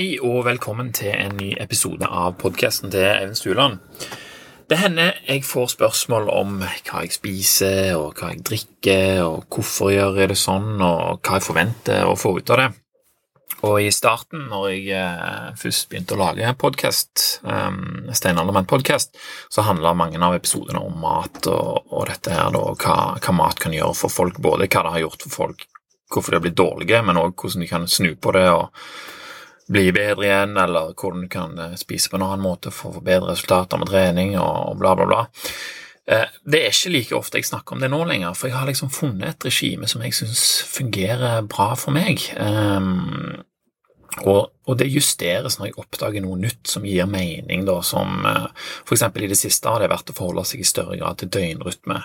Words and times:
Hei 0.00 0.14
og 0.24 0.46
velkommen 0.46 0.94
til 0.96 1.10
en 1.12 1.34
ny 1.36 1.50
episode 1.60 2.06
av 2.08 2.38
podkasten 2.40 2.88
til 2.88 3.02
Even 3.04 3.34
Stuland. 3.36 3.82
Det 4.70 4.78
hender 4.80 5.18
jeg 5.26 5.42
får 5.44 5.74
spørsmål 5.74 6.30
om 6.32 6.54
hva 6.62 7.02
jeg 7.04 7.12
spiser, 7.12 7.90
og 7.98 8.16
hva 8.16 8.30
jeg 8.30 8.40
drikker, 8.48 9.20
og 9.26 9.44
hvorfor 9.52 9.90
jeg 9.92 10.14
gjør 10.16 10.32
det 10.32 10.38
sånn, 10.40 10.70
og 10.80 11.20
hva 11.20 11.36
jeg 11.36 11.44
forventer 11.44 12.08
å 12.08 12.16
få 12.16 12.32
ut 12.38 12.54
av 12.56 12.62
det. 12.62 12.70
Og 13.68 13.76
i 13.82 13.92
starten, 13.92 14.48
når 14.48 14.70
jeg 14.70 14.88
eh, 15.02 15.52
først 15.60 15.90
begynte 15.92 16.16
å 16.16 16.22
lage 16.22 16.56
podkast, 16.64 17.26
um, 17.44 18.08
Steinaldermann-podkast, 18.08 19.20
så 19.52 19.68
handla 19.68 19.92
mange 20.00 20.16
av 20.16 20.40
episodene 20.40 20.80
om 20.80 20.96
mat 21.04 21.44
og, 21.52 21.92
og 21.92 22.08
dette 22.08 22.40
her, 22.40 22.48
da, 22.56 22.64
hva, 22.72 22.98
hva 23.20 23.38
mat 23.44 23.60
kan 23.60 23.76
gjøre 23.76 24.00
for 24.00 24.16
folk. 24.16 24.40
Både 24.40 24.64
hva 24.64 24.88
det 24.88 24.96
har 24.96 25.08
gjort 25.10 25.28
for 25.28 25.38
folk, 25.42 25.70
hvorfor 26.08 26.32
de 26.32 26.40
har 26.40 26.48
blitt 26.48 26.60
dårlige, 26.64 27.04
men 27.04 27.20
òg 27.20 27.36
hvordan 27.36 27.68
de 27.68 27.74
kan 27.76 27.90
snu 28.00 28.14
på 28.16 28.38
det. 28.40 28.48
og 28.48 29.18
bli 29.70 29.90
bedre 29.94 30.26
igjen, 30.26 30.56
eller 30.58 30.94
hvordan 30.98 31.26
du 31.26 31.28
kan 31.30 31.58
eh, 31.58 31.76
spise 31.78 32.10
på 32.10 32.18
en 32.18 32.26
annen 32.26 32.42
måte 32.44 32.72
for 32.74 32.90
å 32.90 32.98
få 32.98 33.04
bedre 33.06 33.34
resultater 33.34 33.78
med 33.80 33.90
trening 33.90 34.34
og 34.40 34.80
bla, 34.80 34.96
bla, 34.98 35.06
bla. 35.06 35.20
Eh, 36.10 36.26
det 36.42 36.64
er 36.64 36.74
ikke 36.74 36.94
like 36.94 37.18
ofte 37.18 37.38
jeg 37.38 37.50
snakker 37.50 37.76
om 37.76 37.84
det 37.84 37.92
nå 37.92 38.00
lenger, 38.08 38.34
for 38.34 38.50
jeg 38.50 38.58
har 38.58 38.66
liksom 38.70 38.90
funnet 38.94 39.36
et 39.36 39.46
regime 39.46 39.90
som 39.90 40.02
jeg 40.02 40.16
syns 40.16 40.44
fungerer 40.66 41.46
bra 41.46 41.70
for 41.78 41.94
meg. 41.94 42.24
Um, 42.34 43.44
og, 44.24 44.48
og, 44.66 44.72
det 44.80 44.90
justeres 44.90 45.60
når 45.60 45.70
jeg 45.70 45.78
oppdager 45.78 46.24
noe 46.24 46.38
nytt 46.40 46.66
som 46.66 46.86
gir 46.86 47.06
mening, 47.06 47.62
da, 47.68 47.78
som 47.86 48.24
f.eks. 48.26 48.80
for 48.88 48.96
eksempel 48.96 49.26
i 49.26 49.30
det 49.30 49.38
siste 49.38 49.70
har 49.70 49.84
det 49.84 49.92
vært 49.92 50.10
å 50.10 50.16
forholde 50.16 50.48
seg 50.50 50.64
i 50.64 50.66
større 50.66 50.98
grad 50.98 51.20
til 51.20 51.30
døgnrytme. 51.30 52.00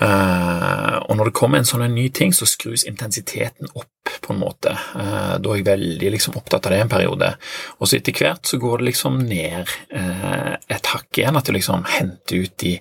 Uh, 0.00 0.96
og 1.10 1.16
når 1.18 1.28
det 1.28 1.36
kommer 1.36 1.60
en 1.60 1.68
sånn 1.68 1.84
ny 1.92 2.06
ting, 2.16 2.32
så 2.32 2.48
skrus 2.48 2.86
intensiteten 2.88 3.68
opp 3.74 4.14
på 4.24 4.32
en 4.32 4.40
måte. 4.40 4.72
Uh, 4.94 5.36
da 5.36 5.52
er 5.52 5.60
jeg 5.60 5.68
veldig 5.68 6.12
liksom, 6.16 6.38
opptatt 6.40 6.66
av 6.68 6.74
det 6.74 6.80
en 6.84 6.92
periode. 6.92 7.34
Og 7.78 7.90
så 7.90 7.98
etter 7.98 8.16
hvert 8.16 8.48
så 8.48 8.60
går 8.62 8.80
det 8.80 8.90
liksom 8.90 9.20
ned 9.28 9.68
uh, 9.92 10.54
et 10.56 10.92
hakk 10.94 11.20
igjen, 11.20 11.36
at 11.36 11.48
du 11.48 11.56
liksom 11.56 11.84
henter 11.98 12.46
ut 12.46 12.56
de 12.64 12.78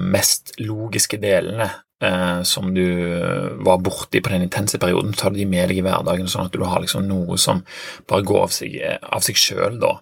mest 0.00 0.54
logiske 0.56 1.18
delene 1.20 1.66
eh, 2.02 2.40
som 2.42 2.72
du 2.74 2.86
var 3.66 3.82
borti 3.84 4.22
på 4.22 4.32
den 4.32 4.46
intense 4.46 4.78
perioden, 4.80 5.14
tar 5.16 5.34
du 5.34 5.38
de 5.38 5.46
med 5.48 5.68
deg 5.70 5.80
i 5.80 5.84
hverdagen, 5.84 6.30
sånn 6.30 6.48
at 6.48 6.56
du 6.56 6.64
har 6.66 6.82
liksom 6.82 7.06
noe 7.08 7.38
som 7.40 7.62
bare 8.10 8.26
går 8.26 8.42
av 8.46 8.56
seg, 8.56 8.76
av 9.02 9.24
seg 9.26 9.38
sjøl, 9.38 9.78
da. 9.82 9.96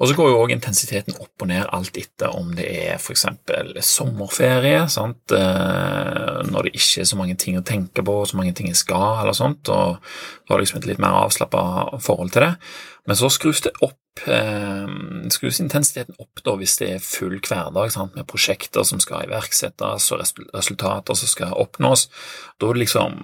Og 0.00 0.08
så 0.08 0.16
går 0.16 0.30
jo 0.30 0.38
òg 0.40 0.54
intensiteten 0.54 1.18
opp 1.20 1.44
og 1.44 1.50
ned 1.50 1.66
alt 1.76 1.98
etter 2.00 2.32
om 2.32 2.54
det 2.56 2.64
er 2.72 2.94
f.eks. 2.96 3.26
sommerferie, 3.84 4.86
sant? 4.88 5.34
Eh, 5.36 6.40
når 6.48 6.68
det 6.68 6.74
ikke 6.78 7.04
er 7.04 7.10
så 7.10 7.20
mange 7.20 7.36
ting 7.40 7.58
å 7.60 7.66
tenke 7.66 8.04
på, 8.06 8.14
så 8.24 8.40
mange 8.40 8.54
ting 8.56 8.70
jeg 8.72 8.80
skal, 8.80 9.20
eller 9.20 9.36
sånt, 9.36 9.68
og 9.68 10.00
du 10.00 10.54
har 10.54 10.62
liksom 10.62 10.80
et 10.80 10.88
litt 10.88 11.02
mer 11.02 11.20
avslappa 11.26 11.62
forhold 12.00 12.32
til 12.32 12.48
det. 12.48 12.54
Men 13.08 13.18
så 13.20 13.28
skrus 13.32 13.60
det 13.66 13.76
opp 13.84 13.92
eh, 13.92 13.99
skrus 15.32 15.60
intensiteten 15.62 16.18
opp 16.20 16.42
da 16.44 16.52
hvis 16.58 16.76
det 16.80 16.88
er 16.96 17.04
full 17.04 17.38
hverdag 17.38 17.92
sant, 17.94 18.16
med 18.18 18.26
prosjekter 18.28 18.84
som 18.84 19.00
skal 19.00 19.24
iverksettes 19.28 20.10
og 20.12 20.20
resultater 20.52 21.16
som 21.16 21.30
skal 21.30 21.54
oppnås. 21.56 22.08
Da, 22.60 22.72
liksom, 22.76 23.16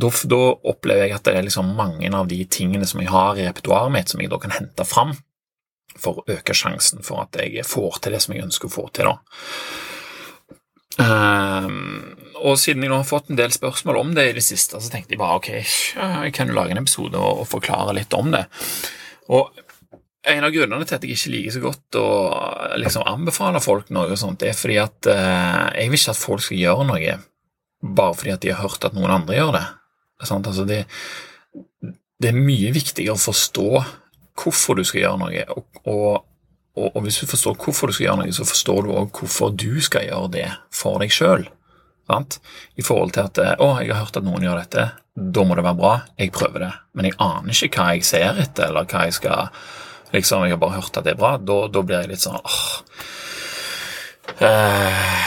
da, 0.00 0.12
da 0.32 0.40
opplever 0.72 1.08
jeg 1.08 1.18
at 1.18 1.26
det 1.28 1.36
er 1.36 1.46
liksom 1.48 1.74
mange 1.76 2.08
av 2.16 2.30
de 2.30 2.40
tingene 2.46 2.88
som 2.88 3.02
jeg 3.02 3.12
har 3.12 3.36
i 3.36 3.46
repertoaret 3.48 3.92
mitt, 3.92 4.12
som 4.12 4.22
jeg 4.22 4.32
da 4.32 4.40
kan 4.42 4.56
hente 4.56 4.88
fram 4.88 5.16
for 6.00 6.22
å 6.22 6.38
øke 6.38 6.54
sjansen 6.56 7.04
for 7.04 7.26
at 7.26 7.36
jeg 7.42 7.66
får 7.68 8.00
til 8.00 8.16
det 8.16 8.22
som 8.24 8.34
jeg 8.34 8.46
ønsker 8.46 8.70
å 8.70 8.76
få 8.78 8.86
til. 8.94 9.10
da. 9.10 9.18
Um, 11.00 12.16
og 12.42 12.58
siden 12.60 12.84
jeg 12.84 12.92
nå 12.92 12.98
har 13.00 13.08
fått 13.08 13.30
en 13.32 13.38
del 13.38 13.52
spørsmål 13.54 14.00
om 14.00 14.14
det 14.16 14.26
i 14.28 14.34
det 14.36 14.44
siste, 14.44 14.80
så 14.80 14.92
tenkte 14.92 15.14
jeg 15.14 15.20
bare 15.20 15.38
ok, 15.40 15.50
jeg 15.56 16.32
kan 16.36 16.50
jo 16.50 16.56
lage 16.56 16.74
en 16.74 16.82
episode 16.82 17.16
og, 17.18 17.44
og 17.44 17.48
forklare 17.48 17.94
litt 17.96 18.16
om 18.16 18.32
det. 18.34 18.44
Og 19.32 19.52
en 20.22 20.44
av 20.46 20.54
grunnene 20.54 20.86
til 20.86 20.96
at 20.96 21.04
jeg 21.04 21.16
ikke 21.16 21.32
liker 21.32 21.54
så 21.56 21.60
godt 21.64 21.98
å 21.98 22.08
liksom 22.78 23.06
anbefale 23.10 23.62
folk 23.62 23.90
noe, 23.94 24.12
og 24.12 24.20
sånt, 24.20 24.44
er 24.46 24.54
fordi 24.54 24.78
at 24.82 25.08
eh, 25.10 25.68
jeg 25.82 25.90
vil 25.90 25.98
ikke 25.98 26.14
at 26.14 26.20
folk 26.20 26.44
skal 26.46 26.60
gjøre 26.60 26.88
noe 26.88 27.16
bare 27.82 28.14
fordi 28.14 28.34
at 28.34 28.44
de 28.44 28.52
har 28.52 28.62
hørt 28.62 28.84
at 28.86 28.94
noen 28.94 29.10
andre 29.10 29.34
gjør 29.34 29.56
det. 29.56 29.64
Altså, 30.22 30.66
det, 30.68 30.84
det, 32.22 32.28
er 32.30 32.36
mye 32.38 32.70
viktigere 32.74 33.16
å 33.16 33.22
forstå 33.22 33.66
hvorfor 34.38 34.78
du 34.78 34.84
skal 34.86 35.02
gjøre 35.02 35.18
noe, 35.24 35.42
og, 35.56 35.80
og, 35.90 36.12
og, 36.78 37.00
hvis 37.02 37.18
du 37.18 37.26
forstår 37.26 37.58
hvorfor 37.58 37.90
du 37.90 37.96
skal 37.96 38.06
gjøre 38.06 38.20
noe, 38.22 38.36
så 38.36 38.46
forstår 38.46 38.86
du 38.86 38.94
òg 38.94 39.10
hvorfor 39.18 39.50
du 39.58 39.82
skal 39.82 40.06
gjøre 40.06 40.30
det 40.38 40.46
for 40.70 41.02
deg 41.02 41.10
sjøl. 41.14 41.48
I 42.12 42.84
forhold 42.84 43.14
til 43.16 43.24
at 43.24 43.38
'Å, 43.40 43.68
jeg 43.80 43.88
har 43.88 44.02
hørt 44.04 44.16
at 44.20 44.26
noen 44.26 44.42
gjør 44.44 44.58
dette. 44.60 44.82
Da 45.16 45.44
må 45.48 45.54
det 45.56 45.64
være 45.64 45.78
bra. 45.78 45.92
Jeg 46.18 46.32
prøver 46.34 46.60
det.' 46.60 46.74
Men 46.92 47.08
jeg 47.08 47.16
aner 47.24 47.56
ikke 47.56 47.78
hva 47.78 47.94
jeg 47.94 48.04
ser 48.04 48.40
etter, 48.42 48.68
eller 48.68 48.84
hva 48.84 49.06
jeg 49.06 49.16
skal 49.16 49.48
Liksom, 50.12 50.44
Jeg 50.44 50.54
har 50.54 50.60
bare 50.60 50.80
hørt 50.80 50.96
at 50.96 51.04
det 51.04 51.14
er 51.14 51.20
bra. 51.20 51.36
Da, 51.38 51.58
da 51.72 51.82
blir 51.82 52.02
jeg 52.02 52.12
litt 52.12 52.24
sånn 52.24 52.40
åh. 52.40 52.64
Uh, 54.42 55.22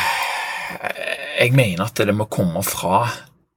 jeg 1.39 1.51
mener 1.55 1.85
at 1.85 1.99
det 2.07 2.15
må 2.15 2.27
komme 2.31 2.61
fra 2.65 3.05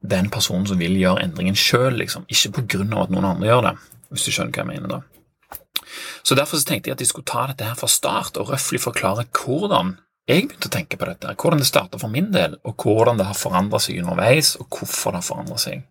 den 0.05 0.31
personen 0.31 0.67
som 0.69 0.81
vil 0.81 0.97
gjøre 0.99 1.23
endringen 1.25 1.57
sjøl, 1.59 1.97
liksom. 1.99 2.27
ikke 2.31 2.63
pga. 2.63 2.83
at 3.03 3.13
noen 3.13 3.27
andre 3.27 3.49
gjør 3.49 3.65
det, 3.69 3.77
hvis 4.13 4.27
du 4.27 4.35
skjønner 4.35 4.55
hva 4.55 4.65
jeg 4.65 4.71
mener. 4.73 4.89
da. 4.99 5.85
Så 6.23 6.37
Derfor 6.39 6.61
så 6.61 6.69
tenkte 6.69 6.91
jeg 6.91 6.99
at 6.99 7.03
jeg 7.03 7.11
skulle 7.11 7.29
ta 7.29 7.47
dette 7.49 7.67
her 7.67 7.79
fra 7.79 7.89
start 7.89 8.37
og 8.37 8.53
røftlig 8.53 8.81
forklare 8.83 9.27
hvordan 9.33 9.97
jeg 10.29 10.45
begynte 10.45 10.69
å 10.69 10.73
tenke 10.75 10.99
på 11.01 11.07
dette, 11.09 11.33
hvordan 11.41 11.63
det 11.63 11.67
starta 11.71 11.99
for 12.01 12.13
min 12.13 12.29
del, 12.35 12.59
og 12.69 12.85
hvordan 12.85 13.17
det 13.17 13.27
har 13.31 13.39
forandra 13.39 13.81
seg 13.81 14.03
underveis, 14.03 14.59
og 14.61 14.69
hvorfor 14.69 15.15
det 15.15 15.23
har 15.23 15.25
forandra 15.25 15.61
seg. 15.63 15.87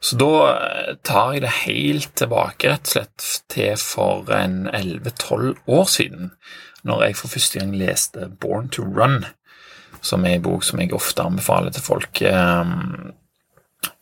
Så 0.00 0.16
da 0.16 0.32
eh, 0.48 0.94
tar 1.04 1.34
jeg 1.34 1.44
det 1.44 1.56
helt 1.66 2.14
tilbake 2.16 2.72
rett 2.72 2.88
og 2.88 2.94
slett 2.94 3.28
til 3.52 3.76
for 3.80 4.32
en 4.32 4.64
11-12 4.72 5.60
år 5.68 5.86
siden, 5.92 6.32
når 6.88 7.04
jeg 7.04 7.18
for 7.18 7.34
første 7.34 7.60
gang 7.60 7.74
leste 7.76 8.30
Born 8.40 8.70
to 8.72 8.86
Run, 8.86 9.24
som 10.00 10.24
er 10.24 10.38
en 10.38 10.46
bok 10.46 10.64
som 10.64 10.80
jeg 10.80 10.94
ofte 10.96 11.24
anbefaler 11.24 11.74
til 11.76 11.84
folk. 11.84 12.22
Ehm, 12.24 13.12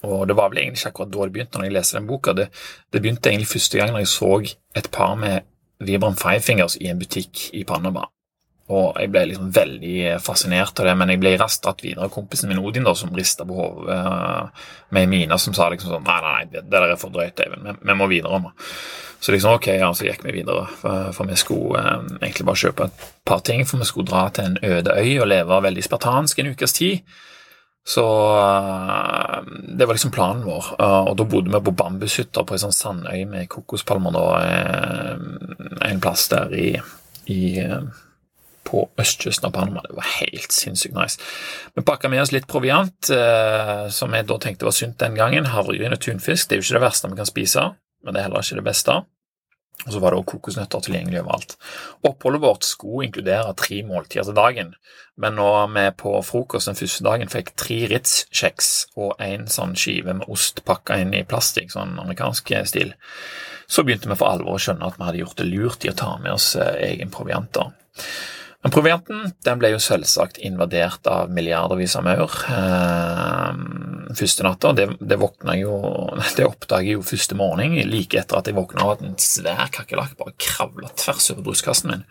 og 0.07 0.29
det 0.31 0.37
var 0.39 0.53
vel 0.53 0.63
egentlig 0.63 0.85
ikke 0.85 0.93
akkurat 0.93 1.11
da 1.15 1.25
det 1.27 1.35
begynte, 1.35 1.59
når 1.59 1.67
jeg 1.67 1.75
leste 1.75 1.99
den 1.99 2.07
boka. 2.07 2.35
Det, 2.39 2.47
det 2.93 3.03
begynte 3.03 3.33
egentlig 3.33 3.51
første 3.51 3.81
gang 3.81 3.91
når 3.91 4.05
jeg 4.05 4.13
så 4.15 4.31
et 4.79 4.91
par 4.95 5.19
med 5.19 5.49
Vibram 5.83 6.17
Five 6.19 6.47
Fingers 6.47 6.79
i 6.79 6.87
en 6.93 6.99
butikk 7.03 7.49
i 7.55 7.65
Panama. 7.67 8.07
Og 8.69 8.99
jeg 9.01 9.09
ble 9.09 9.23
liksom 9.31 9.49
veldig 9.57 10.19
fascinert 10.21 10.77
av 10.83 10.91
det, 10.91 10.95
men 11.01 11.09
jeg 11.15 11.21
ble 11.23 11.31
raskt 11.41 11.63
dratt 11.65 11.81
videre 11.81 12.05
av 12.05 12.13
kompisen 12.13 12.51
min 12.53 12.61
Odin, 12.61 12.85
da, 12.85 12.93
som 12.99 13.15
rista 13.17 13.47
på 13.49 13.55
hodet 13.57 13.95
uh, 13.97 14.67
med 14.93 15.09
mine, 15.09 15.39
som 15.41 15.55
sa 15.57 15.71
liksom 15.73 15.95
sånn 15.95 16.05
Nei, 16.05 16.17
nei, 16.25 16.33
nei, 16.35 16.49
det, 16.53 16.67
der 16.69 16.85
er 16.85 16.99
for 17.01 17.15
drøyt, 17.15 17.41
Eivind. 17.41 17.71
Vi, 17.81 17.95
må 17.97 18.09
videre. 18.11 18.43
Med. 18.45 18.67
Så 19.25 19.33
liksom, 19.33 19.57
ok, 19.57 19.71
ja, 19.73 19.89
så 19.97 20.05
gikk 20.05 20.21
vi 20.27 20.35
videre, 20.37 20.67
for, 20.83 21.09
for 21.17 21.31
vi 21.31 21.39
skulle 21.41 21.81
eh, 21.81 22.11
egentlig 22.19 22.45
bare 22.51 22.61
kjøpe 22.61 22.89
et 22.91 23.07
par 23.27 23.41
ting, 23.47 23.65
for 23.67 23.81
vi 23.81 23.89
skulle 23.89 24.11
dra 24.11 24.27
til 24.37 24.51
en 24.51 24.59
øde 24.61 24.99
øy 25.01 25.15
og 25.23 25.31
leve 25.33 25.59
veldig 25.65 25.85
spartansk 25.87 26.43
en 26.43 26.51
ukes 26.53 26.77
tid. 26.77 27.15
Så 27.89 28.05
uh, 28.05 29.39
det 29.49 29.87
var 29.89 29.97
liksom 29.97 30.13
planen 30.13 30.45
vår. 30.45 30.75
Uh, 30.77 31.09
og 31.09 31.15
da 31.17 31.25
bodde 31.25 31.55
vi 31.55 31.63
på 31.71 31.75
bambushytter 31.79 32.45
på 32.45 32.59
ei 32.59 32.61
sånn 32.61 32.77
sandøy 32.77 33.25
med 33.31 33.49
kokospalmer 33.49 34.13
da, 34.13 34.27
en 35.89 36.05
plass 36.05 36.27
der 36.35 36.53
i, 36.53 36.69
i 37.33 37.41
på 38.69 38.85
østkysten 39.01 39.49
av 39.49 39.55
Panama. 39.57 39.83
Det 39.87 39.97
var 39.97 40.09
helt 40.19 40.55
sinnssykt 40.55 40.97
nice. 40.97 41.21
Vi 41.75 41.85
pakka 41.87 42.11
med 42.13 42.23
oss 42.23 42.35
litt 42.35 42.49
proviant, 42.51 43.11
eh, 43.15 43.87
som 43.95 44.15
jeg 44.15 44.29
da 44.29 44.41
tenkte 44.43 44.69
var 44.69 44.77
sunt 44.77 44.99
den 45.01 45.17
gangen. 45.19 45.49
Havregryn 45.49 45.97
og 45.97 46.03
tunfisk. 46.05 46.49
Det 46.49 46.59
er 46.59 46.61
jo 46.61 46.69
ikke 46.69 46.81
det 46.81 46.89
verste 46.89 47.13
vi 47.13 47.21
kan 47.23 47.31
spise, 47.31 47.71
men 48.05 48.15
det 48.15 48.21
er 48.21 48.29
heller 48.29 48.45
ikke 48.45 48.61
det 48.61 48.69
beste. 48.69 49.01
Og 49.87 49.93
så 49.95 50.01
var 50.03 50.11
det 50.11 50.19
også 50.19 50.33
kokosnøtter 50.33 50.83
tilgjengelig 50.83 51.21
overalt. 51.23 51.53
Oppholdet 52.09 52.43
vårt 52.43 52.67
skulle 52.67 53.07
inkludere 53.07 53.55
tre 53.55 53.79
måltider 53.87 54.27
til 54.27 54.35
dagen, 54.35 54.73
men 55.17 55.37
når 55.39 55.69
vi 55.75 55.85
på 56.03 56.17
frokost 56.27 56.67
den 56.71 56.79
første 56.79 57.07
dagen 57.07 57.31
fikk 57.31 57.53
tre 57.59 57.79
Ritz-kjeks 57.93 58.73
og 58.99 59.23
en 59.23 59.47
sånn 59.51 59.77
skive 59.79 60.17
med 60.19 60.27
ost 60.35 60.65
pakka 60.67 60.99
inn 60.99 61.15
i 61.15 61.23
plastikk, 61.27 61.71
sånn 61.75 61.95
amerikansk 62.03 62.51
stil, 62.67 62.93
så 63.69 63.85
begynte 63.85 64.11
vi 64.11 64.19
for 64.19 64.33
alvor 64.33 64.59
å 64.59 64.63
skjønne 64.63 64.89
at 64.89 64.99
vi 64.99 65.07
hadde 65.07 65.23
gjort 65.23 65.39
det 65.39 65.47
lurt 65.47 65.87
i 65.87 65.93
å 65.93 65.97
ta 65.99 66.17
med 66.19 66.35
oss 66.35 66.57
eh, 66.57 66.75
egen 66.89 67.15
provianter. 67.15 67.71
Men 68.65 68.75
provianten 68.75 69.29
den 69.47 69.61
ble 69.61 69.71
jo 69.71 69.79
selvsagt 69.83 70.41
invadert 70.43 71.07
av 71.07 71.31
milliardervis 71.31 71.95
av 71.99 72.07
maur 72.09 72.33
eh, 72.51 73.61
første 74.19 74.47
natta. 74.47 74.73
Det, 74.75 74.89
det, 74.99 75.19
jo, 75.61 75.77
det 76.37 76.47
oppdaget 76.49 76.91
jeg 76.91 76.99
jo 76.99 77.07
første 77.07 77.39
morgen, 77.39 77.77
like 77.87 78.19
etter 78.19 78.41
at 78.41 78.51
jeg 78.51 78.59
våkna 78.59 78.85
av 78.85 78.97
at 78.97 79.05
en 79.07 79.19
svær 79.23 79.71
kakerlakk 79.75 80.19
bare 80.19 80.35
kravla 80.43 80.91
tvers 80.99 81.31
over 81.35 81.47
brystkassen 81.47 81.95
min. 81.95 82.07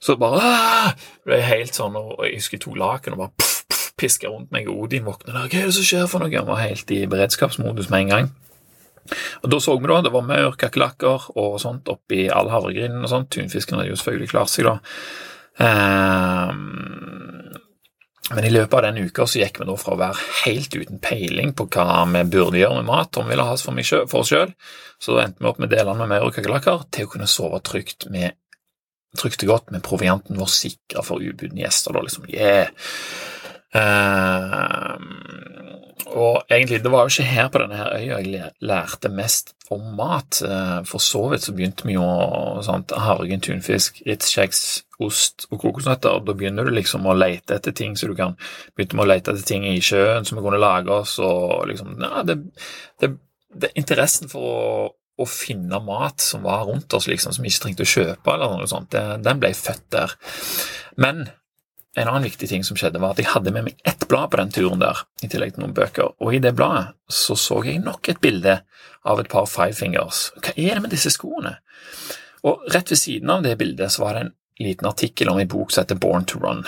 Så 0.00 0.16
bare 0.16 0.94
ble 1.28 1.42
jeg 1.42 1.50
helt 1.50 1.76
sånn, 1.76 1.98
og 2.00 2.24
jeg 2.24 2.38
husker 2.38 2.56
jeg 2.56 2.64
tok 2.64 2.80
laken 2.80 3.18
og 3.18 3.26
bare 3.26 3.50
piska 4.00 4.30
rundt 4.32 4.54
meg. 4.54 4.70
Odin 4.72 5.04
våkna 5.04 5.34
der. 5.34 5.50
Hva 5.52 5.60
er 5.60 5.68
det 5.68 5.76
som 5.76 5.84
skjer 5.84 6.08
for 6.08 6.24
noe? 6.24 6.32
Han 6.32 6.48
var 6.48 6.62
helt 6.64 6.96
i 6.96 7.02
beredskapsmodus 7.10 7.90
med 7.92 8.06
en 8.06 8.14
gang. 8.14 8.30
Og 9.42 9.50
Da 9.50 9.60
så 9.62 9.76
vi 9.78 9.90
da, 9.90 10.00
det 10.04 10.12
var 10.14 10.26
maur, 10.28 10.56
kakerlakker 10.60 11.30
og 11.40 11.58
sånt 11.62 11.88
oppi 11.92 12.28
all 12.30 12.50
havregrynen 12.52 13.04
og 13.04 13.12
sånt. 13.12 13.30
Tunfisken 13.34 13.78
hadde 13.78 13.92
jo 13.92 13.98
selvfølgelig 14.00 14.32
klart 14.32 14.52
seg, 14.52 14.68
da. 14.68 14.76
Um, 15.60 17.50
Men 18.30 18.46
i 18.46 18.52
løpet 18.54 18.76
av 18.78 18.84
den 18.86 19.08
uka 19.08 19.26
så 19.26 19.40
gikk 19.40 19.58
vi 19.58 19.66
da 19.66 19.74
fra 19.80 19.96
å 19.96 19.98
være 19.98 20.26
helt 20.44 20.76
uten 20.76 21.00
peiling 21.02 21.50
på 21.58 21.66
hva 21.74 22.04
vi 22.12 22.22
burde 22.30 22.60
gjøre 22.60 22.76
med 22.78 22.86
mat, 22.86 23.16
om 23.18 23.26
vi 23.26 23.34
ville 23.34 23.46
ha 23.48 23.56
oss 23.56 23.64
for, 23.66 23.74
for 24.06 24.22
oss 24.22 24.30
sjøl, 24.30 24.52
så 25.02 25.18
endte 25.18 25.42
vi 25.42 25.50
opp 25.50 25.58
med 25.58 25.72
delene 25.72 25.98
med 25.98 26.12
maur 26.12 26.28
og 26.28 26.36
kakerlakker, 26.36 26.84
til 26.94 27.08
å 27.08 27.10
kunne 27.10 27.26
sove 27.30 27.58
trygt 27.66 28.06
med 28.14 28.38
trygt 29.18 29.42
og 29.42 29.50
godt 29.50 29.72
med 29.74 29.82
provianten 29.82 30.38
vår 30.38 30.50
sikra 30.54 31.02
for 31.02 31.18
ubudne 31.18 31.64
gjester. 31.64 31.96
Da 31.96 32.04
liksom, 32.06 32.28
yeah. 32.30 32.70
Uh, 33.74 34.94
og 36.10 36.44
egentlig, 36.50 36.82
det 36.82 36.90
var 36.92 37.06
jo 37.06 37.12
ikke 37.12 37.30
her 37.30 37.48
på 37.50 37.62
denne 37.62 37.78
her 37.78 37.94
øya 37.96 38.18
jeg 38.24 38.50
lærte 38.66 39.10
mest 39.14 39.54
om 39.70 39.82
mat. 39.96 40.40
Uh, 40.42 40.80
for 40.88 41.02
så 41.02 41.22
vidt 41.30 41.46
så 41.46 41.54
begynte 41.54 41.86
vi 41.86 41.94
jo 41.94 42.04
sånt, 42.66 42.94
havregryn, 42.96 43.42
tunfisk, 43.44 44.02
ritskjeks, 44.06 44.62
ost 45.00 45.46
og 45.50 45.62
kokosnøtter. 45.62 46.20
Da 46.26 46.36
begynner 46.36 46.66
du 46.66 46.74
liksom 46.74 47.06
å 47.06 47.16
lete 47.16 47.56
etter 47.56 47.74
ting 47.76 47.96
så 47.96 48.10
du 48.10 48.16
kan 48.18 48.36
begynne 48.74 48.98
med 48.98 49.06
å 49.06 49.10
lete 49.12 49.34
etter 49.34 49.46
ting 49.46 49.66
i 49.70 49.78
sjøen 49.84 50.26
som 50.26 50.38
vi 50.38 50.46
kunne 50.46 50.62
lage 50.62 50.94
oss, 50.94 51.18
og 51.22 51.68
liksom 51.70 51.98
ja, 52.02 52.24
det, 52.26 52.40
det, 53.00 53.14
det, 53.54 53.74
Interessen 53.80 54.32
for 54.32 54.48
å 54.54 54.72
å 55.20 55.26
finne 55.28 55.76
mat 55.84 56.22
som 56.24 56.46
var 56.46 56.62
rundt 56.64 56.94
oss, 56.96 57.04
liksom, 57.10 57.34
som 57.36 57.44
vi 57.44 57.50
ikke 57.52 57.66
trengte 57.66 57.84
å 57.84 57.90
kjøpe, 57.90 58.32
eller 58.32 58.54
noe 58.56 58.68
sånt, 58.70 58.94
den 58.96 59.42
ble 59.42 59.50
født 59.52 59.82
der. 59.92 60.14
Men 60.96 61.26
en 61.98 62.08
annen 62.08 62.26
viktig 62.28 62.48
ting 62.48 62.64
som 62.66 62.78
skjedde, 62.78 63.00
var 63.02 63.14
at 63.14 63.22
jeg 63.22 63.32
hadde 63.32 63.52
med 63.54 63.66
meg 63.66 63.80
ett 63.88 64.06
blad 64.08 64.30
på 64.30 64.38
den 64.38 64.52
turen 64.54 64.82
der, 64.82 65.02
i 65.24 65.30
tillegg 65.30 65.56
til 65.56 65.64
noen 65.64 65.74
bøker, 65.74 66.12
og 66.22 66.34
i 66.34 66.42
det 66.42 66.54
bladet 66.58 66.92
så 67.10 67.34
så 67.38 67.58
jeg 67.66 67.82
nok 67.82 68.12
et 68.12 68.20
bilde 68.22 68.60
av 69.02 69.20
et 69.20 69.30
par 69.32 69.48
five 69.50 69.74
fingers. 69.74 70.28
Hva 70.38 70.54
er 70.54 70.76
det 70.76 70.84
med 70.84 70.94
disse 70.94 71.10
skoene? 71.14 71.56
Og 72.46 72.62
rett 72.72 72.92
ved 72.92 73.00
siden 73.00 73.32
av 73.32 73.42
det 73.44 73.56
bildet 73.60 73.92
så 73.92 74.04
var 74.04 74.16
det 74.16 74.24
en 74.26 74.32
liten 74.60 74.88
artikkel 74.88 75.28
om 75.32 75.40
en 75.40 75.50
bok 75.50 75.72
som 75.72 75.82
heter 75.82 75.98
Born 76.00 76.28
to 76.28 76.40
Run. 76.40 76.62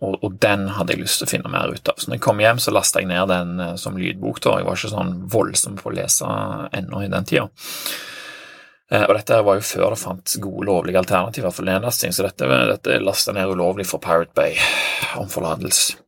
Og, 0.00 0.16
og, 0.24 0.38
den 0.40 0.70
hadde 0.72 0.94
jeg 0.94 1.02
lyst 1.02 1.20
til 1.20 1.28
å 1.28 1.30
finne 1.34 1.50
mer 1.52 1.74
ut 1.74 1.90
av. 1.90 1.98
Så 2.00 2.08
når 2.08 2.16
jeg 2.16 2.24
kom 2.24 2.38
hjem, 2.40 2.60
så 2.62 2.72
lasta 2.72 3.02
jeg 3.02 3.10
ned 3.10 3.28
den 3.28 3.60
eh, 3.60 3.74
som 3.76 3.98
lydbok. 4.00 4.40
da. 4.40 4.54
Jeg 4.56 4.68
var 4.68 4.78
ikke 4.78 4.92
sånn 4.94 5.12
voldsom 5.28 5.76
på 5.76 5.90
å 5.90 5.96
lese 5.98 6.30
ennå 6.78 7.02
i 7.04 7.10
den 7.12 7.28
tida. 7.28 7.50
Eh, 8.90 9.04
og 9.06 9.14
dette 9.14 9.38
var 9.46 9.58
jo 9.58 9.66
før 9.66 9.94
det 9.94 10.00
fantes 10.00 10.38
gode, 10.42 10.66
lovlige 10.66 10.98
alternativer 10.98 11.54
for 11.54 11.66
nedlasting, 11.68 12.14
så 12.14 12.26
dette, 12.26 12.48
dette 12.72 12.98
lasta 13.02 13.34
ned 13.36 13.52
ulovlig 13.52 13.86
for 13.86 14.02
Pirate 14.02 14.34
Bay 14.34 14.58
om 15.20 15.30
forlatelse. 15.30 15.98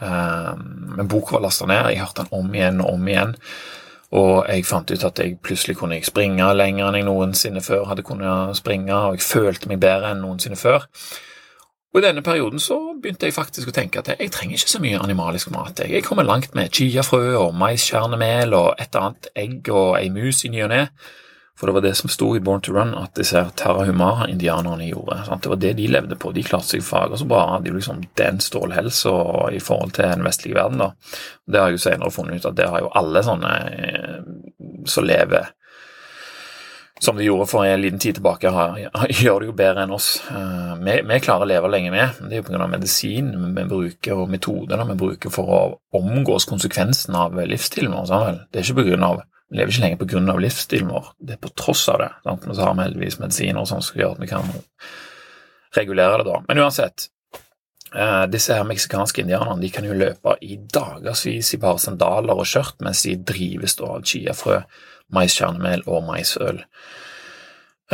Eh, 0.00 0.52
men 0.98 1.08
boka 1.10 1.36
var 1.36 1.46
lasta 1.46 1.68
ned, 1.70 1.92
jeg 1.92 2.02
hørte 2.02 2.24
den 2.24 2.38
om 2.40 2.54
igjen 2.54 2.82
og 2.82 2.96
om 2.96 3.08
igjen. 3.08 3.36
Og 4.14 4.46
jeg 4.46 4.66
fant 4.66 4.90
ut 4.90 5.04
at 5.08 5.18
jeg 5.18 5.38
plutselig 5.42 5.74
kunne 5.80 5.98
springe 6.06 6.46
lenger 6.54 6.86
enn 6.86 6.98
jeg 7.00 7.06
noensinne 7.06 7.62
før 7.64 7.88
hadde 7.90 8.04
kunnet 8.06 8.58
springe, 8.58 8.94
og 8.94 9.16
jeg 9.16 9.26
følte 9.26 9.70
meg 9.70 9.80
bedre 9.82 10.12
enn 10.14 10.22
noensinne 10.22 10.58
før. 10.58 10.86
Og 11.94 12.00
I 12.00 12.08
denne 12.08 12.22
perioden 12.26 12.58
så 12.62 12.76
begynte 12.98 13.28
jeg 13.28 13.36
faktisk 13.36 13.70
å 13.70 13.74
tenke 13.74 14.00
at 14.00 14.08
jeg 14.10 14.30
trenger 14.34 14.58
ikke 14.58 14.72
så 14.72 14.80
mye 14.82 14.98
animalisk 15.02 15.50
mat. 15.54 15.82
Jeg 15.86 16.02
kommer 16.06 16.26
langt 16.26 16.54
med 16.58 16.74
chiafrø 16.74 17.36
og 17.38 17.54
maiskjernemel 17.58 18.54
og 18.58 18.72
et 18.82 18.98
annet 18.98 19.28
egg 19.38 19.70
og 19.70 19.94
ei 20.00 20.08
mus 20.14 20.42
i 20.42 20.50
ny 20.50 20.64
og 20.66 20.72
ne. 20.74 20.88
For 21.58 21.70
det 21.70 21.74
var 21.76 21.84
det 21.84 21.94
som 21.94 22.10
sto 22.10 22.32
i 22.36 22.40
Born 22.42 22.62
to 22.66 22.72
Run, 22.74 22.94
at 22.98 23.14
disse 23.14 23.38
Tarahumara-indianerne 23.56 24.88
gjorde. 24.88 25.20
Sant? 25.28 25.44
Det 25.44 25.52
var 25.52 25.60
det 25.62 25.72
de 25.78 25.86
levde 25.86 26.18
på. 26.18 26.32
De 26.34 26.42
klarte 26.42 26.74
seg 26.74 26.82
fager 26.82 27.20
så 27.20 27.28
bra. 27.30 27.44
Hadde 27.52 27.70
jo 27.70 27.76
liksom 27.78 28.00
den 28.18 28.40
stålhelsa 28.42 29.12
i 29.54 29.60
forhold 29.62 29.94
til 29.94 30.10
den 30.10 30.26
vestlige 30.26 30.58
verden. 30.58 30.82
da. 30.82 30.90
Det 31.46 31.60
har 31.60 31.70
jeg 31.70 31.78
jo 31.78 31.84
senere 31.86 32.14
funnet 32.14 32.42
ut 32.42 32.48
at 32.50 32.58
det 32.58 32.70
har 32.72 32.82
jo 32.82 32.90
alle 32.98 33.22
sånne 33.22 33.52
eh, 33.70 34.18
som 34.90 35.06
lever 35.06 35.52
som 37.04 37.16
de 37.16 37.24
gjorde 37.24 37.46
for 37.46 37.64
en 37.64 37.80
liten 37.80 37.98
tid 37.98 38.14
tilbake, 38.14 38.50
har, 38.50 38.78
gjør 39.22 39.40
det 39.40 39.48
jo 39.50 39.56
bedre 39.58 39.84
enn 39.84 39.94
oss. 39.94 40.08
Uh, 40.30 40.74
vi, 40.80 40.98
vi, 41.04 41.20
klarer 41.22 41.46
å 41.46 41.50
leve 41.50 41.70
lenge 41.70 41.92
med. 41.94 42.20
Det 42.22 42.38
er 42.38 42.42
jo 42.42 42.46
pga. 42.48 42.68
medisin 42.70 43.32
vi 43.56 43.66
bruker, 43.68 44.16
og 44.22 44.32
metoder 44.32 44.84
vi 44.88 44.98
bruker 44.98 45.34
for 45.34 45.54
å 45.54 45.62
omgås 45.98 46.48
konsekvensen 46.50 47.16
av 47.18 47.36
livsstilen 47.38 47.94
vår. 47.94 48.44
Det 48.50 48.60
er 48.60 48.66
ikke 48.66 48.80
på 48.80 48.88
grunn 48.90 49.06
av, 49.06 49.22
Vi 49.54 49.60
lever 49.60 49.70
ikke 49.70 49.82
lenger 49.84 49.98
pga. 50.02 50.36
livsstilen 50.42 50.88
vår, 50.90 51.10
det 51.22 51.36
er 51.36 51.42
på 51.44 51.52
tross 51.54 51.84
av 51.88 52.00
det. 52.02 52.08
Sant? 52.24 52.46
Men 52.46 52.56
så 52.56 52.64
har 52.66 52.72
vi 52.74 52.86
heldigvis 52.88 53.20
medisiner 53.22 53.66
som 53.70 53.82
skal 53.86 54.00
gjøre 54.00 54.16
at 54.16 54.22
vi 54.24 54.30
kan 54.32 54.48
regulere 55.76 56.16
det 56.18 56.26
da. 56.26 56.40
Men 56.48 56.58
uansett, 56.64 57.04
uh, 57.94 58.24
disse 58.26 58.56
her 58.58 58.66
meksikanske 58.66 59.22
indianerne 59.22 59.62
de 59.62 59.70
kan 59.70 59.86
jo 59.86 59.94
løpe 59.94 60.34
i 60.42 60.58
dagevis 60.58 61.52
i 61.54 61.60
bare 61.62 61.78
sandaler 61.78 62.34
og 62.34 62.50
skjørt 62.50 62.82
mens 62.82 63.04
de 63.06 63.14
drives 63.14 63.78
av 63.78 64.02
chiafrø 64.02 64.58
maiskjernemel 65.14 65.86
og 65.86 66.02
maisøl. 66.08 66.64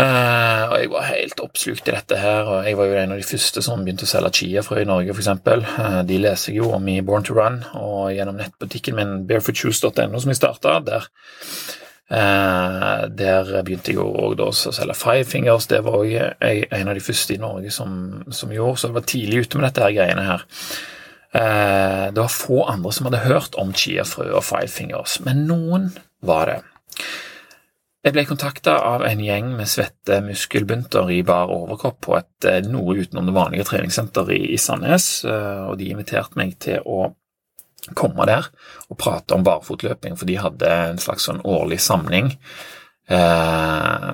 Uh, 0.00 0.70
og 0.70 0.76
Jeg 0.80 0.90
var 0.94 1.08
helt 1.10 1.40
oppslukt 1.44 1.88
i 1.90 1.92
dette 1.92 2.16
her, 2.16 2.46
og 2.48 2.64
jeg 2.64 2.76
var 2.78 2.88
jo 2.88 2.96
en 3.00 3.12
av 3.12 3.18
de 3.20 3.26
første 3.26 3.62
som 3.64 3.82
begynte 3.84 4.06
å 4.06 4.08
selge 4.08 4.30
chiafrø 4.38 4.80
i 4.80 4.88
Norge, 4.88 5.12
f.eks. 5.12 5.28
Uh, 5.44 6.00
de 6.08 6.20
leser 6.22 6.54
jeg 6.54 6.62
jo 6.62 6.70
om 6.76 6.88
i 6.88 7.00
Born 7.04 7.26
to 7.26 7.36
Run, 7.36 7.58
og 7.76 8.14
gjennom 8.14 8.38
nettbutikken 8.40 8.96
min 8.96 9.12
barefootjuice.no, 9.28 10.22
som 10.22 10.32
jeg 10.32 10.38
starta, 10.38 10.78
der, 10.86 11.08
uh, 12.14 13.02
der 13.12 13.52
begynte 13.66 13.92
jeg 13.92 14.00
jo 14.00 14.08
å 14.46 14.50
selge 14.56 14.96
Five 14.96 15.28
Fingers. 15.28 15.68
Det 15.68 15.82
var 15.84 16.00
òg 16.00 16.14
en 16.16 16.92
av 16.92 16.96
de 16.96 17.04
første 17.04 17.36
i 17.36 17.42
Norge 17.42 17.74
som, 17.74 18.22
som, 18.32 18.54
gjorde, 18.56 18.80
så 18.80 18.88
jeg 18.88 19.00
var 19.00 19.08
tidlig 19.12 19.44
ute 19.44 19.60
med 19.60 19.68
dette 19.68 19.84
her 19.84 19.96
greiene 19.98 20.28
her. 20.30 20.46
Uh, 21.34 22.06
det 22.14 22.22
var 22.22 22.32
få 22.32 22.62
andre 22.70 22.94
som 22.94 23.10
hadde 23.10 23.26
hørt 23.26 23.58
om 23.60 23.74
chiafrø 23.76 24.30
og 24.32 24.46
Five 24.48 24.72
Fingers, 24.72 25.20
men 25.26 25.44
noen 25.50 25.90
var 26.24 26.54
det. 26.54 26.62
Jeg 28.00 28.14
ble 28.16 28.22
kontakta 28.24 28.78
av 28.80 29.02
en 29.04 29.20
gjeng 29.20 29.50
med 29.58 29.68
svette 29.68 30.22
muskelbunter 30.24 31.10
i 31.12 31.18
bar 31.26 31.50
overkropp 31.52 31.98
på 32.06 32.14
et 32.16 32.46
eh, 32.48 32.62
noe 32.64 32.94
utenom 32.96 33.26
det 33.28 33.34
vanlige 33.36 33.66
treningssenter 33.68 34.30
i, 34.32 34.56
Sandnes, 34.56 35.08
eh, 35.28 35.66
og 35.68 35.76
de 35.76 35.90
inviterte 35.92 36.40
meg 36.40 36.54
til 36.64 36.80
å 36.88 37.10
komme 37.96 38.24
der 38.28 38.48
og 38.88 38.96
prate 39.00 39.36
om 39.36 39.44
barfotløping, 39.44 40.16
for 40.16 40.28
de 40.28 40.38
hadde 40.40 40.70
en 40.86 41.00
slags 41.02 41.28
sånn 41.28 41.42
årlig 41.44 41.80
samling 41.84 42.32
Eh, 43.10 44.10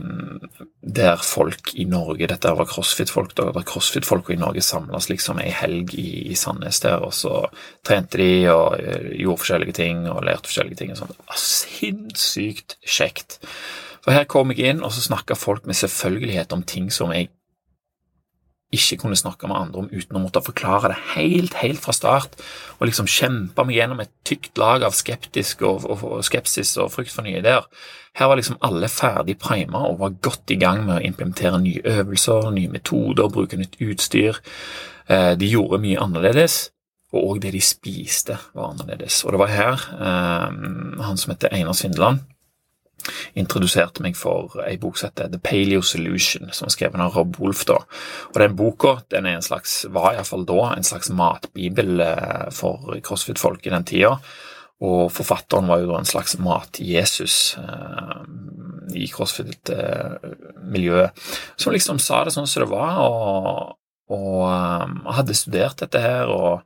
der 0.80 1.16
folk 1.20 1.74
i 1.74 1.84
Norge 1.84 2.28
Dette 2.30 2.52
var 2.56 2.68
crossfit-folk, 2.70 3.34
da. 3.36 3.50
Der 3.52 3.66
crossfit-folk 3.68 4.30
i 4.32 4.38
Norge 4.40 4.62
samles 4.64 5.10
liksom 5.10 5.40
ei 5.42 5.50
helg 5.52 5.92
i, 6.00 6.30
i, 6.30 6.36
Sandnes 6.38 6.80
der, 6.80 7.04
og 7.04 7.12
så 7.12 7.42
trente 7.84 8.20
de 8.22 8.46
og 8.52 8.78
eh, 8.80 9.10
gjorde 9.20 9.42
forskjellige 9.42 9.76
ting 9.82 10.06
og 10.08 10.24
lærte 10.24 10.48
forskjellige 10.48 10.80
ting. 10.80 10.94
og 10.94 11.02
sånt. 11.02 11.18
Sinnssykt 11.36 12.78
kjekt. 12.86 13.40
For 14.06 14.16
her 14.16 14.24
kom 14.30 14.54
jeg 14.54 14.70
inn, 14.70 14.84
og 14.86 14.94
så 14.94 15.04
snakka 15.04 15.36
folk 15.36 15.66
med 15.66 15.76
selvfølgelighet 15.76 16.54
om 16.56 16.64
ting 16.64 16.88
som 16.94 17.12
jeg 17.12 17.28
ikke 18.74 18.98
kunne 18.98 19.18
snakke 19.18 19.46
med 19.46 19.56
andre 19.56 19.84
om 19.84 19.90
uten 19.92 20.18
å 20.18 20.22
måtte 20.24 20.42
forklare 20.42 20.90
det 20.90 20.98
helt, 21.14 21.54
helt 21.60 21.80
fra 21.82 21.94
start, 21.94 22.34
og 22.78 22.88
liksom 22.88 23.08
kjempe 23.10 23.64
meg 23.64 23.78
gjennom 23.78 24.02
et 24.02 24.12
tykt 24.26 24.58
lag 24.58 24.82
av 24.86 24.96
skeptisk 24.96 25.62
og, 25.68 25.86
og, 25.86 26.02
og 26.02 26.26
skepsis 26.26 26.74
og 26.82 26.90
frykt 26.94 27.14
for 27.14 27.26
nye 27.26 27.38
ideer. 27.40 27.68
Her 28.18 28.30
var 28.30 28.40
liksom 28.40 28.58
alle 28.66 28.90
ferdig 28.90 29.38
prima 29.38 29.84
og 29.86 30.00
var 30.02 30.18
godt 30.24 30.54
i 30.54 30.58
gang 30.60 30.82
med 30.86 30.98
å 30.98 31.04
implementere 31.06 31.60
nye 31.62 31.82
øvelser, 31.96 32.50
nye 32.56 32.72
metoder, 32.72 33.30
bruke 33.32 33.58
nytt 33.60 33.78
utstyr. 33.86 34.40
Eh, 35.06 35.34
de 35.38 35.50
gjorde 35.52 35.82
mye 35.84 36.00
annerledes, 36.02 36.70
og 37.14 37.22
òg 37.22 37.44
det 37.44 37.54
de 37.54 37.62
spiste, 37.62 38.34
var 38.56 38.72
annerledes. 38.72 39.22
Og 39.24 39.36
det 39.36 39.42
var 39.44 39.52
her 39.52 39.90
eh, 39.94 40.48
han 41.06 41.20
som 41.20 41.36
heter 41.36 41.54
Einar 41.54 41.78
Svindland 41.78 42.26
introduserte 43.38 44.02
meg 44.04 44.16
for 44.18 44.56
ei 44.66 44.76
bok 44.80 44.98
som 44.98 45.10
heter 45.10 45.30
The 45.32 45.40
Paleo 45.42 45.82
Solution, 45.84 46.50
som 46.52 46.66
er 46.66 46.74
skrevet 46.74 47.00
av 47.02 47.14
Rob 47.16 47.38
Wolf. 47.40 47.64
da. 47.68 47.78
Og 48.32 48.40
Den 48.40 48.56
boka 48.56 48.98
den 49.10 49.26
er 49.26 49.34
en 49.36 49.46
slags, 49.46 49.84
var 49.90 50.14
iallfall 50.14 50.44
da 50.48 50.74
en 50.74 50.86
slags 50.86 51.10
matbibel 51.10 52.00
eh, 52.00 52.50
for 52.52 52.96
crossfit-folk 53.02 53.66
i 53.66 53.74
den 53.74 53.84
tida. 53.84 54.16
Og 54.84 55.12
forfatteren 55.12 55.68
var 55.70 55.80
jo 55.80 55.96
en 55.96 56.04
slags 56.08 56.36
mat-Jesus 56.38 57.56
eh, 57.62 58.20
i 58.96 59.08
crossfit-miljøet, 59.12 61.10
som 61.56 61.72
liksom 61.72 61.98
sa 62.02 62.24
det 62.24 62.32
sånn 62.34 62.46
som 62.50 62.62
det 62.62 62.70
var, 62.70 63.00
og, 63.02 63.76
og 64.14 64.44
um, 64.46 65.00
hadde 65.16 65.34
studert 65.36 65.80
dette 65.82 66.00
her. 66.00 66.30
og 66.30 66.62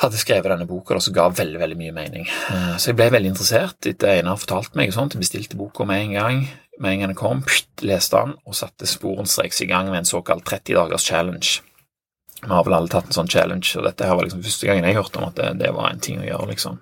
hadde 0.00 0.20
skrevet 0.20 0.50
denne 0.52 0.68
boka, 0.68 0.98
som 1.00 1.14
ga 1.16 1.28
veldig 1.34 1.60
veldig 1.60 1.78
mye 1.80 1.94
mening. 1.96 2.26
Eh, 2.26 2.74
så 2.80 2.90
jeg 2.90 2.98
ble 2.98 3.10
veldig 3.12 3.32
interessert 3.34 3.88
etter 3.90 4.14
Einar 4.16 4.40
fortalte 4.40 4.78
meg. 4.80 4.92
sånt. 4.96 5.14
Jeg 5.16 5.24
bestilte 5.24 5.58
boka 5.60 5.84
med 5.88 6.06
en 6.06 6.14
gang. 6.16 6.44
Med 6.80 6.92
en 6.92 7.02
gang 7.02 7.12
den 7.12 7.18
kom, 7.18 7.42
leste 7.84 8.16
den 8.16 8.38
og 8.46 8.56
satte 8.56 8.88
sporenstreks 8.88 9.60
i 9.60 9.68
gang 9.68 9.90
med 9.90 10.00
en 10.00 10.08
såkalt 10.08 10.46
30 10.48 10.78
dagers 10.78 11.04
challenge. 11.04 11.60
Vi 12.40 12.48
har 12.48 12.64
vel 12.64 12.72
alle 12.72 12.88
tatt 12.88 13.10
en 13.10 13.18
sånn 13.18 13.28
challenge, 13.28 13.74
og 13.76 13.84
dette 13.84 14.06
her 14.08 14.16
var 14.16 14.24
liksom 14.24 14.40
første 14.42 14.66
gangen 14.66 14.86
jeg 14.88 14.96
hørte 14.96 15.20
om 15.20 15.28
at 15.28 15.36
det, 15.36 15.50
det 15.60 15.74
var 15.76 15.90
en 15.90 16.00
ting 16.00 16.22
å 16.22 16.24
gjøre. 16.24 16.48
liksom. 16.54 16.80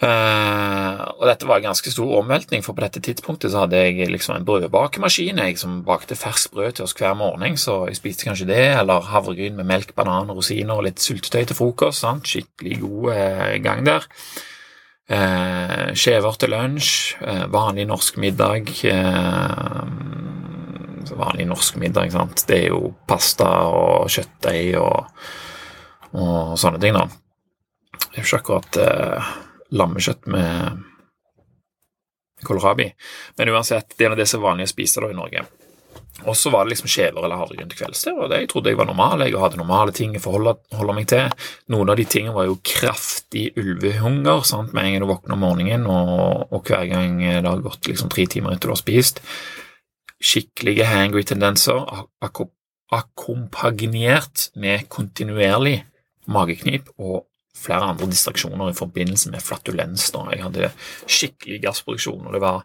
Uh, 0.00 0.96
og 1.20 1.26
dette 1.28 1.44
var 1.44 1.58
en 1.60 1.66
ganske 1.68 1.90
stor 1.92 2.12
omveltning, 2.22 2.62
for 2.64 2.72
på 2.72 2.80
dette 2.80 3.02
tidspunktet 3.04 3.52
så 3.52 3.66
hadde 3.66 3.82
jeg 3.82 4.08
liksom 4.08 4.32
en 4.32 4.46
brødbakemaskin 4.48 5.42
jeg 5.42 5.58
som 5.60 5.82
bakte 5.84 6.16
ferskt 6.16 6.54
brød 6.54 6.78
til 6.78 6.86
oss 6.86 6.94
hver 6.96 7.12
morgen, 7.18 7.58
så 7.60 7.82
jeg 7.90 7.98
spiste 7.98 8.24
kanskje 8.24 8.48
det, 8.48 8.62
eller 8.80 9.04
havregryn 9.10 9.58
med 9.58 9.68
melk, 9.68 9.92
banan, 9.98 10.32
rosiner 10.32 10.80
og 10.80 10.86
litt 10.86 11.04
syltetøy 11.04 11.44
til 11.50 11.58
frokost. 11.58 12.00
Sant? 12.00 12.30
Skikkelig 12.30 12.78
god 12.80 13.10
uh, 13.12 13.58
gang 13.66 13.84
der. 13.90 14.08
Uh, 15.10 15.90
Skjever 15.98 16.40
til 16.40 16.54
lunsj, 16.54 16.94
vanlig 17.52 17.84
norsk 17.90 18.16
middag. 18.22 18.72
vanlig 21.20 21.46
norsk 21.50 21.76
middag, 21.82 22.14
sant. 22.14 22.46
Det 22.48 22.56
er 22.56 22.66
jo 22.70 22.94
pasta 23.04 23.52
og 23.68 24.08
kjøttdeig 24.08 24.80
og 24.80 25.12
og 26.10 26.56
sånne 26.58 26.80
ting, 26.82 26.96
da. 26.96 27.04
Det 28.00 28.16
er 28.16 28.24
jo 28.24 28.26
ikke 28.26 28.38
akkurat 28.40 29.49
lammekjøtt 29.76 30.26
med 30.32 30.84
kålrabi, 32.46 32.88
men 33.38 33.50
uansett, 33.52 33.94
det 33.98 34.06
er 34.08 34.16
det 34.16 34.28
som 34.28 34.40
er 34.40 34.48
vanlig 34.48 34.68
å 34.70 34.72
spise 34.74 35.02
da 35.02 35.10
i 35.12 35.16
Norge. 35.16 35.44
Og 36.28 36.36
så 36.36 36.50
var 36.52 36.64
det 36.64 36.74
liksom 36.74 36.90
kjever 36.90 37.24
eller 37.24 37.38
havregryn 37.40 37.70
til 37.70 37.78
kvelds. 37.78 38.02
og 38.12 38.28
det 38.28 38.42
jeg 38.42 38.48
trodde 38.50 38.72
jeg 38.72 38.78
var 38.78 38.88
normal. 38.90 39.22
Jeg 39.24 39.40
hadde 39.40 39.60
normale 39.60 39.92
ting 39.96 40.16
å 40.16 40.20
forholde, 40.20 40.56
meg 40.92 41.06
til. 41.08 41.30
Noen 41.72 41.92
av 41.92 41.96
de 41.96 42.04
tingene 42.04 42.34
var 42.36 42.48
jo 42.48 42.58
kraftig 42.66 43.46
ulvehunger 43.56 44.42
sant? 44.44 44.74
med 44.74 44.84
en 44.84 44.92
gang 44.92 45.04
du 45.04 45.08
våkner 45.08 45.36
om 45.36 45.44
morgenen, 45.46 45.86
og, 45.86 46.52
og, 46.52 46.60
hver 46.66 46.84
gang 46.90 47.20
det 47.20 47.48
har 47.48 47.64
gått 47.64 47.88
liksom 47.88 48.12
tre 48.12 48.26
timer 48.26 48.52
etter 48.52 48.68
du 48.68 48.74
har 48.74 48.82
spist. 48.82 49.22
Skikkelige 50.20 50.84
hangry-tendenser 50.90 51.88
akkompagnert 52.92 54.50
med 54.60 54.88
kontinuerlig 54.92 55.78
mageknip 56.28 56.90
og 56.98 57.29
flere 57.60 57.92
andre 57.92 58.08
distraksjoner 58.10 58.72
i 58.72 58.78
forbindelse 58.78 59.32
med 59.34 59.44
flatulens. 59.44 60.08
Da. 60.14 60.24
Jeg 60.34 60.44
hadde 60.46 60.72
skikkelig 61.06 61.62
gassproduksjon, 61.66 62.26
og 62.26 62.36
det 62.36 62.42
var 62.44 62.64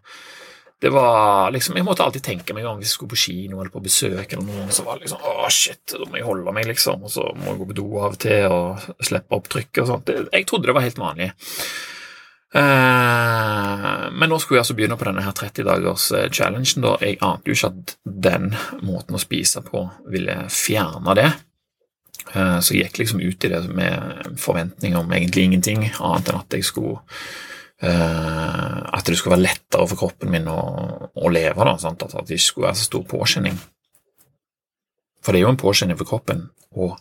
det 0.84 0.90
var 0.92 1.52
liksom, 1.56 1.78
Jeg 1.80 1.86
måtte 1.88 2.04
alltid 2.04 2.22
tenke 2.22 2.54
meg 2.54 2.66
om 2.68 2.78
hvis 2.78 2.92
jeg 2.92 2.98
skulle 2.98 3.14
på 3.14 3.22
kino 3.22 3.62
eller 3.62 3.72
på 3.74 3.82
besøk, 3.82 4.25
eller 4.28 4.44
noen, 4.44 4.74
så 4.75 4.84
var 4.84 5.00
det 5.00 5.08
liksom 5.08 5.24
Å, 5.24 5.48
shit, 5.50 5.82
da 5.94 6.06
må 6.10 6.20
jeg 6.20 6.28
holde 6.28 6.54
meg, 6.54 6.68
liksom. 6.68 7.06
Og 7.08 7.14
så 7.14 7.24
må 7.40 7.48
jeg 7.48 7.62
gå 7.62 7.68
på 7.72 7.78
do 7.80 7.86
av 8.02 8.18
og 8.18 8.22
til 8.22 8.48
og 8.52 9.06
slippe 9.08 9.40
opp 9.40 9.50
trykket 9.50 9.84
og 9.86 9.92
sånt. 9.94 10.12
Jeg 10.12 10.48
trodde 10.50 10.70
det 10.70 10.75
var 10.75 10.86
helt 10.86 11.00
vanlig. 11.02 11.32
Uh, 12.56 14.06
men 14.16 14.30
nå 14.32 14.38
skulle 14.40 14.60
jeg 14.60 14.64
altså 14.64 14.75
begynne 14.78 14.96
på 15.00 15.08
denne 15.10 15.24
her 15.25 15.34
30-dagers-challengen. 15.36 16.78
Eh, 16.78 16.84
da. 16.86 16.94
Jeg 17.04 17.18
ante 17.25 17.52
jo 17.52 17.58
ikke 17.58 17.72
at 17.74 17.96
den 18.28 18.54
måten 18.86 19.18
å 19.18 19.22
spise 19.22 19.64
på 19.66 19.88
ville 20.12 20.38
fjerne 20.54 21.18
det. 21.20 21.30
Uh, 22.34 22.60
så 22.60 22.74
jeg 22.74 22.88
gikk 22.88 23.03
liksom 23.03 23.22
ut 23.22 23.46
i 23.46 23.51
det 23.51 23.62
med 23.70 24.38
forventninger 24.41 25.00
om 25.00 25.12
egentlig 25.13 25.50
ingenting, 25.50 25.89
annet 26.00 26.32
enn 26.32 26.41
at 26.41 26.58
jeg 26.58 26.72
skulle 26.72 27.01
Uh, 27.84 28.77
at 28.96 29.03
det 29.03 29.17
skulle 29.20 29.36
være 29.36 29.50
lettere 29.50 29.86
for 29.91 30.00
kroppen 30.00 30.29
min 30.32 30.46
å, 30.48 30.60
å 31.12 31.29
leve, 31.29 31.65
da? 31.67 31.74
At, 31.75 32.05
det 32.24 32.38
ikke 32.38 32.46
skulle 32.46 32.70
være 32.70 32.79
så 32.79 32.86
stor 32.88 33.03
påkjenning. 33.12 33.58
For 35.20 35.36
det 35.36 35.41
er 35.41 35.44
jo 35.44 35.51
en 35.51 35.60
påkjenning 35.60 36.00
for 36.00 36.08
kroppen 36.08 36.46
å 36.72 36.94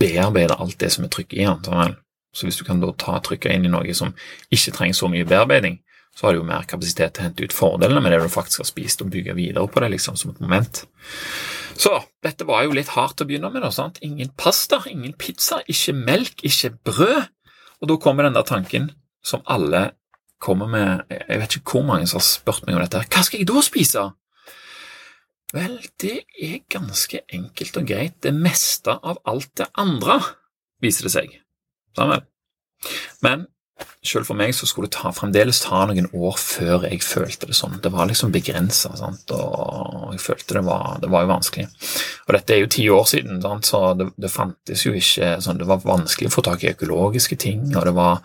bearbeide 0.00 0.56
alt 0.56 0.78
det 0.80 0.88
som 0.94 1.04
er 1.04 1.12
trykket 1.12 1.42
i 1.42 1.44
den. 1.44 1.60
Sånn 1.68 1.98
så 2.36 2.44
hvis 2.48 2.58
du 2.60 2.66
kan 2.68 2.82
da 2.82 2.90
ta 3.00 3.16
trykket 3.24 3.54
inn 3.54 3.68
i 3.68 3.72
noe 3.72 3.94
som 3.96 4.10
ikke 4.52 4.74
trenger 4.76 4.98
så 4.98 5.08
mye 5.08 5.28
bearbeiding, 5.28 5.78
så 6.16 6.26
har 6.26 6.34
du 6.34 6.42
jo 6.42 6.48
mer 6.48 6.66
kapasitet 6.68 7.14
til 7.16 7.22
å 7.22 7.28
hente 7.28 7.44
ut 7.44 7.54
fordelene 7.56 8.00
med 8.04 8.12
det 8.12 8.22
du 8.24 8.32
faktisk 8.32 8.60
har 8.60 8.68
spist, 8.68 9.04
og 9.04 9.12
bygge 9.12 9.36
videre 9.36 9.68
på 9.68 9.82
det 9.84 9.92
liksom 9.94 10.16
som 10.20 10.32
et 10.32 10.42
moment. 10.44 10.82
Så 11.76 11.92
dette 12.24 12.46
var 12.48 12.64
jo 12.64 12.74
litt 12.76 12.92
hardt 12.94 13.20
å 13.20 13.26
begynne 13.28 13.50
med. 13.52 13.62
da, 13.64 13.70
sant? 13.74 14.00
Ingen 14.04 14.32
pasta, 14.38 14.80
ingen 14.90 15.14
pizza, 15.18 15.60
ikke 15.68 15.94
melk, 15.96 16.44
ikke 16.46 16.72
brød. 16.88 17.26
Og 17.82 17.90
da 17.90 17.96
kommer 18.00 18.26
den 18.26 18.36
der 18.36 18.46
tanken 18.48 18.90
som 19.24 19.42
alle 19.44 19.90
kommer 20.40 20.68
med 20.68 21.08
Jeg 21.08 21.40
vet 21.40 21.56
ikke 21.56 21.78
hvor 21.78 21.84
mange 21.88 22.06
som 22.06 22.20
har 22.20 22.26
spurt 22.26 22.66
meg 22.66 22.76
om 22.76 22.84
dette. 22.84 23.02
Hva 23.08 23.24
skal 23.24 23.40
jeg 23.40 23.48
da 23.48 23.62
spise? 23.64 24.04
Vel, 25.54 25.76
det 26.02 26.16
er 26.42 26.64
ganske 26.72 27.22
enkelt 27.32 27.76
og 27.80 27.86
greit. 27.88 28.16
Det 28.22 28.34
meste 28.34 28.96
av 28.96 29.20
alt 29.24 29.52
det 29.60 29.68
andre, 29.78 30.18
viser 30.82 31.06
det 31.06 31.12
seg. 31.14 31.36
Sammen. 31.96 32.26
Men 33.24 33.46
selv 34.06 34.28
for 34.28 34.38
meg 34.38 34.54
så 34.56 34.68
skulle 34.68 34.88
det 34.88 34.96
ta, 34.96 35.10
fremdeles 35.14 35.60
ta 35.64 35.82
noen 35.88 36.08
år 36.14 36.36
før 36.40 36.86
jeg 36.88 37.02
følte 37.04 37.50
det 37.50 37.56
sånn. 37.58 37.78
Det 37.82 37.92
var 37.92 38.08
liksom 38.08 38.34
begrensa, 38.34 38.92
og 38.96 40.12
jeg 40.14 40.22
følte 40.22 40.58
det 40.58 40.66
var, 40.68 41.00
det 41.02 41.10
var, 41.12 41.26
jo 41.26 41.32
vanskelig. 41.32 41.66
Og 42.26 42.36
dette 42.38 42.54
er 42.54 42.62
jo 42.62 42.70
ti 42.76 42.86
år 42.92 43.08
siden, 43.10 43.42
sant? 43.44 43.68
så 43.68 43.82
det, 43.98 44.10
det, 44.16 44.32
fantes 44.32 44.86
jo 44.86 44.94
ikke 44.96 45.36
sånn 45.42 45.58
Det 45.60 45.68
var 45.68 45.82
vanskelig 45.84 46.30
å 46.30 46.36
få 46.36 46.46
tak 46.46 46.64
i 46.64 46.72
økologiske 46.72 47.38
ting, 47.42 47.66
og 47.74 47.84
det 47.88 47.96
var 47.96 48.22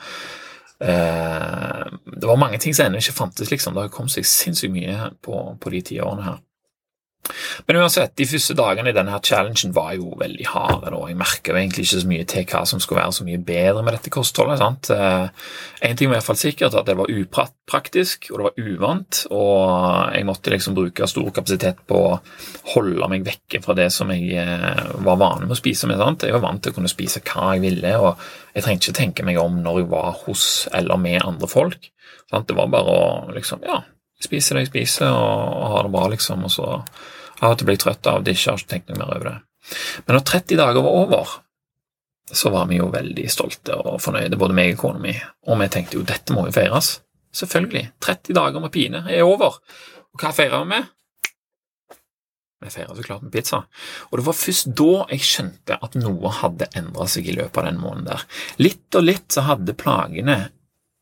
Eh, 0.81 1.85
det 2.17 2.27
var 2.27 2.37
mange 2.41 2.57
ting 2.57 2.73
som 2.73 2.87
ennå 2.87 2.97
ikke 2.97 3.13
fantes, 3.13 3.51
liksom. 3.51 3.75
Det 3.75 3.83
har 3.85 3.91
kommet 3.93 4.15
seg 4.15 4.25
sinnssykt 4.25 4.73
mye 4.73 5.11
på, 5.21 5.37
på 5.61 5.73
de 5.73 5.81
ti 5.85 5.99
årene 6.01 6.25
her. 6.25 6.39
Men 7.67 7.77
uansett, 7.83 8.15
de 8.17 8.25
første 8.25 8.55
dagene 8.57 8.89
i 8.91 8.95
denne 8.95 9.13
her 9.13 9.21
challengen 9.23 9.73
var 9.75 9.93
jo 9.93 10.15
veldig 10.19 10.47
harde. 10.51 10.89
Da. 10.89 11.01
Jeg 11.09 11.19
merka 11.19 11.53
egentlig 11.53 11.85
ikke 11.85 12.01
så 12.01 12.09
mye 12.09 12.25
til 12.29 12.47
hva 12.49 12.61
som 12.67 12.81
skulle 12.81 13.01
være 13.03 13.15
så 13.19 13.27
mye 13.27 13.41
bedre 13.45 13.83
med 13.85 13.95
dette 13.95 14.13
kostholdet. 14.13 14.61
sant? 14.61 14.89
Én 14.91 15.91
en 15.91 15.99
ting 15.99 16.09
var 16.09 16.17
i 16.17 16.19
hvert 16.19 16.29
fall 16.31 16.39
sikkert, 16.41 16.77
at 16.77 16.89
det 16.89 16.97
var 16.97 17.13
upraktisk, 17.13 18.29
og 18.31 18.41
det 18.41 18.47
var 18.47 18.65
uvant. 18.71 19.21
Og 19.29 20.15
jeg 20.15 20.27
måtte 20.27 20.53
liksom 20.55 20.77
bruke 20.77 21.09
stor 21.09 21.29
kapasitet 21.37 21.85
på 21.87 22.01
å 22.09 22.17
holde 22.73 23.11
meg 23.13 23.25
vekke 23.27 23.61
fra 23.63 23.77
det 23.77 23.91
som 23.93 24.11
jeg 24.13 24.33
eh, 24.41 24.83
var 25.05 25.21
vane 25.21 25.45
med 25.45 25.55
å 25.55 25.61
spise. 25.61 25.87
med, 25.87 26.01
sant? 26.01 26.25
Jeg 26.25 26.37
var 26.37 26.45
vant 26.47 26.63
til 26.63 26.73
å 26.73 26.79
kunne 26.79 26.91
spise 26.91 27.23
hva 27.27 27.53
jeg 27.55 27.65
ville, 27.67 27.95
og 28.01 28.27
jeg 28.55 28.65
trengte 28.65 28.89
ikke 28.89 28.99
tenke 29.01 29.27
meg 29.27 29.39
om 29.41 29.61
når 29.61 29.83
jeg 29.83 29.91
var 29.93 30.13
hos 30.25 30.45
eller 30.73 30.97
med 30.97 31.21
andre 31.21 31.49
folk. 31.51 31.91
Sant? 32.31 32.47
Det 32.49 32.57
var 32.57 32.71
bare 32.71 32.97
å 32.97 33.09
liksom, 33.35 33.61
ja, 33.67 33.81
spiser 34.27 34.57
det 34.57 34.65
jeg 34.65 34.71
spiser, 34.71 35.11
og 35.11 35.69
har 35.75 35.87
det 35.87 35.93
bra, 35.93 36.07
liksom. 36.13 36.45
Og 36.47 36.53
så 36.53 36.67
av 37.41 37.53
og 37.53 37.57
til 37.57 37.69
blir 37.69 37.77
jeg 37.77 37.85
trøtt 37.85 38.09
av 38.11 38.25
det, 38.25 38.35
ikke 38.37 38.55
har 38.55 38.67
tenkt 38.69 38.91
noe 38.91 38.99
mer 39.01 39.15
over 39.15 39.29
det. 39.29 39.37
Men 40.05 40.17
når 40.17 40.27
30 40.29 40.59
dager 40.59 40.85
var 40.85 40.99
over, 41.03 41.37
så 42.31 42.51
var 42.53 42.67
vi 42.69 42.79
jo 42.79 42.87
veldig 42.93 43.27
stolte 43.31 43.75
og 43.81 43.99
fornøyde, 44.01 44.39
både 44.39 44.55
meg 44.55 44.75
og 44.75 44.83
kona 44.85 45.03
mi, 45.03 45.15
og 45.47 45.59
vi 45.59 45.69
tenkte 45.73 45.97
jo 45.97 46.05
dette 46.07 46.35
må 46.35 46.45
jo 46.47 46.55
feires. 46.55 46.99
Selvfølgelig. 47.35 47.85
30 48.03 48.35
dager 48.35 48.63
med 48.63 48.73
pine 48.73 49.05
er 49.07 49.23
over. 49.23 49.61
Og 50.11 50.23
hva 50.23 50.33
feirer 50.35 50.63
vi 50.63 50.73
med? 50.73 50.89
Vi 52.61 52.69
feirer 52.69 52.93
så 52.93 53.03
klart 53.05 53.23
med 53.25 53.31
pizza. 53.33 53.63
Og 54.11 54.19
det 54.19 54.25
var 54.27 54.37
først 54.37 54.73
da 54.77 54.89
jeg 55.09 55.25
skjønte 55.25 55.77
at 55.81 55.95
noe 55.97 56.33
hadde 56.41 56.69
endra 56.77 57.07
seg 57.09 57.29
i 57.31 57.37
løpet 57.37 57.57
av 57.57 57.69
den 57.69 57.79
måneden 57.81 58.11
der. 58.11 58.25
Litt 58.61 58.99
og 58.99 59.07
litt 59.07 59.31
så 59.33 59.47
hadde 59.47 59.77
plagene 59.79 60.37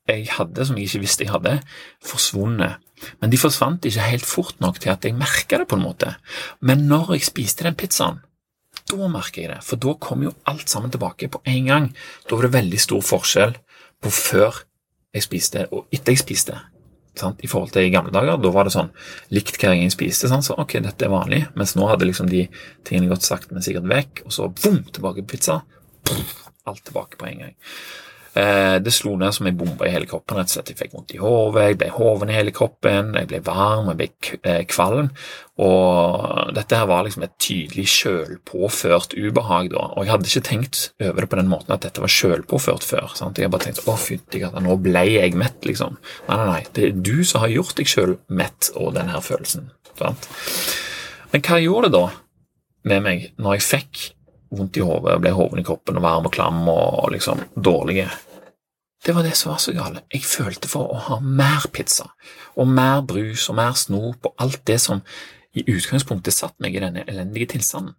jeg 0.10 0.30
hadde, 0.34 0.66
som 0.66 0.78
jeg 0.80 0.88
ikke 0.88 1.04
visste 1.04 1.26
jeg 1.26 1.34
hadde, 1.34 1.58
forsvunnet. 2.06 2.80
Men 3.22 3.32
de 3.32 3.40
forsvant 3.40 3.86
ikke 3.86 4.08
helt 4.12 4.28
fort 4.28 4.60
nok 4.64 4.80
til 4.82 4.94
at 4.94 5.06
jeg 5.06 5.18
merka 5.18 5.62
det, 5.62 5.68
på 5.70 5.78
en 5.80 5.86
måte. 5.86 6.16
Men 6.62 6.88
når 6.90 7.16
jeg 7.16 7.30
spiste 7.30 7.68
den 7.68 7.78
pizzaen, 7.80 8.22
da 8.90 9.10
merker 9.12 9.44
jeg 9.44 9.52
det, 9.52 9.62
for 9.66 9.82
da 9.82 9.94
kom 10.02 10.26
jo 10.26 10.34
alt 10.50 10.70
sammen 10.70 10.92
tilbake 10.94 11.30
på 11.32 11.42
en 11.50 11.70
gang. 11.70 11.88
Da 12.26 12.38
var 12.38 12.48
det 12.48 12.56
veldig 12.58 12.82
stor 12.82 13.06
forskjell 13.06 13.56
på 14.02 14.12
før 14.14 14.64
jeg 15.14 15.26
spiste 15.26 15.66
og 15.74 15.88
etter 15.94 16.16
jeg 16.16 16.24
spiste. 16.24 16.58
Sant? 17.20 17.42
I 17.44 17.50
forhold 17.52 17.74
til 17.74 17.88
i 17.88 17.94
gamle 17.94 18.14
dager, 18.16 18.38
da 18.40 18.52
var 18.54 18.68
det 18.68 18.74
sånn 18.74 18.92
likt 19.36 19.60
hva 19.60 19.74
jeg 19.76 19.94
spiste. 19.94 20.30
Sant? 20.32 20.48
Så 20.48 20.58
ok, 20.60 20.78
dette 20.86 21.06
er 21.06 21.14
vanlig. 21.14 21.44
Mens 21.60 21.76
nå 21.78 21.90
hadde 21.90 22.08
liksom 22.08 22.30
de 22.32 22.46
tingene 22.88 23.12
gått 23.12 23.28
sakte, 23.28 23.54
men 23.56 23.66
sikkert 23.66 23.90
vekk, 23.90 24.24
og 24.26 24.36
så 24.36 24.48
boom, 24.54 24.84
tilbake 24.94 25.26
på 25.26 25.36
pizza. 25.36 25.60
Pff, 26.08 26.46
alt 26.70 26.86
tilbake 26.88 27.20
på 27.20 27.28
en 27.30 27.44
gang. 27.44 27.58
Eh, 28.40 28.78
det 28.84 28.94
slo 28.94 29.16
ned 29.20 29.34
som 29.36 29.48
ei 29.50 29.56
bombe 29.58 29.88
i 29.88 29.92
hele 29.92 30.08
kroppen. 30.08 30.38
rett 30.38 30.50
og 30.52 30.54
slett. 30.54 30.72
Jeg 30.72 30.80
fikk 30.80 30.96
vondt 30.96 31.14
i 31.16 31.20
hodet, 31.20 31.66
jeg 31.66 31.78
ble 31.82 31.90
hoven 31.96 32.30
i 32.30 32.38
hele 32.38 32.54
kroppen, 32.56 33.14
jeg 33.18 33.28
ble 33.32 33.40
varm, 33.44 33.90
jeg 33.92 34.00
ble 34.00 34.10
eh, 34.44 34.62
kvalm. 34.70 35.10
Og 35.60 36.54
dette 36.56 36.78
her 36.78 36.88
var 36.88 37.04
liksom 37.04 37.26
et 37.26 37.34
tydelig 37.42 37.88
sjølpåført 37.92 39.16
ubehag. 39.18 39.72
da, 39.74 39.90
Og 39.98 40.06
jeg 40.06 40.14
hadde 40.14 40.30
ikke 40.30 40.48
tenkt 40.48 40.84
over 41.02 41.26
det 41.26 41.30
på 41.34 41.40
den 41.42 41.52
måten 41.52 41.76
at 41.76 41.84
dette 41.84 42.04
var 42.04 42.14
sjølpåført 42.14 42.86
før. 42.88 43.10
sant? 43.16 43.38
Jeg 43.38 43.50
hadde 43.50 43.58
bare 43.58 43.68
tenkt 43.68 43.84
å 43.84 43.98
katta, 43.98 44.64
nå 44.64 44.78
ble 44.80 45.04
jeg 45.10 45.36
mett, 45.36 45.60
liksom. 45.68 45.98
Nei, 46.30 46.38
nei, 46.38 46.46
nei. 46.46 46.64
Det 46.72 46.86
er 46.86 47.02
du 47.10 47.24
som 47.24 47.42
har 47.42 47.52
gjort 47.52 47.76
deg 47.76 47.92
sjøl 47.92 48.18
mett 48.30 48.72
og 48.76 48.94
den 48.96 49.12
her 49.12 49.20
følelsen. 49.20 49.72
sant? 49.98 50.30
Men 51.34 51.42
hva 51.42 51.60
gjorde 51.60 51.90
det 51.92 52.00
da 52.00 52.08
med 52.90 53.04
meg 53.04 53.28
når 53.38 53.58
jeg 53.60 53.68
fikk 53.68 54.06
vondt 54.56 54.80
i 54.80 54.82
hodet, 54.86 55.20
ble 55.22 55.36
hoven 55.36 55.60
i 55.60 55.66
kroppen 55.68 56.00
og 56.00 56.06
varm 56.08 56.26
og 56.26 56.34
klam 56.34 56.64
og 56.72 57.12
liksom 57.14 57.44
dårlige. 57.54 58.08
Det 59.06 59.16
var 59.16 59.24
det 59.24 59.36
som 59.38 59.54
var 59.54 59.62
så 59.64 59.74
galt. 59.74 60.04
Jeg 60.12 60.26
følte 60.28 60.68
for 60.68 60.92
å 60.92 61.00
ha 61.08 61.20
mer 61.24 61.70
pizza, 61.74 62.10
og 62.60 62.68
mer 62.68 63.02
brus 63.08 63.48
og 63.50 63.56
mer 63.60 63.78
snop 63.80 64.28
og 64.28 64.44
alt 64.44 64.62
det 64.68 64.80
som 64.84 65.02
i 65.56 65.64
utgangspunktet 65.64 66.36
satt 66.36 66.58
meg 66.60 66.76
i 66.76 66.84
denne 66.84 67.06
elendige 67.08 67.54
tilstanden. 67.56 67.96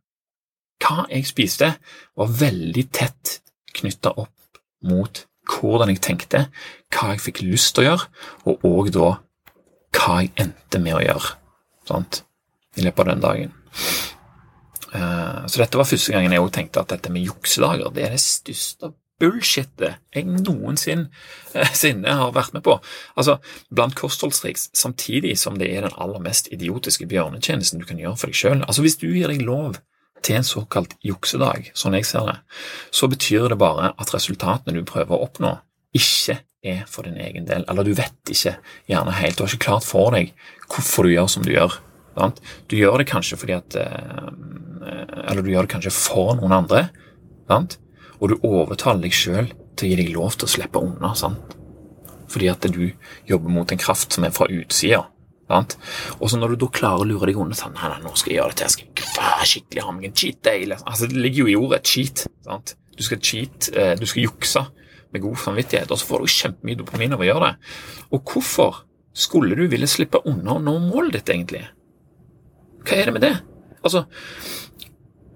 Hva 0.81 1.07
jeg 1.11 1.29
spiste, 1.29 1.75
var 2.17 2.37
veldig 2.41 2.87
tett 2.93 3.41
knytta 3.77 4.15
opp 4.17 4.61
mot 4.89 5.25
hvordan 5.51 5.91
jeg 5.93 6.03
tenkte, 6.05 6.47
hva 6.95 7.15
jeg 7.15 7.25
fikk 7.25 7.43
lyst 7.45 7.75
til 7.75 7.85
å 7.85 7.89
gjøre, 7.89 8.09
og 8.49 8.65
òg 8.69 8.93
da 8.95 9.11
hva 9.97 10.21
jeg 10.23 10.33
endte 10.41 10.81
med 10.83 10.97
å 10.97 11.05
gjøre 11.05 11.37
sant? 11.89 12.25
i 12.79 12.85
løpet 12.87 13.03
av 13.03 13.09
den 13.11 13.23
dagen. 13.25 13.55
Eh, 14.95 15.47
så 15.47 15.63
dette 15.63 15.79
var 15.79 15.89
første 15.89 16.15
gangen 16.15 16.33
jeg 16.35 16.43
også 16.43 16.57
tenkte 16.57 16.83
at 16.83 16.93
dette 16.93 17.13
med 17.13 17.27
juksedager 17.27 17.93
det 17.95 18.05
er 18.07 18.15
det 18.15 18.23
største 18.23 18.93
bullshitet 19.21 19.99
jeg 20.15 20.27
noensinne 20.27 21.09
eh, 21.55 22.21
har 22.23 22.35
vært 22.37 22.57
med 22.57 22.65
på. 22.67 22.79
Altså, 23.21 23.39
Blant 23.71 23.97
kostholdstriks, 23.99 24.71
samtidig 24.77 25.37
som 25.41 25.59
det 25.61 25.71
er 25.71 25.87
den 25.87 25.97
aller 26.01 26.23
mest 26.25 26.51
idiotiske 26.55 27.09
bjørnetjenesten 27.11 27.83
du 27.83 27.87
kan 27.89 28.01
gjøre 28.01 28.19
for 28.21 28.33
deg 28.33 28.41
sjøl. 28.41 28.63
Altså, 28.67 28.85
hvis 28.87 28.99
du 29.01 29.09
gir 29.11 29.33
deg 29.33 29.45
lov 29.47 29.81
til 30.25 30.41
en 30.41 30.47
såkalt 30.47 30.97
juksedag, 31.07 31.71
sånn 31.77 31.97
jeg 31.97 32.09
ser 32.09 32.29
det, 32.29 32.39
så 32.93 33.09
betyr 33.09 33.49
det 33.53 33.61
bare 33.61 33.95
at 33.97 34.15
resultatene 34.15 34.77
du 34.77 34.85
prøver 34.89 35.17
å 35.17 35.25
oppnå, 35.29 35.57
ikke 35.97 36.41
er 36.63 36.83
for 36.91 37.09
din 37.09 37.17
egen 37.19 37.47
del, 37.49 37.65
eller 37.71 37.87
du 37.87 37.95
vet 37.97 38.31
ikke 38.31 38.59
gjerne 38.91 39.15
helt, 39.17 39.39
du 39.39 39.47
har 39.47 39.55
ikke 39.55 39.65
klart 39.65 39.87
for 39.87 40.13
deg 40.15 40.35
hvorfor 40.69 41.09
du 41.09 41.15
gjør 41.15 41.31
som 41.33 41.47
du 41.47 41.55
gjør. 41.55 41.79
Sant? 42.19 42.43
Du 42.69 42.77
gjør 42.77 43.01
det 43.01 43.09
kanskje 43.09 43.39
fordi 43.39 43.55
at 43.55 43.77
eh, 43.79 44.31
Eller 45.31 45.45
du 45.47 45.51
gjør 45.53 45.67
det 45.67 45.73
kanskje 45.73 45.93
for 45.95 46.35
noen 46.37 46.53
andre. 46.57 46.89
Sant? 47.49 47.79
Og 48.21 48.29
du 48.29 48.37
overtaler 48.47 49.07
deg 49.07 49.17
sjøl 49.17 49.49
til 49.77 49.87
å 49.87 49.91
gi 49.91 49.99
deg 50.03 50.13
lov 50.15 50.37
til 50.37 50.49
å 50.49 50.53
slippe 50.55 50.83
unna. 50.83 51.15
sant? 51.17 51.57
Fordi 52.31 52.51
at 52.53 52.67
du 52.71 52.93
jobber 53.27 53.51
mot 53.51 53.73
en 53.73 53.81
kraft 53.81 54.13
som 54.13 54.25
er 54.25 54.35
fra 54.35 54.47
utsida. 54.47 55.07
Og 55.51 56.27
så 56.31 56.39
når 56.39 56.55
du 56.55 56.61
da 56.63 56.69
klarer 56.71 57.03
å 57.03 57.09
lure 57.09 57.27
deg 57.27 57.41
unna 57.43 57.57
sånn, 57.59 57.75
nei, 57.75 57.89
nei, 57.91 58.03
nå 58.05 58.13
skal 58.15 58.33
jeg 58.33 58.39
gjøre 58.39 58.53
det 58.53 58.59
til, 58.61 58.69
jeg 58.69 58.75
skal 58.77 59.49
skikkelig 59.51 59.87
ha 59.87 59.95
meg 59.97 60.05
en 60.07 60.19
cheat 60.21 60.43
day. 60.47 60.67
Liksom. 60.71 60.91
Altså, 60.93 61.09
Det 61.11 61.25
ligger 61.25 61.43
jo 61.43 61.49
i 61.51 61.57
ordet 61.59 61.83
cheat. 61.91 62.27
sant? 62.45 62.77
Du 62.97 63.03
skal 63.03 63.19
cheat, 63.19 63.71
eh, 63.75 63.95
du 63.97 64.07
skal 64.07 64.29
jukse 64.29 64.67
med 65.13 65.23
god 65.23 65.37
samvittighet, 65.43 65.91
og 65.91 65.99
så 65.99 66.07
får 66.07 66.19
du 66.21 66.27
kjempemye 66.37 66.79
dopamin 66.79 67.13
av 67.17 67.21
å 67.21 67.27
gjøre 67.27 67.49
det. 67.49 67.57
Og 68.13 68.25
hvorfor 68.25 68.83
skulle 69.13 69.57
du 69.57 69.67
ville 69.67 69.89
slippe 69.91 70.23
unna 70.25 70.55
å 70.55 70.63
nå 70.63 70.77
målet 70.87 71.19
ditt, 71.19 71.33
egentlig? 71.35 71.65
Hva 72.85 72.97
er 72.97 73.11
det 73.11 73.15
med 73.17 73.23
det? 73.23 73.35
Altså, 73.83 74.05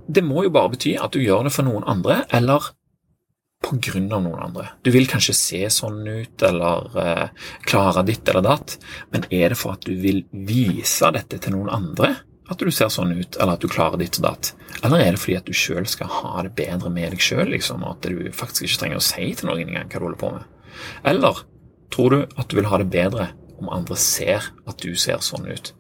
det 0.07 0.25
må 0.25 0.45
jo 0.45 0.53
bare 0.55 0.75
bety 0.75 0.97
at 1.01 1.15
du 1.15 1.23
gjør 1.23 1.47
det 1.47 1.55
for 1.55 1.67
noen 1.67 1.87
andre, 1.89 2.23
eller 2.35 2.73
på 3.65 3.79
grunn 3.81 4.11
av 4.13 4.23
noen 4.25 4.43
andre. 4.45 4.67
Du 4.85 4.91
vil 4.93 5.09
kanskje 5.09 5.35
se 5.37 5.63
sånn 5.73 6.03
ut, 6.05 6.43
eller 6.45 6.99
eh, 7.01 7.45
klare 7.65 8.05
ditt 8.05 8.29
eller 8.29 8.45
datt, 8.45 8.77
men 9.15 9.25
er 9.31 9.55
det 9.55 9.59
for 9.61 9.79
at 9.79 9.87
du 9.89 9.95
vil 10.01 10.25
vise 10.31 11.09
dette 11.15 11.41
til 11.41 11.57
noen 11.57 11.73
andre? 11.73 12.13
At 12.53 12.61
du 12.61 12.69
ser 12.75 12.91
sånn 12.93 13.15
ut, 13.17 13.39
eller 13.39 13.57
at 13.57 13.65
du 13.65 13.71
klarer 13.73 13.97
ditt 14.01 14.19
og 14.21 14.27
datt? 14.27 14.51
Eller 14.83 15.01
er 15.01 15.15
det 15.15 15.23
fordi 15.23 15.39
at 15.39 15.49
du 15.49 15.57
sjøl 15.57 15.89
skal 15.89 16.11
ha 16.13 16.45
det 16.45 16.53
bedre 16.59 16.93
med 16.93 17.15
deg 17.15 17.25
sjøl, 17.25 17.47
liksom, 17.55 17.87
og 17.87 17.97
at 17.97 18.11
du 18.11 18.29
faktisk 18.37 18.69
ikke 18.69 18.83
trenger 18.83 19.01
å 19.01 19.07
si 19.07 19.31
til 19.33 19.49
noen 19.49 19.65
engang 19.65 19.89
hva 19.89 20.03
du 20.03 20.07
holder 20.11 20.21
på 20.21 20.35
med? 20.35 20.77
Eller 21.09 21.41
tror 21.95 22.13
du 22.13 22.21
at 22.37 22.51
du 22.51 22.59
vil 22.59 22.69
ha 22.69 22.83
det 22.83 22.91
bedre 22.93 23.31
om 23.57 23.73
andre 23.73 23.97
ser 23.97 24.51
at 24.69 24.85
du 24.85 24.93
ser 24.99 25.25
sånn 25.25 25.49
ut? 25.49 25.73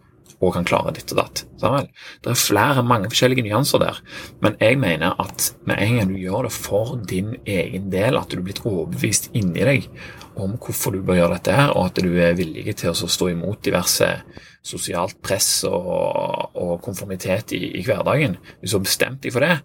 Og 0.45 0.55
kan 0.57 0.67
klare 0.69 0.93
ditt 0.97 1.13
og 1.15 1.21
datt. 1.23 1.45
Sånn 1.61 1.89
det 2.25 2.33
er 2.33 2.41
flere, 2.41 2.85
mange 2.87 3.11
forskjellige 3.13 3.45
nyanser 3.47 3.83
der, 3.83 4.01
men 4.45 4.59
jeg 4.61 4.79
mener 4.81 5.17
at 5.23 5.53
med 5.69 5.81
en 5.81 5.99
gang 5.99 6.13
du 6.13 6.19
gjør 6.21 6.49
det 6.49 6.55
for 6.57 6.97
din 7.11 7.35
egen 7.45 7.91
del, 7.93 8.19
at 8.19 8.31
du 8.31 8.41
er 8.41 8.47
blitt 8.47 8.65
overbevist 8.65 9.31
inni 9.37 9.65
deg 9.65 9.89
om 10.41 10.57
hvorfor 10.59 10.95
du 10.95 11.03
bør 11.07 11.21
gjøre 11.21 11.37
dette, 11.37 11.55
her, 11.55 11.73
og 11.75 11.91
at 11.91 12.01
du 12.03 12.11
er 12.19 12.35
villig 12.39 12.67
til 12.81 12.91
å 12.91 13.11
stå 13.11 13.31
imot 13.31 13.63
diverse 13.67 14.09
sosialt 14.65 15.21
press 15.23 15.63
og, 15.69 16.57
og 16.59 16.77
konformitet 16.85 17.55
i, 17.55 17.63
i, 17.79 17.85
hverdagen, 17.87 18.39
hvis 18.61 18.75
du 18.75 18.79
har 18.81 18.87
bestemt 18.87 19.23
deg 19.23 19.35
for 19.35 19.47
det, 19.47 19.59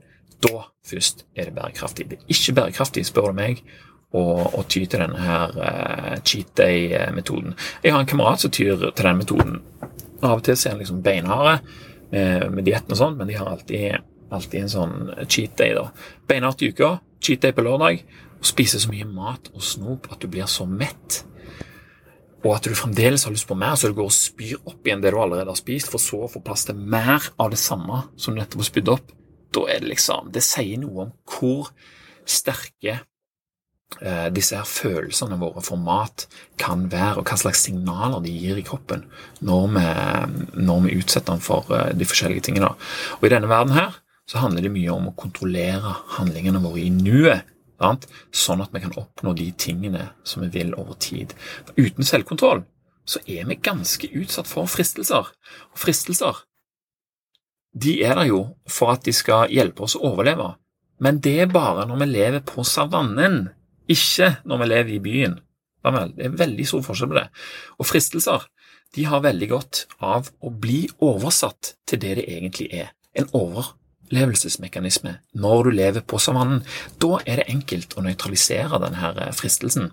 da 0.45 0.65
først 0.87 1.25
er 1.35 1.49
det 1.49 1.55
bærekraftig. 1.57 2.09
Det 2.09 2.19
er 2.19 2.35
ikke 2.35 2.57
bærekraftig, 2.59 3.05
spør 3.07 3.31
du 3.31 3.39
meg, 3.41 3.63
å 4.09 4.63
ty 4.65 4.87
til 4.89 5.03
denne 5.03 5.21
her 5.21 5.51
uh, 5.53 6.13
cheat 6.25 6.55
day-metoden. 6.57 7.53
Jeg 7.83 7.93
har 7.93 8.01
en 8.01 8.09
kamerat 8.09 8.41
som 8.41 8.53
tyr 8.53 8.79
til 8.81 9.05
den 9.05 9.19
metoden 9.19 9.59
av 10.21 10.39
og 10.39 10.45
til 10.45 10.55
er 10.57 10.73
han 10.73 10.81
liksom 10.81 11.03
beinharde 11.05 11.59
med, 12.11 12.47
med 12.55 12.65
dietten 12.67 12.95
og 12.95 12.99
sånn, 12.99 13.17
men 13.19 13.29
de 13.29 13.37
har 13.37 13.49
alltid, 13.51 14.05
alltid, 14.33 14.63
en 14.63 14.73
sånn 14.73 14.95
cheat 15.27 15.57
day. 15.59 15.75
da. 15.77 15.89
Beinhardt 16.29 16.63
i 16.65 16.71
uka, 16.73 16.95
cheat 17.23 17.43
day 17.45 17.55
på 17.55 17.65
lørdag, 17.65 18.03
og 18.39 18.47
spiser 18.47 18.81
så 18.81 18.91
mye 18.91 19.07
mat 19.07 19.51
og 19.53 19.65
snop 19.65 20.07
at 20.13 20.21
du 20.23 20.29
blir 20.31 20.47
så 20.49 20.67
mett. 20.69 21.23
Og 22.39 22.53
at 22.55 22.69
du 22.69 22.75
fremdeles 22.77 23.25
har 23.27 23.35
lyst 23.35 23.49
på 23.49 23.57
mer, 23.59 23.75
så 23.75 23.91
du 23.91 23.97
går 23.97 24.07
og 24.07 24.15
spyr 24.15 24.61
opp 24.63 24.87
igjen 24.87 25.03
det 25.03 25.11
du 25.11 25.19
allerede 25.19 25.51
har 25.51 25.59
spist, 25.59 25.91
for 25.91 26.01
så 26.01 26.23
å 26.23 26.31
få 26.31 26.41
plass 26.43 26.65
til 26.69 26.79
mer 26.79 27.31
av 27.35 27.51
det 27.51 27.59
samme 27.59 28.05
som 28.15 28.33
du 28.33 28.39
nettopp 28.39 28.63
har 28.63 28.71
spydd 28.71 28.93
opp. 28.95 29.15
Da 29.49 29.65
er 29.65 29.81
det 29.81 29.95
liksom 29.95 30.29
Det 30.31 30.43
sier 30.45 30.77
noe 30.77 31.07
om 31.07 31.13
hvor 31.25 31.71
sterke 32.29 32.99
Eh, 32.99 33.08
disse 34.33 34.55
her 34.55 34.67
følelsene 34.69 35.39
våre 35.41 35.63
for 35.65 35.81
mat 35.81 36.27
kan 36.61 36.85
være, 36.91 37.19
og 37.19 37.29
hva 37.29 37.37
slags 37.41 37.63
signaler 37.65 38.21
de 38.23 38.31
gir 38.31 38.59
i 38.59 38.65
kroppen 38.65 39.05
når 39.45 39.65
vi, 39.73 39.85
når 40.61 40.83
vi 40.85 40.97
utsetter 40.99 41.33
den 41.33 41.43
for 41.43 41.71
eh, 41.75 41.89
de 41.97 42.07
forskjellige 42.07 42.45
tingene. 42.49 42.69
Og 43.19 43.25
I 43.25 43.33
denne 43.33 43.49
verden 43.49 43.73
her 43.75 43.97
så 44.29 44.43
handler 44.43 44.67
det 44.67 44.73
mye 44.75 44.93
om 44.93 45.09
å 45.09 45.15
kontrollere 45.17 45.95
handlingene 46.19 46.61
våre 46.63 46.83
i 46.83 46.91
nuet. 46.93 47.47
Sånn 48.35 48.59
at 48.59 48.73
vi 48.75 48.81
kan 48.83 48.93
oppnå 48.99 49.31
de 49.39 49.47
tingene 49.55 50.09
som 50.27 50.43
vi 50.43 50.49
vil 50.51 50.73
over 50.75 50.97
tid. 50.99 51.31
For 51.63 51.79
uten 51.79 52.05
selvkontroll 52.05 52.65
så 53.09 53.21
er 53.25 53.47
vi 53.47 53.55
ganske 53.63 54.09
utsatt 54.19 54.49
for 54.51 54.67
fristelser. 54.69 55.31
Og 55.71 55.79
fristelser 55.79 56.43
de 57.73 57.99
er 58.03 58.17
der 58.17 58.27
jo 58.29 58.41
for 58.69 58.93
at 58.93 59.05
de 59.05 59.13
skal 59.15 59.51
hjelpe 59.53 59.85
oss 59.85 59.95
å 59.97 60.03
overleve. 60.11 60.51
Men 60.99 61.21
det 61.23 61.35
er 61.45 61.53
bare 61.53 61.85
når 61.87 62.01
vi 62.01 62.09
lever 62.11 62.43
på 62.43 62.65
savannen 62.67 63.47
ikke 63.89 64.35
når 64.47 64.61
vi 64.61 64.69
lever 64.69 64.95
i 64.95 65.03
byen. 65.03 65.39
Det 65.83 66.25
er 66.25 66.39
veldig 66.39 66.65
stor 66.67 66.83
forskjell 66.85 67.11
på 67.11 67.19
det. 67.19 67.27
Og 67.79 67.87
fristelser 67.87 68.47
de 68.95 69.05
har 69.05 69.21
veldig 69.21 69.49
godt 69.51 69.83
av 70.01 70.31
å 70.41 70.49
bli 70.49 70.83
oversatt 71.05 71.75
til 71.87 72.01
det 72.01 72.15
det 72.19 72.25
egentlig 72.29 72.69
er. 72.73 72.91
En 73.13 73.29
overlevelsesmekanisme 73.37 75.15
når 75.37 75.69
du 75.69 75.71
lever 75.77 76.05
på 76.05 76.19
savannen. 76.21 76.63
Da 77.01 77.19
er 77.25 77.41
det 77.41 77.49
enkelt 77.53 77.93
å 77.97 78.05
nøytralisere 78.05 78.81
denne 78.81 79.11
eh, 79.13 79.33
fristelsen. 79.37 79.91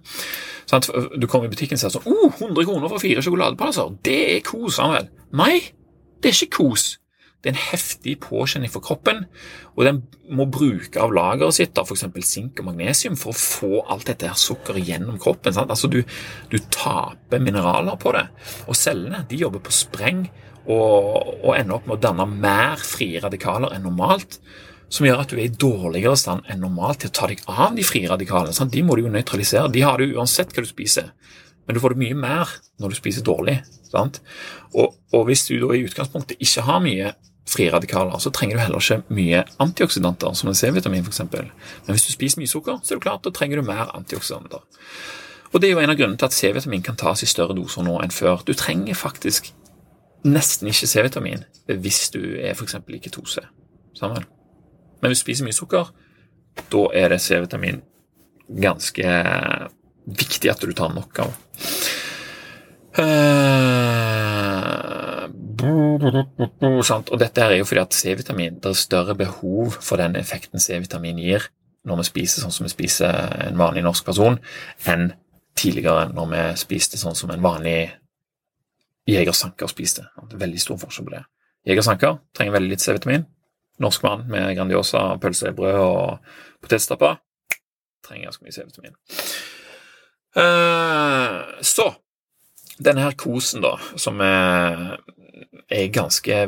Sånn 0.67 0.87
du 1.21 1.29
kommer 1.29 1.51
i 1.51 1.53
butikken 1.53 1.77
og 1.77 1.85
sier 1.85 1.93
sånn 1.93 2.09
oh, 2.09 2.31
100 2.33 2.65
kroner 2.65 2.93
for 2.93 3.03
fire 3.03 3.25
sjokoladepalasser. 3.25 3.97
Det 4.07 4.21
er 4.37 4.47
kos, 4.47 4.79
Samuel. 4.81 5.11
Nei, 5.37 5.61
det 6.21 6.33
er 6.33 6.41
ikke 6.41 6.63
kos. 6.63 6.95
Det 7.47 7.53
er 7.53 7.55
en 7.55 7.67
heftig 7.69 8.13
påkjenning 8.25 8.71
for 8.75 8.83
kroppen, 8.83 9.21
og 9.77 9.85
den 9.87 10.01
må 10.35 10.49
bruke 10.51 10.99
av 10.99 11.13
lageret 11.15 11.55
sitt, 11.55 11.79
f.eks. 11.79 12.03
sink 12.27 12.59
og 12.59 12.67
magnesium, 12.73 13.15
for 13.15 13.31
å 13.31 13.39
få 13.39 13.83
alt 13.95 14.09
dette 14.09 14.27
her 14.27 14.41
sukkeret 14.41 14.83
gjennom 14.83 15.21
kroppen. 15.23 15.55
Sant? 15.55 15.71
Altså 15.71 15.87
du, 15.87 16.01
du, 16.51 16.57
taper 16.75 17.39
mineraler 17.39 18.01
på 18.03 18.17
det. 18.17 18.25
Og 18.67 18.75
cellene 18.75 19.23
de 19.31 19.39
jobber 19.45 19.63
på 19.63 19.77
spreng 19.79 20.25
og, 20.65 21.37
og 21.37 21.53
ender 21.55 21.77
opp 21.77 21.87
med 21.87 22.01
å 22.01 22.03
danne 22.09 22.27
mer 22.33 22.83
frie 22.83 23.23
radikaler 23.23 23.77
enn 23.77 23.87
normalt. 23.87 24.41
Som 24.91 25.07
gjør 25.07 25.23
at 25.23 25.31
du 25.31 25.39
er 25.39 25.47
i 25.47 25.55
dårligere 25.55 26.19
stand 26.19 26.51
enn 26.51 26.65
normalt 26.67 27.05
til 27.05 27.13
å 27.13 27.17
ta 27.21 27.29
deg 27.31 27.47
av 27.47 27.79
de 27.79 27.87
frie 27.87 28.11
radikalene. 28.11 28.59
Sant? 28.59 28.75
De 28.75 28.83
må 28.83 28.99
du 28.99 29.05
jo 29.05 29.15
nøytralisere. 29.15 29.71
De 29.71 29.87
har 29.87 30.03
du 30.03 30.19
uansett 30.19 30.51
hva 30.51 30.67
du 30.67 30.71
spiser. 30.73 31.15
Men 31.67 31.79
du 31.79 31.83
får 31.83 31.95
det 31.95 32.03
mye 32.03 32.19
mer 32.27 32.59
når 32.83 32.91
du 32.91 32.99
spiser 32.99 33.23
dårlig. 33.27 33.61
Og, 33.95 34.99
og, 35.15 35.23
hvis 35.29 35.47
du 35.49 35.57
da 35.63 35.71
i 35.75 35.87
utgangspunktet 35.87 36.43
ikke 36.43 36.67
har 36.67 36.83
mye 36.83 37.15
frie 37.47 37.71
radikaler, 37.73 38.19
så 38.19 38.33
trenger 38.35 38.57
du 38.57 38.63
heller 38.65 38.83
ikke 38.83 39.15
mye 39.15 39.45
antioksidanter, 39.63 40.35
som 40.35 40.51
en 40.51 40.59
C-vitamin 40.59 41.07
f.eks. 41.07 41.23
Men 41.31 41.95
hvis 41.95 42.09
du 42.09 42.13
spiser 42.13 42.43
mye 42.43 42.51
sukker, 42.51 42.81
så 42.83 42.95
er 42.95 42.99
det 42.99 43.07
klart, 43.07 43.23
da 43.25 43.31
trenger 43.35 43.61
du 43.61 43.69
mer 43.69 43.93
antioksidanter. 43.95 44.65
Og 45.53 45.61
Det 45.61 45.69
er 45.69 45.77
jo 45.77 45.81
en 45.81 45.93
av 45.93 45.97
grunnene 45.97 46.19
til 46.19 46.27
at 46.27 46.35
C-vitamin 46.35 46.83
kan 46.83 46.99
tas 46.99 47.23
i 47.23 47.31
større 47.31 47.55
doser 47.57 47.87
nå 47.87 47.95
enn 48.03 48.13
før. 48.13 48.43
Du 48.45 48.53
trenger 48.53 48.99
faktisk 48.99 49.53
nesten 50.27 50.69
ikke 50.69 50.89
C-vitamin 50.91 51.45
hvis 51.71 52.11
du 52.15 52.21
er 52.35 52.57
f.eks. 52.57 52.75
i 52.75 52.99
ketose. 52.99 53.47
Sammen. 53.97 54.27
Men 55.01 55.13
hvis 55.13 55.23
du 55.23 55.29
spiser 55.29 55.47
mye 55.47 55.57
sukker, 55.57 55.93
da 56.73 56.83
er 56.99 57.15
det 57.15 57.23
C-vitamin 57.23 57.81
ganske 58.63 59.07
viktig 60.07 60.51
at 60.51 60.63
du 60.63 60.75
tar 60.77 60.93
nok 60.95 61.23
av. 61.25 61.33
Uh, 62.97 63.86
og 65.63 67.21
dette 67.21 67.43
er 67.43 67.57
jo 67.59 67.67
fordi 67.69 67.81
at 67.81 67.95
C-vitamin 67.95 68.59
Det 68.61 68.71
er 68.71 68.79
større 68.79 69.15
behov 69.17 69.77
for 69.81 70.01
den 70.01 70.17
effekten 70.19 70.61
C-vitamin 70.61 71.21
gir 71.23 71.47
når 71.87 72.01
vi 72.01 72.09
spiser 72.09 72.43
sånn 72.43 72.55
som 72.55 72.67
vi 72.67 72.73
spiser 72.73 73.15
en 73.47 73.59
vanlig 73.61 73.85
norsk 73.87 74.09
person, 74.09 74.41
enn 74.91 75.13
tidligere 75.55 76.09
når 76.11 76.33
vi 76.33 76.41
spiste 76.59 76.99
sånn 76.99 77.15
som 77.15 77.31
en 77.31 77.45
vanlig 77.45 77.93
jegersanker 79.07 79.71
spiste. 79.71 80.03
Veldig 80.35 80.59
stor 80.59 80.81
forskjell 80.83 81.07
på 81.07 81.15
det. 81.15 81.23
Jegersanker 81.71 82.19
trenger 82.35 82.57
veldig 82.57 82.73
litt 82.73 82.83
C-vitamin. 82.83 83.29
Norsk 83.79 84.03
mann 84.03 84.25
med 84.33 84.51
Grandiosa, 84.57 85.05
pølsebrød 85.23 85.79
og 85.85 86.35
potetstapper 86.65 87.21
trenger 88.07 88.33
ganske 88.33 88.47
mye 88.47 88.57
C-vitamin. 88.57 88.99
Uh, 90.37 91.63
så 91.63 91.93
denne 92.83 93.07
her 93.07 93.15
kosen, 93.17 93.63
da, 93.65 93.77
som 93.97 94.21
er 94.21 94.99
er 95.73 95.93
ganske 95.95 96.41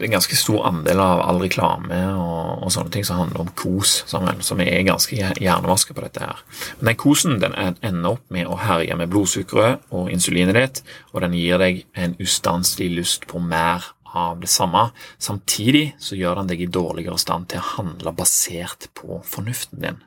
en 0.00 0.10
ganske 0.10 0.36
stor 0.36 0.66
andel 0.68 1.00
av 1.00 1.22
all 1.24 1.40
reklame 1.42 1.96
og, 2.12 2.62
og, 2.62 2.70
sånne 2.72 2.92
ting 2.92 3.06
som 3.06 3.20
handler 3.22 3.42
om 3.44 3.50
kos, 3.58 4.02
sammen, 4.10 4.40
som 4.44 4.60
er 4.62 4.84
ganske 4.86 5.16
hjernevaska 5.16 5.96
på 5.96 6.04
dette. 6.04 6.24
her. 6.24 6.42
Men 6.78 6.90
den 6.92 6.98
kosen 7.00 7.38
den 7.42 7.56
ender 7.56 8.16
opp 8.16 8.24
med 8.34 8.48
å 8.48 8.58
herje 8.60 8.96
med 8.98 9.10
blodsukkeret 9.12 9.88
og 9.94 10.10
insulinet 10.12 10.58
ditt, 10.58 10.82
og 11.12 11.24
den 11.24 11.36
gir 11.38 11.60
deg 11.62 11.84
en 11.98 12.16
ustanselig 12.22 12.90
lyst 12.98 13.26
på 13.30 13.40
mer 13.42 13.90
av 14.18 14.40
det 14.40 14.50
samme. 14.52 14.88
Samtidig 15.18 15.92
så 16.00 16.18
gjør 16.18 16.40
den 16.40 16.52
deg 16.52 16.62
i 16.64 16.70
dårligere 16.78 17.18
stand 17.20 17.50
til 17.50 17.62
å 17.62 17.68
handle 17.76 18.14
basert 18.16 18.90
på 18.98 19.20
fornuften 19.26 19.82
din. 19.84 20.00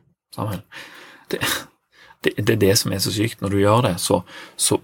Det, 1.31 1.41
det, 2.23 2.37
det, 2.37 2.49
er 2.55 2.63
det 2.63 2.73
som 2.79 2.93
er 2.93 3.03
så 3.03 3.13
sykt. 3.13 3.41
Når 3.41 3.53
du 3.53 3.61
gjør 3.61 3.85
det, 3.89 3.95
så, 4.01 4.21
så 4.55 4.79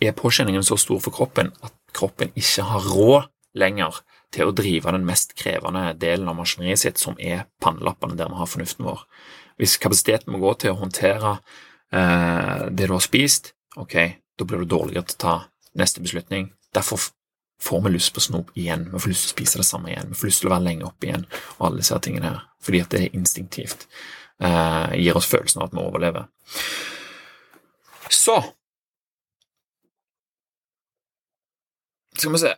er 0.00 0.16
påkjenningen 0.16 0.64
så 0.64 0.78
stor 0.80 1.00
for 1.04 1.14
kroppen 1.14 1.52
at 1.64 1.74
kroppen 1.96 2.32
ikke 2.38 2.64
har 2.68 2.88
råd 2.88 3.28
lenger 3.58 4.00
til 4.34 4.46
å 4.46 4.54
drive 4.54 4.92
den 4.94 5.06
mest 5.06 5.34
krevende 5.38 5.90
delen 5.98 6.28
av 6.30 6.38
maskineriet 6.38 6.82
sitt, 6.84 7.00
som 7.02 7.18
er 7.18 7.48
pannelappene 7.62 8.16
der 8.18 8.30
vi 8.30 8.38
har 8.38 8.50
fornuften 8.50 8.86
vår. 8.86 9.02
Hvis 9.60 9.78
kapasiteten 9.82 10.32
må 10.32 10.40
gå 10.42 10.52
til 10.62 10.74
å 10.74 10.80
håndtere 10.80 11.36
eh, 11.92 12.68
det 12.70 12.86
du 12.86 12.94
har 12.94 13.04
spist, 13.04 13.52
ok, 13.76 13.96
da 14.38 14.46
blir 14.46 14.62
du 14.62 14.70
dårligere 14.70 15.10
til 15.10 15.18
å 15.18 15.24
ta 15.24 15.34
neste 15.78 16.02
beslutning. 16.04 16.52
Derfor 16.74 17.10
får 17.60 17.82
vi 17.84 17.92
lyst 17.96 18.14
på 18.14 18.22
snop 18.24 18.54
igjen, 18.56 18.86
vi 18.92 19.02
får 19.02 19.12
lyst 19.12 19.26
til 19.26 19.32
å 19.32 19.36
spise 19.36 19.60
det 19.60 19.66
samme 19.68 19.90
igjen, 19.90 20.14
vi 20.14 20.20
får 20.20 20.30
lyst 20.30 20.44
til 20.44 20.50
å 20.50 20.54
være 20.54 20.66
lenge 20.68 20.86
oppe 20.88 21.10
igjen, 21.10 21.26
og 21.58 21.66
alle 21.66 21.82
disse 21.82 21.98
tingene 22.06 22.30
her, 22.30 22.46
fordi 22.64 22.84
at 22.84 22.94
det 22.94 23.02
er 23.02 23.18
instinktivt. 23.18 23.84
Eh, 24.40 24.94
gir 25.02 25.18
oss 25.18 25.28
følelsen 25.28 25.60
av 25.60 25.68
at 25.68 25.76
vi 25.76 25.82
overlever. 25.82 26.30
Så 28.10 28.38
Skal 32.20 32.34
vi 32.34 32.42
se 32.42 32.54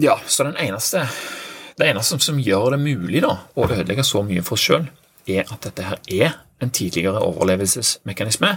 Ja, 0.00 0.18
så 0.26 0.44
den 0.48 0.58
eneste 0.60 1.06
det 1.80 1.88
eneste 1.88 2.18
som 2.20 2.40
gjør 2.44 2.74
det 2.74 2.80
mulig 2.82 3.22
da, 3.24 3.38
å 3.56 3.64
ødelegge 3.64 4.04
så 4.04 4.20
mye 4.26 4.42
for 4.44 4.58
oss 4.58 4.66
sjøl, 4.66 4.82
er 5.30 5.46
at 5.48 5.64
dette 5.64 5.86
her 5.86 6.00
er 6.12 6.34
en 6.60 6.72
tidligere 6.76 7.22
overlevelsesmekanisme 7.24 8.50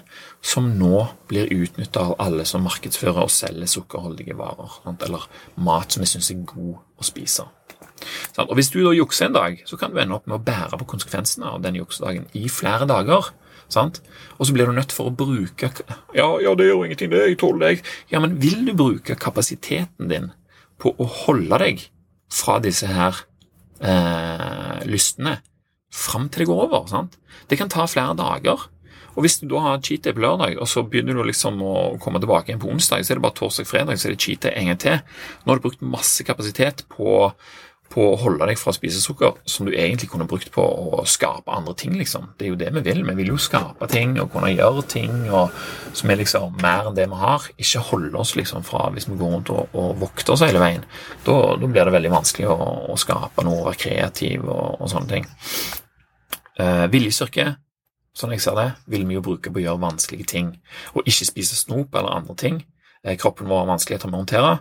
som 0.43 0.67
nå 0.75 1.05
blir 1.29 1.51
utnytta 1.55 2.03
av 2.03 2.17
alle 2.19 2.43
som 2.47 2.65
markedsfører 2.67 3.23
og 3.23 3.31
selger 3.31 3.69
sukkerholdige 3.71 4.35
varer, 4.35 4.75
eller 4.91 5.27
mat 5.55 5.95
som 5.95 6.03
vi 6.03 6.09
syns 6.11 6.33
er 6.33 6.41
god 6.49 6.81
å 6.99 7.07
spise. 7.07 7.47
Og 8.43 8.55
Hvis 8.57 8.73
du 8.73 8.81
da 8.83 8.91
jukser 8.91 9.29
en 9.29 9.37
dag, 9.37 9.63
så 9.69 9.79
kan 9.79 9.93
du 9.93 10.01
ende 10.01 10.17
opp 10.17 10.27
med 10.27 10.41
å 10.41 10.43
bære 10.43 10.81
på 10.81 10.89
konsekvensene 10.97 11.53
av 11.53 11.63
den 11.63 11.79
juksedagen 11.79 12.27
i 12.35 12.49
flere 12.51 12.89
dager. 12.89 13.31
Sant? 13.73 14.01
Og 14.37 14.47
så 14.47 14.55
blir 14.55 14.69
du 14.69 14.75
nødt 14.75 14.93
for 14.95 15.09
å 15.09 15.15
bruke 15.17 15.71
ja, 16.13 16.27
ja, 16.43 16.53
det 16.57 16.69
gjør 16.69 16.85
ingenting, 16.87 17.11
det, 17.13 17.23
jeg 17.31 17.39
tåler 17.41 17.67
deg. 17.67 17.87
Ja, 18.13 18.21
men 18.23 18.37
vil 18.41 18.65
du 18.67 18.73
bruke 18.77 19.17
kapasiteten 19.19 20.11
din 20.11 20.29
på 20.81 20.93
å 20.97 21.07
holde 21.25 21.59
deg 21.61 21.87
fra 22.33 22.59
disse 22.63 22.89
her 22.89 23.23
eh, 23.81 24.83
lystene 24.89 25.39
fram 25.93 26.29
til 26.29 26.43
det 26.43 26.49
går 26.49 26.63
over. 26.67 26.87
Sant? 26.89 27.17
Det 27.49 27.59
kan 27.59 27.71
ta 27.71 27.85
flere 27.89 28.15
dager. 28.17 28.69
Og 29.13 29.21
Hvis 29.21 29.37
du 29.39 29.45
da 29.51 29.59
har 29.61 29.81
cheat 29.85 30.07
day 30.07 30.15
på 30.15 30.23
lørdag, 30.23 30.57
og 30.57 30.67
så 30.67 30.81
begynner 30.89 31.13
du 31.13 31.27
liksom 31.27 31.59
å 31.61 31.73
komme 32.01 32.21
tilbake 32.21 32.49
igjen 32.49 32.61
på 32.63 32.71
onsdag, 32.73 33.03
så 33.05 33.13
er 33.13 33.19
det 33.19 33.25
bare 33.27 33.37
torsdag-fredag, 33.37 33.99
så 33.99 34.09
er 34.09 34.15
det 34.15 34.23
cheat 34.25 34.41
day 34.41 34.55
en 34.57 34.71
gang 34.71 34.79
til. 34.81 35.03
Nå 35.43 35.53
har 35.53 35.61
du 35.61 35.67
brukt 35.67 35.85
masse 35.85 36.25
kapasitet 36.25 36.81
på 36.89 37.29
på 37.93 38.03
å 38.09 38.17
holde 38.17 38.47
deg 38.49 38.57
fra 38.57 38.71
å 38.73 38.75
spise 38.75 39.01
sukker, 39.01 39.37
som 39.49 39.67
du 39.67 39.73
egentlig 39.73 40.09
kunne 40.11 40.25
brukt 40.29 40.49
på 40.53 40.63
å 40.63 41.03
skape 41.09 41.53
andre 41.53 41.75
ting. 41.77 41.93
liksom. 41.99 42.31
Det 42.37 42.47
er 42.47 42.51
jo 42.53 42.59
det 42.59 42.71
vi 42.73 42.83
vil. 42.87 43.03
Vi 43.05 43.15
vil 43.19 43.33
jo 43.33 43.39
skape 43.41 43.87
ting 43.91 44.15
og 44.21 44.31
kunne 44.33 44.51
gjøre 44.53 44.85
ting 44.89 45.13
og, 45.29 45.53
som 45.93 46.09
er 46.09 46.21
liksom 46.23 46.57
mer 46.63 46.89
enn 46.89 46.97
det 46.97 47.07
vi 47.11 47.21
har. 47.21 47.45
Ikke 47.61 47.85
holde 47.91 48.17
oss 48.19 48.33
liksom 48.39 48.65
fra 48.65 48.87
hvis 48.95 49.07
vi 49.09 49.17
går 49.19 49.35
rundt 49.35 49.53
og, 49.53 49.77
og 49.77 49.93
vokter 50.01 50.33
oss 50.33 50.45
hele 50.45 50.61
veien. 50.63 50.85
Da, 51.27 51.37
da, 51.59 51.69
blir 51.69 51.85
det 51.85 51.95
veldig 51.97 52.13
vanskelig 52.15 52.49
å, 52.49 52.57
å 52.93 52.97
skape 52.99 53.45
noe, 53.45 53.65
være 53.69 53.81
kreativ 53.85 54.47
og, 54.47 54.81
og 54.81 54.89
sånne 54.89 55.13
ting. 55.13 55.29
Eh, 56.61 56.85
viljestyrke, 56.93 57.53
sånn 58.17 58.33
jeg 58.33 58.43
ser 58.43 58.57
det, 58.57 58.69
vil 58.89 59.05
vi 59.09 59.17
jo 59.17 59.25
bruke 59.25 59.53
på 59.53 59.61
å 59.61 59.67
gjøre 59.67 59.85
vanskelige 59.85 60.29
ting. 60.33 60.53
Og 60.97 61.05
ikke 61.05 61.29
spise 61.29 61.57
snop 61.57 61.93
eller 61.93 62.17
andre 62.17 62.37
ting 62.37 62.63
kroppen 63.19 63.49
vår 63.51 63.65
vanskeligheter 63.67 64.07
med 64.07 64.17
å 64.17 64.21
håndtere, 64.23 64.51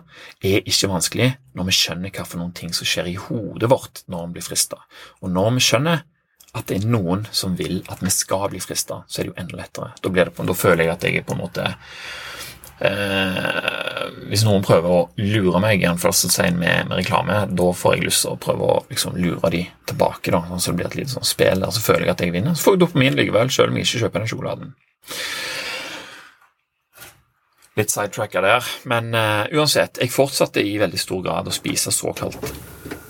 er 0.43 0.65
ikke 0.67 0.91
vanskelig 0.91 1.29
når 1.55 1.69
vi 1.69 1.75
skjønner 1.77 2.11
hva 2.11 2.25
for 2.27 2.41
noen 2.41 2.55
ting 2.57 2.73
som 2.75 2.87
skjer 2.87 3.07
i 3.13 3.19
hodet 3.19 3.69
vårt 3.71 4.03
når 4.11 4.25
vi 4.27 4.37
blir 4.37 4.47
frista. 4.49 4.81
Og 5.23 5.31
når 5.31 5.55
vi 5.57 5.63
skjønner 5.63 6.03
at 6.53 6.67
det 6.69 6.81
er 6.81 6.91
noen 6.91 7.23
som 7.33 7.55
vil 7.57 7.81
at 7.89 8.03
vi 8.03 8.11
skal 8.13 8.49
bli 8.51 8.61
frista, 8.61 9.01
så 9.07 9.21
er 9.21 9.25
det 9.25 9.31
jo 9.31 9.39
enda 9.41 9.57
lettere. 9.57 9.93
Da, 10.03 10.11
det, 10.13 10.27
da, 10.37 10.55
føler 10.57 10.85
jeg 10.85 10.93
at 10.93 11.07
jeg 11.07 11.21
er 11.21 11.25
på 11.25 11.33
en 11.33 11.41
måte 11.41 11.63
eh, 12.83 14.03
Hvis 14.29 14.43
noen 14.45 14.65
prøver 14.65 14.91
å 14.91 14.99
lure 15.17 15.63
meg 15.63 15.81
i 15.81 15.87
en 15.89 15.97
med, 15.97 16.91
med 16.91 16.93
reklame, 16.99 17.39
da 17.49 17.71
får 17.79 17.95
jeg 17.95 18.05
lyst 18.05 18.25
til 18.25 18.35
å 18.35 18.41
prøve 18.43 18.69
å 18.69 18.77
liksom, 18.91 19.17
lure 19.17 19.49
de 19.55 19.63
tilbake, 19.89 20.35
da, 20.35 20.43
så 20.59 20.71
det 20.71 20.77
blir 20.81 20.91
et 20.91 20.99
lite 20.99 21.15
sånn 21.15 21.31
spill 21.31 21.63
der, 21.63 21.73
så 21.73 21.87
føler 21.87 22.05
jeg 22.09 22.15
at 22.17 22.27
jeg 22.27 22.35
vinner. 22.35 22.53
Så 22.59 22.67
får 22.67 22.77
jeg 22.77 22.85
dopamin 22.85 23.17
likevel, 23.17 23.49
selv 23.49 23.71
om 23.71 23.79
jeg 23.79 23.89
ikke 23.89 24.05
kjøper 24.05 24.25
den 24.25 24.33
sjokoladen 24.35 24.75
litt 27.77 27.93
sidetracka 27.93 28.41
der. 28.43 28.69
Men 28.89 29.13
uh, 29.15 29.45
uansett, 29.53 29.97
jeg 30.01 30.11
fortsatte 30.13 30.63
i 30.63 30.77
veldig 30.81 31.01
stor 31.01 31.21
grad 31.25 31.49
å 31.49 31.53
spise 31.53 31.91
såkalt 31.93 32.37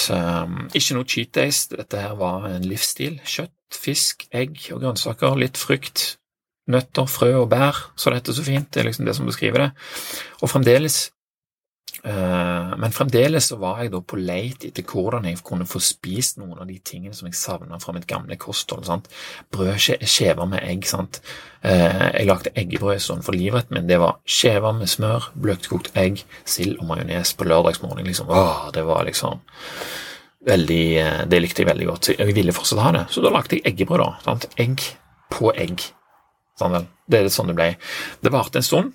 ikke 0.72 0.98
noe 0.98 1.08
cheat 1.08 1.32
days. 1.36 1.66
Dette 1.72 2.00
her 2.00 2.14
var 2.20 2.48
en 2.50 2.68
livsstil. 2.68 3.20
Kjøtt, 3.24 3.74
fisk, 3.74 4.28
egg 4.30 4.70
og 4.72 4.80
grønnsaker. 4.84 5.36
Litt 5.40 5.58
frukt. 5.60 6.16
Nøtter, 6.66 7.06
frø 7.06 7.30
og 7.44 7.50
bær, 7.52 7.76
så 7.94 8.10
dette 8.10 8.32
er 8.32 8.40
så 8.40 8.46
fint. 8.46 8.72
Det 8.74 8.80
er 8.82 8.88
liksom 8.88 9.06
det 9.06 9.14
som 9.14 9.28
beskriver 9.28 9.58
det. 9.62 9.70
Og 10.42 10.50
fremdeles 10.50 10.96
Eh, 11.06 11.15
men 12.06 12.92
fremdeles 12.94 13.48
så 13.50 13.56
var 13.58 13.80
jeg 13.82 13.90
da 13.90 13.98
på 13.98 14.18
leit 14.20 14.62
etter 14.68 14.84
hvordan 14.86 15.24
jeg 15.26 15.40
kunne 15.46 15.66
få 15.66 15.80
spist 15.82 16.38
noen 16.38 16.60
av 16.62 16.68
de 16.68 16.76
tingene 16.78 17.16
som 17.16 17.26
jeg 17.26 17.34
savna 17.34 17.80
fra 17.82 17.94
mitt 17.96 18.06
gamle 18.06 18.36
kosthold. 18.38 18.86
sant? 18.86 19.08
Brød, 19.50 19.74
skjever 20.06 20.46
med 20.46 20.62
egg. 20.62 20.86
sant? 20.86 21.20
Eh, 21.66 22.12
jeg 22.20 22.28
lagde 22.28 22.52
eggebrød 22.54 23.02
sånn 23.02 23.24
for 23.26 23.34
livretten 23.34 23.74
min. 23.74 23.88
Det 23.90 23.98
var 23.98 24.20
skjever 24.22 24.76
med 24.78 24.90
smør, 24.90 25.30
bløtkokt 25.34 25.90
egg, 25.98 26.22
sild 26.44 26.78
og 26.78 26.86
majones 26.92 27.34
på 27.34 27.48
lørdagsmorgen. 27.48 28.06
liksom. 28.06 28.30
Åh, 28.30 28.70
det 28.72 28.84
var 28.86 29.04
liksom 29.04 29.40
veldig, 30.46 30.98
eh, 30.98 31.24
Det 31.26 31.42
likte 31.42 31.62
jeg 31.62 31.72
veldig 31.72 31.86
godt. 31.86 32.18
Jeg 32.18 32.34
ville 32.34 32.52
fortsatt 32.52 32.78
ha 32.78 32.92
det. 32.92 33.06
Så 33.10 33.22
da 33.22 33.30
lagde 33.30 33.56
jeg 33.56 33.64
eggebrød. 33.64 33.98
da, 33.98 34.16
sant? 34.22 34.46
Egg 34.56 34.80
på 35.30 35.52
egg. 35.56 35.82
Sånn, 36.58 36.86
det 37.08 37.20
er 37.20 37.28
sånn 37.28 37.48
det 37.48 37.56
ble. 37.56 37.76
Det 38.22 38.32
varte 38.32 38.56
en 38.56 38.62
stund. 38.62 38.94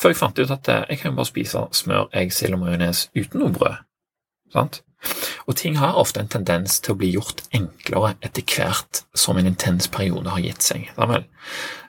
Før 0.00 0.14
jeg 0.14 0.20
fant 0.20 0.38
ut 0.38 0.54
at 0.54 0.68
eh, 0.72 0.84
jeg 0.90 1.00
kan 1.00 1.12
jo 1.12 1.18
bare 1.18 1.28
spise 1.28 1.64
smør, 1.76 2.08
egg, 2.16 2.32
sild 2.32 2.56
og 2.56 2.64
majones 2.64 3.08
uten 3.16 3.42
noe 3.42 3.52
brød. 3.52 3.82
Sant? 4.54 4.82
Og 5.48 5.56
ting 5.56 5.78
har 5.80 5.96
ofte 5.96 6.20
en 6.20 6.28
tendens 6.28 6.80
til 6.80 6.94
å 6.94 6.98
bli 7.00 7.12
gjort 7.14 7.42
enklere 7.56 8.14
etter 8.24 8.44
hvert 8.44 9.04
som 9.16 9.38
en 9.40 9.48
intens 9.48 9.88
periode 9.92 10.28
har 10.32 10.42
gitt 10.44 10.64
seg. 10.64 10.90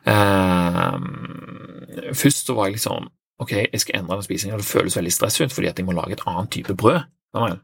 Uh, 0.08 0.95
først 2.15 2.47
så 2.47 2.56
var 2.56 2.69
jeg 2.69 2.80
liksom 2.80 3.10
ok, 3.41 3.52
jeg 3.74 3.82
skal 3.82 4.00
endre 4.00 4.19
den 4.19 4.28
spisingen, 4.28 4.56
og 4.56 4.62
det 4.62 4.69
føles 4.69 4.95
veldig 4.97 5.13
stressfullt 5.15 5.56
fordi 5.56 5.71
at 5.71 5.80
jeg 5.82 5.88
må 5.88 5.95
lage 5.97 6.15
et 6.15 6.24
annet 6.30 6.52
type 6.54 6.76
brød. 6.78 7.02
Og 7.34 7.58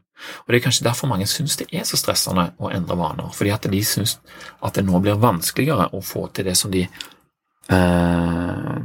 Det 0.48 0.56
er 0.56 0.64
kanskje 0.64 0.84
derfor 0.84 1.06
mange 1.06 1.26
syns 1.26 1.56
det 1.56 1.68
er 1.72 1.84
så 1.84 1.96
stressende 2.00 2.48
å 2.58 2.70
endre 2.72 2.96
vaner, 2.98 3.28
fordi 3.36 3.52
at 3.54 3.68
de 3.70 3.82
syns 3.84 4.16
at 4.64 4.74
det 4.74 4.86
nå 4.88 4.98
blir 5.04 5.20
vanskeligere 5.20 5.90
å 5.92 6.00
få 6.02 6.26
til 6.32 6.48
det 6.48 6.56
som 6.56 6.72
de 6.72 6.86
eh, 7.72 8.78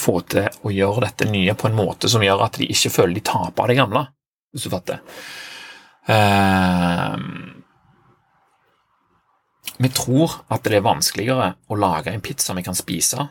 få 0.00 0.14
til 0.30 0.48
å 0.64 0.72
gjøre 0.74 1.06
dette 1.06 1.28
nye 1.30 1.54
på 1.58 1.68
en 1.68 1.78
måte 1.78 2.10
som 2.10 2.22
gjør 2.24 2.46
at 2.46 2.60
de 2.60 2.70
ikke 2.72 2.92
føler 2.94 3.14
de 3.18 3.24
taper 3.26 3.70
det 3.70 3.78
gamle, 3.80 4.02
hvis 4.52 4.66
du 4.66 4.70
fatter. 4.72 4.98
Eh, 6.10 7.16
vi 9.78 9.90
tror 9.90 10.38
at 10.54 10.62
det 10.66 10.78
er 10.78 10.86
vanskeligere 10.86 11.48
å 11.66 11.78
lage 11.78 12.12
en 12.12 12.22
pizza 12.24 12.54
vi 12.54 12.62
kan 12.66 12.78
spise, 12.78 13.26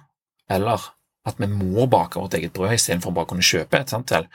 eller 0.52 0.80
at 1.24 1.38
vi 1.40 1.48
må 1.48 1.86
bake 1.88 2.20
vårt 2.20 2.36
eget 2.36 2.52
brød 2.56 2.74
istedenfor 2.76 3.14
bare 3.16 3.30
å 3.30 3.32
kunne 3.32 3.46
kjøpe 3.48 3.80
et. 3.80 3.92
sant 3.92 4.12
vel? 4.12 4.26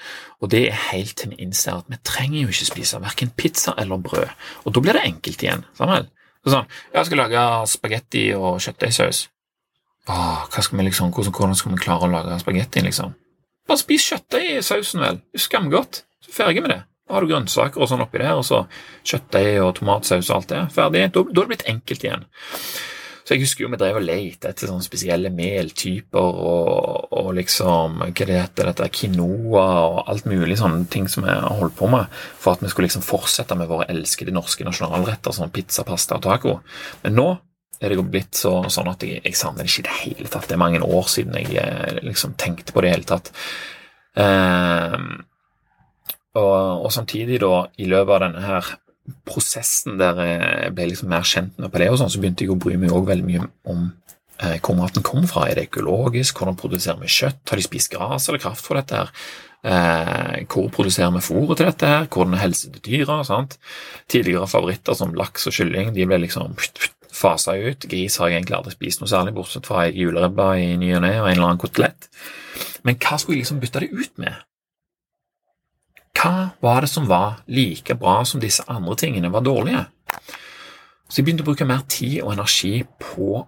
Og 0.41 0.49
det 0.53 0.63
er 0.71 0.85
helt 0.89 1.19
til 1.21 1.35
vi 1.35 1.43
innser 1.45 1.83
at 1.83 1.91
vi 1.93 1.99
trenger 2.01 2.39
jo 2.41 2.53
ikke 2.53 2.71
spise 2.71 3.01
verken 3.03 3.33
pizza 3.37 3.75
eller 3.77 4.01
brød. 4.01 4.31
Og 4.65 4.73
da 4.73 4.81
blir 4.81 4.97
det 4.97 5.05
enkelt 5.05 5.45
igjen. 5.45 5.67
sant 5.77 5.93
vel? 5.93 6.09
Sånn, 6.49 6.71
jeg 6.95 7.05
skal 7.05 7.21
lage 7.21 7.41
spagetti 7.69 8.23
og 8.33 8.63
kjøttdeigsaus. 8.65 9.19
Åh, 9.19 9.27
hva 9.27 9.27
skal 9.27 9.27
vi 9.27 9.98
liksom, 10.09 11.12
hvordan, 11.12 11.33
hvordan 11.33 11.57
skal 11.59 11.75
vi 11.75 11.81
klare 11.83 12.09
å 12.09 12.12
lage 12.12 12.40
spagetti, 12.42 12.83
liksom? 12.85 13.14
Bare 13.68 13.81
spis 13.81 14.07
kjøttdeig 14.09 14.51
i 14.57 14.61
sausen, 14.64 15.03
vel. 15.05 15.23
Det 15.29 15.40
er 15.40 15.44
skamgodt. 15.44 16.03
Så 16.25 16.35
ferdig 16.35 16.64
med 16.64 16.73
det. 16.73 16.83
Da 17.09 17.16
har 17.16 17.25
du 17.25 17.31
grønnsaker 17.31 17.81
og 17.81 17.88
sånn 17.88 18.05
oppi 18.05 18.21
der, 18.21 18.37
og 18.37 18.44
så 18.44 18.64
kjøttdeig 19.07 19.62
og 19.64 19.75
tomatsaus 19.79 20.29
og 20.29 20.37
alt 20.38 20.53
det. 20.53 20.62
Ferdig. 20.75 21.09
Da, 21.14 21.25
da 21.25 21.33
er 21.33 21.44
det 21.44 21.51
blitt 21.53 21.68
enkelt 21.73 22.05
igjen. 22.05 22.25
Så 23.29 23.37
jeg 23.37 23.42
husker 23.42 23.66
jo 23.66 23.68
vi 23.68 23.77
drev 23.77 23.99
og 23.99 24.07
lette 24.09 24.49
etter 24.49 24.71
sånne 24.71 24.85
spesielle 24.87 25.29
meltyper 25.37 26.16
og, 26.49 27.11
og, 27.12 27.27
liksom 27.37 27.99
Hva 28.01 28.12
det 28.16 28.38
heter 28.38 28.71
dette? 28.71 28.88
Quinoa 28.88 29.64
og 29.83 29.99
alt 30.09 30.25
mulig 30.31 30.57
sånne 30.57 30.87
ting 30.88 31.11
som 31.12 31.27
vi 31.27 31.35
har 31.35 31.59
holdt 31.59 31.77
på 31.77 31.90
med 31.92 32.09
for 32.40 32.57
at 32.57 32.64
vi 32.64 32.71
skulle 32.73 32.88
liksom 32.88 33.05
fortsette 33.05 33.59
med 33.61 33.68
våre 33.68 33.85
elskede 33.92 34.33
norske 34.33 34.64
nasjonalretter 34.64 35.37
som 35.37 35.53
pizza, 35.53 35.85
pasta 35.85 36.16
og 36.16 36.25
taco. 36.25 36.55
Men 37.05 37.18
nå 37.21 37.29
er 37.81 37.95
det 37.95 38.05
blitt 38.11 38.38
så, 38.38 38.53
sånn 38.73 38.91
at 38.91 39.05
jeg, 39.07 39.23
jeg 39.25 39.38
savner 39.38 39.67
det 39.67 39.73
ikke 39.73 39.85
i 39.85 39.87
det 39.87 39.97
hele 40.03 40.33
tatt. 40.33 40.49
Det 40.49 40.57
er 40.57 40.62
mange 40.64 40.83
år 40.83 41.09
siden 41.11 41.38
jeg 41.38 41.55
eh, 41.62 42.01
liksom 42.07 42.35
tenkte 42.41 42.75
på 42.75 42.83
det 42.83 42.88
i 42.88 42.91
det 42.91 42.99
hele 42.99 43.11
tatt. 43.12 43.33
Eh, 44.19 44.99
og, 46.38 46.85
og, 46.85 46.91
samtidig, 46.95 47.41
da, 47.43 47.64
i 47.79 47.88
løpet 47.91 48.14
av 48.17 48.25
denne 48.27 48.45
her 48.45 48.75
prosessen 49.29 49.97
der 50.01 50.19
jeg 50.21 50.75
ble 50.77 50.91
liksom 50.91 51.09
mer 51.11 51.25
kjent 51.27 51.57
med 51.61 51.73
det, 51.73 51.88
sånn, 51.97 52.12
så 52.12 52.21
begynte 52.21 52.45
jeg 52.45 52.53
å 52.53 52.61
bry 52.61 52.77
meg 52.77 52.93
også 52.93 53.09
veldig 53.09 53.29
mye 53.29 53.47
om 53.73 53.87
eh, 54.43 54.59
hvor 54.59 54.77
maten 54.79 55.07
kom 55.07 55.27
fra. 55.31 55.47
Er 55.49 55.61
det 55.61 55.69
økologisk? 55.71 56.41
Hvordan 56.41 56.59
produserer 56.59 57.01
vi 57.03 57.12
kjøtt? 57.12 57.45
Har 57.49 57.61
de 57.61 57.67
spist 57.67 57.93
gress 57.95 58.29
eller 58.29 58.43
kraft 58.43 58.67
for 58.67 58.81
dette? 58.81 59.05
her? 59.05 59.14
Eh, 59.69 60.45
hvor 60.47 60.69
produserer 60.75 61.11
vi 61.17 61.25
fôret 61.25 61.59
til 61.59 61.67
dette? 61.71 61.87
her? 61.87 62.07
Hvordan 62.07 62.37
er 62.37 62.45
helsen 62.45 62.77
til 62.77 62.85
dyra? 62.91 63.23
Tidligere 64.09 64.51
favoritter 64.51 64.95
som 64.95 65.17
laks 65.19 65.49
og 65.51 65.57
kylling 65.57 65.95
de 65.97 66.07
ble 66.07 66.21
liksom 66.27 66.55
pst, 66.59 66.79
pst, 66.79 66.98
fasa 67.14 67.55
ut. 67.57 67.87
Gris 67.90 68.18
har 68.18 68.31
jeg 68.31 68.40
egentlig 68.40 68.59
aldri 68.59 68.75
spist 68.75 69.03
noe 69.03 69.11
særlig, 69.11 69.35
bortsett 69.37 69.68
fra 69.68 69.87
ei 69.87 69.94
juleribbe 69.97 70.49
i 70.61 70.75
ny 70.81 70.92
og 70.97 71.03
ne 71.05 71.14
og 71.21 71.29
en 71.29 71.35
eller 71.37 71.47
annen 71.49 71.62
kotelett. 71.62 72.11
Men 72.87 72.99
hva 73.01 73.18
skulle 73.18 73.38
jeg 73.38 73.47
liksom 73.47 73.61
bytte 73.62 73.85
det 73.85 73.90
ut 73.92 74.21
med? 74.23 74.44
Hva 76.18 76.51
var 76.64 76.83
det 76.83 76.90
som 76.90 77.07
var 77.07 77.44
like 77.47 77.94
bra 77.99 78.21
som 78.27 78.42
disse 78.42 78.64
andre 78.71 78.97
tingene 78.99 79.31
var 79.33 79.44
dårlige? 79.47 79.85
Så 81.09 81.21
jeg 81.21 81.29
begynte 81.29 81.44
å 81.47 81.49
bruke 81.49 81.68
mer 81.68 81.85
tid 81.88 82.21
og 82.25 82.35
energi 82.35 82.83
på 83.01 83.44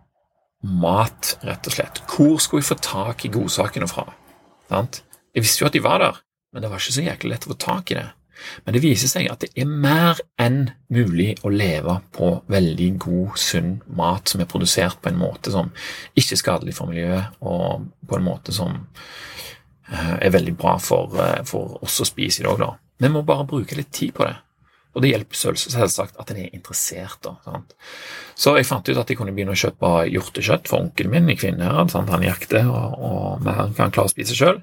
mat, 0.81 1.35
rett 1.47 1.67
og 1.67 1.75
slett. 1.75 2.03
Hvor 2.09 2.39
skulle 2.41 2.63
jeg 2.63 2.71
få 2.71 2.79
tak 2.85 3.25
i 3.27 3.33
godsakene 3.33 3.89
fra? 3.91 4.07
Sant? 4.71 5.03
Jeg 5.35 5.45
visste 5.45 5.65
jo 5.65 5.69
at 5.69 5.77
de 5.77 5.83
var 5.85 6.01
der, 6.03 6.23
men 6.53 6.63
det 6.63 6.71
var 6.71 6.83
ikke 6.83 6.97
så 6.97 7.05
jæklig 7.05 7.35
lett 7.35 7.47
å 7.47 7.53
få 7.53 7.59
tak 7.61 7.93
i 7.93 7.99
det. 7.99 8.07
Men 8.65 8.77
det 8.77 8.83
viser 8.85 9.11
seg 9.11 9.29
at 9.31 9.45
det 9.45 9.51
er 9.59 9.69
mer 9.71 10.21
enn 10.41 10.71
mulig 10.93 11.35
å 11.45 11.53
leve 11.53 11.99
på 12.15 12.33
veldig 12.51 12.91
god, 13.03 13.39
sunn 13.41 13.73
mat 13.97 14.31
som 14.31 14.43
er 14.43 14.51
produsert 14.51 15.01
på 15.03 15.13
en 15.13 15.21
måte 15.21 15.53
som 15.55 15.73
ikke 16.15 16.37
er 16.37 16.43
skadelig 16.43 16.77
for 16.79 16.91
miljøet, 16.91 17.41
og 17.41 17.89
på 18.09 18.19
en 18.19 18.27
måte 18.27 18.55
som 18.57 18.77
eh, 19.91 20.15
er 20.19 20.35
veldig 20.35 20.57
bra 20.59 20.77
for, 20.83 21.17
eh, 21.23 21.43
for 21.49 21.79
oss 21.85 22.01
å 22.03 22.09
spise 22.09 22.43
i 22.43 22.49
dag. 22.49 22.63
Da. 22.63 22.73
Vi 23.01 23.13
må 23.13 23.25
bare 23.27 23.49
bruke 23.49 23.79
litt 23.79 23.93
tid 23.97 24.15
på 24.17 24.27
det. 24.29 24.37
Og 24.91 25.05
det 25.05 25.13
hjelper 25.13 25.39
selvsagt 25.55 26.17
at 26.19 26.31
en 26.33 26.39
er 26.43 26.55
interessert. 26.57 27.21
da? 27.23 27.61
Så 28.35 28.57
jeg 28.57 28.67
fant 28.67 28.89
ut 28.89 28.99
at 28.99 29.11
jeg 29.11 29.19
kunne 29.21 29.35
begynne 29.37 29.55
å 29.55 29.61
kjøpe 29.61 29.91
hjortekjøtt 30.11 30.71
for 30.71 30.83
onkelen 30.83 31.13
min 31.15 31.31
i 31.31 31.37
Kvinnherad. 31.39 31.95
Han 31.95 32.25
jakter, 32.27 32.67
og, 32.67 32.97
og 32.99 33.45
vi 33.47 33.55
kan 33.79 33.95
klare 33.95 34.11
å 34.11 34.13
spise 34.13 34.35
sjøl. 34.35 34.59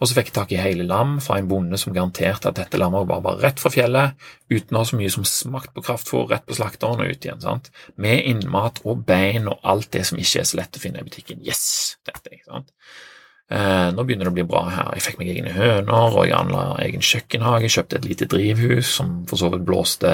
Og 0.00 0.08
så 0.08 0.16
fikk 0.16 0.30
jeg 0.30 0.36
tak 0.38 0.54
i 0.54 0.60
hele 0.60 0.86
lam 0.88 1.18
fra 1.24 1.36
en 1.40 1.50
bonde 1.50 1.80
som 1.80 1.92
garanterte 1.96 2.48
at 2.48 2.60
dette 2.60 2.80
lammet 2.80 3.08
var 3.10 3.24
bare 3.24 3.42
rett 3.44 3.60
fra 3.60 3.72
fjellet, 3.72 4.16
uten 4.52 4.76
å 4.78 4.84
ha 4.84 4.88
så 4.88 5.00
mye 5.00 5.12
som 5.12 5.28
smakt 5.28 5.74
på 5.76 5.84
kraftfôr, 5.84 6.28
rett 6.32 6.46
på 6.48 6.56
slakteren 6.56 7.02
og 7.04 7.12
ut 7.12 7.28
igjen. 7.28 7.42
sant? 7.44 7.68
Med 8.00 8.24
innmat 8.30 8.80
og 8.86 9.04
bein 9.08 9.50
og 9.52 9.60
alt 9.60 9.92
det 9.92 10.06
som 10.08 10.20
ikke 10.22 10.40
er 10.40 10.48
så 10.48 10.62
lett 10.62 10.80
å 10.80 10.82
finne 10.86 11.04
i 11.04 11.08
butikken. 11.08 11.44
Yes! 11.44 11.98
Dette, 12.08 12.32
ikke 12.32 12.48
sant? 12.48 12.72
Eh, 13.46 13.88
nå 13.94 14.02
begynner 14.02 14.26
det 14.26 14.32
å 14.32 14.34
bli 14.34 14.44
bra 14.48 14.64
her. 14.66 14.88
Jeg 14.96 15.04
fikk 15.04 15.20
meg 15.20 15.28
egne 15.30 15.52
høner, 15.54 16.16
og 16.18 16.24
jeg 16.26 16.34
anla 16.34 16.64
egen 16.82 17.04
kjøkkenhage. 17.06 17.68
Jeg 17.68 17.74
kjøpte 17.76 18.00
et 18.00 18.08
lite 18.08 18.26
drivhus 18.32 18.90
som 18.98 19.20
for 19.30 19.38
så 19.38 19.52
vidt 19.52 19.62
blåste 19.68 20.10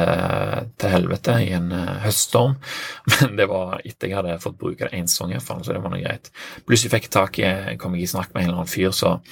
til 0.76 0.92
helvete 0.92 1.38
i 1.40 1.48
en 1.56 1.72
uh, 1.72 1.94
høststorm, 2.04 2.58
men 3.14 3.40
det 3.40 3.48
var 3.48 3.78
etter 3.80 4.10
jeg 4.10 4.18
hadde 4.18 4.36
fått 4.42 4.60
bruke 4.60 4.84
det 4.84 5.00
én 5.00 5.08
sesong, 5.08 5.32
så 5.40 5.72
det 5.72 5.80
var 5.80 5.94
noe 5.94 6.02
greit. 6.04 6.28
Plutselig 6.68 6.92
fikk 6.92 7.08
jeg 7.08 7.16
tak 7.16 7.40
i 7.40 7.52
kom 7.80 7.96
jeg 7.96 8.04
i 8.04 8.12
snakk 8.12 8.34
med 8.34 8.42
en 8.44 8.50
eller 8.50 8.66
annen 8.66 8.74
fyr 8.74 8.92
som 8.92 9.24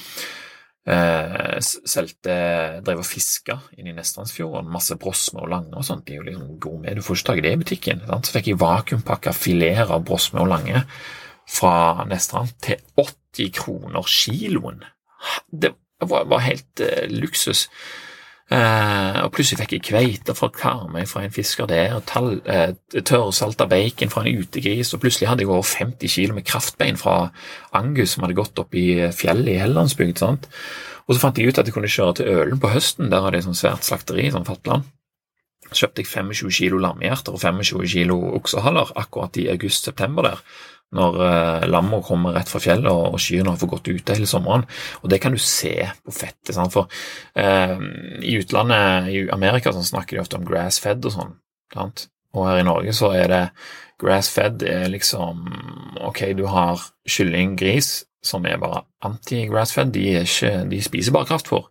uh, 0.89 1.61
solgte 1.61 2.41
Drev 2.87 3.05
og 3.05 3.09
fiska 3.09 3.61
inn 3.77 3.93
i 3.93 3.97
Nestrandsfjorden. 4.01 4.73
Masse 4.73 4.97
brosme 4.97 5.45
og 5.45 5.53
lange 5.53 5.77
og 5.77 5.85
sånt. 5.85 6.07
Det 6.09 6.17
er 6.17 6.23
jo 6.23 6.29
liksom 6.31 6.57
gourmet. 6.57 6.97
Du 6.97 7.05
får 7.05 7.21
ikke 7.21 7.33
tak 7.35 7.45
i 7.45 7.49
det 7.51 7.53
i 7.53 7.65
butikken. 7.67 8.05
Sant? 8.09 8.25
Så 8.25 8.39
fikk 8.39 8.55
jeg 8.55 8.65
vakuumpakka 8.65 9.37
fileter 9.37 9.93
av 9.93 10.09
brosme 10.09 10.41
og 10.41 10.55
lange 10.57 10.87
fra 11.51 12.05
Nestrand 12.09 12.55
til 12.63 12.81
80 12.99 13.51
kroner 13.57 14.07
kiloen. 14.07 14.85
Det 15.51 15.75
var, 16.01 16.29
var 16.31 16.47
helt 16.47 16.83
uh, 16.85 17.05
luksus. 17.11 17.67
Uh, 18.51 19.21
og 19.23 19.31
plutselig 19.31 19.61
fikk 19.61 19.77
jeg 19.77 19.85
kveite 19.87 20.35
fra 20.35 20.49
Karmøy 20.51 21.05
fra 21.07 21.23
en 21.23 21.35
fisker 21.35 21.69
der, 21.71 21.93
og 21.95 22.07
tall, 22.11 22.41
uh, 22.51 22.73
tørrsalta 22.99 23.69
bacon 23.71 24.11
fra 24.11 24.25
en 24.27 24.41
utegris, 24.43 24.91
og 24.95 25.05
plutselig 25.05 25.29
hadde 25.31 25.45
jeg 25.45 25.53
over 25.53 25.67
50 25.67 26.17
kilo 26.17 26.35
med 26.35 26.47
kraftbein 26.49 26.99
fra 26.99 27.29
Angus 27.79 28.17
som 28.17 28.27
hadde 28.27 28.39
gått 28.39 28.59
opp 28.59 28.75
i 28.75 28.89
fjellet 29.15 29.55
i 29.55 29.61
Hellandsbygd. 29.63 30.19
Sant? 30.19 30.51
Og 31.07 31.15
så 31.15 31.23
fant 31.23 31.39
jeg 31.39 31.51
ut 31.51 31.61
at 31.61 31.67
jeg 31.67 31.75
kunne 31.75 31.91
kjøre 31.91 32.17
til 32.19 32.33
Ølen 32.33 32.59
på 32.63 32.73
høsten, 32.73 33.11
der 33.13 33.23
hadde 33.23 33.39
jeg 33.39 33.47
sånn 33.47 33.61
svært 33.61 33.87
slakteri, 33.87 34.29
sånn 34.35 34.49
fatland. 34.49 34.91
Så 35.71 35.85
kjøpte 35.85 36.03
jeg 36.03 36.11
25 36.11 36.53
kilo 36.55 36.79
lammehjerter 36.83 37.35
og 37.37 37.43
25 37.43 37.87
kilo 37.93 38.19
oksehaler 38.41 38.91
akkurat 38.99 39.39
i 39.39 39.47
august-september 39.53 40.27
der 40.27 40.43
når 40.97 41.19
eh, 41.27 41.67
lamma 41.71 42.01
kommer 42.03 42.35
rett 42.35 42.51
fra 42.51 42.61
fjellet 42.63 42.91
og, 42.91 43.15
og 43.15 43.23
kyrne 43.23 43.53
har 43.53 43.61
fått 43.61 43.75
gått 43.77 43.91
ute 43.93 44.17
hele 44.17 44.31
sommeren. 44.31 44.67
Og 45.03 45.13
det 45.13 45.21
kan 45.23 45.35
du 45.35 45.39
se 45.43 45.75
på 46.03 46.15
fettet. 46.15 46.55
Sant? 46.57 46.75
For 46.75 46.91
eh, 47.39 47.77
i 48.27 48.37
utlandet, 48.41 49.11
i 49.13 49.23
Amerika, 49.35 49.75
så 49.75 49.85
snakker 49.87 50.17
de 50.17 50.25
ofte 50.25 50.41
om 50.41 50.49
grass-fed 50.49 51.07
og 51.07 51.15
sånn. 51.15 51.37
Sant? 51.75 52.09
Og 52.35 52.47
her 52.49 52.61
i 52.63 52.67
Norge 52.67 52.95
så 52.97 53.13
er 53.15 53.31
det 53.31 53.45
grass-fed 54.01 54.63
er 54.67 54.87
liksom 54.91 55.43
Ok, 56.07 56.23
du 56.39 56.47
har 56.49 56.81
kylling, 57.11 57.57
gris, 57.61 58.07
som 58.25 58.47
er 58.49 58.59
bare 58.61 58.85
anti-grass-fed. 59.07 59.93
De, 59.95 60.05
de, 60.71 60.83
spiser 60.83 61.15
bare 61.15 61.29
kraftfôr. 61.29 61.69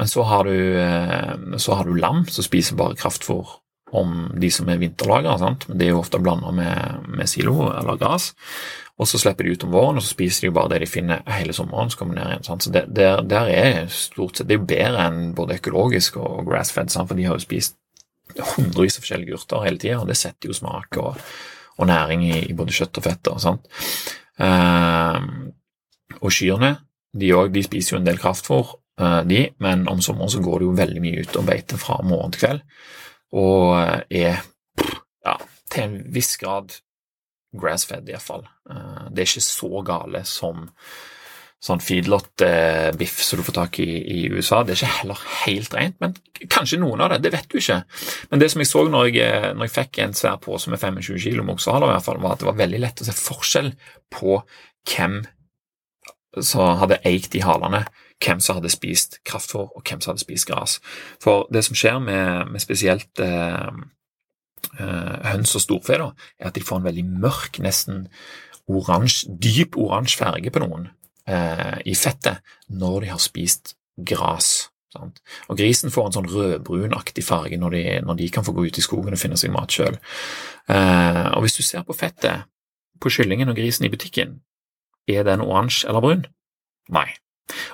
Men 0.00 0.10
så 0.10 0.24
har, 0.26 0.48
du, 0.48 0.78
eh, 0.82 1.58
så 1.62 1.78
har 1.78 1.86
du 1.86 1.98
lam 1.98 2.24
som 2.30 2.46
spiser 2.46 2.78
bare 2.78 2.98
kraftfôr 2.98 3.58
om 3.96 4.28
de 4.36 4.50
som 4.52 4.68
er 4.68 4.80
vinterlagra. 4.80 5.54
det 5.66 5.86
er 5.86 5.90
jo 5.94 6.02
ofte 6.02 6.20
blanda 6.20 6.50
med, 6.52 7.08
med, 7.08 7.28
silo 7.28 7.70
eller 7.72 7.96
gras. 7.96 8.34
Og 8.98 9.06
så 9.08 9.18
slipper 9.18 9.44
de 9.44 9.54
ut 9.54 9.64
om 9.64 9.72
våren, 9.72 9.96
og 9.96 10.02
så 10.02 10.10
spiser 10.10 10.48
de 10.48 10.54
bare 10.54 10.72
det 10.74 10.80
de 10.82 10.90
finner 10.90 11.22
hele 11.30 11.52
sommeren. 11.52 11.90
så 11.90 11.98
kommer 11.98 12.14
de 12.14 12.20
ned 12.20 12.30
igjen. 12.32 12.44
Sant? 12.44 12.62
Så 12.62 12.70
det, 12.74 12.84
der, 12.94 13.22
der, 13.22 13.46
er 13.48 13.86
stort 13.88 14.36
sett, 14.36 14.48
det 14.48 14.56
er 14.56 14.60
jo 14.60 14.70
bedre 14.72 15.04
enn 15.06 15.34
både 15.38 15.60
økologisk 15.60 16.18
og 16.18 16.48
grassfed 16.48 16.90
for 16.90 17.14
de 17.14 17.28
har 17.28 17.38
jo 17.38 17.46
spist 17.46 17.78
hundrevis 18.56 18.98
av 18.98 19.06
forskjellige 19.06 19.38
urter 19.38 19.64
hele 19.64 19.80
tida, 19.80 20.00
og 20.02 20.10
det 20.10 20.18
setter 20.18 20.50
jo 20.50 20.56
smak 20.56 20.98
og, 21.00 21.16
og 21.78 21.88
næring 21.88 22.26
i, 22.26 22.34
i, 22.50 22.56
både 22.58 22.74
kjøtt 22.74 23.00
og 23.00 23.06
fett. 23.06 23.30
Sant? 23.40 23.70
Uh, 24.38 25.48
og 26.18 26.30
kyrne 26.34 26.76
de, 27.14 27.32
også, 27.34 27.54
de 27.54 27.64
spiser 27.64 27.94
jo 27.94 28.02
en 28.02 28.06
del 28.06 28.20
kraftfôr, 28.20 28.74
uh, 29.00 29.22
de, 29.26 29.46
men 29.62 29.86
om 29.90 30.02
sommeren 30.04 30.30
så 30.30 30.42
går 30.44 30.60
det 30.60 30.68
jo 30.68 30.78
veldig 30.82 31.02
mye 31.02 31.24
ut 31.24 31.40
og 31.40 31.48
beiter 31.48 31.80
fra 31.80 32.02
morgen 32.04 32.34
til 32.34 32.44
kveld 32.44 32.66
og 33.36 33.76
er 34.08 34.40
ja, 35.24 35.34
til 35.68 35.84
en 35.84 35.98
viss 36.14 36.36
grad 36.40 36.78
grass-fed, 37.58 38.08
iallfall. 38.08 38.44
Eh, 38.70 39.06
det 39.12 39.22
er 39.22 39.30
ikke 39.30 39.46
så 39.46 39.84
gale 39.86 40.24
som 40.28 40.68
sånn 41.58 41.80
feedlot-biff 41.82 43.16
som 43.26 43.40
du 43.40 43.42
får 43.42 43.56
tak 43.56 43.80
i 43.82 43.88
i 43.98 44.18
USA. 44.30 44.60
Det 44.62 44.76
er 44.76 44.78
ikke 44.78 44.98
heller 45.00 45.22
helt 45.42 45.72
rent, 45.74 45.96
men 45.98 46.14
kanskje 46.46 46.78
noen 46.78 47.02
av 47.02 47.10
det. 47.12 47.24
Det 47.24 47.32
vet 47.34 47.48
du 47.50 47.58
ikke. 47.58 47.80
Men 48.30 48.42
det 48.42 48.50
som 48.52 48.62
jeg 48.62 48.70
så 48.70 48.84
når 48.86 49.08
jeg, 49.10 49.54
når 49.56 49.66
jeg 49.66 49.74
fikk 49.74 49.98
en 50.04 50.14
svær 50.14 50.38
pose 50.44 50.70
med 50.70 50.78
25 50.78 51.18
kilo 51.24 51.42
med 51.42 51.56
oksehaler, 51.58 51.90
var 51.90 52.30
at 52.30 52.44
det 52.44 52.50
var 52.52 52.60
veldig 52.62 52.82
lett 52.84 53.02
å 53.02 53.08
se 53.08 53.16
forskjell 53.16 53.72
på 54.14 54.38
hvem 54.92 55.18
som 56.44 56.78
hadde 56.78 57.00
eikt 57.08 57.32
de 57.34 57.42
halene 57.42 57.82
hvem 58.24 58.40
som 58.42 58.58
hadde 58.58 58.72
spist 58.72 59.20
kraftfôr, 59.28 59.68
og 59.74 59.84
hvem 59.86 60.00
som 60.02 60.12
hadde 60.12 60.24
spist 60.24 60.48
gras. 60.48 60.78
For 61.22 61.46
det 61.54 61.64
som 61.66 61.78
skjer 61.78 62.00
med, 62.02 62.52
med 62.52 62.62
spesielt 62.62 63.22
eh, 63.22 63.70
eh, 64.78 65.16
høns 65.32 65.54
og 65.54 65.64
storfe, 65.64 65.98
da, 66.00 66.10
er 66.38 66.50
at 66.50 66.58
de 66.58 66.64
får 66.64 66.80
en 66.80 66.88
veldig 66.88 67.06
mørk, 67.24 67.60
nesten 67.62 68.08
oransje, 68.68 69.30
dyp 69.40 69.78
oransje 69.80 70.18
farge 70.20 70.52
på 70.52 70.62
noen 70.64 70.90
eh, 71.28 71.78
i 71.88 71.94
fettet 71.96 72.42
når 72.68 73.04
de 73.04 73.12
har 73.14 73.22
spist 73.22 73.76
gras. 73.96 74.68
Sant? 74.92 75.20
Og 75.52 75.58
grisen 75.60 75.92
får 75.92 76.08
en 76.08 76.16
sånn 76.16 76.30
rødbrunaktig 76.32 77.24
farge 77.24 77.58
når 77.60 77.76
de, 77.76 77.84
når 78.06 78.20
de, 78.22 78.28
kan 78.32 78.46
få 78.46 78.54
gå 78.56 78.66
ut 78.68 78.80
i 78.80 78.84
skogen 78.84 79.14
og 79.14 79.20
finne 79.20 79.38
seg 79.40 79.52
mat 79.54 79.72
sjøl. 79.74 79.98
Eh, 80.72 81.24
og 81.34 81.44
hvis 81.44 81.58
du 81.58 81.62
ser 81.64 81.84
på 81.86 81.96
fettet 81.96 82.48
på 82.98 83.12
kyllingen 83.14 83.52
og 83.52 83.58
grisen 83.58 83.86
i 83.86 83.92
butikken, 83.92 84.40
er 85.08 85.24
den 85.28 85.44
oransje 85.44 85.88
eller 85.88 86.04
brun? 86.04 86.26
Nei, 86.92 87.06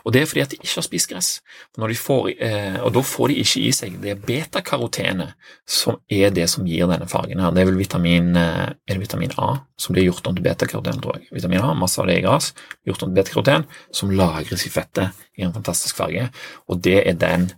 og 0.05 0.13
Det 0.13 0.23
er 0.23 0.27
fordi 0.27 0.43
at 0.45 0.51
de 0.51 0.59
ikke 0.61 0.77
har 0.77 0.87
spist 0.87 1.11
gress. 1.11 1.31
Får, 1.77 2.29
eh, 2.39 2.79
og 2.83 2.93
Da 2.95 3.01
får 3.01 3.29
de 3.29 3.35
ikke 3.43 3.61
i 3.61 3.73
seg 3.73 4.01
det 4.03 4.17
betakarotenet 4.27 5.35
som 5.67 5.99
er 6.11 6.31
det 6.31 6.49
som 6.51 6.67
gir 6.67 6.87
denne 6.87 7.09
fargen. 7.09 7.41
her. 7.41 7.51
Det 7.51 7.61
er 7.63 7.71
vel 7.71 7.79
vitamin, 7.79 8.37
eh, 8.37 8.73
er 8.89 8.99
vitamin 8.99 9.33
A 9.39 9.61
som 9.77 9.95
blir 9.95 10.05
gjort 10.05 10.27
om 10.27 10.35
til 10.35 10.45
betakaroten, 10.45 11.01
tror 11.01 11.19
jeg. 11.19 11.29
Vitamin 11.33 11.61
A, 11.61 11.75
masse 11.75 11.99
av 11.99 12.07
det 12.07 12.19
i 12.19 12.23
gress, 12.23 12.53
gjort 12.87 13.03
om 13.03 13.15
til 13.15 13.23
betakaroten, 13.23 13.67
som 13.93 14.11
lagres 14.11 14.67
i 14.67 14.71
fettet 14.71 15.11
i 15.39 15.43
en 15.43 15.53
fantastisk 15.53 15.97
farge. 15.97 16.31
Og 16.69 16.81
det 16.81 17.07
er 17.07 17.15
den 17.15 17.53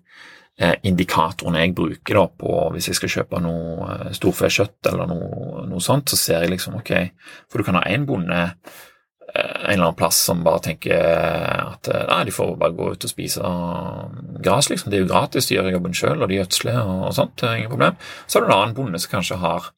eh, 0.58 0.74
indikatoren 0.82 1.58
jeg 1.60 1.74
bruker 1.74 2.14
da 2.14 2.26
på 2.26 2.72
hvis 2.72 2.88
jeg 2.88 2.98
skal 3.00 3.08
kjøpe 3.08 3.40
noe 3.44 4.12
storfekjøtt 4.16 4.90
eller 4.90 5.06
noe, 5.06 5.66
noe 5.68 5.80
sånt, 5.80 6.08
så 6.08 6.16
ser 6.16 6.44
jeg 6.44 6.50
liksom 6.50 6.78
ok, 6.80 6.92
for 7.50 7.58
du 7.58 7.64
kan 7.64 7.74
ha 7.74 7.82
én 7.92 8.06
bonde 8.08 8.50
en 9.36 9.72
eller 9.72 9.88
annen 9.88 9.98
plass 9.98 10.18
som 10.28 10.44
bare 10.46 10.62
tenker 10.64 10.96
at 10.96 11.88
eh, 11.92 12.04
nei, 12.10 12.24
de 12.28 12.34
får 12.34 12.56
bare 12.60 12.76
gå 12.76 12.90
ut 12.94 13.06
og 13.08 13.12
spise 13.12 13.54
gress, 14.44 14.70
liksom. 14.72 14.92
Det 14.92 14.98
er 15.00 15.06
jo 15.06 15.12
gratis, 15.12 15.48
de 15.48 15.58
gjør 15.58 15.72
jobben 15.76 15.96
sjøl, 15.96 16.20
og 16.20 16.30
de 16.30 16.40
gjødsler 16.40 16.82
og, 16.82 17.08
sånt, 17.16 17.42
er 17.42 17.60
ingen 17.60 17.72
problem. 17.72 17.98
Så 18.26 18.38
er 18.38 18.44
det 18.44 18.50
en 18.50 18.58
annen 18.58 18.76
bonde 18.76 19.02
som 19.02 19.14
kanskje 19.16 19.40
har 19.42 19.70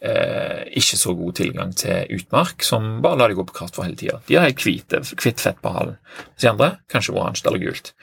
eh, 0.00 0.64
ikke 0.80 0.98
så 1.00 1.14
god 1.18 1.36
tilgang 1.40 1.76
til 1.76 2.16
utmark, 2.18 2.66
som 2.66 2.90
bare 3.04 3.20
lar 3.20 3.32
de 3.32 3.38
gå 3.38 3.46
på 3.48 3.56
kraft 3.60 3.78
for 3.78 3.88
hele 3.88 3.98
tida. 4.00 4.18
De 4.28 4.38
har 4.38 4.48
helt 4.48 4.64
hvitt 4.64 5.44
fett 5.44 5.62
på 5.62 5.74
halen. 5.74 5.96
Mens 6.32 6.44
de 6.44 6.50
andre 6.52 6.72
kanskje 6.92 7.14
oransje 7.16 7.48
eller 7.48 7.64
gult. 7.64 7.94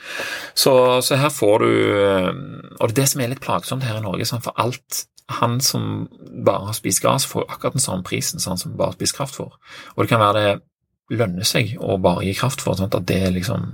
Så, 0.53 0.73
så, 1.01 1.19
her 1.19 1.33
får 1.33 1.65
du 1.65 1.69
eh, 1.97 2.31
Og 2.79 2.89
det 2.89 2.93
er 2.93 2.97
det 3.01 3.11
som 3.13 3.21
er 3.21 3.31
litt 3.33 3.45
plagsomt 3.45 3.85
her 3.87 3.99
i 3.99 4.05
Norge, 4.05 4.27
sånn 4.29 4.43
for 4.45 4.57
alt 4.61 5.05
han 5.27 5.59
som 5.59 6.07
bare 6.45 6.69
har 6.69 6.75
spist 6.77 7.01
gress, 7.03 7.25
får 7.27 7.49
akkurat 7.49 7.75
den 7.75 7.83
samme 7.83 8.05
prisen 8.07 8.39
som 8.39 8.53
han 8.53 8.61
som 8.61 8.77
bare 8.79 8.93
har 8.93 8.95
spist 8.95 9.17
kraftfôr. 9.17 9.57
Og 9.95 10.03
det 10.03 10.11
kan 10.11 10.23
være 10.23 10.39
det 10.39 10.53
lønner 11.13 11.47
seg 11.47 11.75
å 11.79 11.97
bare 12.01 12.25
gi 12.27 12.33
kraft 12.37 12.63
for, 12.63 12.77
sånn 12.77 12.89
at 12.91 13.05
det 13.07 13.19
er 13.27 13.35
liksom 13.35 13.67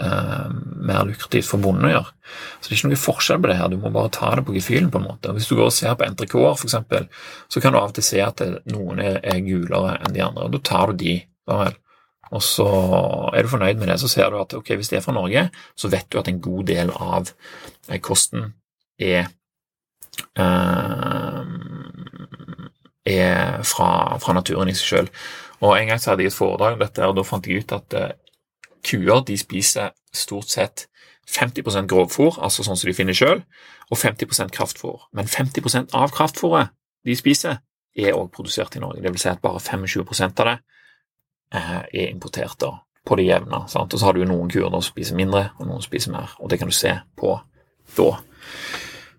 eh, 0.00 0.48
mer 0.88 1.04
lukrativt 1.08 1.48
for 1.48 1.62
bonden 1.62 1.88
å 1.88 1.92
gjøre. 1.92 2.14
Så 2.58 2.66
det 2.66 2.72
er 2.72 2.78
ikke 2.78 2.90
noe 2.92 3.02
forskjell 3.02 3.42
på 3.42 3.50
det 3.50 3.58
her, 3.60 3.70
du 3.70 3.78
må 3.82 3.92
bare 3.94 4.14
ta 4.14 4.32
det 4.38 4.46
på 4.48 4.56
gefühlen 4.56 4.90
på 4.92 5.02
en 5.02 5.08
måte. 5.10 5.30
Og 5.30 5.38
hvis 5.38 5.50
du 5.50 5.54
går 5.56 5.68
og 5.68 5.76
ser 5.76 5.94
på 5.98 6.08
for 6.32 6.66
eksempel, 6.66 7.06
så 7.48 7.62
kan 7.62 7.74
du 7.74 7.78
av 7.78 7.92
og 7.92 7.96
til 7.98 8.08
se 8.08 8.22
at 8.24 8.42
noen 8.72 9.02
er, 9.04 9.20
er 9.22 9.44
gulere 9.46 9.98
enn 10.00 10.16
de 10.16 10.24
andre, 10.24 10.48
og 10.48 10.56
da 10.56 10.62
tar 10.72 10.92
du 10.92 11.04
de. 11.04 11.20
vel. 11.46 11.78
Og 12.32 12.40
så 12.40 12.66
er 13.36 13.44
du 13.44 13.52
fornøyd 13.52 13.76
med 13.76 13.90
det, 13.92 13.98
så 14.00 14.08
ser 14.08 14.30
du 14.32 14.38
at 14.40 14.54
ok, 14.56 14.74
hvis 14.80 14.88
det 14.88 14.98
er 14.98 15.04
fra 15.04 15.12
Norge, 15.12 15.50
så 15.76 15.90
vet 15.92 16.08
du 16.08 16.18
at 16.18 16.30
en 16.30 16.40
god 16.40 16.64
del 16.70 16.92
av 16.96 17.28
eh, 17.88 18.00
kosten 18.00 18.54
er 18.96 19.26
eh, 20.40 21.42
er 23.02 23.62
fra, 23.66 24.18
fra 24.22 24.34
naturen 24.36 24.70
i 24.70 24.76
seg 24.78 24.88
sjøl. 24.88 25.08
Og 25.62 25.78
En 25.78 25.88
gang 25.88 26.00
så 26.00 26.10
hadde 26.10 26.24
jeg 26.24 26.32
et 26.32 26.36
foredrag 26.36 26.74
om 26.74 26.82
dette, 26.82 27.06
og 27.06 27.16
da 27.16 27.22
fant 27.22 27.46
jeg 27.46 27.62
ut 27.62 27.74
at 27.76 27.94
uh, 27.94 28.08
kuer 28.82 29.22
de 29.26 29.36
spiser 29.38 29.92
stort 30.12 30.50
sett 30.50 30.86
50% 31.30 31.86
grovfôr, 31.86 32.40
altså 32.42 32.64
sånn 32.66 32.76
som 32.76 32.90
de 32.90 32.96
finner 32.96 33.14
sjøl, 33.14 33.44
og 33.90 33.98
50% 33.98 34.50
kraftfôr. 34.56 35.06
Men 35.14 35.30
50% 35.30 35.94
av 35.94 36.10
kraftfôret 36.14 36.74
de 37.06 37.14
spiser, 37.16 37.60
er 37.94 38.16
òg 38.16 38.30
produsert 38.32 38.74
i 38.76 38.80
Norge. 38.80 39.02
Det 39.04 39.12
vil 39.12 39.20
si 39.20 39.28
at 39.28 39.42
bare 39.42 39.60
25 39.60 40.06
av 40.40 40.48
det 40.48 40.56
uh, 41.54 41.82
er 41.84 42.08
importert 42.08 42.58
da, 42.58 42.72
på 43.06 43.20
det 43.20 43.28
jevne. 43.28 43.64
Sant? 43.68 43.92
Og 43.92 44.00
så 44.00 44.08
har 44.08 44.16
du 44.16 44.24
noen 44.26 44.50
kuer 44.50 44.70
som 44.72 44.84
spiser 44.86 45.18
mindre, 45.18 45.50
og 45.60 45.68
noen 45.68 45.84
spiser 45.84 46.14
mer. 46.14 46.34
Og 46.40 46.50
det 46.50 46.58
kan 46.58 46.72
du 46.72 46.74
se 46.74 46.96
på 47.16 47.36
da. 47.96 48.10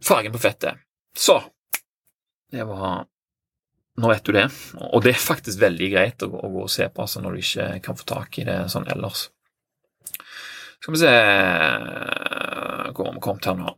Fargen 0.04 0.34
på 0.34 0.42
fettet. 0.42 0.82
Så 1.16 1.38
det 2.52 2.66
var 2.68 3.06
Nå 4.02 4.10
vet 4.10 4.26
du 4.26 4.34
det. 4.34 4.48
Og 4.90 5.04
det 5.06 5.14
er 5.14 5.22
faktisk 5.22 5.62
veldig 5.62 5.90
greit 5.94 6.26
å, 6.26 6.32
å 6.34 6.50
gå 6.56 6.66
og 6.66 6.74
se 6.74 6.88
på 6.90 7.06
altså, 7.06 7.22
når 7.22 7.36
du 7.36 7.44
ikke 7.44 7.70
kan 7.86 8.00
få 8.00 8.08
tak 8.10 8.40
i 8.42 8.48
det 8.48 8.58
sånn 8.74 8.90
ellers. 8.90 9.28
Skal 10.84 10.96
vi 10.96 11.00
se 11.00 11.12
Hvor 12.92 13.06
har 13.08 13.14
vi 13.16 13.22
kommet 13.24 13.46
her 13.48 13.56
nå? 13.56 13.78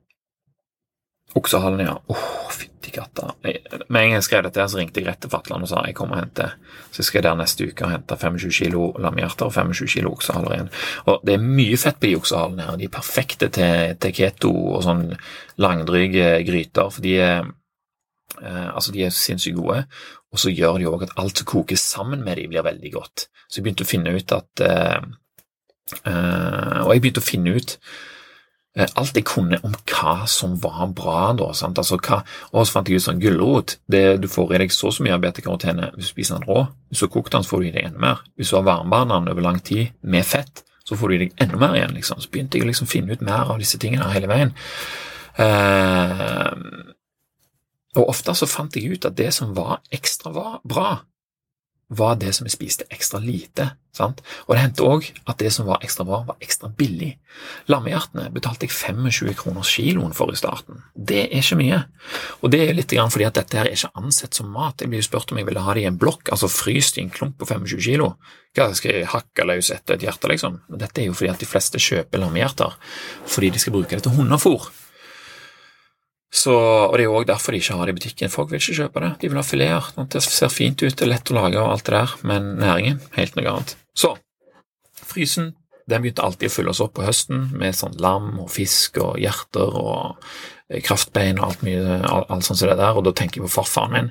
Oksehallen, 1.36 1.82
ja. 1.84 1.97
Åh, 2.08 2.17
oh, 2.17 2.51
fytti 2.51 2.93
katta. 2.95 3.34
Med 3.43 3.58
en 3.89 4.08
gang 4.08 4.13
jeg 4.15 4.23
skrev 4.23 4.45
dette, 4.45 4.63
så 4.71 4.80
ringte 4.80 5.01
jeg 5.01 5.10
rett 5.10 5.19
til 5.19 5.32
Fatland 5.34 5.65
og 5.65 5.69
sa 5.69 5.82
jeg 5.84 5.97
kommer 5.97 6.15
og 6.15 6.21
henter. 6.21 6.54
Så 6.93 7.01
jeg 7.01 7.10
skal 7.10 7.25
der 7.25 7.36
neste 7.36 7.67
uke 7.67 7.84
og 7.84 7.91
hente 7.91 8.15
25 8.21 8.56
kilo 8.56 8.86
lamhjerter 9.04 9.49
og 9.49 9.51
25 9.51 9.91
kilo 9.97 10.13
oksehaler 10.15 10.56
igjen. 10.56 10.71
Og 11.12 11.25
det 11.28 11.36
er 11.36 11.43
mye 11.43 11.82
fett 11.82 11.99
på 11.99 12.08
de 12.08 12.15
oksehalene 12.21 12.69
her. 12.69 12.80
De 12.80 12.88
er 12.88 12.95
perfekte 12.95 13.51
til, 13.58 13.97
til 13.99 14.15
keto 14.15 14.54
og 14.78 14.86
sånn 14.88 15.04
langdryge 15.60 16.32
gryter. 16.47 16.88
for 16.88 17.04
de 17.04 17.17
er 17.19 17.51
altså, 18.42 18.92
de 18.92 19.06
er 19.06 19.14
sinnssykt 19.14 19.58
gode, 19.58 19.86
og 20.36 20.42
så 20.42 20.52
gjør 20.52 20.82
de 20.82 20.90
òg 20.90 21.06
at 21.06 21.14
alt 21.22 21.40
som 21.40 21.48
koker 21.48 21.80
sammen 21.80 22.26
med 22.26 22.36
dem, 22.42 22.52
blir 22.52 22.66
veldig 22.66 22.92
godt. 22.92 23.28
Så 23.48 23.60
jeg 23.60 23.68
begynte 23.68 23.86
å 23.86 23.90
finne 23.90 24.12
ut 24.16 24.34
at 24.36 24.66
eh, 24.66 25.06
eh, 26.10 26.82
Og 26.84 26.92
jeg 26.92 27.04
begynte 27.04 27.22
å 27.22 27.26
finne 27.26 27.54
ut 27.56 27.76
eh, 28.76 28.90
alt 29.00 29.16
jeg 29.16 29.28
kunne 29.30 29.62
om 29.64 29.76
hva 29.92 30.16
som 30.30 30.58
var 30.62 30.90
bra. 30.98 31.30
da, 31.38 31.52
sant? 31.58 31.80
Altså, 31.80 32.00
hva, 32.02 32.24
og 32.52 32.66
så 32.66 32.78
fant 32.78 32.92
jeg 32.92 33.00
ut 33.00 33.06
sånn 33.06 33.22
gulrot 33.24 33.78
Du 33.88 34.28
får 34.32 34.56
i 34.56 34.62
deg 34.66 34.76
så 34.76 34.92
så 34.92 35.06
mye 35.06 35.22
beta-karotene 35.22 35.94
hvis 35.96 36.10
du 36.10 36.14
spiser 36.16 36.40
den 36.40 36.50
rå. 36.50 36.66
Hvis 36.90 37.04
du 37.04 37.08
har 37.08 37.16
kokt 37.16 37.36
den, 37.38 37.46
så 37.46 37.56
får 37.56 37.64
du 37.64 37.70
i 37.70 37.76
deg 37.78 37.90
enda 37.92 38.06
mer. 38.10 38.24
Hvis 38.36 38.52
du 38.52 38.60
har 38.60 38.68
varmebehandlet 38.68 39.22
den 39.22 39.36
over 39.36 39.48
lang 39.48 39.62
tid 39.64 39.96
med 40.02 40.28
fett, 40.28 40.66
så 40.86 40.98
får 40.98 41.10
du 41.10 41.16
i 41.16 41.24
deg 41.26 41.40
enda 41.46 41.62
mer 41.62 41.78
igjen. 41.80 41.96
liksom. 41.98 42.20
Så 42.22 42.34
begynte 42.34 42.60
jeg 42.60 42.66
å 42.66 42.72
liksom 42.74 42.90
finne 42.90 43.16
ut 43.16 43.24
mer 43.26 43.54
av 43.54 43.62
disse 43.62 43.80
tingene 43.82 44.12
hele 44.14 44.30
veien. 44.30 44.52
Eh, 45.42 46.52
og 47.96 48.10
ofte 48.12 48.36
så 48.36 48.48
fant 48.50 48.76
jeg 48.76 48.96
ut 48.96 49.08
at 49.08 49.18
det 49.18 49.32
som 49.36 49.56
var 49.58 49.80
ekstra 49.96 50.60
bra, 50.64 50.90
var 51.88 52.16
det 52.18 52.32
som 52.34 52.48
jeg 52.48 52.56
spiste 52.56 52.86
ekstra 52.90 53.20
lite. 53.22 53.68
Sant? 53.96 54.22
Og 54.48 54.56
det 54.56 54.62
hendte 54.64 54.86
òg 54.86 55.06
at 55.30 55.38
det 55.40 55.52
som 55.54 55.68
var 55.70 55.84
ekstra 55.86 56.04
bra, 56.08 56.24
var 56.28 56.40
ekstra 56.44 56.72
billig. 56.74 57.12
Lammehjertene 57.70 58.32
betalte 58.34 58.66
jeg 58.66 58.74
25 58.74 59.36
kroner 59.38 59.68
kiloen 59.70 60.16
for 60.18 60.34
i 60.34 60.40
starten. 60.40 60.82
Det 60.96 61.28
er 61.28 61.44
ikke 61.44 61.60
mye. 61.62 61.84
Og 62.42 62.52
det 62.52 62.64
er 62.64 62.74
litt 62.76 62.96
fordi 62.96 63.28
at 63.28 63.38
dette 63.38 63.60
her 63.60 63.70
er 63.70 63.78
ikke 63.78 63.94
ansett 64.02 64.34
som 64.34 64.50
mat. 64.52 64.82
Jeg 64.82 64.90
blir 64.90 65.04
jo 65.04 65.10
spurt 65.10 65.32
om 65.32 65.40
jeg 65.40 65.48
ville 65.48 65.62
ha 65.62 65.76
det 65.78 65.86
i 65.86 65.90
en 65.92 66.00
blokk, 66.02 66.32
altså 66.34 66.50
fryst 66.50 66.98
i 66.98 67.06
en 67.06 67.14
klump 67.14 67.38
på 67.40 67.46
25 67.46 67.86
kilo. 67.86 68.16
Hva 68.56 68.72
skal 68.74 68.96
jeg 68.96 69.12
hakke 69.12 69.46
løs 69.46 69.70
etter 69.76 69.96
et 69.96 70.08
hjerte, 70.08 70.32
liksom? 70.32 70.64
Dette 70.72 71.04
er 71.04 71.12
jo 71.12 71.16
fordi 71.16 71.32
at 71.36 71.44
de 71.44 71.50
fleste 71.50 71.82
kjøper 71.82 72.24
lammehjerter 72.24 72.76
fordi 73.30 73.54
de 73.54 73.62
skal 73.62 73.78
bruke 73.78 73.94
det 73.94 74.08
til 74.08 74.18
hundefôr. 74.18 74.72
Så, 76.34 76.54
og 76.54 76.94
Det 76.98 77.06
er 77.06 77.08
jo 77.08 77.16
også 77.16 77.32
derfor 77.32 77.54
de 77.54 77.60
ikke 77.62 77.76
har 77.78 77.86
det 77.86 77.94
i 77.94 78.00
butikken. 78.00 78.32
Folk 78.34 78.50
vil 78.52 78.60
ikke 78.60 78.80
kjøpe 78.82 79.04
det. 79.04 79.12
De 79.22 79.30
vil 79.30 79.40
ha 79.40 79.44
fileter. 79.46 80.08
Det 80.12 80.22
ser 80.26 80.52
fint 80.52 80.82
ut, 80.84 80.92
det 80.92 81.06
er 81.06 81.12
lett 81.14 81.32
å 81.32 81.38
lage 81.38 81.62
og 81.62 81.72
alt 81.72 81.86
det 81.88 81.96
der, 81.96 82.16
men 82.28 82.56
næringen 82.60 83.00
helt 83.16 83.38
noe 83.38 83.54
annet. 83.54 83.76
Så 83.96 84.16
frysen 85.06 85.54
den 85.86 86.02
begynte 86.02 86.26
alltid 86.26 86.50
å 86.50 86.54
fylle 86.54 86.74
oss 86.74 86.82
opp 86.82 86.96
på 86.98 87.06
høsten 87.06 87.50
med 87.54 87.78
sånn 87.78 87.98
lam 88.02 88.40
og 88.42 88.50
fisk 88.50 88.98
og 89.04 89.20
hjerter 89.22 89.76
og 89.78 90.18
eh, 90.72 90.82
kraftbein 90.84 91.38
og 91.38 91.52
alt 91.52 91.66
mye, 91.68 92.00
alt, 92.02 92.32
alt 92.34 92.48
sånt 92.48 92.58
som 92.58 92.72
det 92.72 92.80
der, 92.80 92.98
og 92.98 93.06
da 93.06 93.14
tenker 93.14 93.40
jeg 93.40 93.46
på 93.46 93.54
farfaren 93.60 93.94
min 93.94 94.10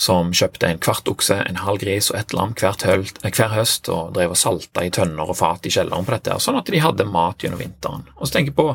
som 0.00 0.32
kjøpte 0.34 0.68
en 0.68 0.80
kvart 0.82 1.08
okse, 1.10 1.36
en 1.46 1.60
halv 1.62 1.82
gris 1.82 2.10
og 2.10 2.18
ett 2.18 2.34
lam 2.36 2.54
hver 2.58 3.54
høst 3.54 3.88
og 3.92 4.14
drev 4.16 4.34
og 4.34 4.40
salta 4.40 4.84
i 4.84 4.90
tønner 4.94 5.30
og 5.30 5.38
fat 5.38 5.66
i 5.66 5.72
kjelleren 5.72 6.06
på 6.06 6.14
dette, 6.16 6.38
sånn 6.42 6.58
at 6.60 6.70
de 6.72 6.82
hadde 6.82 7.08
mat 7.08 7.42
gjennom 7.42 7.62
vinteren. 7.62 8.06
Og 8.16 8.26
så 8.26 8.36
tenker 8.36 8.52
jeg 8.52 8.58
på 8.58 8.68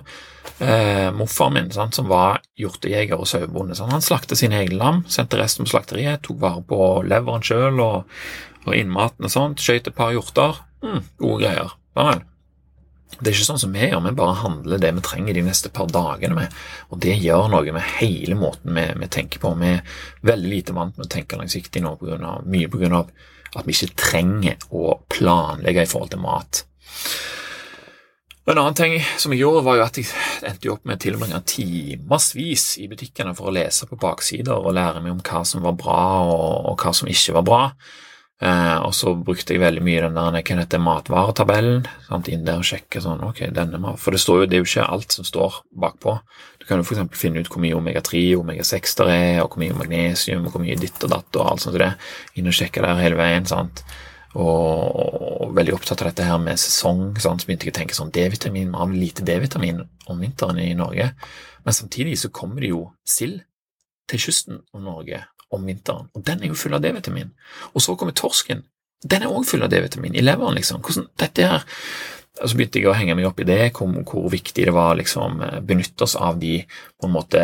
eh, 0.65 1.09
morfaren 1.15 1.57
min, 1.57 1.73
sant, 1.75 1.97
som 1.97 2.07
var 2.11 2.41
hjortejeger 2.59 3.19
og 3.19 3.27
sauebonde. 3.29 3.77
Han 3.91 4.05
slaktet 4.05 4.39
sine 4.41 4.61
egne 4.61 4.79
lam, 4.79 5.03
sendte 5.11 5.41
resten 5.41 5.67
på 5.67 5.75
slakteriet, 5.75 6.23
tok 6.27 6.39
vare 6.43 6.63
på 6.67 6.81
leveren 7.07 7.45
sjøl 7.45 7.83
og, 7.83 8.17
og 8.65 8.73
innmaten 8.77 9.27
og 9.27 9.33
sånt, 9.33 9.63
skjøt 9.63 9.91
et 9.91 9.97
par 9.97 10.15
hjorter. 10.15 10.63
Mm, 10.85 11.03
gode 11.19 11.43
greier. 11.43 11.77
Bare 11.97 12.21
det 13.17 13.31
er 13.31 13.33
ikke 13.33 13.47
sånn 13.47 13.61
som 13.61 13.73
vi 13.73 13.87
gjør, 13.87 14.01
vi 14.03 14.11
bare 14.19 14.41
handler 14.43 14.81
det 14.81 14.91
vi 14.97 15.03
trenger 15.05 15.37
de 15.37 15.45
neste 15.47 15.71
par 15.73 15.87
dagene 15.89 16.35
med. 16.37 16.57
Og 16.91 16.99
det 17.01 17.15
gjør 17.17 17.47
noe 17.49 17.73
med 17.73 17.95
hele 17.97 18.37
måten 18.37 18.75
vi, 18.77 18.83
vi 18.99 19.09
tenker 19.13 19.41
på. 19.41 19.53
Vi 19.57 19.71
er 19.73 19.95
veldig 20.27 20.51
lite 20.51 20.75
vant 20.77 20.99
med 20.99 21.07
å 21.07 21.13
tenke 21.15 21.39
langsiktig 21.39 21.81
nå, 21.81 21.95
på 21.97 22.11
grunn 22.11 22.27
av, 22.27 22.45
mye 22.45 22.69
pga. 22.69 23.01
at 23.55 23.65
vi 23.65 23.73
ikke 23.73 23.97
trenger 23.97 24.67
å 24.69 24.99
planlegge 25.09 25.87
i 25.87 25.89
forhold 25.89 26.13
til 26.13 26.21
mat. 26.21 26.61
Og 28.45 28.53
En 28.53 28.61
annen 28.61 28.77
ting 28.79 28.93
som 29.19 29.33
jeg 29.33 29.41
gjorde, 29.41 29.63
var 29.65 29.79
jo 29.79 29.87
at 29.87 29.97
jeg 29.99 30.07
endte 30.47 30.69
opp 30.71 30.85
med 30.85 30.99
å 30.99 31.03
tilbringe 31.03 31.41
timevis 31.49 32.67
i 32.79 32.85
butikkene 32.87 33.33
for 33.35 33.49
å 33.49 33.55
lese 33.55 33.89
på 33.89 33.97
baksider 33.99 34.55
og 34.55 34.77
lære 34.77 35.01
meg 35.01 35.15
om 35.15 35.23
hva 35.25 35.41
som 35.47 35.65
var 35.65 35.75
bra 35.79 36.03
og, 36.27 36.69
og 36.69 36.83
hva 36.83 36.93
som 36.95 37.09
ikke 37.11 37.35
var 37.39 37.47
bra. 37.49 37.63
Eh, 38.37 38.77
og 38.85 38.91
så 38.93 39.15
brukte 39.17 39.55
jeg 39.55 39.63
veldig 39.63 39.81
mye 39.81 40.01
den 40.03 40.17
der 40.17 40.35
hva 40.35 40.57
heter 40.61 40.81
matvaretabellen. 40.81 41.87
Sant, 42.05 42.27
inn 42.29 42.45
der 42.45 42.61
og 42.61 42.67
sjekke 42.69 43.01
sånn, 43.01 43.23
ok, 43.25 43.47
denne 43.53 43.79
mat, 43.81 43.97
For 44.01 44.13
det, 44.13 44.21
står 44.21 44.43
jo, 44.43 44.49
det 44.49 44.57
er 44.57 44.61
jo 44.61 44.69
ikke 44.69 44.89
alt 44.93 45.15
som 45.15 45.25
står 45.25 45.61
bakpå. 45.73 46.17
Du 46.61 46.67
kan 46.69 46.77
jo 46.77 46.85
f.eks. 46.85 47.17
finne 47.17 47.41
ut 47.41 47.49
hvor 47.49 47.63
mye 47.63 47.77
omega-3 47.77 48.21
og 48.35 48.43
omega-6 48.43 48.97
der 48.99 49.13
er, 49.13 49.39
og 49.41 49.55
hvor 49.55 49.63
mye 49.63 49.77
magnesium 49.77 50.45
og 50.45 50.53
hvor 50.53 50.65
mye 50.65 50.77
ditt 50.77 51.01
og 51.01 51.15
datt 51.15 51.39
og 51.39 51.49
alt 51.49 51.65
sånt. 51.65 51.79
det. 51.81 51.95
Inn 52.37 52.51
og 52.51 52.57
sjekke 52.57 52.83
der 52.85 53.01
hele 53.01 53.17
veien. 53.17 53.49
sant, 53.49 53.81
og, 54.37 55.49
veldig 55.57 55.73
opptatt 55.73 56.03
av 56.03 56.11
dette 56.11 56.27
her 56.27 56.37
med 56.37 56.61
sesong. 56.61 57.15
Sant? 57.23 57.41
Så 57.41 57.49
begynte 57.49 57.65
jeg 57.65 57.73
å 57.73 57.79
tenke 57.79 57.97
sånn 57.97 58.13
D-vitamin, 58.13 58.69
Vi 58.69 58.77
har 58.77 58.93
lite 58.93 59.25
D-vitamin 59.25 59.81
om 60.05 60.19
vinteren 60.21 60.59
i 60.61 60.75
Norge. 60.77 61.09
Men 61.65 61.73
samtidig 61.73 62.19
så 62.19 62.29
kommer 62.29 62.61
det 62.61 62.69
jo 62.69 62.91
sild 63.03 63.41
til 64.07 64.19
kysten 64.19 64.61
av 64.75 64.81
Norge 64.85 65.25
om 65.53 65.63
vinteren, 65.65 66.09
og 66.13 66.25
den 66.27 66.43
er 66.43 66.51
jo 66.51 66.59
full 66.59 66.75
av 66.75 66.83
D-vitamin. 66.83 67.31
Og 67.73 67.83
så 67.83 67.95
kommer 67.95 68.15
torsken, 68.17 68.65
den 69.05 69.23
er 69.23 69.31
òg 69.31 69.45
full 69.47 69.63
av 69.63 69.71
D-vitamin 69.71 70.17
i 70.17 70.25
leveren, 70.25 70.57
liksom. 70.57 70.81
Hvordan 70.83 71.09
dette 71.21 71.47
her 71.47 71.65
så 72.37 72.57
begynte 72.57 72.81
jeg 72.81 72.89
å 72.89 72.97
henge 72.97 73.15
meg 73.17 73.27
opp 73.29 73.39
i 73.41 73.47
det, 73.47 73.71
hvor, 73.77 73.93
hvor 74.05 74.27
viktig 74.29 74.67
det 74.67 74.73
var 74.75 74.97
liksom 74.99 75.41
benytte 75.65 76.05
oss 76.05 76.17
av 76.19 76.37
de 76.41 76.59
på 76.67 77.07
en 77.07 77.15
måte 77.15 77.41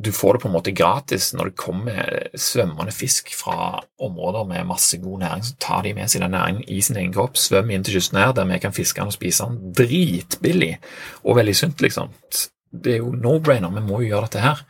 Du 0.00 0.10
får 0.16 0.34
det 0.34 0.40
på 0.42 0.48
en 0.48 0.54
måte 0.54 0.72
gratis 0.72 1.28
når 1.36 1.50
det 1.50 1.60
kommer 1.60 2.28
svømmende 2.38 2.94
fisk 2.94 3.34
fra 3.36 3.82
områder 4.00 4.46
med 4.48 4.68
masse 4.70 4.96
god 5.02 5.20
næring. 5.20 5.44
Så 5.44 5.58
tar 5.60 5.82
de 5.84 5.92
med 5.94 6.08
seg 6.08 6.24
den 6.24 6.32
næringen 6.32 6.62
i 6.66 6.80
sin 6.80 6.96
egen 6.96 7.12
kropp, 7.12 7.36
svømmer 7.36 7.76
inn 7.76 7.84
til 7.84 7.98
kysten 7.98 8.18
her, 8.22 8.32
der 8.32 8.48
vi 8.48 8.60
kan 8.62 8.72
fiske 8.72 9.02
den 9.02 9.12
og 9.12 9.18
spise 9.18 9.46
den 9.50 9.74
dritbillig 9.76 10.78
og 11.20 11.36
veldig 11.36 11.56
sunt, 11.58 11.84
liksom. 11.84 12.14
Det 12.70 12.94
er 12.94 13.02
jo 13.02 13.12
no-brainer, 13.12 13.74
vi 13.74 13.84
må 13.84 14.00
jo 14.00 14.14
gjøre 14.14 14.30
dette 14.30 14.46
her. 14.46 14.64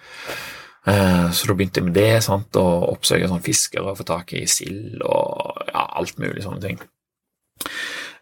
Eh, 0.88 1.28
så 1.36 1.48
da 1.50 1.56
begynte 1.56 1.82
jeg 1.82 1.88
med 1.90 1.96
det, 1.98 2.22
sant, 2.24 2.56
og 2.56 2.88
oppsøke 2.94 3.28
sånn 3.28 3.44
fiskere 3.44 3.92
og 3.92 3.98
få 4.00 4.06
tak 4.08 4.32
i 4.38 4.46
sild 4.48 5.02
og 5.04 5.66
ja, 5.68 5.84
alt 6.00 6.20
mulig 6.22 6.44
sånne 6.46 6.62
ting. 6.64 6.80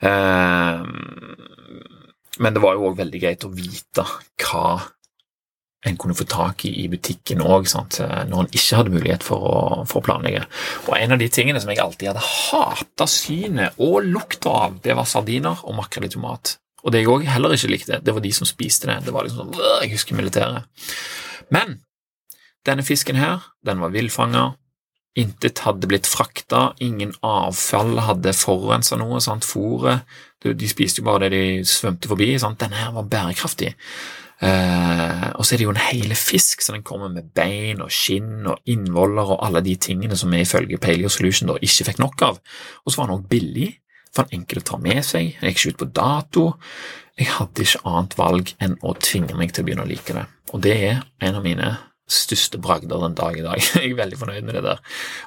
Eh, 0.02 0.84
men 2.38 2.54
det 2.54 2.62
var 2.62 2.76
jo 2.76 2.90
òg 2.90 3.00
veldig 3.00 3.20
greit 3.22 3.46
å 3.46 3.54
vite 3.54 4.04
hva 4.44 4.78
en 5.86 5.96
kunne 5.98 6.16
få 6.18 6.26
tak 6.26 6.64
i 6.66 6.72
i 6.82 6.88
butikken 6.90 7.42
òg, 7.44 7.68
når 7.70 8.38
en 8.40 8.48
ikke 8.50 8.80
hadde 8.80 8.94
mulighet 8.94 9.24
for 9.26 9.44
å, 9.46 9.58
for 9.86 10.00
å, 10.00 10.06
planlegge. 10.08 10.42
Og 10.88 10.96
En 10.98 11.14
av 11.14 11.20
de 11.22 11.28
tingene 11.30 11.60
som 11.62 11.70
jeg 11.70 11.78
alltid 11.82 12.10
hadde 12.10 12.24
hata 12.26 13.06
synet 13.06 13.78
og 13.78 14.02
lukta 14.06 14.54
av, 14.66 14.80
det 14.82 14.96
var 14.98 15.06
sardiner 15.06 15.62
og 15.62 15.78
makrell 15.78 16.08
i 16.08 16.12
tomat. 16.12 16.56
Og 16.82 16.94
det 16.94 17.02
jeg 17.02 17.10
òg 17.12 17.26
heller 17.30 17.54
ikke 17.54 17.70
likte, 17.70 18.00
det 18.02 18.14
var 18.14 18.22
de 18.24 18.32
som 18.34 18.46
spiste 18.46 18.90
det. 18.90 19.00
Det 19.06 19.14
var 19.14 19.26
liksom 19.26 19.52
sånn, 19.54 19.82
Jeg 19.82 19.94
husker 19.94 20.18
militæret. 20.18 20.66
Men 21.54 21.78
denne 22.68 22.84
fisken 22.86 23.18
her, 23.18 23.48
den 23.66 23.80
var 23.82 23.94
villfanga. 23.94 24.50
Intet 25.18 25.64
hadde 25.64 25.88
blitt 25.90 26.06
frakta, 26.06 26.74
ingen 26.84 27.14
avfall 27.26 27.96
hadde 28.06 28.36
forurensa 28.36 28.98
noe. 29.00 29.20
sant, 29.24 29.46
Fôret 29.46 30.04
De 30.44 30.68
spiste 30.70 31.00
jo 31.00 31.08
bare 31.08 31.26
det 31.26 31.30
de 31.34 31.64
svømte 31.66 32.08
forbi. 32.08 32.36
sant, 32.38 32.60
Denne 32.60 32.76
her 32.76 32.92
var 32.94 33.08
bærekraftig. 33.10 33.74
Uh, 34.38 35.34
og 35.34 35.42
så 35.42 35.54
er 35.54 35.58
det 35.58 35.64
jo 35.64 35.72
en 35.72 35.80
hele 35.88 36.14
fisk, 36.14 36.60
så 36.62 36.70
den 36.70 36.84
kommer 36.86 37.08
med 37.10 37.32
bein 37.34 37.80
og 37.82 37.90
skinn 37.90 38.46
og 38.46 38.60
innvoller 38.70 39.32
og 39.34 39.40
alle 39.42 39.64
de 39.66 39.74
tingene 39.74 40.14
som 40.16 40.30
vi 40.30 40.44
ifølge 40.44 40.78
Paleo 40.78 41.10
Solution 41.10 41.50
da 41.50 41.56
ikke 41.58 41.88
fikk 41.88 41.98
nok 41.98 42.22
av. 42.22 42.38
Og 42.84 42.92
så 42.92 43.00
var 43.00 43.08
den 43.08 43.18
også 43.18 43.32
billig, 43.32 43.72
for 44.14 44.28
den 44.28 44.38
enkel 44.38 44.62
å 44.62 44.68
ta 44.70 44.78
med 44.78 45.02
seg, 45.02 45.34
den 45.40 45.50
gikk 45.50 45.58
ikke 45.64 45.74
ut 45.74 45.82
på 45.82 45.90
dato. 45.98 46.46
Jeg 47.18 47.32
hadde 47.34 47.66
ikke 47.66 47.82
annet 47.90 48.14
valg 48.20 48.54
enn 48.62 48.78
å 48.86 48.94
tvinge 49.02 49.34
meg 49.34 49.50
til 49.50 49.64
å 49.64 49.66
begynne 49.66 49.88
å 49.88 49.90
like 49.90 50.14
det. 50.14 50.26
Og 50.54 50.62
det 50.62 50.76
er 50.86 51.02
en 51.26 51.40
av 51.40 51.42
mine 51.42 51.72
største 52.08 52.60
bragder 52.62 53.02
den 53.04 53.16
dag 53.18 53.36
i 53.36 53.44
dag. 53.44 53.60
Jeg 53.76 53.92
er 53.92 53.98
veldig 53.98 54.18
fornøyd 54.20 54.46
med 54.46 54.58
det 54.58 54.64
der. 54.64 54.80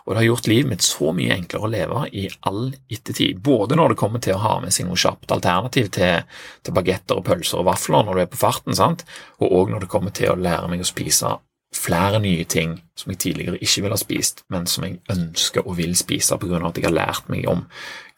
Og 0.06 0.14
det 0.14 0.20
har 0.20 0.28
gjort 0.28 0.50
livet 0.50 0.72
mitt 0.72 0.86
så 0.86 1.12
mye 1.16 1.36
enklere 1.36 1.68
å 1.68 1.72
leve 1.72 2.02
i 2.18 2.26
all 2.50 2.64
ettertid. 2.92 3.42
Både 3.46 3.78
når 3.78 3.94
det 3.94 4.00
kommer 4.02 4.24
til 4.24 4.36
å 4.38 4.42
ha 4.44 4.58
med 4.64 4.74
seg 4.74 4.90
noe 4.90 5.00
kjapt 5.00 5.32
alternativ 5.34 5.92
til, 5.96 6.26
til 6.66 6.76
bagetter 6.78 7.22
og 7.22 7.28
pølser 7.30 7.62
og 7.62 7.70
vafler 7.70 8.08
når 8.08 8.18
du 8.18 8.24
er 8.26 8.34
på 8.34 8.42
farten, 8.42 8.78
sant? 8.78 9.06
og 9.42 9.54
òg 9.58 9.72
når 9.72 9.86
det 9.86 9.92
kommer 9.92 10.14
til 10.16 10.34
å 10.34 10.40
lære 10.40 10.70
meg 10.72 10.84
å 10.84 10.90
spise 10.90 11.36
flere 11.76 12.20
nye 12.20 12.44
ting 12.46 12.76
som 13.00 13.14
jeg 13.14 13.22
tidligere 13.24 13.60
ikke 13.62 13.86
ville 13.86 13.96
ha 13.96 14.02
spist, 14.02 14.44
men 14.52 14.68
som 14.68 14.86
jeg 14.86 15.00
ønsker 15.12 15.66
og 15.66 15.78
vil 15.80 15.96
spise 15.98 16.36
av 16.36 16.44
at 16.44 16.78
jeg 16.78 16.88
har 16.88 16.96
lært 16.96 17.30
meg 17.32 17.48
om 17.50 17.64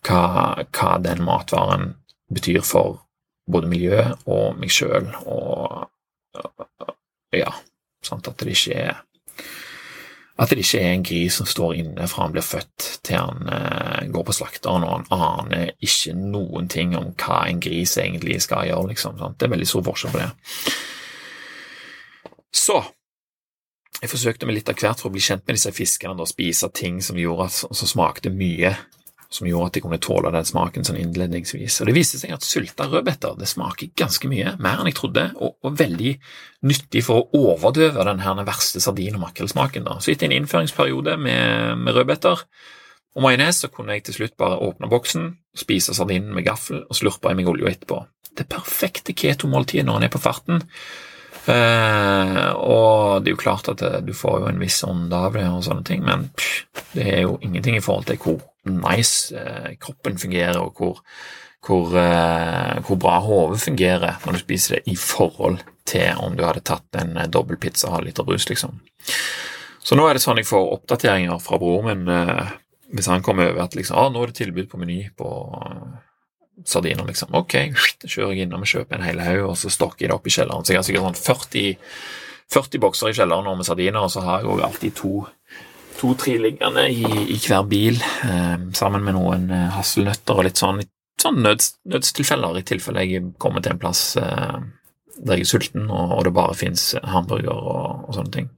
hva, 0.07 0.63
hva 0.73 0.95
den 1.03 1.21
matvaren 1.23 1.93
betyr 2.33 2.63
for 2.65 3.03
både 3.49 3.69
miljøet 3.69 4.25
og 4.25 4.57
meg 4.59 4.71
sjøl, 4.73 5.09
og 5.27 5.85
ja, 7.35 7.51
sant, 8.07 8.27
at 8.29 8.39
det 8.39 8.55
ikke 8.55 8.79
er 8.87 9.01
at 10.33 10.49
det 10.49 10.63
ikke 10.63 10.79
er 10.81 10.95
en 10.95 11.03
gris 11.05 11.35
som 11.37 11.45
står 11.45 11.75
inne 11.77 12.07
fra 12.09 12.23
han 12.25 12.33
blir 12.33 12.45
født 12.45 12.87
til 13.05 13.19
han 13.19 13.49
eh, 13.53 14.07
går 14.09 14.23
på 14.25 14.33
slakteren, 14.33 14.85
og 14.87 14.95
han 14.95 15.45
aner 15.45 15.75
ikke 15.77 16.15
noen 16.17 16.69
ting 16.73 16.95
om 16.97 17.11
hva 17.13 17.43
en 17.51 17.61
gris 17.61 17.93
egentlig 18.01 18.39
skal 18.41 18.65
gjøre. 18.71 18.89
Liksom, 18.95 19.19
sant? 19.21 19.37
Det 19.37 19.45
er 19.45 19.53
veldig 19.53 19.69
stor 19.69 19.85
forskjell 19.85 20.15
på 20.15 20.23
det. 20.23 20.31
Så 22.53 22.79
jeg 24.01 24.09
forsøkte 24.09 24.49
meg 24.49 24.57
litt 24.57 24.73
av 24.73 24.79
hvert 24.81 24.99
for 24.99 25.11
å 25.11 25.13
bli 25.13 25.21
kjent 25.23 25.45
med 25.45 25.59
disse 25.59 25.71
fiskene 25.75 26.17
og 26.17 26.31
spise 26.31 26.69
ting 26.73 26.97
som, 27.05 27.19
gjorde 27.19 27.47
at, 27.51 27.59
som 27.69 27.89
smakte 27.93 28.33
mye 28.33 28.73
som 29.33 29.47
gjorde 29.49 29.71
at 29.71 29.77
de 29.77 29.81
kunne 29.81 29.99
tåle 30.03 30.29
den 30.33 30.45
smaken 30.45 30.85
sånn 30.85 30.99
innledningsvis. 31.01 31.79
Og 31.81 31.89
Det 31.89 31.95
viste 31.97 32.19
seg 32.21 32.35
at 32.35 32.45
sylta 32.45 32.85
rødbeter 32.91 33.33
det 33.39 33.49
smaker 33.49 33.89
ganske 33.97 34.29
mye, 34.29 34.53
mer 34.61 34.81
enn 34.81 34.91
jeg 34.91 34.99
trodde, 34.99 35.25
og, 35.41 35.57
og 35.65 35.79
veldig 35.79 36.13
nyttig 36.69 37.01
for 37.07 37.23
å 37.23 37.41
overdøve 37.55 38.05
den 38.07 38.21
her 38.23 38.45
verste 38.45 38.81
sardin- 38.83 39.17
og 39.17 39.25
makrellsmaken. 39.25 39.89
Så 39.99 40.13
etter 40.13 40.29
en 40.29 40.37
innføringsperiode 40.37 41.17
med, 41.17 41.81
med 41.81 41.97
rødbeter 41.97 42.45
og 43.13 43.21
majones 43.21 43.61
så 43.61 43.69
kunne 43.69 43.97
jeg 43.97 44.07
til 44.07 44.17
slutt 44.17 44.37
bare 44.41 44.61
åpne 44.65 44.89
boksen, 44.89 45.31
spise 45.57 45.93
sardinen 45.93 46.33
med 46.33 46.47
gaffel 46.47 46.81
og 46.87 46.97
slurpe 46.97 47.31
i 47.31 47.37
meg 47.37 47.49
olja 47.49 47.69
etterpå. 47.69 47.99
Det 48.33 48.47
perfekte 48.49 49.13
keto-måltidet 49.13 49.85
når 49.85 49.99
en 49.99 50.07
er 50.07 50.13
på 50.13 50.21
farten. 50.21 50.63
Eh, 51.43 52.49
og 52.55 53.23
det 53.23 53.31
er 53.31 53.35
jo 53.35 53.41
klart 53.41 53.67
at 53.73 53.83
du 54.05 54.13
får 54.15 54.43
jo 54.43 54.49
en 54.49 54.61
viss 54.61 54.79
ånde 54.87 55.19
av 55.27 55.35
det, 55.35 55.43
og 55.49 55.65
sånne 55.65 55.83
ting, 55.87 56.03
men 56.07 56.29
pff, 56.31 56.63
det 56.93 57.07
er 57.17 57.21
jo 57.25 57.37
ingenting 57.43 57.77
i 57.77 57.83
forhold 57.83 58.07
til 58.07 58.21
hvor 58.23 58.39
nice 58.69 59.35
eh, 59.35 59.73
kroppen 59.81 60.17
fungerer, 60.21 60.61
og 60.61 60.79
hvor, 60.79 61.01
hvor, 61.67 61.95
eh, 61.99 62.79
hvor 62.87 62.99
bra 63.01 63.19
hodet 63.25 63.61
fungerer 63.65 64.23
når 64.23 64.37
du 64.37 64.43
spiser 64.45 64.77
det, 64.77 64.83
i 64.93 64.95
forhold 64.99 65.59
til 65.89 66.23
om 66.23 66.37
du 66.39 66.45
hadde 66.47 66.63
tatt 66.63 67.01
en 67.01 67.17
eh, 67.17 67.29
dobbel 67.31 67.59
pizza 67.59 67.89
og 67.89 67.99
halv 67.99 68.11
liter 68.11 68.27
brus, 68.27 68.47
liksom. 68.49 68.79
Så 69.83 69.99
nå 69.99 70.07
er 70.07 70.15
det 70.15 70.23
sånn 70.23 70.39
jeg 70.39 70.47
får 70.47 70.69
oppdateringer 70.77 71.41
fra 71.43 71.59
broren 71.59 72.05
min 72.05 72.51
hvis 72.93 73.09
han 73.09 73.23
kommer 73.25 73.49
over 73.49 73.65
at 73.65 73.75
liksom, 73.75 73.97
ah, 73.97 74.09
nå 74.13 74.21
er 74.21 74.31
det 74.31 74.37
tilbud 74.37 74.69
på 74.69 74.79
Meny 74.79 74.99
på 75.17 75.27
sardiner, 76.65 77.05
liksom. 77.09 77.33
Ok, 77.37 77.57
kjører 78.05 78.33
jeg 78.33 78.47
innom 78.47 78.65
og 78.65 78.69
kjøper 78.69 78.99
en 78.99 79.07
hel 79.07 79.21
haug, 79.23 79.45
og 79.51 79.57
så 79.59 79.71
stokker 79.73 80.05
jeg 80.05 80.11
det 80.11 80.17
opp 80.17 80.27
i 80.29 80.35
kjelleren. 80.35 80.65
Så 80.65 80.73
jeg 80.73 80.81
har 80.81 80.87
sikkert 80.87 81.07
sånn 81.09 81.21
40, 81.21 81.77
40 82.53 82.83
bokser 82.83 83.11
i 83.11 83.17
kjelleren 83.17 83.57
med 83.57 83.67
sardiner, 83.67 84.03
og 84.05 84.13
så 84.13 84.25
har 84.25 84.41
jeg 84.41 84.53
òg 84.53 84.65
alltid 84.67 84.97
to 84.99 85.13
to-tre 86.03 86.33
i, 86.35 87.05
i, 87.31 87.37
hver 87.39 87.63
bil, 87.69 87.99
eh, 88.27 88.55
sammen 88.75 89.05
med 89.05 89.15
noen 89.15 89.45
eh, 89.53 89.69
hasselnøtter 89.71 90.39
og 90.39 90.47
litt 90.47 90.59
sånn, 90.59 90.81
sånn 91.21 91.39
nøds, 91.45 91.77
nødstilfeller, 91.87 92.57
i 92.59 92.65
tilfelle 92.67 93.05
jeg 93.07 93.29
kommer 93.39 93.63
til 93.63 93.75
en 93.75 93.79
plass 93.79 94.01
eh, 94.19 94.57
der 95.23 95.39
jeg 95.39 95.47
er 95.47 95.51
sulten, 95.51 95.87
og, 95.89 96.17
og 96.17 96.25
det 96.25 96.33
bare 96.35 96.57
fins 96.57 96.89
hamburger 97.07 97.53
og, 97.53 98.07
og, 98.07 98.11
sånne 98.17 98.33
ting. 98.33 98.49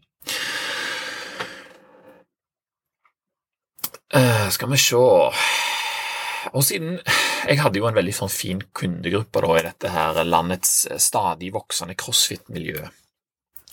Eh, 4.16 4.48
skal 4.54 4.72
vi 4.72 4.80
se 4.80 4.96
Og 4.96 6.64
siden 6.64 7.00
Jeg 7.46 7.62
hadde 7.62 7.80
jo 7.80 7.88
en 7.90 7.98
veldig 7.98 8.14
sånn 8.16 8.32
fin 8.32 8.62
kundegruppe 8.74 9.42
da, 9.44 9.56
i 9.60 9.66
dette 9.68 9.92
her 9.94 10.22
landets 10.26 10.86
stadig 11.02 11.52
voksende 11.54 11.98
crossfit-miljø. 12.00 12.88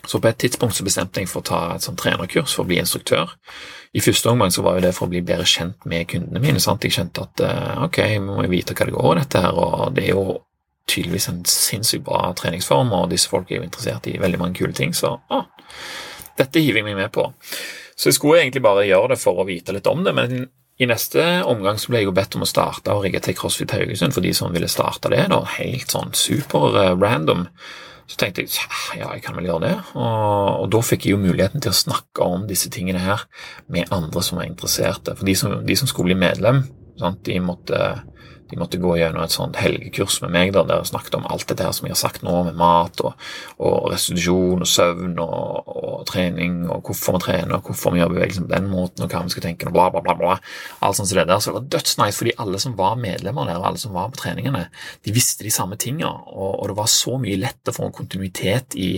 Så 0.05 0.18
på 0.18 0.29
et 0.29 0.39
tidspunkt 0.43 0.75
så 0.75 0.85
bestemte 0.85 1.23
jeg 1.23 1.31
for 1.31 1.43
å 1.43 1.47
ta 1.47 1.61
et 1.77 1.85
sånt 1.85 2.01
trenerkurs 2.03 2.57
for 2.57 2.64
å 2.64 2.68
bli 2.68 2.81
instruktør. 2.83 3.31
I 3.95 4.03
første 4.03 4.33
omgang 4.33 4.51
så 4.51 4.64
var 4.66 4.81
det 4.83 4.95
for 4.97 5.07
å 5.07 5.12
bli 5.12 5.23
bedre 5.23 5.47
kjent 5.47 5.87
med 5.89 6.09
kundene 6.11 6.43
mine. 6.43 6.61
sant? 6.61 6.83
Jeg 6.83 6.97
kjente 6.97 7.27
at 7.29 7.43
eh, 7.47 7.85
ok, 7.87 8.01
vi 8.11 8.23
må 8.25 8.41
vite 8.51 8.75
hva 8.75 8.89
det 8.89 8.97
går 8.97 9.12
i 9.12 9.20
dette 9.20 9.45
her, 9.45 9.61
og 9.62 9.93
det 9.97 10.09
er 10.09 10.16
jo 10.16 10.41
tydeligvis 10.91 11.29
en 11.31 11.45
sinnssykt 11.47 12.05
bra 12.09 12.33
treningsform, 12.37 12.91
og 12.97 13.12
disse 13.12 13.31
folk 13.31 13.51
er 13.51 13.61
jo 13.61 13.68
interessert 13.68 14.09
i 14.11 14.18
veldig 14.18 14.41
mange 14.41 14.59
kule 14.59 14.75
ting, 14.75 14.91
så 14.97 15.14
ah, 15.31 15.47
dette 16.41 16.59
hiver 16.59 16.83
jeg 16.83 16.89
meg 16.89 16.99
med 16.99 17.12
på. 17.14 17.29
Så 17.95 18.11
jeg 18.11 18.18
skulle 18.18 18.41
egentlig 18.43 18.64
bare 18.64 18.89
gjøre 18.89 19.14
det 19.14 19.20
for 19.23 19.39
å 19.39 19.47
vite 19.47 19.77
litt 19.77 19.87
om 19.87 20.03
det, 20.03 20.16
men 20.16 20.49
i 20.83 20.89
neste 20.91 21.22
omgang 21.49 21.78
så 21.78 21.93
ble 21.93 22.03
jeg 22.03 22.09
jo 22.11 22.16
bedt 22.16 22.37
om 22.39 22.45
å 22.45 22.49
starte 22.49 22.95
og 22.95 23.05
rigge 23.07 23.22
til 23.22 23.37
CrossFit 23.39 23.74
Haugesund 23.76 24.14
for 24.16 24.24
de 24.24 24.33
som 24.37 24.53
ville 24.55 24.70
starte 24.70 25.12
det, 25.12 25.24
da, 25.33 25.41
helt 25.59 25.93
sånn 25.95 26.12
super 26.16 26.74
uh, 26.74 26.93
random. 26.99 27.47
Så 28.11 28.18
tenkte 28.18 28.45
jeg 28.45 28.59
ja, 28.99 29.12
jeg 29.14 29.22
kan 29.24 29.37
vel 29.39 29.47
gjøre 29.49 29.68
det, 29.68 29.74
og, 29.95 30.49
og, 30.59 30.66
da 30.74 30.83
fikk 30.85 31.07
jeg 31.07 31.14
jo 31.14 31.22
muligheten 31.22 31.62
til 31.62 31.72
å 31.72 31.78
snakke 31.78 32.26
om 32.26 32.49
disse 32.49 32.72
tingene 32.72 33.01
her 33.01 33.22
med 33.72 33.93
andre 33.95 34.24
som 34.26 34.41
var 34.41 34.49
interesserte. 34.49 35.14
For 35.16 35.28
de 35.28 35.37
som, 35.39 35.55
de 35.64 35.76
som 35.78 35.89
skulle 35.89 36.11
bli 36.11 36.18
medlem, 36.24 36.64
sant, 37.01 37.22
de 37.28 37.39
måtte 37.41 37.78
de 38.53 38.59
måtte 38.61 38.81
gå 38.81 38.95
gjennom 38.99 39.25
et 39.25 39.33
sånt 39.33 39.57
helgekurs 39.57 40.19
med 40.23 40.35
meg 40.35 40.51
der 40.53 40.67
dere 40.69 40.85
snakket 40.85 41.17
om 41.17 41.27
alt 41.33 41.47
dette 41.49 41.65
her 41.65 41.73
som 41.73 41.89
jeg 41.89 41.95
har 41.95 42.01
sagt 42.03 42.25
nå, 42.27 42.35
med 42.49 42.59
mat 42.59 43.01
og, 43.01 43.15
og 43.65 43.89
restitusjon 43.93 44.65
og 44.65 44.69
søvn 44.69 45.17
og, 45.23 45.71
og, 45.73 45.99
trening 46.09 46.67
og 46.67 46.83
hvorfor 46.85 47.17
vi 47.17 47.23
trener 47.27 47.57
og 47.57 47.71
hvorfor 47.71 47.95
vi 47.95 48.03
gjør 48.03 48.13
bevegelsen 48.13 48.49
på 48.49 48.53
den 48.53 48.69
måten 48.73 49.07
og 49.07 49.13
hva 49.13 49.23
vi 49.25 49.33
skal 49.33 49.47
tenke 49.47 49.71
og 49.71 49.77
bla, 49.77 49.89
bla, 49.95 50.03
bla. 50.05 50.17
bla. 50.19 50.35
Alt 50.85 50.99
sånt 50.99 51.09
som 51.09 51.21
det 51.21 51.29
der. 51.31 51.41
Så 51.41 51.53
det 51.53 51.59
var 51.59 51.71
dødsnice 51.77 52.19
fordi 52.19 52.37
alle 52.45 52.61
som 52.63 52.77
var 52.79 53.01
medlemmer 53.01 53.49
der, 53.49 53.63
og 53.63 53.71
alle 53.71 53.81
som 53.81 53.97
var 53.97 54.13
på 54.13 54.21
treningene, 54.25 54.67
de 55.07 55.15
visste 55.17 55.47
de 55.47 55.55
samme 55.55 55.79
tingene, 55.81 56.11
og, 56.11 56.61
og 56.61 56.69
det 56.71 56.79
var 56.83 56.93
så 56.93 57.17
mye 57.23 57.41
lett 57.41 57.73
å 57.73 57.77
få 57.77 57.89
en 57.89 57.97
kontinuitet 57.97 58.77
i 58.77 58.93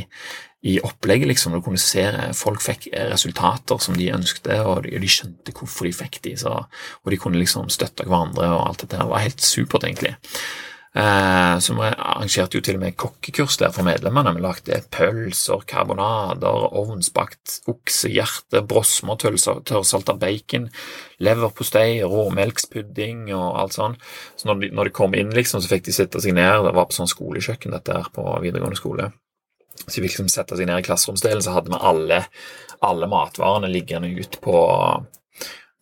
i 0.65 0.79
opplegget, 0.81 1.29
liksom. 1.29 1.53
Du 1.53 1.63
kunne 1.65 1.81
se 1.81 2.07
folk 2.37 2.63
fikk 2.65 2.89
resultater 3.13 3.81
som 3.85 3.97
de 3.99 4.09
ønskte, 4.17 4.61
og 4.65 4.89
de, 4.89 5.11
skjønte 5.13 5.53
hvorfor 5.53 5.89
de 5.89 5.97
fikk 5.97 6.23
de, 6.25 6.37
så, 6.41 6.57
og 7.05 7.13
de 7.13 7.21
kunne 7.21 7.41
liksom 7.41 7.69
støtte 7.73 8.07
hverandre, 8.09 8.49
og 8.49 8.69
alt 8.71 8.85
dette. 8.85 8.97
Det 8.97 9.11
var 9.11 9.27
helt 9.27 9.45
supert, 9.45 9.85
egentlig. 9.85 10.15
Eh, 10.95 11.59
så 11.59 11.75
vi 11.75 11.89
arrangerte 11.91 12.55
jo 12.55 12.63
til 12.63 12.77
og 12.79 12.83
med 12.85 12.95
kokkekurs 12.95 13.57
der 13.59 13.73
for 13.75 13.87
medlemmene. 13.87 14.31
Vi 14.37 14.45
lagde 14.45 14.79
pølser, 14.95 15.65
karbonader, 15.67 16.69
ovnsbakt 16.79 17.59
oksehjerte, 17.71 18.63
brosmer, 18.71 19.19
tørrsalta 19.19 20.15
bacon, 20.21 20.69
leverpostei, 21.19 21.99
råmelkspudding 22.07 23.27
og 23.35 23.59
alt 23.65 23.77
sånn. 23.77 23.99
Så 24.39 24.49
når 24.49 24.63
de, 24.63 24.71
når 24.79 24.89
de, 24.89 24.95
kom 25.03 25.19
inn, 25.19 25.35
liksom, 25.35 25.61
så 25.61 25.75
fikk 25.75 25.91
de 25.91 25.99
sitte 25.99 26.23
seg 26.23 26.39
ned. 26.39 26.63
Det 26.69 26.73
var 26.79 26.89
på 26.89 26.97
sånn 27.03 27.11
skolekjøkken, 27.11 27.75
dette 27.75 27.99
her, 27.99 28.09
på 28.15 28.31
videregående 28.47 28.79
skole. 28.79 29.11
Så 29.87 30.01
vi 30.01 30.07
liksom 30.07 30.31
sette 30.33 30.57
seg 30.57 30.69
ned 30.69 30.81
i 30.81 30.87
klasseromsdelen, 30.87 31.43
så 31.45 31.57
hadde 31.57 31.73
vi 31.75 31.81
alle, 31.81 32.23
alle 32.85 33.11
matvarene 33.11 33.69
liggende 33.69 34.09
ut 34.17 34.39
på, 34.45 34.57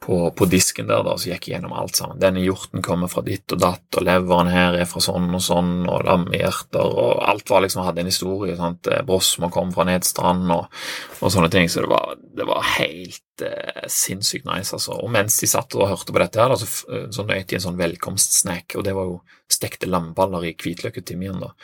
på, 0.03 0.16
på, 0.30 0.49
disken 0.51 0.88
der, 0.90 1.05
da, 1.07 1.14
så 1.18 1.30
gikk 1.30 1.47
jeg 1.47 1.57
gjennom 1.57 1.74
alt 1.78 1.99
sammen. 1.99 2.18
Denne 2.22 2.43
hjorten 2.43 2.82
kommer 2.82 3.11
fra 3.12 3.22
ditt 3.26 3.55
og 3.55 3.61
datt, 3.62 3.86
og 3.95 4.07
leveren 4.07 4.51
her 4.51 4.78
er 4.80 4.88
fra 4.90 5.03
sånn 5.05 5.28
og 5.30 5.45
sånn, 5.45 5.72
og 5.86 6.07
lammehjerter, 6.09 6.82
og 6.82 7.22
alt 7.30 7.53
var 7.53 7.62
liksom, 7.62 7.84
hadde 7.86 8.03
en 8.03 8.11
historie. 8.11 8.57
sant, 8.59 8.90
eh, 8.90 9.49
kom 9.55 9.74
fra 9.74 9.86
Nedstrand, 9.86 10.51
og, 10.51 10.84
og 11.20 11.34
sånne 11.34 11.53
ting. 11.53 11.70
Så 11.70 11.84
det 11.84 11.93
var, 11.93 12.16
det 12.18 12.49
var 12.49 12.70
helt 12.74 13.47
eh, 13.47 13.86
sinnssykt 13.86 14.49
nice, 14.49 14.74
altså. 14.74 14.99
Og 14.99 15.12
mens 15.14 15.38
de 15.38 15.51
satt 15.51 15.78
og 15.78 15.90
hørte 15.93 16.11
på 16.11 16.24
dette, 16.24 16.43
her, 16.43 16.51
da, 16.51 16.59
så, 16.59 16.88
eh, 16.90 17.11
så 17.14 17.28
nøt 17.28 17.53
de 17.53 17.61
en 17.61 17.68
sånn 17.68 17.78
velkomstsnack, 17.78 18.74
og 18.74 18.88
det 18.88 18.97
var 18.99 19.12
jo 19.12 19.20
stekte 19.53 19.90
lamballer 19.90 20.51
i 20.51 20.57
hvitløk 20.59 20.99
og 20.99 21.07
timian. 21.07 21.45
da. 21.45 21.55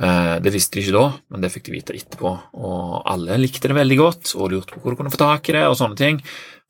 Eh, 0.00 0.36
det 0.42 0.52
visste 0.54 0.78
de 0.78 0.84
ikke 0.84 0.96
da, 0.96 1.04
men 1.32 1.44
det 1.44 1.52
fikk 1.52 1.68
de 1.68 1.74
vite 1.76 1.96
etterpå. 1.96 2.32
Og 2.56 3.02
alle 3.12 3.40
likte 3.40 3.70
det 3.70 3.76
veldig 3.76 3.98
godt 4.00 4.34
og 4.38 4.52
lurte 4.52 4.74
på 4.74 4.82
hvor 4.82 4.94
du 4.94 5.00
kunne 5.00 5.12
få 5.12 5.20
tak 5.20 5.50
i 5.50 5.56
det, 5.58 5.64
og 5.68 5.76
sånne 5.78 5.98
ting. 5.98 6.22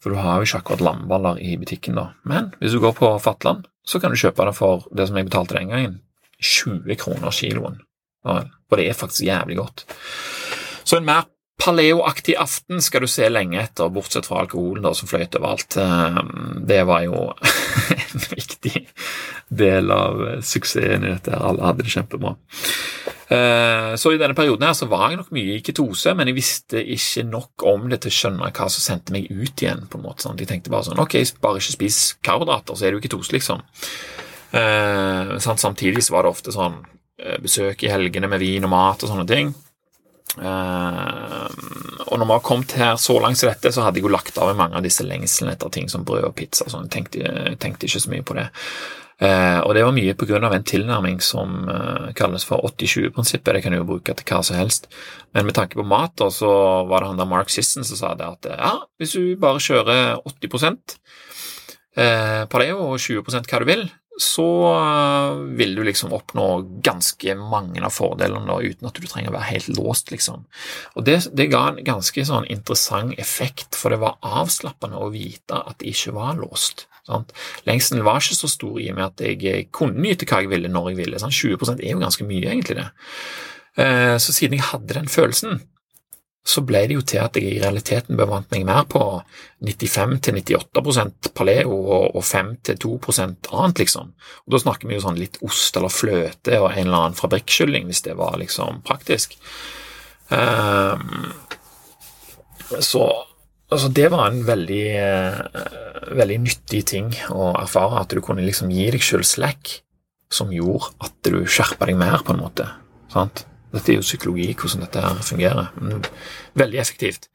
For 0.03 0.11
du 0.11 0.18
har 0.18 0.41
jo 0.41 0.49
ikke 0.49 0.62
akkurat 0.62 0.83
lamballer 0.83 1.39
i 1.43 1.55
butikken, 1.61 1.99
da. 1.99 2.09
Men 2.29 2.51
hvis 2.59 2.75
du 2.75 2.81
går 2.83 2.97
på 2.99 3.12
Fatland, 3.23 3.68
så 3.87 4.01
kan 4.03 4.11
du 4.11 4.18
kjøpe 4.18 4.47
det 4.49 4.57
for 4.59 4.87
det 4.95 5.07
som 5.09 5.18
jeg 5.18 5.29
betalte 5.29 5.59
den 5.59 5.70
gangen, 5.70 6.01
20 6.43 6.99
kroner 6.99 7.35
kiloen. 7.35 7.79
Og 8.27 8.79
det 8.79 8.89
er 8.89 8.99
faktisk 8.99 9.27
jævlig 9.27 9.59
godt. 9.59 9.85
Så 10.83 10.99
en 10.99 11.07
mer 11.07 11.27
paleoaktig 11.62 12.34
aften 12.40 12.82
skal 12.82 13.04
du 13.04 13.10
se 13.10 13.28
lenge 13.30 13.60
etter, 13.60 13.90
bortsett 13.92 14.26
fra 14.26 14.42
alkoholen 14.42 14.84
da, 14.84 14.92
som 14.98 15.10
fløyt 15.10 15.36
overalt. 15.38 15.76
Eh, 15.78 16.18
det 16.68 16.82
var 16.88 17.04
jo 17.06 17.28
en 17.96 18.24
viktig 18.32 18.86
del 19.52 19.92
av 19.94 20.22
suksessen 20.46 21.06
i 21.06 21.12
dette. 21.12 21.36
Alle 21.36 21.68
hadde 21.68 21.86
det 21.86 21.94
kjempebra. 21.94 22.34
Eh, 23.32 23.92
så 24.00 24.12
i 24.12 24.20
denne 24.20 24.36
perioden 24.36 24.66
her 24.66 24.76
så 24.76 24.88
var 24.90 25.10
jeg 25.10 25.20
nok 25.22 25.32
mye 25.36 25.58
i 25.58 25.64
ketose, 25.64 26.16
men 26.18 26.30
jeg 26.30 26.38
visste 26.40 26.82
ikke 26.82 27.26
nok 27.30 27.66
om 27.74 27.88
det 27.92 28.02
til 28.02 28.12
å 28.12 28.18
skjønne 28.18 28.50
hva 28.50 28.70
som 28.72 28.86
sendte 28.88 29.14
meg 29.14 29.30
ut 29.30 29.62
igjen. 29.62 29.86
på 29.90 30.00
en 30.00 30.06
måte. 30.08 30.26
Sånn. 30.26 30.40
Jeg 30.40 30.50
tenkte 30.50 30.72
bare 30.72 30.88
sånn 30.90 31.02
Ok, 31.02 31.18
bare 31.42 31.62
ikke 31.62 31.78
spis 31.78 32.00
karbohydrater, 32.26 32.78
så 32.78 32.88
er 32.88 32.94
du 32.94 32.98
i 33.02 33.06
ketose, 33.06 33.34
liksom. 33.36 33.62
Eh, 34.52 35.36
samtidig 35.38 36.02
så 36.04 36.18
var 36.18 36.26
det 36.26 36.34
ofte 36.34 36.54
sånn 36.54 36.82
besøk 37.38 37.84
i 37.84 37.90
helgene 37.92 38.26
med 38.26 38.40
vin 38.42 38.64
og 38.66 38.72
mat 38.72 39.04
og 39.04 39.12
sånne 39.12 39.28
ting. 39.28 39.52
Uh, 40.41 41.45
og 42.07 42.16
når 42.16 42.24
vi 42.24 42.33
har 42.33 42.45
kommet 42.47 42.72
her 42.78 42.97
så 43.01 43.18
langt 43.20 43.41
som 43.41 43.51
dette, 43.51 43.72
så 43.74 43.85
hadde 43.85 44.01
jeg 44.01 44.07
jo 44.07 44.14
lagt 44.14 44.39
av 44.41 44.55
mange 44.57 44.78
av 44.78 44.85
disse 44.87 45.05
lengslene 45.05 45.53
etter 45.53 45.72
ting 45.74 45.91
som 45.93 46.07
brød 46.09 46.30
og 46.30 46.35
pizza. 46.39 46.68
Sånn. 46.72 46.89
tenkte, 46.93 47.55
tenkte 47.61 47.89
ikke 47.89 48.01
så 48.05 48.12
mye 48.12 48.26
på 48.26 48.39
det. 48.39 48.49
Uh, 49.22 49.61
og 49.62 49.76
det 49.76 49.85
var 49.87 49.95
mye 49.95 50.16
pga. 50.18 50.41
en 50.49 50.64
tilnærming 50.66 51.20
som 51.22 51.68
uh, 51.68 52.11
kalles 52.16 52.45
for 52.49 52.64
80-20-prinsippet. 52.72 53.55
Det 53.55 53.62
kan 53.62 53.72
du 53.72 53.78
jo 53.78 53.91
bruke 53.93 54.14
til 54.14 54.26
hva 54.26 54.43
som 54.43 54.57
helst. 54.57 54.89
Men 55.35 55.47
med 55.47 55.55
tanke 55.55 55.78
på 55.78 55.87
mat, 55.87 56.16
da, 56.18 56.30
så 56.30 56.51
var 56.89 57.01
det 57.03 57.12
han 57.12 57.20
der 57.20 57.30
Mark 57.30 57.51
Sisson 57.51 57.85
som 57.85 58.01
sa 58.01 58.14
det 58.18 58.26
at 58.26 58.51
ja, 58.57 58.74
hvis 58.99 59.14
du 59.14 59.37
bare 59.39 59.62
kjører 59.62 60.22
80 60.26 60.97
uh, 61.99 62.45
paleo 62.51 62.89
og 62.89 62.99
20 62.99 63.22
hva 63.28 63.61
du 63.62 63.68
vil, 63.68 63.87
så 64.20 64.46
eh, 64.76 65.34
vil 65.56 65.74
du 65.74 65.82
liksom 65.86 66.12
oppnå 66.12 66.46
ganske 66.84 67.34
mange 67.38 67.80
av 67.80 67.94
fordelene 67.94 68.58
uten 68.60 68.88
at 68.88 68.98
du 68.98 69.06
trenger 69.08 69.32
å 69.32 69.36
være 69.38 69.50
helt 69.54 69.70
låst, 69.78 70.12
liksom. 70.12 70.44
Og 70.96 71.06
det, 71.06 71.18
det 71.32 71.48
ga 71.52 71.64
en 71.70 71.80
ganske 71.86 72.24
sånn 72.28 72.48
interessant 72.52 73.16
effekt, 73.22 73.78
for 73.78 73.94
det 73.94 74.02
var 74.02 74.20
avslappende 74.20 75.00
å 75.00 75.12
vite 75.14 75.56
at 75.56 75.80
det 75.80 75.94
ikke 75.94 76.16
var 76.18 76.36
låst. 76.40 76.86
Sant? 77.08 77.32
Lengselen 77.66 78.04
var 78.06 78.20
ikke 78.20 78.38
så 78.38 78.50
stor 78.50 78.78
i 78.78 78.90
og 78.92 78.98
med 78.98 79.08
at 79.08 79.24
jeg 79.24 79.70
kunne 79.74 80.04
nyte 80.04 80.28
hva 80.28 80.42
jeg 80.44 80.52
ville 80.52 80.70
når 80.70 80.92
jeg 80.92 81.00
ville. 81.00 81.22
Sant? 81.22 81.34
20 81.34 81.80
er 81.80 81.90
jo 81.94 82.02
ganske 82.02 82.26
mye, 82.28 82.46
egentlig, 82.52 82.78
det. 82.78 82.88
Eh, 83.82 84.16
så 84.20 84.34
siden 84.34 84.58
jeg 84.58 84.68
hadde 84.68 85.00
den 85.00 85.10
følelsen, 85.10 85.62
så 86.43 86.62
ble 86.66 86.80
det 86.90 86.97
jo 86.97 87.03
til 87.07 87.20
at 87.22 87.36
jeg 87.38 87.47
i 87.47 87.61
realiteten 87.62 88.18
bevant 88.18 88.49
meg 88.51 88.64
mer 88.66 88.82
på 88.90 89.01
95-98% 89.62 91.30
paleo 91.38 91.76
og 91.95 92.18
5-2% 92.26 93.51
annet, 93.55 93.82
liksom. 93.84 94.11
Og 94.47 94.57
Da 94.57 94.62
snakker 94.64 94.90
vi 94.90 94.99
jo 94.99 95.05
sånn 95.05 95.20
litt 95.20 95.38
ost 95.47 95.78
eller 95.78 95.93
fløte 95.93 96.59
og 96.59 96.72
en 96.72 96.88
eller 96.88 96.99
annen 96.99 97.18
fabrikkskylling, 97.18 97.86
hvis 97.86 98.03
det 98.09 98.16
var 98.18 98.40
liksom 98.43 98.82
praktisk. 98.86 99.36
Um, 100.32 101.30
så 102.80 103.07
altså 103.70 103.93
det 103.95 104.09
var 104.11 104.26
en 104.26 104.43
veldig, 104.49 104.84
uh, 104.99 106.11
veldig 106.18 106.40
nyttig 106.43 106.82
ting 106.90 107.14
å 107.30 107.53
erfare, 107.61 108.03
at 108.03 108.11
du 108.11 108.22
kunne 108.24 108.43
liksom 108.43 108.74
gi 108.74 108.90
deg 108.90 109.05
sjøl 109.05 109.22
slack 109.22 109.78
som 110.32 110.51
gjorde 110.51 110.90
at 111.05 111.14
du 111.28 111.45
skjerpa 111.47 111.86
deg 111.86 112.03
mer, 112.03 112.18
på 112.26 112.34
en 112.34 112.43
måte. 112.43 112.66
sant? 113.12 113.47
Dette 113.73 113.93
er 113.93 113.99
jo 114.01 114.05
psykologi, 114.05 114.51
hvordan 114.53 114.85
dette 114.85 115.07
her 115.07 115.25
fungerer. 115.25 115.73
Men 115.81 116.05
veldig 116.61 116.81
effektivt. 116.83 117.29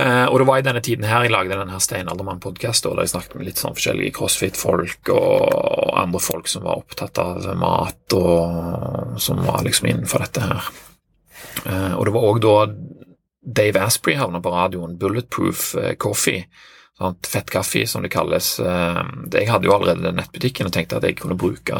Eh, 0.00 0.24
og 0.24 0.38
det 0.40 0.46
var 0.48 0.60
i 0.60 0.64
denne 0.64 0.80
tiden 0.80 1.04
her 1.04 1.26
jeg 1.26 1.34
lagde 1.34 1.58
denne 1.58 1.80
Steinaldermann-podkasten, 1.82 2.94
der 2.96 3.04
jeg 3.04 3.12
snakket 3.12 3.36
med 3.36 3.48
litt 3.50 3.60
sånn 3.60 3.76
forskjellige 3.76 4.14
crossfit-folk 4.16 5.10
og 5.12 5.92
andre 6.00 6.22
folk 6.22 6.48
som 6.48 6.64
var 6.64 6.80
opptatt 6.80 7.20
av 7.20 7.44
mat, 7.60 8.16
og 8.16 9.18
som 9.20 9.42
var 9.44 9.66
liksom 9.66 9.90
innenfor 9.90 10.24
dette 10.24 10.46
her. 10.46 10.70
Eh, 11.66 11.94
og 11.98 12.06
det 12.08 12.14
var 12.16 12.28
òg 12.30 12.42
da 12.42 12.56
Dave 13.42 13.82
Asprey 13.84 14.16
havna 14.16 14.40
på 14.40 14.54
radioen, 14.54 14.96
Bulletproof 14.98 15.72
eh, 15.82 15.94
Coffee. 16.00 16.46
Sant? 16.98 17.26
Fett 17.26 17.50
som 17.88 18.04
det 18.04 18.12
kalles. 18.12 18.60
Jeg 18.60 19.48
hadde 19.48 19.66
jo 19.66 19.72
allerede 19.74 20.12
nettbutikken 20.14 20.68
og 20.68 20.74
tenkte 20.76 21.00
at 21.00 21.06
jeg 21.08 21.16
kunne 21.18 21.38
bruke 21.40 21.74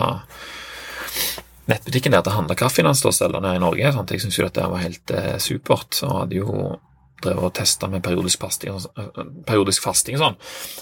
nettbutikken 1.70 2.14
der 2.14 2.24
til 2.26 2.36
handlekaffen 2.36 2.88
står 2.94 3.12
og 3.12 3.18
selger 3.18 3.44
her 3.46 3.58
i 3.58 3.62
Norge. 3.62 3.92
Sant? 3.94 4.14
Jeg 4.14 4.24
syns 4.24 4.38
jo 4.38 4.48
dette 4.48 4.70
var 4.72 4.82
helt 4.82 5.14
eh, 5.14 5.36
supert. 5.42 6.00
og 6.02 6.16
hadde 6.22 6.40
jo 6.40 6.56
drevet 7.22 7.46
og 7.46 7.54
testa 7.54 7.88
med 7.90 8.02
periodisk 8.02 8.40
fasting, 8.42 8.74
eh, 8.98 9.22
periodisk 9.46 9.84
fasting 9.84 10.18
og 10.18 10.24
sånn. 10.24 10.38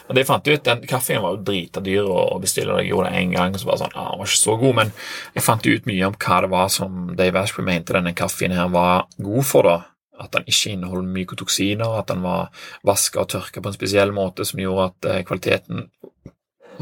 Og 0.09 0.17
det 0.17 0.27
fant 0.29 0.47
jeg 0.47 0.59
ut, 0.59 0.65
den 0.65 0.87
Kaffen 0.89 1.23
var 1.23 1.37
jo 1.37 1.45
drita 1.45 1.83
dyr 1.85 2.09
å 2.09 2.41
bestille, 2.41 2.73
og 2.73 2.81
jeg 2.81 2.93
gjorde 2.93 3.11
det 3.11 3.21
én 3.21 3.35
gang. 3.35 3.59
så 3.59 3.67
bare 3.67 3.83
sånn, 3.85 3.95
ah, 3.95 4.11
den 4.11 4.19
var 4.19 4.27
ikke 4.27 4.47
så 4.47 4.57
god, 4.61 4.75
Men 4.75 4.93
jeg 5.35 5.43
fant 5.43 5.67
ut 5.67 5.87
mye 5.87 6.07
om 6.07 6.15
hva 6.15 6.41
det 6.41 6.51
var 6.51 6.69
som 6.69 7.17
Dave 7.17 7.37
Ashbury 7.37 7.65
mente 7.65 7.93
denne 7.93 8.15
kaffen 8.15 8.53
her 8.53 8.69
var 8.69 9.07
god 9.19 9.45
for. 9.45 9.63
da. 9.63 9.85
At 10.21 10.33
den 10.33 10.45
ikke 10.45 10.73
inneholder 10.73 11.09
mykotoksiner, 11.09 11.99
at 11.99 12.09
den 12.09 12.23
var 12.23 12.51
vaska 12.85 13.21
og 13.21 13.29
tørka 13.29 13.61
på 13.61 13.69
en 13.69 13.73
spesiell 13.73 14.13
måte 14.13 14.45
som 14.45 14.61
gjorde 14.61 14.85
at 14.85 15.05
eh, 15.05 15.25
kvaliteten 15.25 15.91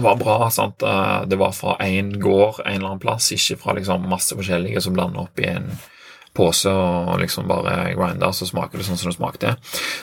var 0.02 0.18
bra. 0.20 0.50
sant? 0.50 0.82
Eh, 0.82 1.20
det 1.26 1.38
var 1.40 1.52
fra 1.52 1.76
én 1.84 2.14
gård 2.22 2.62
en 2.64 2.74
eller 2.74 2.86
annen 2.94 3.02
plass, 3.02 3.32
ikke 3.34 3.58
fra 3.62 3.76
liksom 3.78 4.08
masse 4.08 4.36
forskjellige 4.36 4.82
som 4.84 4.96
blander 4.96 5.26
opp 5.26 5.40
i 5.42 5.48
en 5.50 5.72
pose 6.38 6.70
og 6.70 7.18
liksom 7.18 7.48
bare 7.50 7.94
grinder, 7.98 8.32
så 8.36 8.46
smaker 8.46 8.78
det 8.78 8.86
sånn 8.86 9.00
som 9.00 9.10
det 9.10 9.16
smakte. 9.16 9.54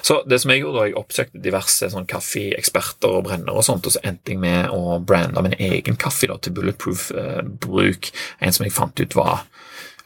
Så 0.04 0.20
det 0.28 0.42
som 0.42 0.52
jeg 0.52 0.64
gjorde, 0.64 0.82
da, 0.82 0.88
jeg 0.90 0.98
oppsøkte 1.00 1.44
diverse 1.44 1.90
sånn 1.94 2.10
kaffeeksperter 2.10 3.20
og 3.20 3.28
brennere 3.30 3.56
og 3.56 3.66
sånt, 3.68 3.88
og 3.88 3.96
så 3.96 4.04
endte 4.04 4.34
jeg 4.34 4.42
med 4.44 4.74
å 4.76 5.00
brande 5.00 5.44
min 5.46 5.56
egen 5.56 6.00
kaffe 6.02 6.30
da, 6.32 6.38
til 6.42 6.56
bulletproof-bruk. 6.58 8.12
Eh, 8.12 8.26
en 8.48 8.56
som 8.56 8.68
jeg 8.68 8.76
fant 8.76 9.00
ut 9.00 9.18
var 9.18 9.46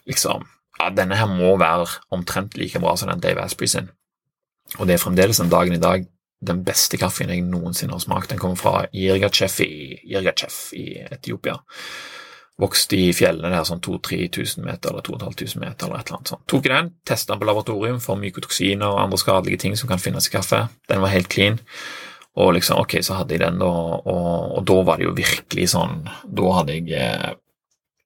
liksom 0.09 0.45
ja, 0.79 0.91
Denne 0.95 1.17
her 1.19 1.27
må 1.27 1.57
være 1.59 1.89
omtrent 2.15 2.53
like 2.55 2.79
bra 2.79 2.93
som 2.95 3.09
den 3.09 3.19
Dave 3.23 3.43
Asprey 3.43 3.67
sin. 3.67 3.89
Og 4.77 4.87
det 4.87 4.95
er 4.95 5.01
fremdeles 5.01 5.41
den 5.41 5.51
dagen 5.51 5.75
i 5.75 5.81
dag 5.81 6.05
den 6.39 6.63
beste 6.63 6.97
kaffen 6.99 7.31
jeg 7.33 7.43
noensinne 7.43 7.95
har 7.95 8.03
smakt. 8.03 8.31
Den 8.31 8.39
kommer 8.39 8.59
fra 8.59 8.85
Jirgachef 8.95 9.59
i, 9.65 9.99
Jirgachef 10.07 10.69
i 10.77 10.87
Etiopia. 11.09 11.57
Vokste 12.59 12.97
i 12.99 13.11
fjellene 13.15 13.53
der 13.53 13.67
sånn 13.67 13.79
2000-3000 13.83 14.65
meter 14.67 14.91
eller 14.91 15.05
2500 15.07 15.61
meter 15.61 15.87
eller 15.87 16.01
et 16.01 16.09
eller 16.09 16.19
annet 16.19 16.31
sånt. 16.33 16.45
Tok 16.51 16.67
den, 16.67 16.91
testa 17.07 17.33
den 17.33 17.41
på 17.41 17.47
laboratorium 17.47 17.99
for 18.03 18.19
mykotoksiner 18.19 18.87
og 18.87 19.03
andre 19.05 19.19
skadelige 19.21 19.63
ting 19.63 19.77
som 19.79 19.91
kan 19.91 20.01
finnes 20.03 20.27
i 20.27 20.33
kaffe. 20.33 20.65
Den 20.91 21.03
var 21.03 21.13
helt 21.13 21.31
clean. 21.31 21.59
Og 22.39 22.53
liksom, 22.55 22.81
ok, 22.83 22.99
så 23.03 23.19
hadde 23.19 23.35
jeg 23.35 23.43
den, 23.43 23.59
da, 23.59 23.69
og, 23.69 24.57
og 24.59 24.65
da 24.67 24.81
var 24.87 24.99
det 24.99 25.07
jo 25.07 25.15
virkelig 25.17 25.71
sånn 25.71 26.03
Da 26.05 26.51
hadde 26.59 26.75
jeg 26.77 26.91
eh, 26.95 27.31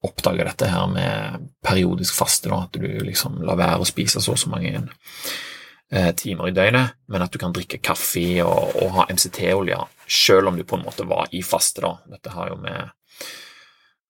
oppdaga 0.03 0.47
dette 0.47 0.69
her 0.71 0.87
med 0.91 1.49
periodisk 1.63 2.15
faste, 2.17 2.49
da, 2.51 2.63
at 2.65 2.77
du 2.77 2.87
liksom 3.05 3.41
lar 3.45 3.59
være 3.59 3.83
å 3.83 3.87
spise 3.87 4.21
så 4.23 4.35
og 4.35 4.41
så 4.41 4.51
mange 4.51 4.73
timer 6.17 6.49
i 6.49 6.55
døgnet, 6.55 6.95
men 7.11 7.21
at 7.21 7.33
du 7.33 7.37
kan 7.41 7.53
drikke 7.53 7.77
kaffe 7.83 8.25
og, 8.41 8.77
og 8.81 8.95
ha 8.97 9.07
MCT-olje 9.13 9.77
selv 10.09 10.47
om 10.47 10.57
du 10.57 10.63
på 10.63 10.75
en 10.75 10.85
måte 10.85 11.05
var 11.07 11.27
i 11.31 11.43
faste. 11.43 11.81
da. 11.81 11.95
Dette 12.15 12.33
har 12.33 12.51
jo 12.51 12.59
med, 12.61 12.93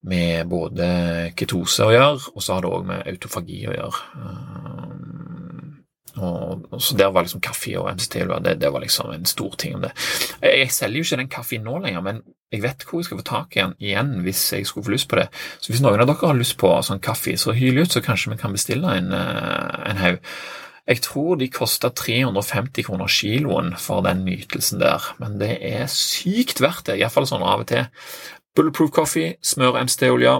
med 0.09 0.47
både 0.49 0.87
ketose 1.37 1.87
å 1.87 1.93
gjøre, 1.93 2.33
og 2.33 2.43
så 2.43 2.55
har 2.55 2.65
det 2.65 2.73
òg 2.73 2.87
med 2.89 3.07
autofagi 3.13 3.63
å 3.67 3.75
gjøre. 3.77 4.03
Um, 4.17 5.03
og, 6.13 6.67
og, 6.69 6.81
så 6.83 6.95
Der 6.97 7.09
var 7.09 7.25
liksom 7.25 7.41
kaffe 7.41 7.71
og 7.79 7.87
MCT-olje 7.89 8.37
det, 8.45 8.59
det, 8.61 8.69
var 8.69 8.83
liksom 8.83 9.09
en 9.15 9.25
stor 9.25 9.55
ting 9.57 9.75
om 9.75 9.81
det. 9.81 9.93
Jeg 10.45 10.69
selger 10.71 10.99
jo 10.99 11.07
ikke 11.07 11.21
den 11.23 11.31
kaffen 11.35 11.63
nå 11.65 11.79
lenger, 11.81 12.03
men 12.05 12.19
jeg 12.53 12.61
vet 12.61 12.85
hvor 12.85 13.01
jeg 13.01 13.07
skal 13.07 13.17
få 13.23 13.25
tak 13.25 13.55
i 13.55 13.63
den 13.63 13.73
igjen 13.81 14.11
hvis 14.21 14.43
jeg 14.53 14.67
skulle 14.69 14.85
få 14.85 14.93
lyst 14.93 15.09
på 15.09 15.17
det. 15.17 15.29
Så 15.57 15.73
hvis 15.73 15.81
noen 15.81 16.03
av 16.03 16.11
dere 16.11 16.29
har 16.29 16.37
lyst 16.37 16.59
på 16.61 16.69
sånn 16.85 17.01
kaffe, 17.01 17.33
så 17.41 17.55
hyl 17.57 17.81
ut, 17.81 17.89
så 17.89 18.03
kanskje 18.05 18.35
vi 18.35 18.37
kan 18.43 18.53
bestille 18.53 18.93
en, 18.99 19.09
eh, 19.09 19.79
en 19.89 20.03
haug. 20.03 20.29
Jeg 20.83 20.99
tror 21.05 21.37
de 21.39 21.47
kosta 21.47 21.93
350 21.95 22.83
kroner 22.89 23.07
kiloen 23.07 23.71
for 23.79 24.03
den 24.03 24.25
nytelsen 24.27 24.81
der, 24.81 25.05
men 25.21 25.37
det 25.39 25.55
er 25.63 25.87
sykt 25.91 26.59
verdt 26.63 26.89
det, 26.89 26.97
iallfall 26.99 27.27
sånn 27.29 27.45
av 27.45 27.63
og 27.63 27.69
til. 27.71 27.87
Bulletproof 28.53 28.91
coffee, 28.91 29.37
smør 29.39 29.79
MCT-olje, 29.85 30.35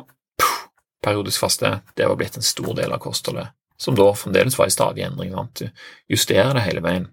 periodisk 1.03 1.45
faste, 1.45 1.77
det 1.95 2.09
var 2.09 2.19
blitt 2.19 2.35
en 2.37 2.45
stor 2.45 2.73
del 2.75 2.91
av 2.91 2.99
kostholdet, 3.03 3.55
som 3.79 3.95
da 3.95 4.09
fremdeles 4.19 4.59
var 4.59 4.67
i 4.67 4.75
stadig 4.75 5.07
endring. 5.07 5.31
Sant? 5.31 5.63
Du 5.63 6.15
justerer 6.15 6.51
det 6.57 6.67
hele 6.67 6.83
veien. 6.83 7.07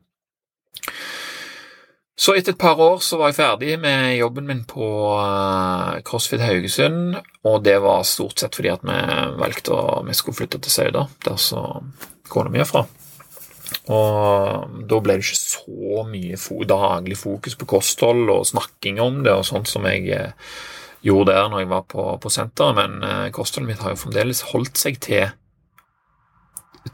Så 2.20 2.35
etter 2.37 2.53
et 2.53 2.61
par 2.61 2.76
år 2.83 2.99
så 3.01 3.16
var 3.16 3.31
jeg 3.31 3.39
ferdig 3.39 3.76
med 3.81 4.18
jobben 4.18 4.45
min 4.51 4.66
på 4.68 4.85
eh, 5.22 6.03
CrossFit 6.05 6.43
Haugesund, 6.45 7.14
og 7.49 7.62
det 7.64 7.78
var 7.81 8.03
stort 8.05 8.43
sett 8.43 8.59
fordi 8.59 8.74
at 8.74 8.85
vi 8.85 8.99
valgte 9.41 9.72
å 9.72 10.03
vi 10.05 10.18
skulle 10.18 10.37
flytte 10.43 10.61
til 10.61 10.74
Sauda, 10.74 11.07
der 11.24 11.39
så 11.41 11.62
kona 12.28 12.53
mi 12.53 12.61
er 12.61 12.68
fra. 12.68 12.85
Og 13.91 14.85
da 14.91 15.01
ble 15.03 15.16
det 15.18 15.25
ikke 15.25 15.39
så 15.39 16.05
mye 16.09 16.39
fo 16.41 16.61
daglig 16.68 17.18
fokus 17.21 17.57
på 17.59 17.68
kosthold 17.71 18.31
og 18.33 18.47
snakking 18.49 19.01
om 19.03 19.23
det 19.27 19.35
og 19.35 19.47
sånt 19.49 19.71
som 19.71 19.87
jeg 19.89 20.09
eh, 20.14 20.53
gjorde 21.07 21.35
der 21.35 21.49
når 21.51 21.64
jeg 21.64 21.71
var 21.71 21.87
på, 21.89 22.07
på 22.23 22.33
senteret, 22.33 22.77
men 22.79 23.07
eh, 23.07 23.31
kostholdet 23.35 23.73
mitt 23.73 23.85
har 23.85 23.95
jo 23.95 24.03
fremdeles 24.03 24.45
holdt 24.53 24.81
seg 24.81 25.01
til, 25.03 25.31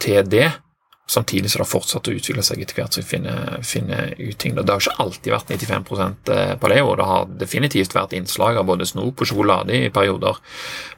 til 0.03 0.23
det. 0.31 0.51
Samtidig 1.09 1.51
som 1.51 1.61
det 1.61 1.63
har 1.63 1.71
fortsatt 1.71 2.09
å 2.11 2.13
utvikle 2.19 2.43
seg 2.43 2.65
etter 2.65 2.81
hvert 2.81 2.97
som 2.97 3.05
jeg 3.05 3.07
finner, 3.07 3.61
finner 3.63 4.09
ut 4.19 4.39
ting. 4.43 4.57
Det 4.59 4.67
har 4.67 4.83
ikke 4.83 5.05
alltid 5.05 5.31
vært 5.31 5.53
95 5.55 6.33
eh, 6.35 6.55
paleo, 6.59 6.97
det 6.99 7.07
har 7.07 7.29
definitivt 7.43 7.95
vært 7.95 8.17
innslag 8.19 8.59
av 8.59 8.67
både 8.67 8.89
snop 8.91 9.23
og 9.23 9.31
sjokolade 9.31 9.77
i 9.87 9.93
perioder, 9.95 10.41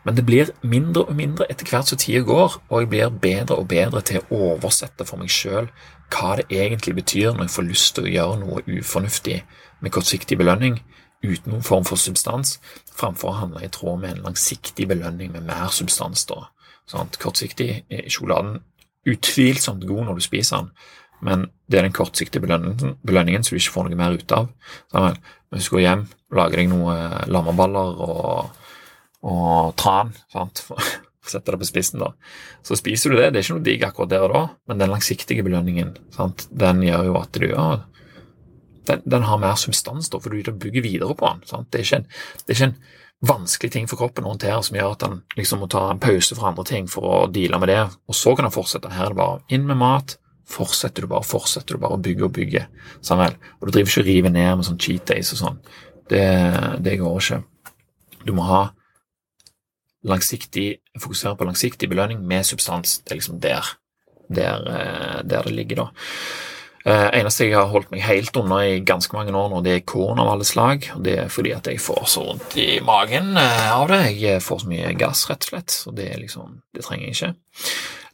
men 0.08 0.16
det 0.16 0.24
blir 0.24 0.54
mindre 0.64 1.04
og 1.04 1.18
mindre 1.18 1.44
etter 1.52 1.68
hvert 1.68 1.92
som 1.92 2.00
tida 2.00 2.22
går, 2.24 2.56
og 2.70 2.80
jeg 2.80 2.90
blir 2.94 3.18
bedre 3.20 3.58
og 3.60 3.68
bedre 3.68 4.00
til 4.00 4.24
å 4.32 4.54
oversette 4.54 5.04
for 5.04 5.20
meg 5.20 5.28
sjøl 5.34 5.68
hva 6.08 6.38
det 6.40 6.48
egentlig 6.56 6.96
betyr 7.02 7.34
når 7.34 7.44
jeg 7.44 7.56
får 7.58 7.68
lyst 7.68 7.94
til 7.98 8.08
å 8.08 8.14
gjøre 8.14 8.40
noe 8.40 8.64
ufornuftig 8.64 9.42
med 9.84 9.92
kortsiktig 9.92 10.40
belønning 10.40 10.80
uten 11.20 11.52
noen 11.52 11.66
form 11.66 11.84
for 11.84 12.00
substans, 12.00 12.56
framfor 12.96 13.34
å 13.34 13.38
handle 13.42 13.66
i 13.66 13.70
tråd 13.74 14.00
med 14.00 14.14
en 14.14 14.24
langsiktig 14.30 14.88
belønning 14.88 15.34
med 15.34 15.44
mer 15.50 15.68
substans. 15.74 16.24
da. 16.30 16.46
Sånn, 16.88 17.10
kortsiktig 17.20 17.82
sjokoladen 18.08 18.62
utvilsomt 19.08 19.86
god 19.88 20.08
når 20.08 20.18
du 20.18 20.24
spiser 20.24 20.62
den, 20.62 20.70
men 21.24 21.48
det 21.70 21.80
er 21.80 21.86
den 21.86 21.96
kortsiktige 21.96 22.42
belønningen, 22.44 22.96
belønningen 23.06 23.44
som 23.44 23.54
du 23.54 23.60
ikke 23.60 23.74
får 23.74 23.88
noe 23.88 23.98
mer 23.98 24.14
ut 24.16 24.34
av. 24.34 24.48
Sammen. 24.92 25.18
Hvis 25.52 25.68
du 25.68 25.74
går 25.74 25.84
hjem, 25.84 26.06
lager 26.36 26.60
deg 26.60 26.70
noen 26.70 27.28
lammeballer 27.32 28.00
og, 28.04 28.64
og 29.26 29.76
tran 29.80 30.12
sant? 30.32 30.64
Sette 31.28 31.52
det 31.52 31.60
på 31.60 31.68
spissen, 31.68 32.00
da. 32.00 32.12
Så 32.64 32.78
spiser 32.78 33.12
du 33.12 33.18
det. 33.18 33.32
Det 33.34 33.40
er 33.40 33.44
ikke 33.44 33.56
noe 33.58 33.66
digg 33.66 33.84
akkurat 33.84 34.12
der 34.12 34.24
og 34.24 34.32
da, 34.32 34.42
men 34.70 34.80
den 34.80 34.92
langsiktige 34.92 35.44
belønningen 35.44 35.96
sant? 36.14 36.46
den 36.48 36.84
gjør 36.86 37.10
jo 37.10 37.18
at 37.20 37.36
du 37.36 37.48
ja, 37.50 37.66
den, 38.88 39.02
den, 39.04 39.26
har 39.28 39.40
mer 39.42 39.58
substans, 39.60 40.08
da, 40.08 40.20
for 40.22 40.32
du 40.32 40.52
bygger 40.52 40.84
videre 40.84 41.16
på 41.18 41.28
den. 41.28 41.44
Sant? 41.48 41.68
Det, 41.72 41.82
er 41.82 41.84
ikke 41.84 42.00
en, 42.00 42.08
det 42.44 42.54
er 42.54 42.56
ikke 42.56 42.70
en 42.70 42.78
vanskelig 43.24 43.72
ting 43.74 43.88
for 43.90 43.98
kroppen 43.98 44.26
å 44.26 44.32
håndtere 44.34 44.60
som 44.62 44.76
gjør 44.78 44.94
at 44.94 45.04
han 45.06 45.20
liksom 45.38 45.62
må 45.62 45.68
ta 45.70 45.88
en 45.90 46.00
pause 46.02 46.36
fra 46.38 46.52
andre 46.52 46.64
ting 46.68 46.86
for 46.90 47.06
å 47.08 47.26
deale 47.32 47.58
med 47.58 47.70
det, 47.72 47.80
og 48.06 48.16
så 48.16 48.34
kan 48.36 48.46
han 48.46 48.54
fortsette. 48.54 48.92
Her 48.94 49.08
er 49.08 49.14
det 49.14 49.18
bare 49.18 49.40
inn 49.54 49.66
med 49.66 49.80
mat, 49.80 50.16
fortsetter 50.48 51.04
du 51.04 51.10
bare 51.10 51.26
fortsetter 51.26 51.76
du 51.76 51.82
bare 51.82 51.98
å 51.98 52.02
bygge 52.02 52.24
og 52.28 52.34
bygge. 52.38 52.64
Samuel. 53.04 53.36
Og 53.58 53.68
du 53.68 53.74
driver 53.74 53.90
ikke 53.90 54.04
og 54.04 54.08
river 54.08 54.34
ned 54.34 54.50
med 54.56 54.68
sånn 54.68 54.80
cheat 54.80 55.06
days 55.10 55.32
og 55.34 55.42
sånn. 55.42 55.58
Det, 56.08 56.24
det 56.84 56.96
går 57.02 57.18
ikke. 57.20 57.42
Du 58.24 58.32
må 58.36 58.46
ha 58.48 58.62
langsiktig, 60.08 60.68
fokusere 61.00 61.36
på 61.36 61.48
langsiktig 61.48 61.90
belønning 61.90 62.22
med 62.24 62.46
substans. 62.46 63.00
Det 63.02 63.12
er 63.12 63.20
liksom 63.20 63.42
der, 63.42 63.74
der, 64.30 64.68
eh, 64.72 65.18
der 65.26 65.48
det 65.48 65.54
ligger, 65.54 65.82
da. 65.82 65.88
Uh, 66.88 67.10
eneste 67.12 67.44
jeg 67.44 67.56
har 67.58 67.68
holdt 67.68 67.90
meg 67.92 68.00
helt 68.06 68.36
unna 68.40 68.62
i 68.64 68.78
ganske 68.86 69.12
mange 69.12 69.34
år 69.36 69.50
nå, 69.52 69.58
det 69.66 69.74
er 69.74 69.86
korn 69.88 70.20
av 70.22 70.30
alle 70.32 70.46
slag. 70.48 70.86
og 70.94 71.02
Det 71.04 71.16
er 71.24 71.32
fordi 71.32 71.52
at 71.52 71.68
jeg 71.68 71.82
får 71.84 72.06
så 72.08 72.24
vondt 72.24 72.56
i 72.56 72.78
magen 72.84 73.34
uh, 73.36 73.74
av 73.74 73.90
det. 73.92 74.02
Jeg 74.16 74.40
får 74.44 74.62
så 74.62 74.70
mye 74.70 74.94
gass, 74.96 75.26
rett 75.28 75.44
og 75.44 75.50
slett. 75.52 75.74
Så 75.74 75.92
det, 75.92 76.08
liksom, 76.22 76.60
det 76.72 76.86
trenger 76.86 77.10
jeg 77.10 77.16
ikke. 77.18 77.32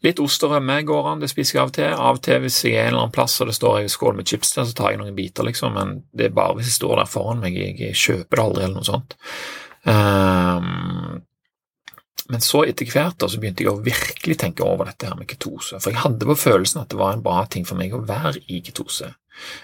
Litt 0.05 0.21
ost 0.21 0.43
og 0.45 0.53
rømme 0.53 0.81
går 0.85 1.07
an, 1.09 1.23
det 1.23 1.31
spiser 1.31 1.57
jeg 1.57 1.63
av 1.63 1.71
og 1.71 1.77
til. 1.77 1.93
Av 1.93 2.19
og 2.19 2.25
til 2.27 2.43
hvis 2.43 2.59
jeg 2.67 2.75
er 2.75 2.89
en 2.89 2.91
eller 2.91 3.05
annen 3.05 3.15
plass 3.15 3.39
og 3.41 3.49
det 3.49 3.55
står 3.57 3.79
en 3.79 3.93
skål 3.95 4.19
med 4.19 4.29
chips 4.29 4.51
der, 4.57 4.67
så 4.69 4.77
tar 4.77 4.93
jeg 4.93 5.01
noen 5.01 5.15
biter, 5.17 5.47
liksom, 5.47 5.79
men 5.79 5.95
det 6.13 6.29
er 6.29 6.35
bare 6.37 6.59
hvis 6.59 6.73
jeg 6.73 6.81
står 6.81 6.99
der 7.01 7.13
foran 7.13 7.41
meg. 7.45 7.57
Jeg 7.57 7.95
kjøper 7.95 8.41
det 8.41 8.45
aldri, 8.49 8.67
eller 8.67 8.81
noe 8.81 8.91
sånt. 8.91 9.17
Um, 9.85 11.23
men 12.33 12.41
så 12.45 12.63
etter 12.65 12.89
hvert 12.89 13.19
da, 13.21 13.29
så 13.29 13.41
begynte 13.41 13.65
jeg 13.65 13.73
å 13.73 13.83
virkelig 13.85 14.39
tenke 14.41 14.65
over 14.65 14.89
dette 14.89 15.11
her 15.11 15.19
med 15.19 15.29
ketose, 15.29 15.77
for 15.77 15.93
jeg 15.93 16.01
hadde 16.05 16.29
på 16.31 16.39
følelsen 16.41 16.81
at 16.81 16.89
det 16.93 17.01
var 17.01 17.17
en 17.17 17.25
bra 17.25 17.43
ting 17.51 17.67
for 17.69 17.77
meg 17.81 17.93
å 17.93 18.05
være 18.07 18.41
i 18.49 18.63
ketose. 18.65 19.11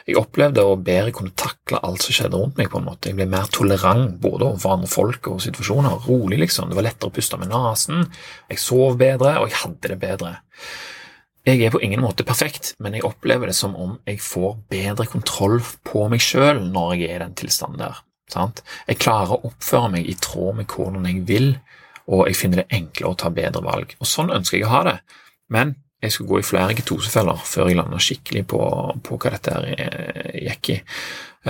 Jeg 0.08 0.18
opplevde 0.18 0.64
å 0.66 0.76
bedre 0.82 1.12
kunne 1.14 1.32
takle 1.38 1.78
alt 1.86 2.02
som 2.02 2.14
skjedde 2.16 2.38
rundt 2.38 2.56
meg. 2.58 2.70
på 2.72 2.80
en 2.80 2.88
måte. 2.88 3.10
Jeg 3.10 3.18
ble 3.20 3.26
mer 3.30 3.46
tolerant 3.54 4.16
både 4.20 4.48
overfor 4.48 4.74
andre 4.74 4.90
folk 4.90 5.28
og 5.30 5.42
situasjoner. 5.44 6.06
Rolig, 6.08 6.40
liksom. 6.42 6.70
Det 6.70 6.78
var 6.78 6.88
lettere 6.88 7.10
å 7.10 7.14
puste 7.14 7.38
med 7.38 7.52
nesen. 7.52 8.08
Jeg 8.50 8.58
sov 8.58 8.98
bedre, 8.98 9.36
og 9.38 9.46
jeg 9.46 9.60
hadde 9.62 9.92
det 9.92 10.00
bedre. 10.02 10.32
Jeg 11.46 11.62
er 11.64 11.72
på 11.72 11.80
ingen 11.80 12.02
måte 12.04 12.26
perfekt, 12.26 12.74
men 12.78 12.98
jeg 12.98 13.06
opplever 13.06 13.48
det 13.48 13.56
som 13.56 13.72
om 13.78 13.94
jeg 14.06 14.20
får 14.20 14.58
bedre 14.70 15.06
kontroll 15.08 15.60
på 15.88 16.04
meg 16.12 16.20
sjøl 16.20 16.60
når 16.66 16.98
jeg 16.98 17.06
er 17.08 17.16
i 17.16 17.22
den 17.24 17.38
tilstanden 17.38 17.80
der. 17.80 18.02
Sant? 18.30 18.60
Jeg 18.86 19.00
klarer 19.00 19.38
å 19.38 19.48
oppføre 19.48 19.88
meg 19.96 20.10
i 20.10 20.18
tråd 20.20 20.58
med 20.58 20.68
hvordan 20.70 21.08
jeg 21.08 21.24
vil, 21.30 21.48
og 22.08 22.26
jeg 22.28 22.38
finner 22.38 22.62
det 22.62 22.76
enklere 22.80 23.12
å 23.12 23.18
ta 23.18 23.30
bedre 23.34 23.62
valg. 23.64 23.94
Og 24.00 24.08
Sånn 24.08 24.32
ønsker 24.34 24.58
jeg 24.58 24.68
å 24.68 24.74
ha 24.74 24.82
det, 24.88 24.98
men 25.52 25.74
jeg 26.00 26.14
skulle 26.14 26.30
gå 26.30 26.38
i 26.40 26.46
flere 26.48 26.76
ketosefeller 26.78 27.42
før 27.44 27.68
jeg 27.68 27.76
landa 27.76 27.98
skikkelig 28.00 28.46
på, 28.48 28.60
på, 29.04 29.18
hva 29.20 29.32
dette 29.34 29.56
her 29.56 30.38
gikk 30.46 30.70
i. 30.72 30.78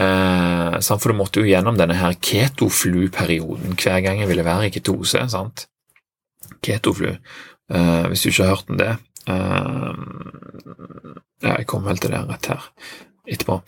Eh, 0.01 0.79
for 0.91 1.11
du 1.11 1.19
måtte 1.19 1.43
jo 1.43 1.51
gjennom 1.51 1.79
denne 1.79 1.99
her 1.99 2.17
ketoflu-perioden 2.19 3.79
hver 3.79 4.03
gang 4.05 4.23
jeg 4.23 4.31
ville 4.31 4.47
være 4.47 4.69
i 4.69 4.75
ketose. 4.75 5.23
sant? 5.31 5.67
Ketoflu, 6.67 7.13
eh, 7.15 8.05
hvis 8.11 8.23
du 8.23 8.31
ikke 8.31 8.49
har 8.49 8.57
hørt 8.57 8.71
om 8.71 8.81
det 8.81 8.91
eh, 9.31 9.95
ja, 11.41 11.55
Jeg 11.57 11.67
kommer 11.67 11.93
vel 11.93 12.03
til 12.03 12.13
det 12.15 12.25
rett 12.29 12.51
her 12.51 12.71
etterpå. 13.31 13.61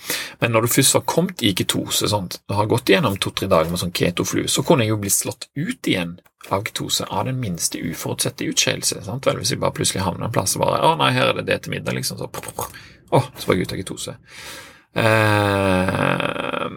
Men 0.43 0.53
når 0.55 0.67
du 0.67 0.75
først 0.75 0.97
var 0.99 1.07
kommet 1.09 1.43
i 1.47 1.55
ketose 1.59 2.11
sånt, 2.11 2.41
og 2.51 2.59
har 2.59 2.71
gått 2.71 2.93
igjennom 2.93 3.17
to-tre 3.21 3.49
dager 3.51 3.71
med 3.71 3.81
sånn 3.83 3.95
ketoflu, 3.95 4.45
så 4.51 4.65
kunne 4.67 4.87
jeg 4.87 4.95
jo 4.95 5.01
bli 5.03 5.13
slått 5.13 5.49
ut 5.55 5.89
igjen 5.89 6.19
av 6.51 6.65
ketose 6.67 7.07
av 7.07 7.29
den 7.29 7.39
minste 7.41 7.79
uforutsette 7.79 8.49
utskeielse. 8.51 9.03
Hvis 9.05 9.55
jeg 9.55 9.63
bare 9.63 9.77
plutselig 9.77 10.05
havner 10.05 10.27
en 10.27 10.35
plass 10.35 10.57
og 10.57 10.65
bare 10.65 10.83
'Å, 10.83 10.97
nei, 10.99 11.13
her 11.13 11.31
er 11.31 11.35
det 11.41 11.47
det 11.47 11.63
til 11.63 11.73
middag', 11.73 11.95
liksom. 11.95 12.19
Så, 12.19 12.29
å, 13.13 13.23
så 13.39 13.47
var 13.47 13.55
jeg 13.55 13.63
ute 13.67 13.75
av 13.75 13.83
ketose. 13.83 14.17
Eh, 14.95 16.69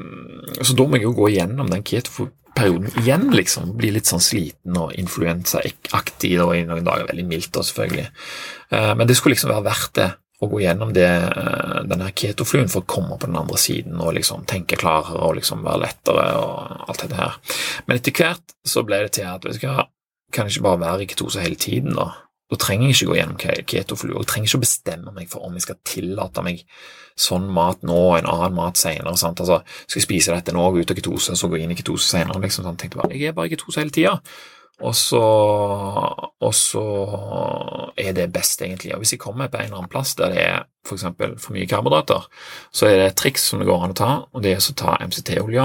så 0.61 0.73
da 0.73 0.87
må 0.87 0.95
jeg 0.95 1.07
jo 1.07 1.15
gå 1.17 1.29
igjennom 1.33 1.69
den 1.71 1.83
keto-perioden 1.83 2.91
igjen, 3.01 3.31
liksom. 3.33 3.73
Bli 3.77 3.91
litt 3.95 4.07
sånn 4.07 4.23
sliten 4.23 4.77
og 4.77 4.93
influensaaktig 4.95 6.31
i 6.35 6.37
noen 6.39 6.85
dager. 6.85 7.09
Veldig 7.09 7.27
mildt, 7.27 7.51
da, 7.57 7.65
selvfølgelig. 7.65 8.07
Eh, 8.71 8.93
men 8.95 9.07
det 9.07 9.17
skulle 9.17 9.35
liksom 9.35 9.51
være 9.51 9.67
verdt 9.67 9.93
det 9.99 10.11
å 10.45 10.51
gå 10.51 10.61
gjennom 10.63 10.93
det, 10.95 11.09
eh, 11.09 11.79
denne 11.89 12.11
ketofluen 12.15 12.69
for 12.71 12.83
å 12.83 12.89
komme 12.89 13.17
på 13.19 13.29
den 13.29 13.39
andre 13.39 13.57
siden 13.61 13.99
og 14.01 14.15
liksom 14.17 14.45
tenke 14.49 14.79
klarere 14.79 15.21
og 15.25 15.35
liksom 15.39 15.65
være 15.65 15.83
lettere 15.85 16.27
og 16.39 16.89
alt 16.89 17.03
dette 17.03 17.19
her. 17.19 17.39
Men 17.87 17.99
etter 17.99 18.15
hvert 18.15 18.55
så 18.65 18.85
ble 18.85 19.03
det 19.05 19.17
til 19.19 19.29
at 19.29 19.45
vet 19.45 19.59
du 19.59 19.67
hva, 19.67 19.87
kan 20.33 20.47
jeg 20.47 20.57
ikke 20.57 20.67
bare 20.67 20.83
være 20.83 21.05
i 21.05 21.09
ketose 21.09 21.43
hele 21.43 21.55
tiden, 21.59 21.95
da? 21.95 22.11
Da 22.51 22.59
trenger 22.61 22.91
jeg 22.91 22.95
ikke 22.95 23.09
gå 23.09 23.15
gjennom 23.17 23.37
ketoflue, 23.65 24.13
og 24.13 24.21
jeg 24.21 24.29
trenger 24.29 24.49
ikke 24.49 24.59
å 24.59 24.65
bestemme 24.65 25.13
meg 25.15 25.29
for 25.31 25.45
om 25.47 25.55
jeg 25.57 25.65
skal 25.65 25.79
tillate 25.87 26.43
meg 26.45 26.61
sånn 27.17 27.47
mat 27.49 27.81
nå 27.87 27.95
og 27.95 28.17
en 28.19 28.27
annen 28.29 28.53
mat 28.57 28.77
senere. 28.77 29.15
Sant? 29.17 29.41
Altså, 29.41 29.61
skal 29.87 30.01
jeg 30.01 30.05
spise 30.05 30.35
dette 30.35 30.53
nå, 30.53 30.65
gå 30.69 30.83
ut 30.83 30.91
av 30.93 30.99
ketose, 30.99 31.33
så 31.39 31.49
gå 31.49 31.57
inn 31.57 31.73
i 31.73 31.77
ketose 31.79 32.05
senere? 32.11 32.37
Liksom, 32.43 32.67
sånn. 32.67 32.77
Tenkte 32.77 33.01
bare, 33.01 33.15
jeg 33.15 33.31
er 33.31 33.37
bare 33.37 33.49
i 33.49 33.55
ketose 33.55 33.81
hele 33.81 33.95
tida. 33.95 34.19
Og 34.83 34.95
så, 34.95 35.21
og 36.43 36.53
så, 36.55 36.83
er 37.97 38.11
det 38.11 38.33
best, 38.33 38.61
egentlig. 38.61 38.91
Og 38.93 39.03
hvis 39.03 39.13
jeg 39.15 39.21
kommer 39.23 39.47
på 39.47 39.57
en 39.57 39.69
eller 39.69 39.77
annen 39.77 39.91
plass 39.91 40.15
der 40.19 40.33
det 40.33 40.41
er. 40.43 40.63
For, 40.85 40.99
for 41.01 41.55
mye 41.55 41.65
karbohydrater, 41.65 42.27
så 42.69 42.85
er 42.85 42.99
det 42.99 43.05
et 43.07 43.15
triks 43.17 43.47
som 43.49 43.57
det 43.57 43.65
går 43.65 43.87
an 43.87 43.95
å 43.95 43.97
ta, 43.97 44.09
og 44.29 44.43
det 44.45 44.51
er 44.53 44.59
å 44.61 44.75
ta 44.77 44.91
MCT-olje. 45.01 45.63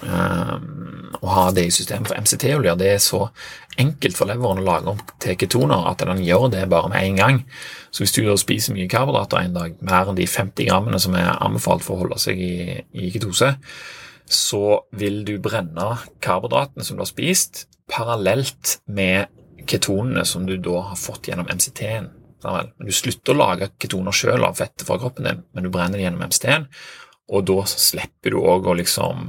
Um, 0.00 1.14
og 1.18 1.28
ha 1.32 1.46
det 1.56 1.64
i 1.66 1.72
systemet. 1.72 2.10
For 2.10 2.20
MCT-olje 2.20 2.74
det 2.78 2.90
er 2.94 3.00
så 3.00 3.22
enkelt 3.80 4.18
for 4.18 4.28
leveren 4.28 4.60
å 4.60 4.66
lage 4.66 4.92
om 4.92 5.00
til 5.20 5.38
ketoner 5.40 5.88
at 5.88 6.04
den 6.04 6.22
gjør 6.24 6.50
det 6.52 6.66
bare 6.68 6.92
med 6.92 7.06
en 7.06 7.18
gang. 7.22 7.40
Så 7.90 8.04
hvis 8.04 8.14
du 8.16 8.28
spiser 8.40 8.76
mye 8.76 8.88
karbohydrater 8.92 9.40
en 9.40 9.56
dag, 9.56 9.80
mer 9.80 10.12
enn 10.12 10.20
de 10.20 10.28
50 10.28 10.68
grammene 10.68 11.00
som 11.02 11.16
er 11.16 11.32
anbefalt 11.32 11.84
for 11.86 11.96
å 11.96 12.04
holde 12.04 12.20
seg 12.22 12.40
i, 12.40 12.54
i 12.92 13.10
ketose, 13.14 13.54
så 14.30 14.80
vil 14.94 15.24
du 15.26 15.34
brenne 15.42 15.90
karbohydratene 16.22 16.86
som 16.86 16.96
du 16.96 17.02
har 17.02 17.10
spist, 17.10 17.66
parallelt 17.90 18.78
med 18.86 19.30
ketonene 19.68 20.22
som 20.26 20.46
du 20.46 20.54
da 20.62 20.84
har 20.92 20.98
fått 20.98 21.28
gjennom 21.28 21.50
MCT-en. 21.50 22.08
Du 22.80 22.92
slutter 22.94 23.34
å 23.34 23.40
lage 23.40 23.72
ketoner 23.82 24.14
sjøl 24.16 24.46
av 24.46 24.56
fettet 24.60 24.86
fra 24.86 25.00
kroppen 25.02 25.26
din, 25.26 25.42
men 25.52 25.66
du 25.66 25.72
brenner 25.72 25.98
det 25.98 26.06
gjennom 26.06 26.22
MCT-en, 26.30 26.68
og 27.30 27.46
da 27.50 27.64
slipper 27.68 28.34
du 28.34 28.40
òg 28.40 28.70
å 28.70 28.76
liksom 28.78 29.26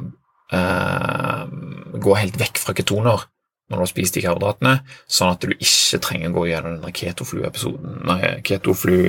eh, 0.53 1.43
gå 2.05 2.17
helt 2.17 2.39
vekk 2.41 2.61
fra 2.61 2.77
ketoner 2.77 3.25
når 3.71 3.79
du 3.79 3.83
har 3.85 3.89
spist 3.89 4.17
de 4.17 4.23
karbohydratene, 4.25 4.73
sånn 5.07 5.31
at 5.33 5.45
du 5.45 5.53
ikke 5.55 6.01
trenger 6.03 6.31
å 6.31 6.35
gå 6.35 6.43
gjennom 6.49 6.75
denne 6.75 6.91
ketoflu-perioden 6.99 8.43
ketoflu 8.43 8.99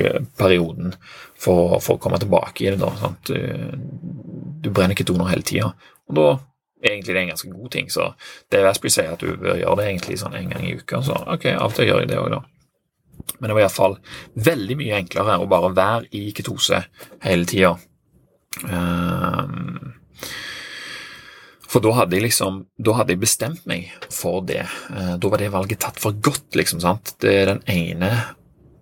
for, 1.43 1.75
for, 1.83 1.97
å 1.97 2.01
komme 2.01 2.19
tilbake 2.21 2.63
i 2.63 2.71
det. 2.71 2.79
Da, 2.79 3.11
du, 3.27 3.35
du, 4.63 4.71
brenner 4.71 4.95
ketoner 4.95 5.29
hele 5.33 5.45
tida, 5.47 5.73
og 6.07 6.17
da 6.17 6.27
egentlig 6.83 7.11
det 7.11 7.19
er 7.19 7.23
en 7.25 7.33
ganske 7.33 7.51
god 7.51 7.73
ting. 7.75 7.91
Så 7.91 8.09
det 8.51 8.63
Vestby 8.63 8.91
sier 8.93 9.13
at 9.13 9.23
du 9.23 9.35
bør 9.35 9.59
gjøre 9.59 9.81
det 9.81 9.89
egentlig 9.91 10.19
sånn 10.23 10.37
en 10.39 10.49
gang 10.55 10.65
i 10.67 10.75
uka, 10.79 11.03
så 11.05 11.19
ok, 11.35 11.49
av 11.55 11.69
og 11.69 11.77
til 11.77 11.89
gjør 11.91 12.03
jeg 12.03 12.11
det 12.13 12.19
òg, 12.21 12.37
da. 12.37 12.41
Men 13.39 13.49
det 13.49 13.55
var 13.55 13.65
iallfall 13.65 13.97
veldig 14.47 14.77
mye 14.79 14.99
enklere 14.99 15.35
å 15.39 15.49
bare 15.51 15.75
være 15.75 16.09
i 16.15 16.31
ketose 16.35 16.79
hele 17.23 17.47
tida. 17.49 17.75
Um, 18.63 19.93
for 21.73 21.81
da 21.81 21.93
hadde 21.97 22.17
jeg 22.17 22.27
liksom 22.27 22.63
Da 22.77 22.93
hadde 22.99 23.15
jeg 23.15 23.23
bestemt 23.23 23.65
meg 23.69 23.89
for 24.13 24.43
det. 24.45 24.61
Uh, 24.93 25.15
da 25.17 25.31
var 25.31 25.41
det 25.41 25.51
valget 25.53 25.81
tatt 25.81 25.99
for 26.01 26.13
godt, 26.13 26.51
liksom. 26.59 26.83
sant? 26.83 27.15
Det 27.23 27.33
er 27.33 27.53
den 27.55 27.63
ene 27.71 28.13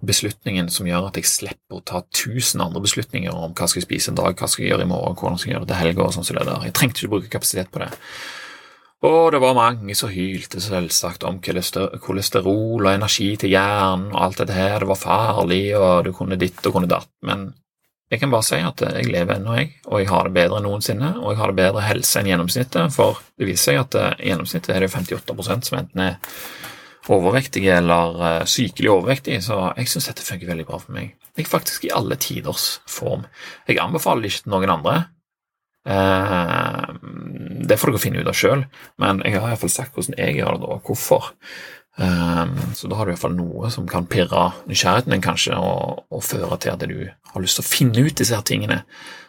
beslutningen 0.02 0.70
som 0.74 0.88
gjør 0.90 1.12
at 1.12 1.18
jeg 1.20 1.30
slipper 1.30 1.78
å 1.78 1.84
ta 1.86 2.02
tusen 2.10 2.64
andre 2.64 2.82
beslutninger 2.82 3.34
om 3.38 3.54
hva 3.54 3.68
skal 3.70 3.82
jeg 3.82 3.88
spise 3.88 4.12
en 4.12 4.18
dag, 4.18 4.34
hva 4.34 4.50
skal 4.50 4.66
jeg 4.66 4.74
gjøre 4.74 4.88
i 4.88 4.90
morgen, 4.90 5.18
hvordan 5.18 5.38
skal 5.38 5.52
jeg 5.52 5.56
gjøre 5.56 5.68
det 5.68 5.74
til 5.74 5.82
helga 5.84 6.06
og 6.08 6.16
sånn 6.16 6.26
som 6.26 6.40
det 6.40 6.46
der. 6.50 6.68
Jeg 6.68 6.76
trengte 6.78 7.04
ikke 7.04 7.12
bruke 7.14 7.34
kapasitet 7.36 7.70
på 7.70 7.84
det. 7.84 7.92
Og 9.06 9.32
det 9.34 9.40
var 9.42 9.58
mange 9.58 9.96
som 9.98 10.12
hylte 10.14 10.62
selvsagt 10.62 11.24
om 11.26 11.40
kolesterol 11.42 12.86
og 12.86 12.92
energi 12.92 13.32
til 13.42 13.54
hjernen 13.56 14.12
og 14.12 14.20
alt 14.28 14.42
dette 14.44 14.58
her, 14.58 14.82
det 14.84 14.90
var 14.92 15.02
farlig, 15.02 15.64
og 15.78 16.06
du 16.06 16.12
kunne 16.18 16.38
ditt 16.42 16.62
og 16.66 16.76
kunne 16.76 16.90
datt, 16.90 17.10
men 17.26 17.48
jeg 18.12 18.20
kan 18.20 18.32
bare 18.34 18.44
si 18.44 18.58
at 18.60 18.82
jeg 18.84 19.08
lever 19.08 19.38
ennå, 19.38 19.54
jeg, 19.56 19.70
og 19.88 20.02
jeg 20.02 20.10
har 20.12 20.28
det 20.28 20.36
bedre 20.36 20.60
enn 20.60 20.66
noensinne, 20.68 21.14
og 21.22 21.32
jeg 21.32 21.40
har 21.40 21.54
det 21.54 21.62
bedre 21.62 21.84
helse 21.86 22.20
enn 22.20 22.28
gjennomsnittet, 22.28 22.92
for 22.92 23.22
det 23.40 23.48
viser 23.48 23.72
seg 23.72 23.80
at 23.86 23.96
i 23.96 24.02
eh, 24.02 24.26
gjennomsnittet 24.32 24.74
er 24.76 24.84
det 24.84 24.92
58% 24.92 25.70
som 25.70 25.78
enten 25.80 26.04
er 26.04 26.18
overvektige 27.12 27.78
eller 27.80 28.20
uh, 28.20 28.44
sykelig 28.48 28.92
overvektige, 28.92 29.40
så 29.44 29.72
jeg 29.80 29.90
syns 29.90 30.12
dette 30.12 30.28
funker 30.28 30.52
veldig 30.52 30.68
bra 30.68 30.78
for 30.84 30.96
meg. 30.96 31.16
Jeg 31.40 31.48
er 31.48 31.50
faktisk 31.50 31.88
i 31.88 31.96
alle 31.96 32.18
tiders 32.20 32.68
form. 32.90 33.26
Jeg 33.68 33.80
anbefaler 33.82 34.28
ikke 34.28 34.44
til 34.44 34.54
noen 34.54 34.76
andre. 34.76 34.98
Uh, 35.88 36.92
det 37.66 37.80
får 37.80 37.94
dere 37.94 38.04
finne 38.04 38.22
ut 38.22 38.30
av 38.30 38.38
sjøl, 38.38 38.68
men 39.02 39.24
jeg 39.26 39.40
har 39.40 39.50
iallfall 39.50 39.74
sagt 39.74 39.96
hvordan 39.96 40.20
jeg 40.20 40.38
gjør 40.38 40.60
det, 40.60 40.70
og 40.76 40.92
hvorfor. 40.92 41.32
Um, 42.02 42.56
så 42.74 42.88
da 42.90 42.98
har 42.98 43.06
du 43.06 43.12
iallfall 43.12 43.36
noe 43.38 43.70
som 43.70 43.86
kan 43.90 44.08
pirre 44.10 44.48
nysgjerrigheten 44.66 45.14
din, 45.14 45.22
kanskje, 45.22 45.54
og, 45.54 46.00
og, 46.10 46.24
føre 46.26 46.58
til 46.64 46.74
at 46.74 46.86
du 46.90 46.96
har 47.06 47.44
lyst 47.44 47.60
til 47.60 47.66
å 47.66 47.70
finne 47.70 48.06
ut 48.08 48.16
disse 48.18 48.34
her 48.34 48.46
tingene 48.48 48.80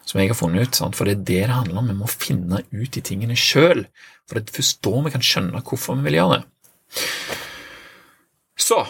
som 0.08 0.22
jeg 0.22 0.30
har 0.30 0.38
funnet 0.38 0.70
ut. 0.70 0.78
Sant? 0.78 0.96
For 0.96 1.04
det 1.04 1.18
er 1.18 1.26
det 1.28 1.42
det 1.50 1.58
handler 1.58 1.82
om. 1.82 1.90
Vi 1.92 1.98
må 1.98 2.08
finne 2.08 2.62
ut 2.70 2.94
de 2.94 3.02
tingene 3.04 3.36
sjøl. 3.36 3.84
For 4.24 4.38
det 4.38 4.46
er 4.46 4.56
først 4.56 4.80
da 4.86 5.04
vi 5.04 5.12
kan 5.12 5.26
skjønne 5.26 5.60
hvorfor 5.60 5.98
vi 5.98 6.06
vil 6.08 6.18
gjøre 6.22 6.40
det. 6.40 7.02
Så 8.60 8.80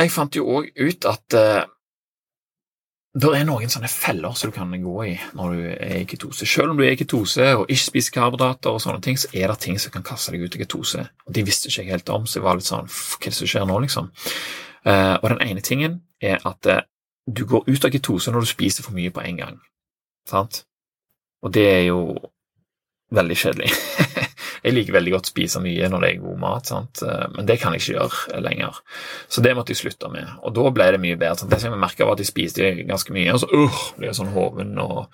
Jeg 0.00 0.12
fant 0.14 0.32
jo 0.32 0.46
òg 0.48 0.70
ut 0.80 1.04
at 1.10 1.34
uh, 1.36 1.68
det 3.10 3.30
er 3.34 3.42
noen 3.42 3.70
sånne 3.70 3.88
feller 3.90 4.36
som 4.38 4.52
du 4.52 4.54
kan 4.54 4.70
gå 4.70 4.96
i 5.02 5.14
når 5.34 5.54
du 5.54 5.62
er 5.72 5.94
i 5.98 6.06
ketose. 6.06 6.46
Selv 6.46 6.70
om 6.70 6.78
du 6.78 6.84
er 6.86 6.92
i 6.94 6.98
ketose 6.98 7.48
og 7.56 7.64
ikke 7.66 7.82
spiser 7.88 8.14
karbohydrater, 8.14 8.70
og 8.70 8.82
sånne 8.84 9.02
ting, 9.02 9.18
så 9.18 9.32
er 9.34 9.50
det 9.50 9.58
ting 9.64 9.80
som 9.82 9.90
kan 9.90 10.06
kaste 10.06 10.30
deg 10.30 10.44
ut 10.46 10.54
i 10.54 10.60
ketose. 10.62 11.02
Og 11.26 11.34
De 11.34 11.44
visste 11.46 11.66
ikke 11.68 11.82
jeg 11.82 11.90
helt 11.90 12.12
om, 12.14 12.28
så 12.30 12.38
jeg 12.38 12.46
var 12.46 12.60
litt 12.60 12.70
sånn 12.70 12.86
Hva 12.86 13.18
er 13.18 13.32
det 13.32 13.38
som 13.40 13.50
skjer 13.50 13.66
nå, 13.66 13.80
liksom? 13.82 14.12
Uh, 14.86 15.16
og 15.18 15.26
den 15.32 15.42
ene 15.44 15.60
tingen 15.60 15.98
er 16.22 16.38
at 16.46 16.70
uh, 16.70 16.80
du 17.26 17.42
går 17.50 17.66
ut 17.66 17.84
av 17.84 17.90
ketose 17.92 18.30
når 18.30 18.46
du 18.46 18.52
spiser 18.52 18.86
for 18.86 18.94
mye 18.94 19.10
på 19.10 19.26
en 19.26 19.42
gang. 19.42 19.58
Sant? 20.30 20.62
Og 21.42 21.50
det 21.54 21.66
er 21.66 21.84
jo 21.90 22.00
veldig 23.10 23.40
kjedelig. 23.42 23.74
Jeg 24.64 24.76
liker 24.76 24.96
veldig 24.96 25.12
godt 25.14 25.28
å 25.28 25.32
spise 25.32 25.62
mye 25.64 25.88
når 25.90 26.04
det 26.04 26.10
er 26.10 26.22
god 26.22 26.40
mat, 26.42 26.70
sant? 26.70 27.02
Eh, 27.06 27.26
men 27.36 27.48
det 27.48 27.58
kan 27.62 27.76
jeg 27.76 27.84
ikke 27.84 27.96
gjøre 27.96 28.40
lenger. 28.44 28.80
Så 29.28 29.44
det 29.44 29.54
måtte 29.56 29.74
jeg 29.74 29.82
slutte 29.82 30.10
med, 30.12 30.34
og 30.44 30.56
da 30.56 30.72
ble 30.76 30.88
det 30.94 31.02
mye 31.02 31.20
bedre. 31.20 31.38
Sant? 31.40 31.52
Det 31.52 31.60
som 31.62 31.74
jeg 31.74 31.82
merka, 31.82 32.08
var 32.08 32.18
at 32.18 32.24
jeg 32.24 32.32
spiste 32.32 32.72
ganske 32.88 33.16
mye, 33.16 33.36
og 33.36 33.42
så 33.42 33.50
uh, 33.52 33.84
ble 33.96 34.10
jeg 34.10 34.18
sånn 34.20 34.34
hoven 34.34 34.74
og 34.82 35.06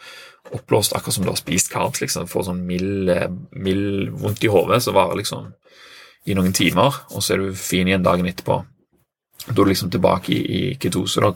oppblåst, 0.55 0.95
akkurat 0.95 1.15
som 1.15 1.27
du 1.27 1.33
har 1.33 1.39
spist 1.41 1.71
carbs. 1.73 2.01
liksom, 2.01 2.29
Får 2.31 2.49
sånn 2.51 2.65
mild, 2.67 3.11
eh, 3.11 3.29
mild 3.53 4.15
vondt 4.21 4.45
i 4.45 4.51
hodet 4.53 4.83
som 4.83 4.95
varer 4.95 5.19
liksom 5.19 5.53
i 6.27 6.35
noen 6.35 6.55
timer, 6.55 7.03
og 7.15 7.23
så 7.23 7.35
er 7.35 7.45
du 7.45 7.55
fin 7.55 7.87
igjen 7.87 8.03
dagen 8.07 8.27
etterpå. 8.27 8.65
Da 9.47 9.53
er 9.53 9.65
du 9.65 9.71
liksom 9.71 9.91
tilbake 9.91 10.33
i, 10.35 10.39
i 10.43 10.63
ketose, 10.81 11.23
da. 11.23 11.35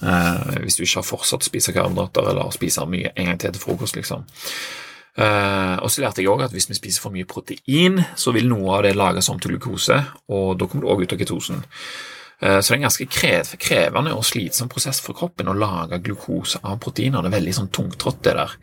Eh, 0.00 0.60
hvis 0.64 0.78
du 0.78 0.84
ikke 0.84 1.02
har 1.02 1.08
fortsatt 1.08 1.44
å 1.44 1.48
spise 1.50 1.74
karbohydrater 1.76 2.30
eller 2.30 2.54
spise 2.54 2.84
mye 2.88 3.12
en 3.12 3.28
gang 3.28 3.40
til 3.40 3.52
til 3.52 3.64
frokost, 3.64 3.96
liksom. 3.98 4.24
Uh, 5.12 5.76
og 5.84 5.90
så 5.92 6.00
lærte 6.00 6.22
jeg 6.22 6.30
også 6.32 6.46
at 6.48 6.54
hvis 6.56 6.70
vi 6.70 6.78
spiser 6.78 7.02
for 7.04 7.12
mye 7.12 7.28
protein, 7.28 7.98
så 8.16 8.32
vil 8.32 8.48
noe 8.48 8.78
av 8.78 8.86
det 8.86 8.94
lages 8.96 9.28
om 9.28 9.40
til 9.40 9.52
glukose, 9.52 9.98
og 10.32 10.54
da 10.56 10.68
kommer 10.68 10.86
du 10.86 10.92
også 10.92 11.04
ut 11.04 11.12
av 11.12 11.20
ketosen. 11.20 11.60
Uh, 12.40 12.58
så 12.58 12.72
det 12.72 12.72
er 12.72 12.78
en 12.78 12.86
ganske 12.88 13.58
krevende 13.60 14.14
og 14.16 14.24
slitsom 14.24 14.72
prosess 14.72 15.02
for 15.04 15.16
kroppen 15.18 15.52
å 15.52 15.56
lage 15.58 16.00
glukose 16.06 16.62
av 16.64 16.80
proteiner. 16.80 17.20
Det 17.20 17.28
er 17.28 17.36
veldig 17.36 17.56
sånn 17.58 17.72
tungtrådt, 17.76 18.22
det 18.24 18.36
der. 18.40 18.56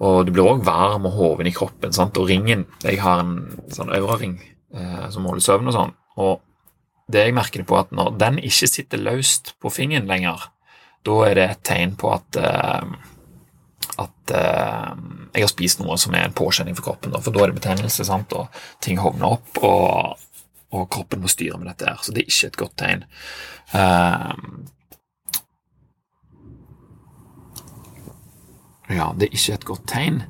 Og 0.00 0.22
du 0.24 0.32
blir 0.32 0.48
òg 0.48 0.64
varm 0.64 1.04
og 1.10 1.18
hoven 1.18 1.50
i 1.50 1.52
kroppen. 1.52 1.92
Sant? 1.92 2.16
Og 2.16 2.30
ringen 2.30 2.64
Jeg 2.80 3.02
har 3.02 3.20
en 3.20 3.34
sånn 3.68 3.92
øvre 3.92 4.32
uh, 4.32 5.10
som 5.12 5.28
måler 5.28 5.44
søvn 5.44 5.68
og 5.68 5.76
sånn. 5.76 5.94
Og 6.16 6.40
det 7.12 7.26
jeg 7.26 7.36
merker 7.36 7.66
på, 7.68 7.76
at 7.76 7.92
når 7.92 8.16
den 8.16 8.40
ikke 8.40 8.70
sitter 8.70 9.04
løst 9.04 9.52
på 9.60 9.68
fingeren 9.68 10.08
lenger, 10.08 10.48
da 11.04 11.22
er 11.26 11.36
det 11.36 11.48
et 11.50 11.64
tegn 11.66 11.96
på 12.00 12.12
at 12.14 12.38
at 13.98 14.32
eh, 14.36 14.90
jeg 15.34 15.44
har 15.44 15.52
spist 15.52 15.80
noe 15.82 15.98
som 16.00 16.14
er 16.14 16.26
en 16.26 16.36
påkjenning 16.36 16.76
for 16.78 16.90
kroppen. 16.90 17.14
For 17.18 17.34
da 17.34 17.44
er 17.44 17.52
det 17.52 17.60
betennelse, 17.60 18.06
sant? 18.06 18.34
og 18.36 18.50
ting 18.84 19.00
hovner 19.02 19.36
opp, 19.36 19.62
og, 19.62 20.18
og, 20.70 20.84
kroppen 20.92 21.22
må 21.22 21.30
styre 21.30 21.58
med 21.58 21.70
dette. 21.72 21.88
her, 21.88 22.02
Så 22.02 22.14
det 22.14 22.24
er 22.24 22.32
ikke 22.32 22.50
et 22.52 22.60
godt 22.64 22.76
tegn. 22.82 23.06
Eh, 23.72 24.34
ja, 28.98 29.08
det 29.16 29.28
er 29.28 29.40
ikke 29.40 29.56
et 29.58 29.70
godt 29.72 29.88
tegn. 29.90 30.22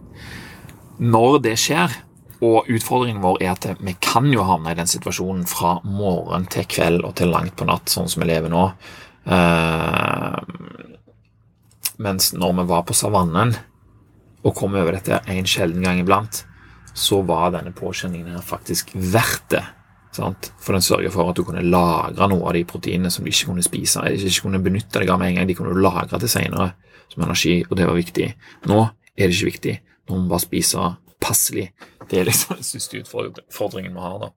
Når 1.00 1.40
det 1.46 1.56
skjer, 1.60 2.00
og 2.44 2.68
utfordringen 2.72 3.22
vår 3.22 3.42
er 3.44 3.52
at 3.52 3.66
vi 3.84 3.94
kan 4.00 4.30
jo 4.32 4.44
havne 4.48 4.72
i 4.72 4.78
den 4.78 4.88
situasjonen 4.88 5.44
fra 5.48 5.76
morgen 5.84 6.46
til 6.48 6.64
kveld 6.68 7.04
og 7.04 7.18
til 7.20 7.32
langt 7.32 7.56
på 7.60 7.68
natt, 7.68 7.92
sånn 7.92 8.08
som 8.08 8.24
vi 8.24 8.30
lever 8.30 8.52
nå. 8.52 8.70
Uh, 9.28 10.40
mens 12.00 12.32
når 12.36 12.54
vi 12.60 12.68
var 12.70 12.86
på 12.88 12.96
savannen 12.96 13.54
og 14.40 14.54
kom 14.56 14.76
over 14.78 14.96
dette 14.96 15.20
en 15.28 15.48
sjelden 15.48 15.84
gang 15.84 16.00
iblant, 16.00 16.44
så 16.96 17.20
var 17.26 17.52
denne 17.54 17.74
påkjenningen 17.76 18.34
her 18.34 18.44
faktisk 18.44 18.94
verdt 18.94 19.50
det. 19.52 19.64
Sant? 20.16 20.50
For 20.58 20.74
den 20.74 20.82
sørger 20.82 21.12
for 21.14 21.30
at 21.30 21.38
du 21.38 21.44
kunne 21.46 21.62
lagre 21.62 22.26
noe 22.32 22.48
av 22.48 22.56
de 22.56 22.64
proteinene 22.66 23.12
som 23.14 23.24
du 23.24 23.30
ikke 23.30 23.52
kunne 23.52 23.64
spise. 23.64 24.02
Ikke 24.16 24.46
kunne 24.48 24.62
benytte 24.64 24.98
deg 25.02 25.12
av 25.12 25.20
med 25.20 25.30
en 25.30 25.40
gang, 25.40 25.50
de 25.50 25.56
kunne 25.58 25.74
du 25.76 25.82
lagre 25.84 26.18
til 26.18 26.32
senere 26.32 26.72
som 27.12 27.26
energi, 27.26 27.60
og 27.68 27.76
det 27.78 27.86
var 27.86 27.98
viktig. 27.98 28.26
Nå 28.70 28.80
er 29.14 29.28
det 29.28 29.36
ikke 29.36 29.50
viktig. 29.52 29.76
Nå 30.08 30.16
må 30.16 30.24
vi 30.24 30.32
bare 30.32 30.46
spise 30.46 30.88
passelig. 31.20 31.68
Det 32.10 32.18
er 32.18 32.26
liksom 32.30 32.58
den 32.58 32.66
siste 32.66 33.04
utfordringen 33.04 33.94
vi 33.94 34.02
har. 34.02 34.18
da. 34.24 34.32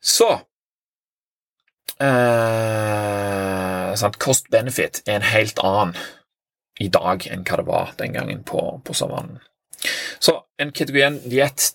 Så 0.00 0.28
eh, 2.00 3.69
Cost-benefit 3.96 5.02
er 5.06 5.18
en 5.18 5.28
helt 5.32 5.60
annen 5.64 5.94
i 6.80 6.88
dag 6.88 7.26
enn 7.28 7.44
hva 7.44 7.60
det 7.60 7.66
var 7.68 7.94
den 7.98 8.14
gangen 8.16 8.44
på, 8.46 8.60
på 8.84 8.96
savannen. 8.96 9.40
Så 10.20 10.36
en 10.60 10.72
ketogen 10.76 11.20
diett 11.28 11.72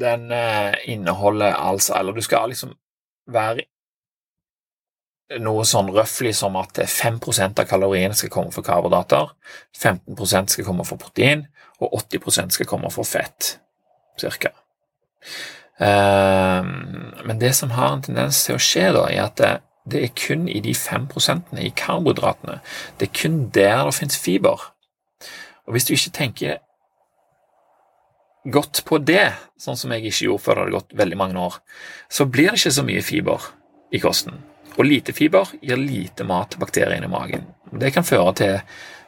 den 0.00 0.30
eh, 0.32 0.74
inneholder 0.90 1.52
altså 1.54 1.94
Eller 1.94 2.16
du 2.16 2.22
skal 2.24 2.48
liksom 2.50 2.72
være 3.30 3.66
noe 5.40 5.64
sånn 5.66 5.88
røftlig 5.94 6.34
som 6.36 6.56
at 6.60 6.78
5% 6.78 7.62
av 7.62 7.68
kaloriene 7.68 8.16
skal 8.16 8.30
komme 8.30 8.52
fra 8.52 8.62
karbohydrater, 8.66 9.30
15% 9.72 10.52
skal 10.52 10.66
komme 10.66 10.84
fra 10.84 10.98
protein, 11.00 11.46
og 11.80 11.96
80% 12.12 12.52
skal 12.54 12.68
komme 12.68 12.90
fra 12.92 13.06
fett, 13.08 13.54
cirka. 14.20 14.52
Men 15.80 17.40
det 17.40 17.54
som 17.56 17.72
har 17.74 17.96
en 17.96 18.04
tendens 18.04 18.44
til 18.44 18.58
å 18.58 18.62
skje, 18.62 18.84
da, 18.94 19.06
er 19.08 19.24
at 19.24 19.42
det, 19.90 20.02
er 20.02 20.14
kun 20.16 20.46
i 20.48 20.60
de 20.64 20.74
5% 20.74 21.58
i 21.60 21.72
karbohydratene. 21.76 22.60
Det 23.00 23.08
er 23.08 23.18
kun 23.20 23.50
der 23.54 23.84
det 23.84 23.96
finnes 23.98 24.18
fiber. 24.18 24.70
Og 25.66 25.76
hvis 25.76 25.88
du 25.88 25.94
ikke 25.94 26.16
tenker 26.18 26.62
godt 28.52 28.82
på 28.84 28.98
det, 29.00 29.32
sånn 29.60 29.78
som 29.80 29.92
jeg 29.92 30.04
ikke 30.04 30.26
gjorde 30.28 30.44
før 30.44 30.54
det 30.54 30.64
hadde 30.64 30.76
gått 30.78 30.98
veldig 31.00 31.20
mange 31.20 31.44
år, 31.46 31.60
så 32.12 32.26
blir 32.28 32.52
det 32.52 32.60
ikke 32.60 32.76
så 32.78 32.84
mye 32.86 33.04
fiber 33.04 33.46
i 33.94 34.00
kosten. 34.02 34.42
Og 34.74 34.88
lite 34.88 35.14
fiber 35.14 35.52
gir 35.62 35.78
lite 35.78 36.26
mat 36.26 36.52
til 36.52 36.60
bakteriene 36.60 37.06
i 37.06 37.12
magen. 37.12 37.46
Det 37.72 37.92
kan 37.94 38.06
føre 38.06 38.34
til 38.40 38.58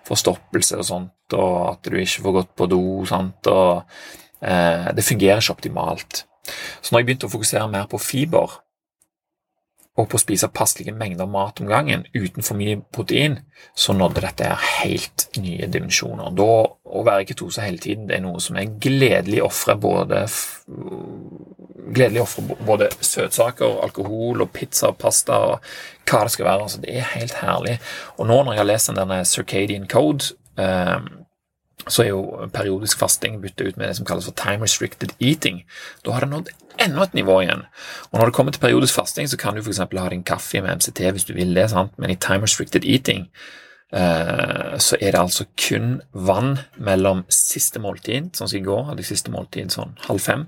forstoppelse 0.07 0.79
og 0.79 0.87
sånt, 0.87 1.35
og 1.35 1.57
at 1.73 1.91
du 1.91 1.99
ikke 1.99 2.23
får 2.23 2.37
gått 2.39 2.55
på 2.57 2.69
do. 2.71 2.83
Sant? 3.09 3.51
og 3.51 3.83
eh, 4.41 4.93
Det 4.95 5.05
fungerer 5.05 5.43
ikke 5.43 5.57
optimalt. 5.57 6.25
Så 6.81 6.93
når 6.93 7.01
jeg 7.03 7.09
begynte 7.09 7.29
å 7.29 7.33
fokusere 7.33 7.67
mer 7.73 7.89
på 7.91 7.99
fiber, 7.99 8.61
og 9.97 10.09
på 10.13 10.19
å 10.19 10.21
spise 10.21 10.53
passelige 10.53 10.93
mengder 10.93 11.29
mat 11.31 11.61
om 11.63 11.69
gangen 11.71 12.05
uten 12.13 12.45
for 12.45 12.59
mye 12.59 12.77
protein, 12.93 13.39
så 13.75 13.95
nådde 13.97 14.25
dette 14.27 14.51
helt 14.83 15.27
nye 15.41 15.69
dimensjoner. 15.73 16.35
Da 16.37 16.49
å 16.69 17.05
være 17.07 17.25
ketose 17.31 17.65
hele 17.65 17.81
tiden 17.81 18.05
det 18.09 18.19
er 18.19 18.25
noe 18.27 18.43
som 18.45 18.59
er 18.61 18.75
gledelig 18.83 19.41
ofre 19.47 19.77
både 19.81 20.27
gledelig 21.97 22.23
ofre 22.23 22.57
både 22.67 22.91
søtsaker, 23.01 23.81
alkohol 23.87 24.45
og 24.45 24.53
pizza 24.53 24.91
og 24.91 24.99
pasta 25.01 25.39
og 25.53 25.71
hva 26.07 26.25
det 26.27 26.35
skal 26.35 26.49
være. 26.49 26.67
Altså, 26.67 26.83
det 26.83 26.97
er 26.97 27.13
helt 27.15 27.39
herlig. 27.41 27.79
Og 28.19 28.29
nå 28.29 28.43
når 28.43 28.57
jeg 28.57 28.63
har 28.63 28.73
lest 28.73 28.93
denne 28.93 29.23
Circadian 29.25 29.89
Code 29.91 30.35
um, 30.61 31.09
så 31.87 32.03
er 32.03 32.09
jo 32.11 32.49
periodisk 32.55 32.99
fasting 32.99 33.39
bytta 33.43 33.69
ut 33.69 33.77
med 33.77 33.89
det 33.89 33.97
som 33.99 34.07
kalles 34.09 34.27
for 34.27 34.35
time 34.35 34.65
restricted 34.65 35.13
eating. 35.21 35.63
Da 36.05 36.17
har 36.17 36.25
det 36.25 36.33
nådd 36.33 36.51
enda 36.83 37.05
et 37.05 37.15
nivå 37.15 37.41
igjen. 37.43 37.63
Og 38.11 38.19
Når 38.19 38.31
det 38.31 38.35
kommer 38.35 38.53
til 38.53 38.61
periodisk 38.61 38.95
fasting, 38.95 39.29
så 39.29 39.37
kan 39.37 39.55
du 39.55 39.63
f.eks. 39.63 39.79
ha 39.79 40.09
din 40.09 40.25
kaffe 40.25 40.63
med 40.63 40.77
MCT 40.77 41.01
hvis 41.13 41.29
du 41.29 41.35
vil 41.35 41.55
det, 41.55 41.71
sant? 41.71 41.93
men 41.99 42.11
i 42.11 42.19
time 42.21 42.43
restricted 42.43 42.85
eating 42.85 43.29
eh, 43.93 44.77
så 44.79 44.97
er 45.01 45.13
det 45.13 45.21
altså 45.21 45.47
kun 45.69 46.01
vann 46.13 46.59
mellom 46.77 47.25
siste 47.29 47.81
måltid, 47.81 48.35
sånn 48.37 48.49
som 48.49 48.59
i 48.59 48.67
går 48.67 48.85
hadde 48.91 49.05
jeg 49.05 49.13
siste 49.15 49.31
måltid 49.31 49.73
sånn 49.75 49.97
halv 50.09 50.21
fem, 50.21 50.47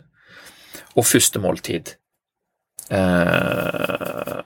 og 0.97 1.07
første 1.07 1.39
måltid. 1.43 1.95
Eh, 2.91 4.43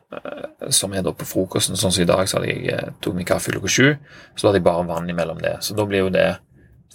som 0.70 0.94
er 0.94 1.02
da 1.02 1.12
på 1.14 1.26
frokosten, 1.26 1.78
sånn 1.78 1.94
som 1.94 2.02
i 2.02 2.08
dag, 2.08 2.24
så 2.28 2.38
hadde 2.38 2.50
jeg 2.50 2.70
eh, 2.74 2.94
tok 3.02 3.16
min 3.16 3.28
kaffe 3.28 3.52
klokka 3.54 3.70
sju. 3.70 3.88
Så 4.36 4.48
hadde 4.48 4.60
jeg 4.60 4.66
bare 4.66 4.86
vann 4.88 5.10
imellom 5.10 5.40
det. 5.42 5.56
Så 5.62 5.76
da 5.78 5.86
blir 5.86 6.04
jo 6.04 6.12
det 6.14 6.28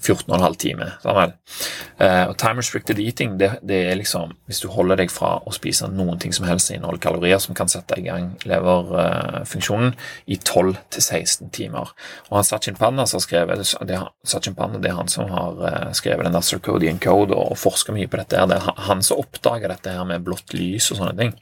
14,5 0.03 0.57
timer. 0.61 0.93
Sånn 1.01 1.17
uh, 1.17 2.25
og 2.29 2.35
time 2.39 2.61
restricted 2.61 2.99
eating 3.01 3.37
det, 3.41 3.49
det, 3.65 3.79
er 3.89 3.97
liksom 3.99 4.35
hvis 4.49 4.61
du 4.63 4.67
holder 4.71 5.01
deg 5.01 5.11
fra 5.13 5.37
å 5.41 5.53
spise 5.55 5.89
noen 5.91 6.19
ting 6.21 6.35
som 6.35 6.47
helst 6.47 6.71
inneholder 6.71 7.01
kalorier 7.03 7.41
som 7.41 7.57
kan 7.57 7.71
sette 7.71 7.97
i 7.99 8.05
gang 8.05 8.29
leverfunksjonen 8.47 9.95
i 10.25 10.37
12-16 10.37 11.51
timer. 11.55 11.93
Og 12.29 12.39
han 12.39 12.47
Sachin 12.47 12.79
Panna 12.79 13.07
som 13.09 13.19
har 13.19 13.25
skrevet 13.25 13.75
det, 13.89 14.01
Sachin 14.27 14.57
Panna, 14.57 14.81
det 14.81 14.91
er 14.91 14.99
han 14.99 15.11
som 15.11 15.31
har 15.33 15.61
uh, 15.61 15.93
skrevet 15.97 16.27
den 16.27 16.37
der 16.37 16.45
Circodian 16.45 17.01
Code 17.03 17.35
og, 17.35 17.53
og 17.53 17.61
forska 17.61 17.95
mye 17.95 18.09
på 18.11 18.21
dette. 18.21 18.39
her, 18.39 18.49
Det 18.49 18.59
er 18.59 18.83
han 18.89 19.03
som 19.05 19.23
oppdager 19.23 19.73
dette 19.73 19.95
her 19.97 20.07
med 20.07 20.25
blått 20.27 20.55
lys 20.57 20.91
og 20.93 21.01
sånne 21.01 21.17
ting. 21.17 21.33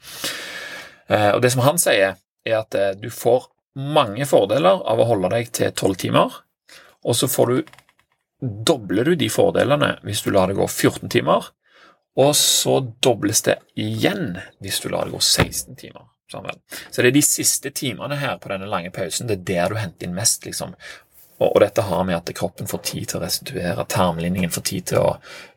Eh, 1.05 1.31
og 1.35 1.43
det 1.43 1.51
som 1.53 1.61
han 1.61 1.77
sier, 1.81 2.15
er 2.45 2.55
at 2.57 2.75
du 2.97 3.11
får 3.13 3.49
mange 3.75 4.25
fordeler 4.29 4.81
av 4.87 5.01
å 5.01 5.07
holde 5.09 5.29
deg 5.33 5.51
til 5.53 5.71
12 5.71 5.97
timer, 6.05 6.37
og 7.05 7.17
så 7.17 7.29
får 7.29 7.51
du 7.51 7.75
dobler 8.67 9.11
du 9.11 9.15
de 9.19 9.29
fordelene 9.31 9.95
hvis 10.05 10.23
du 10.25 10.31
lar 10.35 10.51
det 10.51 10.57
gå 10.59 10.67
14 10.67 11.09
timer, 11.11 11.51
og 12.15 12.35
så 12.39 12.79
dobles 13.03 13.43
det 13.43 13.57
igjen 13.79 14.37
hvis 14.63 14.79
du 14.83 14.89
lar 14.91 15.07
det 15.07 15.15
gå 15.15 15.21
16 15.21 15.75
timer. 15.79 16.07
Så 16.31 17.03
det 17.03 17.11
er 17.11 17.15
de 17.15 17.21
siste 17.21 17.69
timene 17.75 18.17
her 18.17 18.39
på 18.41 18.49
denne 18.49 18.67
lange 18.67 18.89
pausen, 18.91 19.27
det 19.29 19.37
er 19.37 19.45
der 19.49 19.73
du 19.73 19.77
henter 19.79 20.07
inn 20.07 20.15
mest 20.17 20.47
liksom, 20.47 20.73
og, 21.37 21.59
dette 21.59 21.83
har 21.83 22.03
med 22.07 22.15
at 22.15 22.31
kroppen 22.35 22.67
får 22.67 22.81
tid 22.87 23.09
til 23.11 23.19
å 23.19 23.25
restituere, 23.25 23.85
tarmlinjen 23.91 24.53
får 24.55 24.63
tid 24.69 24.85
til 24.91 25.01
å 25.01 25.09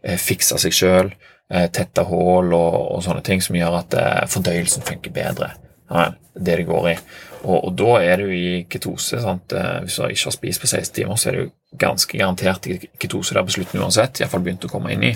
eh, 0.02 0.18
fikse 0.18 0.58
seg 0.58 0.74
sjøl, 0.74 1.12
eh, 1.52 1.68
tette 1.70 2.02
hull 2.08 2.50
og, 2.50 2.78
og, 2.96 3.02
sånne 3.06 3.22
ting 3.26 3.42
som 3.44 3.56
gjør 3.58 3.78
at 3.84 3.94
eh, 3.98 4.24
fordøyelsen 4.32 4.86
funker 4.88 5.14
bedre. 5.14 5.52
Ja, 5.88 6.10
det 6.34 6.58
det 6.60 6.66
går 6.68 6.90
i. 6.90 6.96
Og, 7.44 7.56
og, 7.56 7.72
da 7.78 7.94
er 8.02 8.22
du 8.22 8.32
i 8.34 8.64
ketose. 8.70 9.20
Sant? 9.22 9.54
Eh, 9.54 9.80
hvis 9.84 9.98
du 9.98 10.04
ikke 10.08 10.30
har 10.30 10.36
spist 10.36 10.62
på 10.62 10.70
16 10.70 10.94
timer, 10.96 11.16
så 11.20 11.30
er 11.30 11.38
du 11.38 11.78
ganske 11.78 12.18
garantert 12.18 12.66
i 12.66 12.78
ketose 12.98 13.36
der 13.36 13.46
på 13.46 13.54
slutten 13.58 13.82
uansett. 13.82 14.20
Iallfall 14.22 14.44
begynt 14.44 14.66
å 14.66 14.72
komme 14.72 14.94
inn 14.94 15.10
i. 15.10 15.14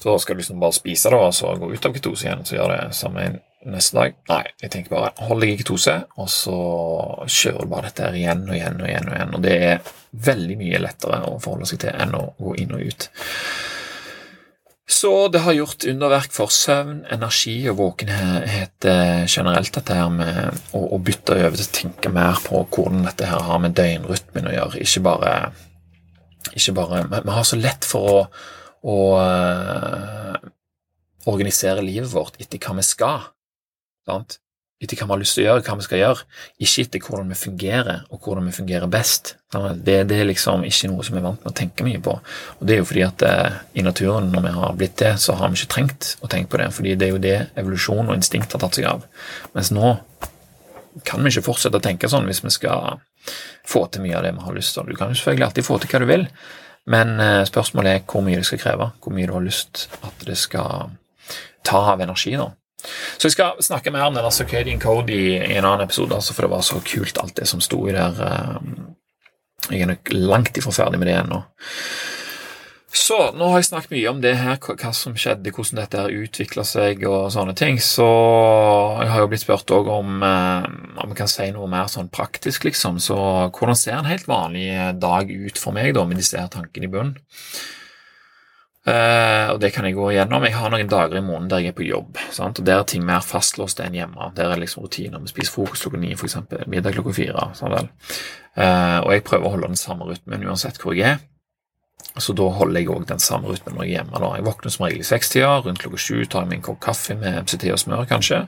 Så 0.00 0.18
skal 0.18 0.36
du 0.36 0.40
liksom 0.40 0.60
bare 0.60 0.76
spise 0.76 1.10
det 1.12 1.20
og 1.20 1.34
så 1.34 1.54
gå 1.60 1.70
ut 1.72 1.86
av 1.86 1.94
ketose 1.96 2.26
igjen 2.26 2.44
så 2.44 2.56
gjør 2.56 2.72
det 2.72 2.82
samme 2.96 3.24
neste 3.68 3.96
dag. 3.96 4.14
Nei, 4.30 4.42
jeg 4.62 4.72
tenker 4.72 4.94
bare 4.94 5.26
hold 5.28 5.44
deg 5.44 5.52
i 5.52 5.58
ketose, 5.60 5.96
og 6.16 6.30
så 6.32 6.60
kjører 7.26 7.66
du 7.66 7.72
bare 7.72 7.90
dette 7.90 8.06
her 8.06 8.16
igjen 8.16 8.46
og 8.46 8.56
igjen 8.56 8.80
og 8.80 8.88
igjen. 8.88 9.10
Og 9.10 9.16
igjen, 9.18 9.34
og 9.36 9.44
det 9.44 9.56
er 9.66 9.90
veldig 10.30 10.56
mye 10.60 10.80
lettere 10.80 11.20
å 11.28 11.34
forholde 11.42 11.68
seg 11.68 11.82
til 11.84 11.92
enn 11.92 12.16
å 12.16 12.22
gå 12.40 12.54
inn 12.62 12.72
og 12.76 12.86
ut. 12.88 13.10
Så 14.90 15.10
det 15.30 15.44
har 15.44 15.54
gjort 15.54 15.86
underverk 15.86 16.32
for 16.34 16.50
søvn, 16.50 17.04
energi 17.14 17.54
og 17.70 17.78
våkenhet 17.78 18.86
generelt, 19.30 19.70
dette 19.76 19.94
her 19.94 20.08
med 20.10 20.56
å, 20.74 20.82
å 20.96 20.98
bytte 20.98 21.36
over 21.36 21.54
til 21.54 21.68
å 21.68 21.74
tenke 21.76 22.10
mer 22.12 22.40
på 22.42 22.64
hvordan 22.64 23.06
dette 23.06 23.28
her 23.30 23.44
har 23.46 23.62
med 23.62 23.76
døgnrytmen 23.78 24.50
å 24.50 24.54
gjøre. 24.56 24.82
Ikke 24.82 25.04
bare, 25.06 25.34
ikke 26.50 26.74
bare 26.80 27.04
Vi 27.12 27.36
har 27.36 27.46
så 27.46 27.60
lett 27.60 27.86
for 27.86 28.10
å, 28.10 28.18
å 28.82 28.98
uh, 29.22 30.50
organisere 31.30 31.86
livet 31.86 32.10
vårt 32.10 32.40
etter 32.42 32.58
hva 32.58 32.74
vi 32.80 32.86
skal. 32.90 33.30
Sant? 34.10 34.40
Etter 34.80 34.96
hva 34.96 35.10
vi 35.10 35.12
har 35.12 35.20
lyst 35.20 35.36
til 35.36 35.44
å 35.44 35.46
gjøre, 35.46 35.62
hva 35.66 35.76
vi 35.76 35.84
skal 35.84 36.00
gjøre, 36.00 36.26
ikke 36.64 36.82
etter 36.86 37.02
hvordan 37.04 37.32
vi 37.32 37.36
fungerer, 37.36 37.98
og 38.08 38.24
hvordan 38.24 38.46
vi 38.48 38.54
fungerer 38.56 38.88
best. 38.88 39.34
Det, 39.52 39.96
det, 40.08 40.16
er 40.16 40.28
liksom 40.30 40.64
ikke 40.64 40.88
noe 40.88 41.04
som 41.04 41.16
vi 41.16 41.20
er 41.20 41.26
vant 41.26 41.42
med 41.44 41.52
å 41.52 41.58
tenke 41.58 41.84
mye 41.84 42.00
på. 42.00 42.14
Og 42.56 42.62
det 42.64 42.74
er 42.74 42.80
jo 42.80 42.86
fordi 42.88 43.02
at 43.04 43.24
eh, 43.28 43.58
i 43.76 43.84
naturen, 43.84 44.30
når 44.32 44.46
vi 44.46 44.54
har 44.56 44.78
blitt 44.80 44.96
det, 45.02 45.12
så 45.20 45.36
har 45.36 45.52
vi 45.52 45.60
ikke 45.60 45.74
trengt 45.74 46.14
å 46.24 46.30
tenke 46.32 46.54
på 46.54 46.62
det, 46.62 46.70
fordi 46.76 46.94
det 46.96 47.08
er 47.08 47.12
jo 47.12 47.20
det 47.20 47.36
evolusjon 47.60 48.08
og 48.08 48.16
instinkt 48.16 48.56
har 48.56 48.62
tatt 48.64 48.78
seg 48.78 48.88
av. 48.88 49.04
Mens 49.52 49.72
nå 49.74 49.98
kan 51.04 51.20
vi 51.20 51.32
ikke 51.34 51.44
fortsette 51.50 51.76
å 51.76 51.84
tenke 51.84 52.08
sånn 52.10 52.28
hvis 52.30 52.40
vi 52.46 52.52
skal 52.54 53.02
få 53.68 53.84
til 53.92 54.06
mye 54.06 54.16
av 54.16 54.24
det 54.24 54.32
vi 54.38 54.46
har 54.46 54.56
lyst 54.56 54.78
til. 54.78 54.88
Du 54.88 54.96
kan 54.96 55.12
jo 55.12 55.18
selvfølgelig 55.18 55.48
alltid 55.50 55.68
få 55.68 55.76
til 55.82 55.92
hva 55.92 56.00
du 56.00 56.08
vil, 56.08 56.24
men 56.90 57.12
eh, 57.20 57.42
spørsmålet 57.48 57.98
er 57.98 58.06
hvor 58.08 58.24
mye 58.24 58.40
det 58.40 58.48
skal 58.48 58.62
kreve, 58.64 58.88
hvor 59.02 59.14
mye 59.14 59.28
du 59.28 59.36
har 59.36 59.44
lyst 59.44 59.90
at 60.00 60.24
det 60.24 60.38
skal 60.40 60.88
ta 61.66 61.84
av 61.92 62.00
energi. 62.00 62.32
da. 62.40 62.48
Så 62.82 63.28
jeg 63.28 63.36
skal 63.36 63.60
snakke 63.64 63.92
mer 63.94 64.08
om 64.08 64.16
denne 64.16 64.32
Circadian 64.34 64.80
Code 64.82 65.14
i, 65.14 65.34
i, 65.38 65.56
en 65.58 65.66
annen 65.66 65.86
episode, 65.86 66.16
altså, 66.16 66.36
for 66.36 66.46
det 66.46 66.54
var 66.54 66.64
så 66.66 66.80
kult, 66.84 67.20
alt 67.20 67.36
det 67.40 67.48
som 67.50 67.62
sto 67.64 67.82
i 67.88 67.96
der. 67.96 68.22
Eh, 68.26 68.56
jeg 69.70 69.84
er 69.84 69.92
nok 69.92 70.14
langt 70.16 70.56
ifra 70.56 70.72
ferdig 70.74 71.00
med 71.00 71.10
det 71.10 71.18
ennå. 71.20 71.44
Så 72.90 73.16
nå 73.38 73.46
har 73.52 73.60
jeg 73.60 73.68
snakket 73.68 73.92
mye 73.94 74.10
om 74.10 74.20
det 74.22 74.32
her, 74.34 74.56
hva 74.58 74.90
som 74.96 75.14
skjedde, 75.14 75.52
hvordan 75.54 75.78
dette 75.78 75.98
her 76.00 76.22
utvikla 76.24 76.64
seg 76.66 77.04
og 77.06 77.28
sånne 77.30 77.54
ting. 77.54 77.78
Så 77.78 78.06
jeg 78.98 79.12
har 79.12 79.22
jo 79.22 79.28
blitt 79.30 79.44
spurt 79.44 79.70
òg 79.76 79.90
om 79.94 80.24
eh, 80.26 80.66
om 81.00 81.12
jeg 81.12 81.18
kan 81.20 81.30
si 81.30 81.46
noe 81.54 81.68
mer 81.70 81.86
sånn 81.92 82.10
praktisk, 82.12 82.66
liksom. 82.66 82.98
Så 83.02 83.16
hvordan 83.54 83.78
ser 83.78 84.00
en 84.00 84.10
helt 84.10 84.26
vanlig 84.30 84.72
dag 84.98 85.30
ut 85.30 85.60
for 85.60 85.76
meg, 85.76 85.94
da, 85.94 86.04
med 86.08 86.18
disse 86.18 86.40
her 86.40 86.50
tankene 86.50 86.90
i 86.90 86.92
bunnen? 86.92 87.14
Uh, 88.88 89.52
og 89.52 89.58
det 89.60 89.74
kan 89.74 89.84
jeg 89.84 89.92
gå 89.98 90.06
igjennom. 90.08 90.44
Jeg 90.48 90.56
har 90.56 90.70
noen 90.72 90.88
dager 90.88 91.18
i 91.18 91.24
måneden 91.24 91.50
der 91.52 91.60
jeg 91.60 91.74
er 91.74 91.76
på 91.76 91.84
jobb. 91.84 92.20
Sant? 92.32 92.62
og 92.62 92.66
Der 92.66 92.78
er 92.80 92.86
ting 92.88 93.04
mer 93.04 93.20
fastlåst 93.20 93.82
enn 93.84 93.98
hjemme. 93.98 94.30
Der 94.36 94.48
er 94.48 94.60
liksom 94.60 94.86
rutiner. 94.86 95.20
Vi 95.20 95.32
spiser 95.34 95.52
frokost 95.52 95.84
klokka 95.84 96.00
ni, 96.00 96.14
f.eks. 96.16 96.38
Middag 96.64 96.96
klokka 96.96 97.12
fire. 97.16 97.50
Sånn 97.58 97.76
uh, 97.76 98.98
og 99.04 99.12
jeg 99.12 99.26
prøver 99.26 99.46
å 99.46 99.52
holde 99.56 99.72
den 99.74 99.80
samme 99.80 100.08
rytmen 100.08 100.48
uansett 100.48 100.80
hvor 100.80 100.96
jeg 100.96 101.16
er. 101.16 101.20
Så 102.18 102.34
da 102.34 102.48
holder 102.50 102.80
jeg 102.80 102.90
òg 102.90 103.04
den 103.06 103.20
samme 103.22 103.50
rytmen 103.50 103.76
når 103.76 103.86
jeg 103.86 103.92
er 103.92 103.96
hjemme. 104.00 104.20
Da. 104.22 104.30
Jeg 104.36 104.46
våkner 104.48 104.72
som 104.74 104.84
regel 104.86 105.04
i 105.04 105.06
sekstida. 105.06 105.50
Rundt 105.62 105.82
klokka 105.82 106.00
sju 106.02 106.24
tar 106.24 106.42
jeg 106.42 106.50
meg 106.50 106.58
en 106.58 106.64
kopp 106.66 106.80
kaffe 106.82 107.14
med 107.18 107.44
MCT 107.44 107.68
og 107.70 107.78
smør, 107.80 108.02
kanskje. 108.10 108.40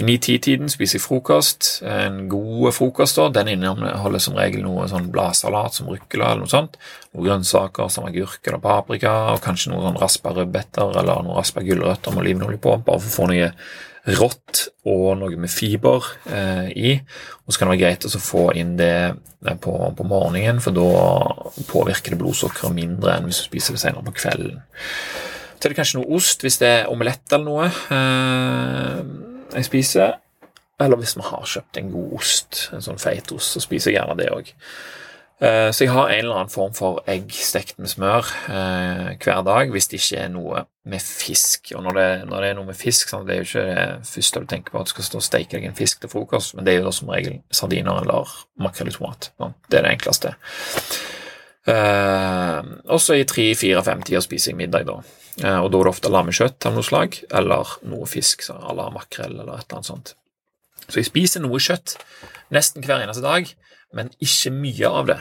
I 0.00 0.06
ni-ti-tiden 0.08 0.68
spiser 0.72 0.98
jeg 0.98 1.04
frokost. 1.06 1.70
En 1.88 2.26
god 2.32 2.72
frokost. 2.76 3.16
da. 3.16 3.28
Den 3.40 3.54
inneholder 3.54 4.22
som 4.22 4.36
regel 4.36 4.66
noe 4.66 4.88
sånn 4.90 5.08
bladsalat 5.12 5.78
som 5.78 5.88
ruccola 5.88 6.32
eller 6.32 6.44
noe 6.44 6.52
sånt. 6.52 6.76
Noen 7.12 7.28
grønnsaker 7.30 7.88
som 7.92 8.08
agurk 8.08 8.44
eller 8.46 8.60
paprika, 8.62 9.14
og 9.32 9.40
kanskje 9.44 9.72
noe 9.72 9.86
sånn 9.86 10.00
raspa 10.00 10.34
rødbeter 10.36 11.00
eller 11.00 11.24
noe 11.24 11.40
raspa 11.40 11.64
gulrøtter 11.64 12.12
med 12.12 12.26
olivenolje 12.26 12.60
på, 12.62 12.76
bare 12.84 13.02
for 13.02 13.08
å 13.08 13.16
få 13.16 13.32
noe 13.32 13.50
rått 14.18 14.64
og 14.88 15.12
noe 15.20 15.38
med 15.38 15.50
fiber 15.50 16.06
eh, 16.26 16.70
i. 16.74 16.94
Og 17.46 17.52
så 17.52 17.60
kan 17.60 17.68
det 17.68 17.76
være 17.76 17.82
greit 17.84 18.06
å 18.06 18.22
få 18.22 18.48
inn 18.58 18.74
det 18.80 18.94
eh, 19.12 19.58
på, 19.62 19.74
på, 19.98 20.06
morgenen, 20.08 20.58
for 20.62 20.74
da 20.74 20.88
påvirker 21.70 22.14
det 22.14 22.20
blodsukkeret 22.22 22.74
mindre 22.74 23.14
enn 23.16 23.28
hvis 23.28 23.44
du 23.44 23.50
spiser 23.50 23.76
det 23.76 23.84
senere 23.84 24.06
på 24.08 24.16
kvelden. 24.18 24.58
Så 25.54 25.68
er 25.68 25.70
det 25.70 25.78
kanskje 25.78 26.00
noe 26.00 26.18
ost 26.18 26.42
hvis 26.42 26.58
det 26.58 26.72
er 26.80 26.90
omelett 26.90 27.30
eller 27.30 27.46
noe 27.46 27.68
eh, 27.70 28.98
jeg 29.60 29.70
spiser. 29.70 30.18
Eller 30.82 30.98
hvis 30.98 31.14
vi 31.14 31.22
har 31.28 31.46
kjøpt 31.46 31.78
en 31.78 31.92
god 31.92 32.16
ost, 32.18 32.64
en 32.74 32.82
sånn 32.82 32.98
feit 32.98 33.30
ost, 33.30 33.54
så 33.54 33.62
spiser 33.62 33.92
jeg 33.92 34.00
gjerne 34.00 34.18
det 34.18 34.32
òg. 34.34 34.50
Eh, 35.42 35.68
så 35.74 35.82
jeg 35.82 35.90
har 35.90 36.12
en 36.12 36.20
eller 36.20 36.36
annen 36.38 36.52
form 36.52 36.74
for 36.76 37.00
egg 37.10 37.32
stekt 37.34 37.80
med 37.82 37.90
smør 37.90 38.28
eh, 38.46 39.08
hver 39.18 39.40
dag, 39.46 39.72
hvis 39.74 39.88
det 39.90 39.98
ikke 39.98 40.20
er 40.22 40.28
noe 40.30 40.60
med 40.86 41.02
fisk. 41.02 41.72
Og 41.74 41.82
når 41.82 41.98
det, 41.98 42.10
når 42.30 42.44
det 42.44 42.50
er 42.50 42.58
noe 42.58 42.68
med 42.68 42.78
fisk, 42.78 43.10
sånn, 43.10 43.24
det 43.26 43.34
er 43.34 43.40
jo 43.40 43.48
ikke 43.48 43.64
det 43.72 44.12
første 44.12 44.42
du 44.42 44.46
tenker 44.52 44.74
på 44.74 44.82
at 44.82 44.86
du 44.86 44.92
skal 44.94 45.08
stå 45.08 45.18
og 45.18 45.26
steike 45.26 45.56
deg 45.56 45.66
en 45.66 45.78
fisk 45.78 46.02
til 46.02 46.12
frokost, 46.12 46.54
men 46.54 46.66
det 46.66 46.74
er 46.74 46.78
jo 46.78 46.86
da 46.86 46.92
som 46.94 47.10
regel 47.10 47.40
sardiner 47.50 48.04
eller 48.04 48.36
makrell 48.62 48.92
i 48.92 48.94
tomat. 48.94 49.32
Sånn. 49.34 49.56
Det 49.66 49.80
er 49.80 49.88
det 49.88 49.96
enkleste. 49.96 50.32
Eh, 51.72 52.70
også 52.94 53.18
i 53.18 53.26
tre, 53.26 53.48
fire, 53.58 53.82
fem 53.86 54.06
tider 54.06 54.22
spiser 54.22 54.52
jeg 54.52 54.60
middag, 54.62 54.86
da. 54.86 55.00
Eh, 55.42 55.58
og 55.58 55.72
da 55.72 55.80
er 55.80 55.88
det 55.88 55.94
ofte 55.96 56.14
lammekjøtt 56.14 56.70
av 56.70 56.78
noe 56.78 56.86
slag, 56.86 57.18
eller 57.34 57.74
noe 57.90 58.06
fisk, 58.10 58.46
så 58.46 58.60
eller 58.70 58.94
makrell 58.94 59.34
eller 59.40 59.58
et 59.58 59.66
eller 59.66 59.80
annet 59.80 59.90
sånt. 59.90 60.14
Så 60.86 61.00
jeg 61.00 61.10
spiser 61.10 61.42
noe 61.42 61.58
kjøtt 61.62 61.96
nesten 62.54 62.86
hver 62.86 63.02
eneste 63.02 63.26
dag, 63.26 63.50
men 63.96 64.14
ikke 64.22 64.54
mye 64.54 64.88
av 65.02 65.10
det. 65.10 65.20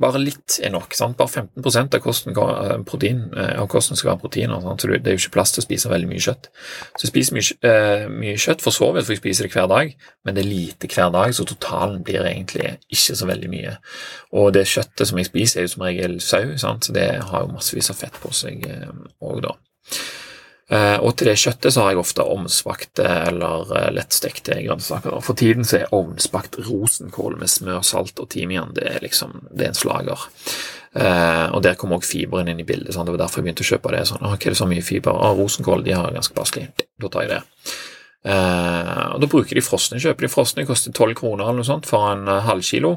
Bare 0.00 0.20
litt 0.22 0.56
er 0.64 0.72
nok. 0.72 0.94
Sant? 0.96 1.18
Bare 1.18 1.28
15% 1.28 1.96
av 1.96 2.00
kosten, 2.00 2.36
eh, 2.36 2.78
protein, 2.88 3.30
eh, 3.36 3.60
av 3.60 3.68
kosten 3.68 3.96
skal 3.96 4.12
være 4.14 4.22
proteiner. 4.22 4.60
Så 4.60 4.88
det 4.88 5.06
er 5.06 5.16
jo 5.16 5.20
ikke 5.28 5.36
plass 5.36 5.52
til 5.52 5.62
å 5.62 5.66
spise 5.66 5.90
veldig 5.90 6.08
mye 6.08 6.24
kjøtt. 6.24 6.48
Så 6.96 7.04
jeg 7.04 7.12
spiser 7.12 7.34
mye, 7.36 7.56
uh, 7.64 8.08
mye 8.08 8.34
kjøtt 8.34 8.60
for 8.62 8.70
så 8.70 8.92
vidt, 8.94 9.04
for 9.04 9.12
jeg 9.12 9.20
spiser 9.20 9.44
det 9.44 9.52
hver 9.52 9.68
dag, 9.68 9.94
men 10.24 10.34
det 10.34 10.44
er 10.44 10.48
lite 10.48 10.88
hver 10.88 11.12
dag, 11.12 11.34
så 11.34 11.44
totalen 11.44 12.02
blir 12.02 12.24
egentlig 12.24 12.78
ikke 12.90 13.16
så 13.16 13.26
veldig 13.26 13.50
mye. 13.50 13.76
Og 14.32 14.52
det 14.52 14.66
kjøttet 14.66 15.06
som 15.06 15.18
jeg 15.18 15.26
spiser, 15.26 15.60
er 15.60 15.62
jo 15.62 15.74
som 15.74 15.82
regel 15.82 16.20
sau, 16.20 16.56
sant? 16.56 16.84
så 16.84 16.92
det 16.92 17.22
har 17.22 17.40
jo 17.44 17.52
massevis 17.52 17.90
av 17.90 17.96
fett 17.96 18.16
på 18.22 18.32
seg 18.32 18.64
òg, 19.20 19.42
da. 19.42 19.54
Eh, 20.70 20.96
og 21.02 21.16
til 21.18 21.26
det 21.26 21.38
kjøttet 21.40 21.74
så 21.74 21.82
har 21.82 21.94
jeg 21.94 22.00
ofte 22.04 22.22
ovnsbakte 22.22 23.06
eller 23.26 23.72
eh, 23.74 23.88
lettstekte 23.96 24.60
grønnsaker. 24.62 25.16
For 25.26 25.38
tiden 25.38 25.66
så 25.66 25.80
er 25.80 25.94
ovnsbakt 25.96 26.60
rosenkål 26.68 27.40
med 27.40 27.50
smør, 27.50 27.80
salt 27.86 28.22
og 28.22 28.28
timian 28.30 28.70
det 28.76 28.86
er 28.86 29.02
liksom, 29.02 29.48
det 29.50 29.66
er 29.66 29.72
en 29.72 29.80
slager. 29.80 30.28
Og 30.90 31.60
der 31.62 31.76
kom 31.78 31.92
også 31.94 32.08
fiberen 32.16 32.48
inn 32.50 32.62
i 32.62 32.66
bildet. 32.66 32.96
Sånn. 32.96 33.06
Det 33.06 33.12
var 33.14 33.20
derfor 33.20 33.38
jeg 33.38 33.46
begynte 33.46 33.62
å 33.62 33.68
kjøpe 33.68 33.92
det. 33.94 34.00
Sånn, 34.08 34.24
ok, 34.26 34.42
det 34.42 34.50
er 34.56 34.58
så 34.58 34.66
mye 34.66 34.82
fiber. 34.82 35.14
Ah, 35.22 35.36
rosenkål 35.38 35.84
de 35.86 35.94
har 35.94 36.16
ganske 36.16 36.34
passelig. 36.34 36.64
Da 36.98 37.10
tar 37.14 37.22
jeg 37.22 37.30
det. 37.30 37.38
Og 38.26 39.22
Da 39.22 39.28
bruker 39.30 39.54
de 39.54 39.62
frosne. 39.62 40.00
Kjøper 40.02 40.26
de 40.26 40.32
frosne, 40.32 40.64
koster 40.66 40.90
12 40.90 41.14
kroner 41.20 41.44
eller 41.46 41.60
noe 41.60 41.68
sånt 41.68 41.86
for 41.86 42.10
en 42.10 42.26
halv 42.26 42.66
kilo. 42.66 42.96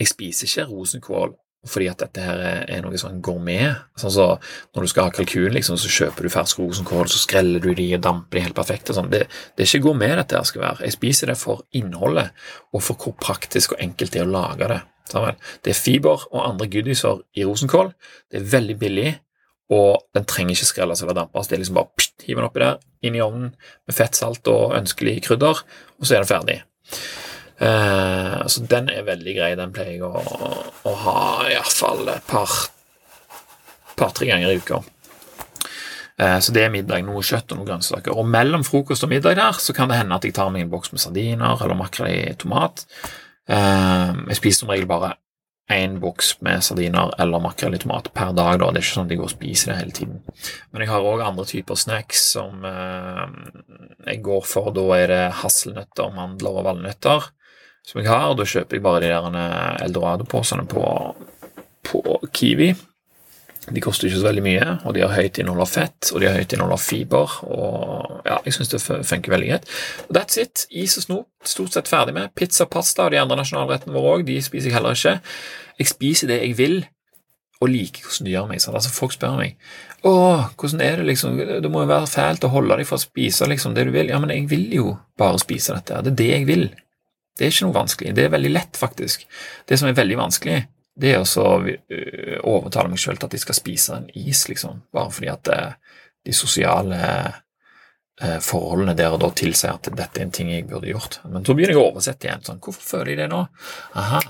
Jeg 0.00 0.10
spiser 0.10 0.50
ikke 0.50 0.66
rosenkål 0.72 1.36
fordi 1.70 1.88
at 1.90 2.00
dette 2.02 2.22
her 2.22 2.40
er 2.64 2.82
noe 2.84 2.98
sånn 3.00 3.20
gourmet. 3.24 3.82
Sånn 3.98 4.14
så 4.14 4.26
Når 4.74 4.86
du 4.86 4.90
skal 4.90 5.08
ha 5.08 5.14
kalkun, 5.14 5.52
liksom, 5.54 5.78
så 5.80 5.90
kjøper 5.92 6.26
du 6.26 6.32
fersk 6.32 6.60
rosenkål, 6.62 7.08
så 7.12 7.20
skreller 7.22 7.62
du 7.62 7.72
de 7.74 7.88
og 7.96 8.02
damper 8.04 8.38
de 8.38 8.44
helt 8.46 8.58
perfekt. 8.58 8.92
Sånn. 8.94 9.10
Det, 9.12 9.26
det, 9.28 9.64
er 9.64 9.68
ikke 9.70 9.86
gourmet 9.88 10.16
dette 10.18 10.38
her 10.38 10.48
skal 10.48 10.64
være. 10.64 10.84
Jeg 10.86 10.96
spiser 10.96 11.32
det 11.32 11.38
for 11.40 11.64
innholdet, 11.76 12.32
og 12.72 12.84
for 12.84 13.00
hvor 13.00 13.16
praktisk 13.20 13.76
og 13.76 13.82
enkelt 13.82 14.14
det 14.14 14.22
er 14.22 14.28
å 14.28 14.34
lage 14.34 14.70
det. 14.72 14.80
Sånn. 15.10 15.38
Det 15.62 15.72
er 15.72 15.78
fiber 15.78 16.26
og 16.32 16.42
andre 16.42 16.70
goodieser 16.70 17.22
i 17.38 17.46
rosenkål. 17.46 17.92
Det 18.32 18.40
er 18.40 18.50
veldig 18.56 18.78
billig, 18.80 19.14
og 19.74 20.06
den 20.14 20.26
trenger 20.28 20.54
ikke 20.54 20.70
skrelles 20.70 21.02
eller 21.02 21.18
dampes. 21.18 21.48
Det 21.48 21.56
er 21.56 21.64
liksom 21.64 21.78
bare 21.78 21.92
pst, 21.98 22.26
hive 22.26 22.42
den 22.42 22.48
oppi 22.48 22.62
der, 22.62 22.82
inn 23.06 23.18
i 23.18 23.22
ovnen 23.24 23.54
med 23.58 23.96
fett, 23.96 24.18
salt 24.18 24.46
og 24.50 24.76
ønskelig 24.78 25.18
krydder, 25.26 25.62
og 25.98 26.06
så 26.06 26.16
er 26.16 26.22
den 26.22 26.30
ferdig. 26.30 26.60
Eh, 27.58 28.46
så 28.46 28.62
den 28.68 28.90
er 28.92 29.06
veldig 29.06 29.36
grei. 29.38 29.54
Den 29.56 29.72
pleier 29.74 29.96
jeg 29.96 30.04
å, 30.04 30.12
å 30.84 30.94
ha 31.06 31.18
iallfall 31.48 32.04
et 32.12 32.28
par-tre 32.28 32.68
par, 33.96 34.22
ganger 34.22 34.52
i 34.52 34.60
uka. 34.60 34.82
Eh, 36.20 36.38
så 36.40 36.52
det 36.52 36.66
er 36.66 36.72
middag, 36.72 37.04
noe 37.06 37.24
kjøtt 37.24 37.52
og 37.52 37.60
noen 37.60 37.70
grønnsaker. 37.72 38.16
Og 38.16 38.28
mellom 38.28 38.64
frokost 38.66 39.06
og 39.06 39.12
middag 39.12 39.38
der 39.40 39.60
så 39.60 39.76
kan 39.76 39.92
det 39.92 40.00
hende 40.02 40.16
at 40.16 40.26
jeg 40.26 40.36
tar 40.36 40.52
meg 40.52 40.66
en 40.66 40.72
boks 40.72 40.92
med 40.92 41.04
sardiner 41.04 41.62
eller 41.62 41.78
makrell 41.78 42.12
i 42.12 42.34
tomat. 42.40 42.84
Eh, 43.48 44.10
jeg 44.32 44.42
spiser 44.42 44.64
som 44.64 44.74
regel 44.74 44.90
bare 44.90 45.16
én 45.72 45.96
boks 45.98 46.36
med 46.46 46.62
sardiner 46.62 47.10
eller 47.18 47.42
makrell 47.42 47.74
i 47.74 47.80
tomat 47.82 48.12
per 48.14 48.36
dag. 48.36 48.60
Da. 48.60 48.68
Det 48.70 48.78
er 48.78 48.84
ikke 48.84 48.96
sånn 49.00 49.08
at 49.08 49.14
jeg 49.16 49.18
går 49.18 49.30
og 49.32 49.32
spiser 49.32 49.72
det 49.72 49.78
hele 49.80 49.96
tiden. 49.96 50.20
Men 50.70 50.84
jeg 50.84 50.92
har 50.92 51.08
òg 51.08 51.24
andre 51.24 51.46
typer 51.48 51.80
snacks 51.80 52.20
som 52.36 52.62
jeg 54.06 54.20
går 54.28 54.46
for. 54.46 54.70
Da 54.76 54.84
er 54.94 55.10
det 55.10 55.24
hasselnøtter, 55.40 56.14
mandler 56.14 56.60
og 56.60 56.68
valnøtter. 56.68 57.26
Som 57.86 58.02
jeg 58.02 58.10
har. 58.10 58.34
Da 58.38 58.46
kjøper 58.48 58.78
jeg 58.78 58.84
bare 58.84 59.04
de 59.04 59.12
der 59.14 59.80
Eldorado-posene 59.86 60.66
på, 60.70 60.84
på 61.86 62.02
Kiwi. 62.34 62.72
De 63.66 63.82
koster 63.82 64.06
ikke 64.06 64.20
så 64.20 64.28
veldig 64.28 64.42
mye, 64.44 64.66
og 64.86 64.94
de 64.94 65.02
har 65.02 65.14
høyt 65.16 65.40
innhold 65.42 65.64
av 65.64 65.70
fett 65.72 66.12
og 66.12 66.20
de 66.22 66.28
har 66.28 66.36
høyt 66.38 66.52
innhold 66.54 66.74
av 66.76 66.82
fiber. 66.82 67.32
og 67.50 68.20
ja, 68.26 68.36
Jeg 68.44 68.54
syns 68.54 68.70
det 68.70 68.82
funker 68.86 69.32
veldig 69.34 69.48
greit. 69.50 69.70
That's 70.06 70.38
it. 70.38 70.66
Is 70.70 70.94
og 71.00 71.06
snop 71.06 71.50
stort 71.50 71.74
sett 71.74 71.90
ferdig 71.90 72.14
med. 72.14 72.30
Pizza, 72.38 72.68
pasta 72.70 73.08
og 73.08 73.14
de 73.14 73.18
andre 73.18 73.40
nasjonalrettene 73.40 73.94
våre 73.96 74.20
òg, 74.20 74.26
de 74.28 74.38
spiser 74.44 74.70
jeg 74.70 74.76
heller 74.78 74.94
ikke. 74.94 75.16
Jeg 75.80 75.90
spiser 75.90 76.30
det 76.30 76.38
jeg 76.44 76.54
vil, 76.60 76.78
og 77.58 77.72
liker 77.72 78.06
hvordan 78.06 78.28
det 78.28 78.34
gjør 78.36 78.48
meg. 78.52 78.62
Sant? 78.62 78.78
Altså, 78.78 78.94
Folk 78.94 79.16
spør 79.16 79.36
meg 79.40 79.56
å, 80.06 80.14
hvordan 80.60 80.82
er 80.84 81.00
det 81.00 81.08
liksom, 81.08 81.38
det 81.64 81.70
må 81.72 81.82
jo 81.82 81.90
være 81.90 82.06
fælt 82.06 82.44
å 82.46 82.52
holde 82.52 82.76
deg 82.78 82.86
for 82.86 83.00
å 83.00 83.02
spise 83.02 83.48
liksom 83.50 83.74
det 83.74 83.88
du 83.88 83.94
vil. 83.94 84.12
Ja, 84.12 84.20
men 84.22 84.30
jeg 84.30 84.46
vil 84.52 84.68
jo 84.76 84.92
bare 85.18 85.40
spise 85.42 85.74
dette. 85.74 86.04
Det 86.06 86.12
er 86.12 86.20
det 86.20 86.28
jeg 86.30 86.46
vil. 86.46 86.68
Det 87.36 87.44
er 87.44 87.52
ikke 87.52 87.68
noe 87.68 87.76
vanskelig. 87.76 88.14
Det 88.16 88.24
er 88.24 88.32
veldig 88.32 88.52
lett, 88.52 88.78
faktisk. 88.80 89.26
Det 89.68 89.78
som 89.78 89.90
er 89.90 89.98
veldig 89.98 90.18
vanskelig, 90.18 90.60
det 90.96 91.12
er 91.12 91.20
å 91.20 91.48
øh, 91.60 92.38
overtale 92.48 92.88
meg 92.88 93.00
sjøl 93.00 93.18
til 93.18 93.28
at 93.28 93.36
jeg 93.36 93.44
skal 93.44 93.58
spise 93.58 93.98
en 93.98 94.06
is, 94.16 94.46
liksom, 94.48 94.80
bare 94.96 95.12
fordi 95.12 95.28
at 95.28 95.50
øh, 95.52 95.98
de 96.24 96.34
sosiale 96.36 97.00
øh, 98.22 98.38
forholdene 98.40 98.96
der 98.96 99.12
og 99.12 99.20
da 99.20 99.30
tilsier 99.36 99.76
at 99.76 99.90
dette 99.92 100.22
er 100.22 100.24
en 100.24 100.32
ting 100.32 100.54
jeg 100.54 100.64
burde 100.70 100.88
gjort. 100.88 101.20
Men 101.28 101.44
så 101.44 101.56
begynner 101.56 101.76
jeg 101.76 101.82
å 101.82 101.90
oversette 101.90 102.30
igjen. 102.30 102.46
sånn, 102.48 102.62
Hvorfor 102.64 102.88
føler 102.96 103.12
jeg 103.12 103.22
det 103.24 103.30
nå? 103.34 103.42
Aha, 104.00 104.22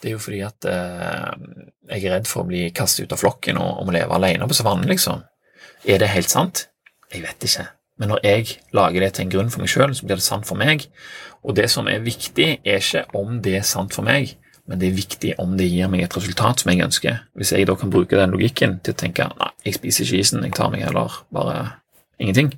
det 0.00 0.08
er 0.08 0.16
jo 0.16 0.24
fordi 0.24 0.40
at 0.46 0.68
jeg 0.70 2.00
er 2.00 2.12
redd 2.14 2.30
for 2.30 2.46
å 2.46 2.48
bli 2.48 2.68
kastet 2.72 3.08
ut 3.08 3.16
av 3.16 3.20
flokken 3.20 3.60
og, 3.60 3.82
og 3.82 3.88
må 3.88 3.98
leve 3.98 4.16
alene 4.16 4.48
på 4.48 4.56
savannen, 4.56 4.88
liksom. 4.88 5.26
Er 5.84 6.00
det 6.00 6.14
helt 6.14 6.32
sant? 6.32 6.68
Jeg 7.12 7.26
vet 7.26 7.44
ikke. 7.44 7.68
Men 7.98 8.12
når 8.12 8.20
jeg 8.24 8.58
lager 8.76 9.02
det 9.02 9.12
til 9.14 9.26
en 9.26 9.32
grunn 9.32 9.50
for 9.50 9.62
meg 9.62 9.72
sjøl, 9.72 9.94
så 9.94 10.06
blir 10.06 10.20
det 10.20 10.26
sant 10.26 10.46
for 10.48 10.58
meg. 10.58 10.86
Og 11.42 11.56
det 11.58 11.68
som 11.72 11.88
er 11.90 12.04
viktig, 12.04 12.48
er 12.62 12.78
ikke 12.82 13.04
om 13.18 13.40
det 13.42 13.56
er 13.58 13.66
sant 13.66 13.94
for 13.96 14.06
meg, 14.06 14.36
men 14.68 14.80
det 14.80 14.90
er 14.90 14.98
viktig 14.98 15.34
om 15.40 15.56
det 15.58 15.68
gir 15.70 15.90
meg 15.90 16.04
et 16.04 16.16
resultat 16.16 16.62
som 16.62 16.70
jeg 16.72 16.84
ønsker. 16.84 17.20
Hvis 17.38 17.54
jeg 17.54 17.66
da 17.68 17.76
kan 17.78 17.92
bruke 17.92 18.18
den 18.18 18.34
logikken 18.34 18.78
til 18.84 18.94
å 18.94 19.00
tenke 19.00 19.28
nei, 19.32 19.50
jeg 19.66 19.78
spiser 19.78 20.04
ikke 20.04 20.22
isen, 20.22 20.44
jeg 20.44 20.56
tar 20.58 20.72
meg 20.74 20.84
heller 20.84 21.22
bare 21.34 21.60
ingenting, 22.18 22.50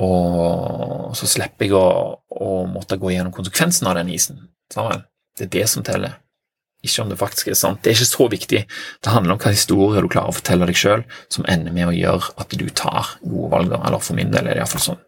og 0.00 1.12
så 1.18 1.28
slipper 1.28 1.68
jeg 1.68 1.76
å, 1.76 2.16
å 2.16 2.50
måtte 2.70 2.96
gå 2.98 3.12
gjennom 3.12 3.34
konsekvensen 3.36 3.88
av 3.90 3.98
den 4.00 4.10
isen. 4.14 4.46
Det 4.70 5.46
er 5.46 5.52
det 5.52 5.66
som 5.68 5.84
teller, 5.86 6.16
ikke 6.80 7.02
om 7.02 7.10
det 7.12 7.18
faktisk 7.20 7.50
er 7.52 7.58
sant. 7.58 7.82
Det 7.82 7.92
er 7.92 7.98
ikke 7.98 8.08
så 8.08 8.26
viktig. 8.32 8.60
Det 9.04 9.12
handler 9.12 9.36
om 9.36 9.42
hva 9.42 9.52
historier 9.52 10.04
du 10.04 10.08
klarer 10.12 10.32
å 10.32 10.36
fortelle 10.38 10.68
deg 10.68 10.78
sjøl, 10.80 11.04
som 11.32 11.46
ender 11.50 11.74
med 11.76 11.90
å 11.90 11.96
gjøre 11.96 12.32
at 12.40 12.56
du 12.56 12.66
tar 12.72 13.14
gode 13.20 13.50
valg. 13.52 13.74
Eller 13.76 14.04
for 14.04 14.16
min 14.18 14.32
del 14.32 14.48
er 14.48 14.56
det 14.56 14.64
iallfall 14.64 14.86
sånn. 14.88 15.02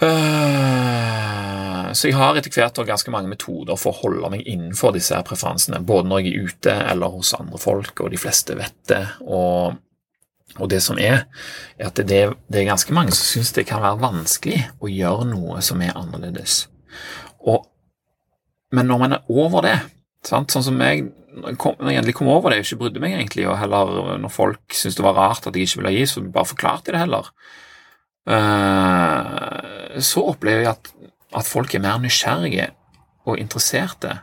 Uh, 0.00 1.90
så 1.92 2.08
jeg 2.08 2.16
har 2.16 2.38
etter 2.38 2.52
hvert 2.54 2.80
ganske 2.88 3.12
mange 3.12 3.28
metoder 3.32 3.76
for 3.80 3.92
å 3.92 4.00
holde 4.04 4.30
meg 4.32 4.46
innenfor 4.48 4.94
disse 4.96 5.16
her 5.16 5.24
preferansene, 5.26 5.82
både 5.84 6.08
når 6.08 6.22
jeg 6.22 6.30
er 6.30 6.48
ute 6.48 6.76
eller 6.92 7.16
hos 7.16 7.34
andre 7.36 7.60
folk, 7.60 7.94
og 8.00 8.12
de 8.12 8.20
fleste 8.20 8.56
vet 8.58 8.76
det. 8.92 9.02
Og, 9.24 9.76
og 10.58 10.70
det 10.72 10.80
som 10.84 11.00
er, 11.00 11.24
er 11.76 11.88
at 11.88 12.00
det, 12.00 12.22
det 12.48 12.62
er 12.62 12.70
ganske 12.70 12.96
mange 12.96 13.16
som 13.16 13.26
syns 13.28 13.52
det 13.56 13.68
kan 13.68 13.84
være 13.84 14.00
vanskelig 14.04 14.62
å 14.80 14.92
gjøre 14.92 15.28
noe 15.32 15.60
som 15.64 15.82
er 15.84 15.96
annerledes. 15.96 16.62
Og, 17.48 17.64
men 18.76 18.86
når 18.90 19.00
man 19.02 19.16
er 19.16 19.32
over 19.32 19.64
det, 19.66 19.78
sant? 20.26 20.52
sånn 20.52 20.66
som 20.66 20.84
jeg 20.84 21.08
når 21.30 21.92
jeg 21.92 22.00
endelig 22.00 22.16
kom 22.18 22.28
over 22.28 22.50
det, 22.50 22.58
jeg 22.58 22.66
ikke 22.66 22.80
brydde 22.80 23.00
meg 23.04 23.12
egentlig, 23.14 23.44
og 23.46 23.58
heller 23.60 24.16
når 24.18 24.32
folk 24.34 24.74
syntes 24.74 24.96
det 24.98 25.04
var 25.06 25.14
rart 25.14 25.46
at 25.46 25.54
jeg 25.54 25.68
ikke 25.68 25.78
ville 25.78 25.92
gi, 25.94 26.08
så 26.10 26.22
bare 26.26 26.50
forklarte 26.50 26.90
jeg 26.90 26.96
det 26.96 27.02
heller. 27.04 27.28
Uh, 28.26 30.00
så 30.02 30.24
opplever 30.32 30.64
jeg 30.66 30.72
at 30.74 30.90
at 31.36 31.46
folk 31.46 31.74
er 31.74 31.82
mer 31.84 32.00
nysgjerrige 32.02 32.70
og 33.28 33.38
interesserte 33.38 34.20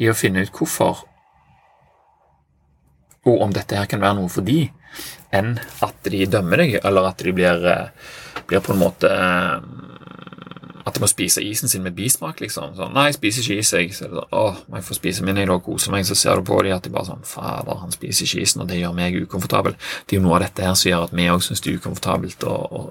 i 0.00 0.08
å 0.08 0.16
finne 0.16 0.44
ut 0.44 0.54
hvorfor 0.56 1.04
og 3.28 3.42
om 3.44 3.52
dette 3.54 3.76
her 3.78 3.86
kan 3.86 4.02
være 4.02 4.18
noe 4.18 4.30
for 4.32 4.42
de, 4.42 4.64
enn 5.30 5.52
at 5.86 6.08
de 6.10 6.24
dømmer 6.26 6.58
deg, 6.64 6.72
eller 6.82 7.06
at 7.06 7.20
de 7.22 7.34
blir, 7.36 7.66
eh, 7.70 8.08
blir 8.50 8.64
på 8.66 8.72
en 8.74 8.80
måte 8.80 9.06
eh, 9.06 9.60
At 10.86 10.94
de 10.96 11.02
må 11.02 11.08
spise 11.10 11.42
isen 11.44 11.70
sin 11.70 11.84
med 11.84 11.94
bismak, 11.94 12.40
liksom. 12.40 12.74
Sånn, 12.76 12.92
'Nei, 12.92 13.06
jeg 13.10 13.18
spiser 13.18 13.42
ikke 13.42 13.58
is, 13.58 13.72
jeg.' 13.72 13.94
Så 13.94 14.04
er 14.04 14.08
det 14.08 14.18
sånn, 14.18 14.32
'Å, 14.32 14.44
jeg 14.74 14.84
få 14.84 14.94
spise 14.98 15.22
min, 15.22 15.36
jeg 15.36 15.46
da 15.48 15.58
kose 15.58 15.90
meg.' 15.90 16.06
Så 16.06 16.16
ser 16.16 16.36
du 16.36 16.42
på 16.42 16.62
dem 16.62 16.76
at 16.76 16.82
de 16.82 16.90
bare 16.90 17.06
sånn 17.06 17.24
'Fader, 17.24 17.80
han 17.80 17.90
spiser 17.90 18.26
ikke 18.26 18.42
isen', 18.42 18.62
og 18.62 18.68
det 18.68 18.80
gjør 18.80 18.94
meg 18.94 19.14
ukomfortabel. 19.22 19.76
Det 20.06 20.16
er 20.16 20.20
jo 20.20 20.26
noe 20.26 20.36
av 20.36 20.42
dette 20.46 20.62
her 20.62 20.74
som 20.74 20.90
gjør 20.90 21.04
at 21.04 21.12
vi 21.12 21.28
òg 21.28 21.42
syns 21.42 21.60
det 21.60 21.72
er 21.72 21.78
ukomfortabelt, 21.78 22.44
og, 22.44 22.72
og 22.72 22.84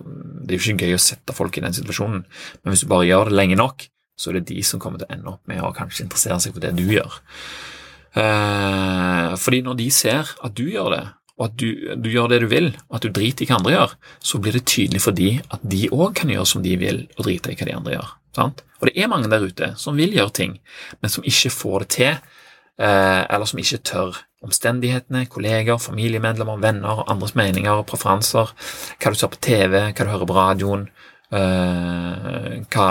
det 0.46 0.56
er 0.56 0.58
jo 0.58 0.74
ikke 0.74 0.88
gøy 0.88 0.96
å 0.96 1.08
sette 1.10 1.34
folk 1.34 1.58
i 1.58 1.62
den 1.62 1.74
situasjonen, 1.74 2.26
men 2.64 2.74
hvis 2.74 2.82
du 2.82 2.88
bare 2.88 3.08
gjør 3.08 3.30
det 3.30 3.38
lenge 3.38 3.56
nok, 3.56 3.88
så 4.18 4.30
er 4.30 4.40
det 4.40 4.54
de 4.54 4.64
som 4.64 4.80
kommer 4.80 5.02
til 5.02 5.10
å 5.10 5.14
ende 5.16 5.32
opp 5.34 5.48
med 5.50 5.62
å 5.64 5.74
kanskje 5.74 6.06
interessere 6.06 6.40
seg 6.40 6.54
for 6.54 6.62
det 6.62 6.76
du 6.78 6.86
gjør. 6.86 7.20
Eh, 8.12 9.36
fordi 9.40 9.62
når 9.64 9.78
de 9.80 9.88
ser 9.92 10.28
at 10.44 10.56
du 10.58 10.66
gjør 10.68 10.92
det, 10.92 11.06
og 11.42 11.48
at 11.48 11.58
du, 11.58 11.70
du, 11.98 12.10
gjør 12.14 12.30
det 12.30 12.44
du 12.44 12.50
vil, 12.52 12.68
og 12.92 13.00
at 13.00 13.06
du 13.08 13.14
driter 13.16 13.44
i 13.44 13.50
hva 13.50 13.58
andre 13.58 13.74
gjør, 13.74 13.94
så 14.30 14.42
blir 14.42 14.54
det 14.54 14.68
tydelig 14.70 15.02
for 15.02 15.18
de 15.18 15.32
at 15.42 15.64
de 15.74 15.88
òg 15.90 16.14
kan 16.22 16.30
gjøre 16.30 16.50
som 16.52 16.62
de 16.62 16.76
vil, 16.78 17.08
og 17.18 17.26
drite 17.26 17.50
i 17.50 17.58
hva 17.58 17.66
de 17.66 17.78
andre 17.80 17.96
gjør. 17.96 18.12
Sant? 18.38 18.62
Og 18.80 18.88
det 18.88 18.94
er 18.96 19.10
mange 19.10 19.30
der 19.32 19.44
ute 19.44 19.72
som 19.82 19.98
vil 19.98 20.14
gjøre 20.14 20.36
ting, 20.38 20.60
men 21.02 21.14
som 21.14 21.26
ikke 21.26 21.52
får 21.54 21.84
det 21.84 21.90
til, 21.98 22.20
eh, 22.78 23.24
eller 23.26 23.50
som 23.50 23.62
ikke 23.64 23.82
tør 23.90 24.22
omstendighetene, 24.46 25.26
kolleger, 25.30 25.82
familiemedlemmer, 25.82 26.62
venner, 26.62 27.04
andres 27.10 27.36
meninger 27.38 27.82
og 27.82 27.88
preferanser, 27.90 28.54
hva 29.02 29.14
du 29.14 29.18
ser 29.18 29.34
på 29.34 29.42
TV, 29.42 29.78
hva 29.92 30.06
du 30.06 30.10
hører 30.14 30.30
på 30.30 30.38
radioen, 30.38 30.88
uh, 31.30 32.58
hva 32.74 32.88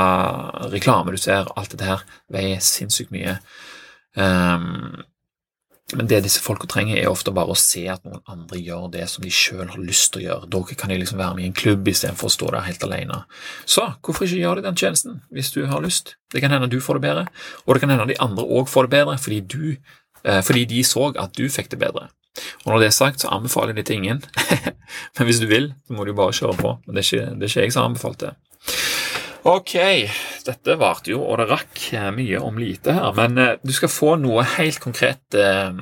reklame 0.70 1.14
du 1.14 1.18
ser, 1.18 1.51
alt 1.59 1.74
dette 1.74 1.88
her 1.88 2.05
veier 2.32 2.62
sinnssykt 2.62 3.11
mye. 3.14 3.40
Um, 4.14 5.03
men 5.97 6.09
det 6.11 6.22
disse 6.24 6.43
folka 6.43 6.68
trenger, 6.70 6.99
er 6.99 7.11
ofte 7.11 7.32
bare 7.34 7.55
å 7.55 7.59
se 7.59 7.86
at 7.91 8.05
noen 8.07 8.22
andre 8.30 8.61
gjør 8.61 8.88
det 8.95 9.07
som 9.11 9.24
de 9.24 9.32
sjøl 9.34 9.68
har 9.72 9.82
lyst 9.82 10.12
til 10.12 10.22
å 10.22 10.26
gjøre. 10.26 10.51
Da 10.53 10.62
kan 10.72 10.93
de 10.93 10.99
liksom 11.01 11.20
være 11.20 11.36
med 11.38 11.45
i 11.45 11.51
en 11.51 11.57
klubb 11.57 11.88
istedenfor 11.91 12.30
å 12.30 12.34
stå 12.34 12.51
der 12.55 12.66
helt 12.68 12.86
alene. 12.86 13.22
Så 13.68 13.86
hvorfor 14.01 14.26
ikke 14.28 14.43
gjøre 14.43 14.66
den 14.66 14.78
tjenesten 14.78 15.22
hvis 15.34 15.53
du 15.57 15.64
har 15.70 15.82
lyst? 15.84 16.16
Det 16.30 16.43
kan 16.45 16.53
hende 16.55 16.70
du 16.70 16.78
får 16.84 17.01
det 17.01 17.09
bedre, 17.09 17.24
og 17.66 17.74
det 17.74 17.82
kan 17.82 17.91
hende 17.91 18.11
de 18.12 18.20
andre 18.22 18.47
òg 18.47 18.70
får 18.70 18.86
det 18.86 18.95
bedre 18.99 19.16
fordi 19.18 19.41
du 19.51 19.64
Eh, 20.24 20.43
fordi 20.45 20.64
de 20.64 20.82
så 20.84 21.11
at 21.16 21.36
du 21.36 21.49
fikk 21.49 21.70
det 21.72 21.80
bedre. 21.80 22.09
Og 22.64 22.72
når 22.72 22.82
det 22.82 22.88
er 22.91 22.97
sagt, 22.97 23.22
så 23.22 23.32
anbefaler 23.32 23.72
jeg 23.72 23.80
det 23.80 23.86
til 23.88 23.97
ingen. 23.97 24.22
Men 25.16 25.26
hvis 25.28 25.41
du 25.41 25.47
vil, 25.51 25.72
så 25.86 25.97
må 25.97 26.05
du 26.05 26.14
bare 26.16 26.36
kjøre 26.36 26.57
på. 26.61 26.76
Men 26.86 26.97
det 26.97 27.03
er 27.03 27.09
ikke, 27.09 27.34
det 27.34 27.47
er 27.47 27.53
ikke 27.53 27.64
jeg 27.64 27.72
som 27.72 27.82
har 27.82 27.91
anbefalt 27.91 28.20
det. 28.20 28.34
Ok, 29.49 29.74
dette 30.45 30.76
varte 30.76 31.14
jo, 31.14 31.22
og 31.24 31.38
det 31.41 31.47
rakk 31.49 31.78
eh, 31.97 32.11
mye 32.12 32.41
om 32.45 32.59
lite 32.61 32.93
her. 32.97 33.12
Men 33.16 33.38
eh, 33.41 33.57
du 33.64 33.72
skal 33.72 33.93
få 33.93 34.14
noe 34.20 34.45
helt 34.59 34.80
konkret 34.82 35.36
eh, 35.38 35.72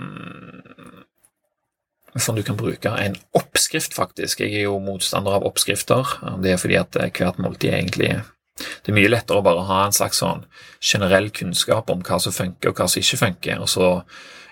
som 2.18 2.38
du 2.38 2.44
kan 2.46 2.58
bruke. 2.58 2.92
En 3.02 3.18
oppskrift, 3.38 3.96
faktisk. 3.98 4.44
Jeg 4.44 4.60
er 4.60 4.68
jo 4.68 4.78
motstander 4.82 5.38
av 5.38 5.46
oppskrifter. 5.48 6.18
Det 6.42 6.54
er 6.54 6.60
fordi 6.62 6.78
at 6.78 7.00
hvert 7.18 7.42
måltid 7.42 7.74
egentlig 7.74 8.14
det 8.58 8.90
er 8.90 8.96
mye 8.96 9.10
lettere 9.10 9.38
å 9.38 9.46
bare 9.46 9.66
ha 9.68 9.84
en 9.86 9.94
slags 9.94 10.18
sånn 10.18 10.42
generell 10.82 11.28
kunnskap 11.34 11.90
om 11.92 12.02
hva 12.02 12.18
som 12.22 12.34
funker, 12.34 12.72
og 12.72 12.80
hva 12.80 12.88
som 12.90 13.02
ikke 13.02 13.20
funker, 13.20 13.62
og 13.62 13.70
så 13.70 13.90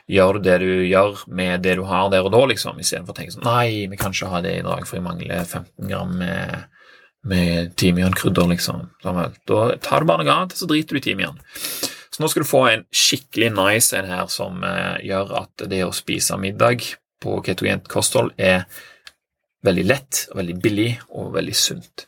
gjør 0.07 0.39
du 0.39 0.47
det 0.47 0.57
du 0.63 0.71
gjør 0.87 1.25
med 1.27 1.65
det 1.67 1.75
du 1.81 1.83
har 1.89 2.11
der 2.13 2.27
og 2.27 2.31
da, 2.35 2.45
liksom, 2.47 2.79
istedenfor 2.79 3.15
å 3.15 3.19
tenke 3.19 3.35
sånn 3.35 3.47
Nei, 3.49 3.89
vi 3.91 3.99
kan 3.99 4.15
ikke 4.15 4.31
ha 4.31 4.43
det 4.45 4.53
i 4.61 4.63
dag, 4.67 4.87
for 4.87 5.01
jeg 5.01 5.07
mangler 5.07 5.43
15 5.43 5.91
gram 5.91 6.13
med, 6.21 6.69
med 7.27 7.75
timiankrydder, 7.77 8.49
liksom. 8.55 8.87
Da 9.03 9.67
tar 9.83 10.03
du 10.03 10.09
bare 10.09 10.23
noe 10.23 10.35
annet, 10.35 10.57
så 10.57 10.69
driter 10.71 10.97
du 10.97 11.01
i 11.01 11.07
timian. 11.09 11.41
Så 12.17 12.23
nå 12.23 12.31
skal 12.33 12.47
du 12.47 12.49
få 12.49 12.63
en 12.71 12.85
skikkelig 12.95 13.51
nice 13.53 13.97
en 13.99 14.09
her 14.09 14.31
som 14.33 14.63
eh, 14.65 15.03
gjør 15.05 15.35
at 15.43 15.67
det 15.69 15.83
å 15.85 15.93
spise 15.95 16.39
middag 16.41 16.87
på 17.21 17.41
ketogent 17.45 17.91
kosthold 17.93 18.33
er 18.41 18.65
veldig 19.67 19.85
lett, 19.85 20.23
veldig 20.37 20.57
billig 20.63 20.91
og 21.11 21.35
veldig 21.35 21.57
sunt. 21.59 22.07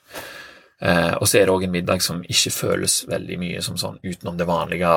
Eh, 0.80 1.12
og 1.18 1.26
så 1.26 1.40
er 1.40 1.48
det 1.48 1.54
òg 1.56 1.66
en 1.66 1.74
middag 1.74 2.04
som 2.04 2.22
ikke 2.22 2.54
føles 2.54 3.00
veldig 3.10 3.38
mye 3.42 3.62
som 3.66 3.76
sånn 3.80 3.98
utenom 4.04 4.38
det 4.38 4.48
vanlige 4.48 4.94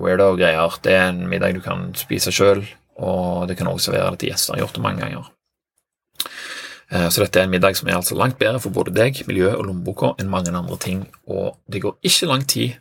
weirdo-greier. 0.00 0.80
Det 0.84 0.94
er 0.94 1.08
en 1.10 1.24
middag 1.28 1.58
du 1.58 1.62
kan 1.64 1.90
spise 1.98 2.32
sjøl, 2.32 2.62
og 3.02 3.48
det 3.50 3.58
kan 3.58 3.68
også 3.68 3.92
det 3.92 4.04
til 4.22 4.30
gjester. 4.30 4.54
Har 4.54 4.64
gjort 4.64 4.78
det 4.78 4.86
mange 4.86 5.02
ganger. 5.02 5.32
Eh, 6.90 7.08
så 7.08 7.24
dette 7.24 7.40
er 7.40 7.48
en 7.48 7.54
middag 7.54 7.78
som 7.78 7.88
er 7.88 7.98
altså 7.98 8.16
langt 8.18 8.38
bedre 8.40 8.60
for 8.62 8.74
både 8.74 8.94
deg, 8.94 9.24
miljøet 9.28 9.56
og 9.58 9.68
lommeboka 9.68 10.14
enn 10.20 10.32
mange 10.32 10.52
andre 10.52 10.78
ting, 10.80 11.04
og 11.30 11.56
det 11.70 11.82
går 11.84 11.98
ikke 12.04 12.30
lang 12.30 12.46
tid 12.48 12.78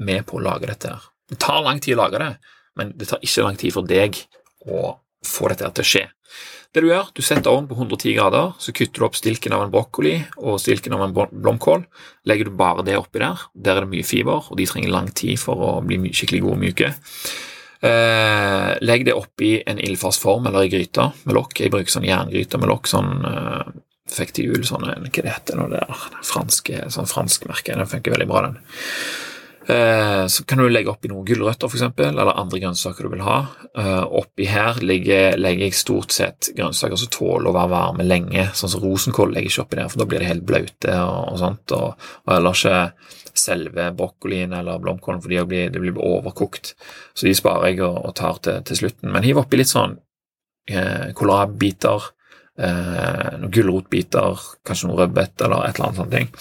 med 0.00 0.26
på 0.28 0.38
å 0.38 0.44
lage 0.44 0.68
dette 0.70 0.92
her. 0.92 1.10
Det 1.30 1.38
tar 1.40 1.62
lang 1.64 1.80
tid 1.82 1.96
å 1.96 2.02
lage 2.04 2.20
det, 2.22 2.30
men 2.78 2.94
det 2.98 3.10
tar 3.10 3.22
ikke 3.24 3.46
lang 3.46 3.60
tid 3.60 3.74
for 3.76 3.86
deg 3.86 4.18
å 4.66 4.96
få 5.26 5.50
dette 5.50 5.66
her 5.66 5.76
til 5.76 5.86
å 5.86 5.90
skje. 5.92 6.06
Det 6.70 6.84
du 6.84 6.86
gjør, 6.86 7.08
du 7.16 7.20
setter 7.26 7.50
ovnen 7.50 7.66
på 7.66 7.74
110 7.74 8.12
grader, 8.14 8.52
så 8.62 8.70
kutter 8.70 9.02
du 9.02 9.06
opp 9.08 9.16
stilken 9.18 9.54
av 9.56 9.64
en 9.64 9.72
brokkoli 9.72 10.12
og 10.38 10.60
stilken 10.62 10.94
av 10.94 11.02
en 11.02 11.14
blomkål. 11.16 11.82
Legger 12.30 12.46
du 12.46 12.54
bare 12.54 12.84
det 12.86 12.94
oppi 12.94 13.18
der. 13.18 13.42
Der 13.58 13.80
er 13.80 13.86
det 13.86 13.90
mye 13.90 14.06
fiber, 14.06 14.46
og 14.46 14.60
de 14.60 14.68
trenger 14.70 14.92
lang 14.94 15.08
tid 15.10 15.40
for 15.42 15.58
å 15.66 15.72
bli 15.82 15.98
skikkelig 16.14 16.44
gode 16.44 16.54
og 16.54 16.62
myke. 16.62 16.92
Eh, 17.80 18.72
legg 18.84 19.06
det 19.08 19.16
oppi 19.16 19.54
en 19.66 19.78
ildfast 19.80 20.20
form 20.20 20.46
eller 20.46 20.66
i 20.66 20.72
gryta 20.72 21.10
med 21.24 21.36
lokk. 21.36 21.62
Jeg 21.62 21.72
bruker 21.72 21.92
sånn 21.92 22.08
jerngryte 22.08 22.60
med 22.60 22.72
lokk. 22.72 22.90
sånn 22.90 23.24
eh, 23.24 23.70
Fikk 24.10 24.32
til 24.34 24.48
jul 24.50 24.64
sånn 24.66 24.82
Hva 24.88 24.96
det 25.06 25.30
heter 25.30 25.60
det? 25.70 25.84
Franske, 26.26 26.88
sånn 26.90 27.06
fransk 27.06 27.46
merke. 27.46 27.76
Den 27.78 27.88
funker 27.88 28.16
veldig 28.16 28.26
bra, 28.26 28.48
den. 28.48 28.56
Eh, 29.70 30.26
så 30.26 30.44
kan 30.44 30.58
du 30.58 30.68
legge 30.68 30.90
oppi 30.90 31.10
noen 31.10 31.26
gulrøtter 31.28 31.70
f.eks., 31.70 31.84
eller 32.08 32.32
andre 32.32 32.58
grønnsaker 32.62 33.06
du 33.06 33.12
vil 33.12 33.22
ha. 33.22 33.38
Eh, 33.78 34.02
oppi 34.18 34.48
her 34.50 34.80
legger, 34.82 35.36
legger, 35.38 35.68
jeg 35.68 35.78
stort 35.78 36.14
sett 36.16 36.50
grønnsaker 36.56 36.98
som 36.98 37.12
tåler 37.12 37.52
å 37.52 37.54
være 37.54 37.72
varme 37.74 38.06
lenge, 38.06 38.48
sånn 38.56 38.72
som 38.72 38.82
rosenkål 38.82 39.30
legger 39.34 39.50
jeg 39.50 39.54
ikke 39.54 39.66
oppi 39.66 39.80
der, 39.80 39.92
for 39.92 40.02
da 40.02 40.08
blir 40.10 40.24
de 40.24 40.30
helt 40.32 40.46
blaute 40.48 40.96
og, 41.04 41.20
og, 41.34 41.38
sånt, 41.44 41.76
og, 41.76 42.08
og 42.26 42.34
ellers 42.34 42.64
ikke 42.66 42.82
selve 43.40 43.88
brokkolien 43.96 44.52
eller 44.56 44.82
blomkålen, 44.82 45.22
for 45.22 45.32
de 45.32 45.42
blir, 45.48 45.72
de 45.72 45.82
blir 45.82 45.98
overkokt. 45.98 46.74
Så 47.14 47.28
de 47.28 47.34
sparer 47.36 47.72
jeg 47.72 47.82
og, 47.86 47.98
og 48.10 48.14
tar 48.18 48.40
til, 48.44 48.62
til, 48.68 48.82
slutten. 48.82 49.10
Men 49.14 49.26
hiv 49.26 49.40
oppi 49.42 49.60
litt 49.60 49.72
sånn 49.72 49.96
eh, 50.70 51.10
kålrabibiter, 51.16 52.10
eh, 52.60 53.26
noen 53.40 53.56
gulrotbiter, 53.56 54.46
kanskje 54.66 54.90
noe 54.90 55.02
rødbet 55.02 55.46
eller 55.46 55.66
et 55.66 55.76
eller 55.80 55.90
annet 55.90 56.02
sånt. 56.02 56.16
ting. 56.16 56.32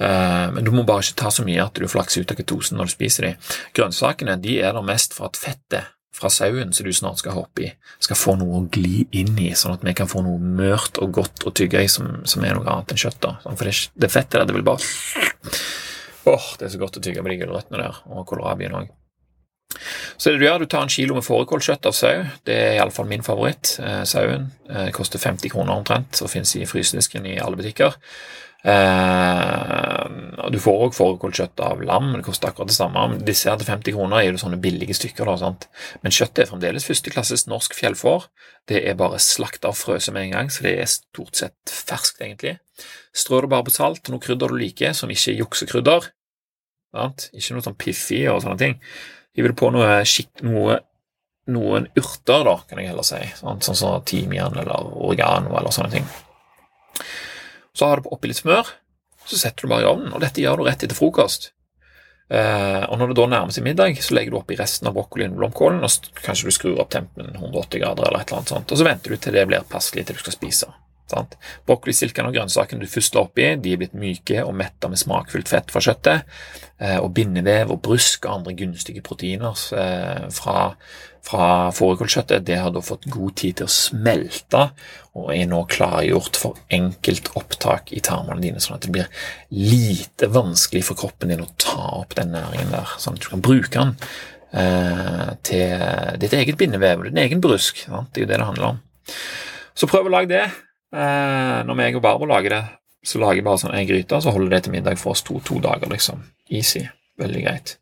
Eh, 0.00 0.46
men 0.56 0.64
du 0.64 0.72
må 0.72 0.86
bare 0.88 1.04
ikke 1.04 1.20
ta 1.20 1.32
så 1.34 1.44
mye 1.44 1.64
at 1.64 1.76
du 1.76 1.88
flakser 1.90 2.24
ut 2.24 2.32
av 2.32 2.40
ketosen 2.40 2.80
når 2.80 2.88
du 2.88 2.96
spiser 2.96 3.28
dem. 3.28 3.48
Grønnsakene 3.76 4.38
de 4.40 4.60
er 4.62 4.76
der 4.76 4.86
mest 4.86 5.16
for 5.16 5.28
at 5.28 5.40
fettet 5.40 5.90
fra 6.20 6.30
sauen 6.32 6.72
som 6.72 6.86
du 6.86 6.92
snart 6.92 7.20
skal 7.20 7.36
hoppe 7.36 7.64
i, 7.64 7.68
skal 8.02 8.18
få 8.18 8.34
noe 8.40 8.60
å 8.60 8.66
gli 8.72 9.06
inn 9.16 9.38
i, 9.40 9.52
sånn 9.56 9.76
at 9.76 9.84
vi 9.86 9.94
kan 9.96 10.10
få 10.10 10.24
noe 10.26 10.40
mørt 10.42 10.98
og 11.00 11.14
godt 11.20 11.46
å 11.48 11.52
tygge 11.56 11.84
i 11.84 11.90
som, 11.92 12.20
som 12.28 12.44
er 12.44 12.56
noe 12.56 12.66
annet 12.68 12.92
enn 12.92 13.00
kjøtt. 13.00 13.20
da. 13.22 13.36
Sånn, 13.44 13.56
for 13.60 13.70
det, 13.70 13.76
det 13.94 14.10
fettet 14.12 14.40
der, 14.40 14.48
det 14.50 14.56
vil 14.58 14.66
bare 14.66 14.84
Åh, 16.28 16.48
det 16.58 16.66
er 16.66 16.72
så 16.74 16.80
godt 16.80 16.98
å 17.00 17.04
tygge 17.04 17.22
på 17.24 17.32
de 17.32 17.38
gulrøttene 17.40 17.80
der, 17.80 18.00
og 18.12 18.26
kålrabien 18.28 18.76
òg. 18.76 18.90
Så 20.16 20.30
det 20.30 20.40
du 20.40 20.44
gjør, 20.44 20.60
du 20.60 20.68
tar 20.68 20.84
en 20.84 20.92
kilo 20.92 21.16
med 21.16 21.24
fårikålkjøtt 21.24 21.86
av 21.88 21.94
sau. 21.96 22.24
Det 22.44 22.56
er 22.56 22.76
iallfall 22.76 23.08
min 23.08 23.24
favoritt. 23.24 23.76
Eh, 23.80 24.02
sauen 24.08 24.50
eh, 24.68 24.90
koster 24.94 25.22
50 25.22 25.52
kroner 25.54 25.78
omtrent 25.78 26.20
og 26.20 26.32
finnes 26.32 26.52
i 26.58 26.66
frysedisken 26.68 27.28
i 27.30 27.38
alle 27.40 27.56
butikker. 27.60 27.96
Eh, 28.60 30.50
du 30.52 30.58
får 30.60 30.82
òg 30.84 30.96
fårikålkjøtt 30.96 31.62
av 31.64 31.80
lam, 31.86 32.10
det 32.16 32.24
koster 32.26 32.50
akkurat 32.50 32.68
det 32.68 32.76
samme. 32.76 33.04
Disse 33.24 33.48
her 33.48 33.60
til 33.60 33.70
50 33.70 33.96
kroner 33.96 34.20
er 34.20 34.28
jo 34.28 34.40
sånne 34.42 34.60
billige 34.60 34.96
stykker. 34.98 35.28
Da, 35.30 35.36
sant? 35.40 35.68
Men 36.04 36.14
kjøttet 36.14 36.44
er 36.44 36.50
fremdeles 36.50 36.88
førsteklasses 36.88 37.46
norsk 37.50 37.76
fjellfår. 37.78 38.28
Det 38.68 38.82
er 38.84 38.98
bare 39.00 39.20
slakta 39.22 39.72
og 39.72 39.78
frøset 39.80 40.14
med 40.16 40.28
en 40.28 40.36
gang, 40.36 40.52
så 40.52 40.66
det 40.66 40.74
er 40.82 40.90
stort 40.90 41.40
sett 41.40 41.72
ferskt, 41.72 42.20
egentlig. 42.20 42.58
Strør 43.16 43.46
det 43.46 43.54
bare 43.54 43.68
på 43.68 43.74
salt 43.74 44.04
og 44.06 44.16
noe 44.16 44.24
krydder 44.24 44.52
du 44.52 44.60
liker, 44.60 44.92
som 44.96 45.12
ikke 45.12 45.32
er 45.32 45.40
juksekrydder. 45.44 46.12
Sant? 46.96 47.30
Ikke 47.32 47.56
noe 47.56 47.64
sånn 47.64 47.80
piffi 47.80 48.24
og 48.30 48.42
sånne 48.44 48.60
ting. 48.60 48.78
Hiver 49.38 49.52
vil 49.52 49.58
på 49.58 49.72
noe 49.72 50.00
noe 50.46 50.80
noen 51.50 51.86
urter, 51.98 52.44
da, 52.46 52.56
kan 52.68 52.78
jeg 52.78 52.92
heller 52.92 53.06
si, 53.06 53.20
sånn 53.40 53.62
som 53.64 53.74
så 53.74 53.94
timian 54.06 54.54
eller 54.60 54.90
oregano 55.00 55.56
eller 55.58 55.74
sånne 55.74 55.94
ting. 55.96 56.10
Så 57.76 57.88
har 57.88 58.00
du 58.00 58.10
oppi 58.10 58.30
litt 58.30 58.40
smør, 58.40 58.68
så 59.26 59.38
setter 59.38 59.66
du 59.66 59.72
bare 59.72 59.86
i 59.86 59.90
ovnen. 59.90 60.12
Og 60.14 60.22
dette 60.22 60.42
gjør 60.42 60.60
du 60.60 60.68
rett 60.68 60.84
etter 60.84 60.98
frokost. 60.98 61.52
Eh, 62.30 62.84
og 62.86 62.98
når 62.98 63.10
det 63.10 63.18
da 63.18 63.26
nærmer 63.30 63.54
seg 63.54 63.66
middag, 63.66 63.96
så 64.02 64.14
legger 64.14 64.34
du 64.34 64.38
oppi 64.38 64.58
resten 64.58 64.86
av 64.86 64.94
brokkolien 64.94 65.32
og 65.34 65.40
blomkålen, 65.42 65.82
og 65.82 66.20
kanskje 66.22 66.46
du 66.46 66.54
skrur 66.54 66.78
opp 66.82 66.92
tempen 66.94 67.32
180 67.34 67.82
grader, 67.82 68.06
eller 68.06 68.22
et 68.22 68.30
eller 68.30 68.42
annet 68.42 68.52
sånt, 68.54 68.70
og 68.70 68.78
så 68.78 68.86
venter 68.86 69.10
du 69.10 69.18
til 69.18 69.34
det 69.34 69.48
blir 69.50 69.66
passelig 69.70 70.06
til 70.06 70.18
du 70.18 70.22
skal 70.22 70.36
spise. 70.36 70.70
Sant? 71.10 71.34
Brokkolistilkene 71.66 72.30
og 72.30 72.36
grønnsakene 72.36 72.84
du 72.84 72.90
først 72.90 73.16
la 73.16 73.24
oppi, 73.26 73.48
de 73.58 73.74
er 73.74 73.80
blitt 73.80 73.96
myke 73.98 74.44
og 74.44 74.54
metta 74.60 74.86
med 74.92 75.00
smakfullt 75.00 75.50
fett 75.50 75.74
fra 75.74 75.82
kjøttet, 75.82 76.36
eh, 76.78 76.98
og 77.00 77.10
bindevev 77.16 77.74
og 77.74 77.82
brusk 77.82 78.28
og 78.28 78.36
andre 78.36 78.54
gunstige 78.62 79.02
proteiner 79.02 79.64
eh, 79.74 80.28
fra, 80.36 80.70
fra 81.26 81.70
fårikålkjøttet, 81.76 82.46
det 82.46 82.58
har 82.60 82.72
da 82.74 82.82
fått 82.84 83.08
god 83.12 83.36
tid 83.40 83.58
til 83.60 83.68
å 83.68 83.72
smelte 83.72 84.62
og 85.18 85.32
er 85.34 85.48
nå 85.50 85.64
klargjort 85.70 86.38
for 86.38 86.58
enkelt 86.72 87.32
opptak 87.38 87.92
i 87.96 88.02
tarmene 88.04 88.42
dine, 88.44 88.62
sånn 88.62 88.78
at 88.78 88.86
det 88.86 88.92
blir 88.94 89.24
lite 89.52 90.30
vanskelig 90.30 90.84
for 90.86 90.98
kroppen 91.00 91.32
din 91.32 91.44
å 91.44 91.50
ta 91.60 91.86
opp 92.00 92.14
den 92.18 92.32
næringen 92.34 92.72
der, 92.74 92.94
sånn 93.02 93.18
at 93.18 93.24
du 93.24 93.30
kan 93.32 93.44
bruke 93.44 93.72
den 93.74 93.94
eh, 94.54 95.30
til 95.46 95.86
ditt 96.22 96.36
eget 96.38 96.60
bindevev 96.60 97.02
og 97.02 97.10
din 97.10 97.22
egen 97.24 97.42
brusk. 97.42 97.84
Sant? 97.86 98.12
Det 98.14 98.22
er 98.22 98.26
jo 98.26 98.32
det 98.32 98.38
det 98.40 98.50
handler 98.52 98.68
om. 98.72 98.82
Så 99.74 99.90
prøv 99.90 100.08
å 100.08 100.14
lage 100.14 100.30
det. 100.32 100.44
Eh, 100.94 101.58
når 101.66 101.84
jeg 101.84 101.98
og 101.98 102.06
Barbro 102.06 102.30
lager 102.30 102.56
det, 102.56 102.62
så 103.06 103.20
lager 103.22 103.40
jeg 103.40 103.46
bare 103.46 103.62
sånn 103.62 103.74
en 103.74 103.88
gryte, 103.88 104.22
så 104.22 104.32
holder 104.34 104.56
det 104.56 104.64
til 104.66 104.74
middag 104.76 104.98
for 105.00 105.14
oss 105.14 105.24
to 105.26 105.38
to 105.44 105.58
dager, 105.62 105.90
liksom. 105.90 106.22
Easy. 106.50 106.84
Veldig 107.20 107.42
greit. 107.44 107.74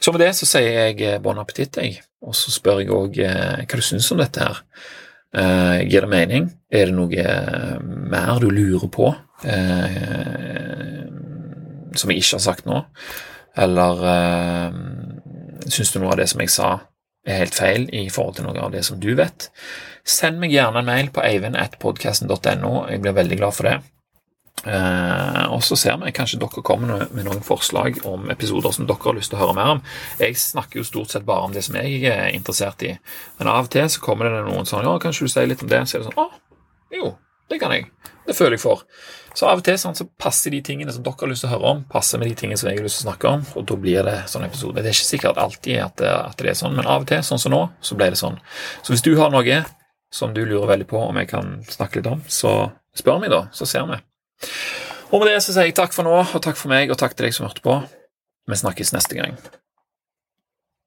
Så 0.00 0.12
med 0.12 0.20
det 0.20 0.34
så 0.36 0.48
sier 0.48 0.74
jeg 0.90 1.00
eh, 1.04 1.20
bon 1.22 1.38
appétit, 1.40 1.78
jeg. 1.80 2.02
Og 2.24 2.36
så 2.36 2.52
spør 2.54 2.82
jeg 2.82 2.92
òg 2.94 3.18
eh, 3.22 3.64
hva 3.64 3.80
du 3.80 3.84
syns 3.84 4.10
om 4.14 4.20
dette 4.22 4.44
her. 4.44 4.62
Eh, 5.34 5.84
gir 5.90 6.06
det 6.06 6.12
mening? 6.12 6.48
Er 6.72 6.90
det 6.90 6.96
noe 6.96 7.20
eh, 7.20 7.76
mer 7.82 8.40
du 8.42 8.48
lurer 8.50 8.90
på 8.92 9.12
som 11.94 12.10
jeg 12.10 12.22
ikke 12.22 12.38
har 12.38 12.42
sagt 12.42 12.64
nå? 12.66 12.78
Eller 13.60 13.98
syns 15.68 15.92
du 15.92 15.98
noe 16.00 16.14
av 16.14 16.22
det 16.22 16.30
som 16.32 16.40
jeg 16.40 16.50
sa, 16.54 16.70
er 17.28 17.42
helt 17.42 17.56
feil 17.56 17.84
i 17.92 18.06
forhold 18.12 18.38
til 18.38 18.48
noe 18.48 18.62
av 18.64 18.72
det 18.72 18.82
som 18.88 18.96
du 19.00 19.10
vet? 19.18 19.50
Send 20.04 20.40
meg 20.40 20.54
gjerne 20.54 20.80
en 20.80 20.88
mail 20.88 21.12
på 21.12 21.22
eivind.podkasten.no. 21.26 22.72
Jeg 22.88 23.04
blir 23.04 23.18
veldig 23.20 23.38
glad 23.42 23.56
for 23.56 23.68
det. 23.68 23.76
Uh, 24.64 25.52
og 25.52 25.60
så 25.64 25.76
ser 25.76 25.98
vi 26.00 26.12
kanskje 26.16 26.38
dere 26.40 26.62
kommer 26.64 27.04
med 27.12 27.26
noen 27.26 27.42
forslag 27.44 27.98
om 28.08 28.30
episoder 28.32 28.72
som 28.72 28.86
dere 28.88 29.04
har 29.04 29.18
lyst 29.18 29.32
til 29.32 29.38
å 29.38 29.42
høre 29.42 29.56
mer 29.58 29.74
om. 29.74 29.82
Jeg 30.20 30.38
snakker 30.40 30.80
jo 30.80 30.86
stort 30.88 31.12
sett 31.12 31.26
bare 31.28 31.48
om 31.48 31.52
det 31.52 31.64
som 31.66 31.76
jeg 31.76 32.00
er 32.08 32.30
interessert 32.32 32.84
i, 32.86 32.94
men 33.40 33.50
av 33.52 33.68
og 33.68 33.74
til 33.74 33.90
så 33.92 34.00
kommer 34.04 34.30
det 34.30 34.46
noen 34.46 34.68
sånn 34.68 34.86
Ja, 34.86 34.96
kanskje 35.02 35.28
du 35.28 35.34
sier 35.34 35.50
litt 35.50 35.64
om 35.64 35.70
det? 35.70 35.84
Så 35.88 35.98
er 35.98 36.04
det 36.04 36.08
sånn 36.08 36.24
Å, 36.24 36.30
jo, 36.96 37.12
det 37.52 37.60
kan 37.60 37.74
jeg. 37.76 37.90
Det 38.24 38.36
føler 38.36 38.56
jeg 38.56 38.64
for. 38.64 38.86
Så 39.34 39.48
av 39.50 39.58
og 39.58 39.64
til 39.66 39.76
sånn, 39.80 39.96
så 39.98 40.06
passer 40.06 40.54
de 40.54 40.60
tingene 40.64 40.92
som 40.94 41.04
dere 41.04 41.18
har 41.20 41.30
lyst 41.32 41.44
til 41.44 41.50
å 41.50 41.54
høre 41.56 41.70
om, 41.74 41.84
passer 41.90 42.20
med 42.22 42.30
de 42.30 42.36
tingene 42.38 42.56
som 42.60 42.70
jeg 42.70 42.78
har 42.78 42.86
lyst 42.86 43.00
til 43.00 43.08
å 43.08 43.10
snakke 43.10 43.32
om, 43.34 43.42
og 43.58 43.66
da 43.68 43.78
blir 43.82 44.06
det 44.06 44.16
sånn 44.30 44.46
episode. 44.46 44.78
Det 44.78 44.92
er 44.92 44.96
ikke 44.96 45.10
sikkert 45.10 45.40
alltid 45.42 45.80
at 45.82 45.96
det, 46.00 46.12
at 46.30 46.38
det 46.38 46.52
er 46.52 46.60
sånn, 46.60 46.76
men 46.78 46.86
av 46.86 47.02
og 47.02 47.10
til, 47.10 47.24
sånn 47.26 47.42
som 47.42 47.52
nå, 47.52 47.64
så 47.84 47.98
ble 47.98 48.12
det 48.14 48.20
sånn. 48.20 48.38
Så 48.86 48.94
hvis 48.94 49.04
du 49.04 49.12
har 49.18 49.34
noe 49.34 49.60
som 50.14 50.34
du 50.36 50.44
lurer 50.46 50.70
veldig 50.70 50.86
på 50.88 51.02
om 51.02 51.18
jeg 51.18 51.32
kan 51.34 51.56
snakke 51.66 51.98
litt 51.98 52.10
om, 52.12 52.22
så 52.30 52.54
spør 52.94 53.24
meg, 53.24 53.34
da, 53.34 53.48
så 53.52 53.66
ser 53.66 53.88
vi. 53.90 53.98
Og 55.10 55.20
med 55.20 55.30
det 55.30 55.42
så 55.44 55.54
sier 55.54 55.68
jeg 55.68 55.76
takk 55.78 55.94
for 55.94 56.06
nå, 56.06 56.16
og 56.24 56.42
takk 56.42 56.58
for 56.58 56.72
meg, 56.72 56.90
og 56.90 56.98
takk 57.00 57.14
til 57.14 57.28
deg 57.28 57.36
som 57.36 57.46
hørte 57.46 57.62
på. 57.64 57.76
Vi 58.50 58.58
snakkes 58.58 58.92
neste 58.96 59.18
gang. 59.18 59.38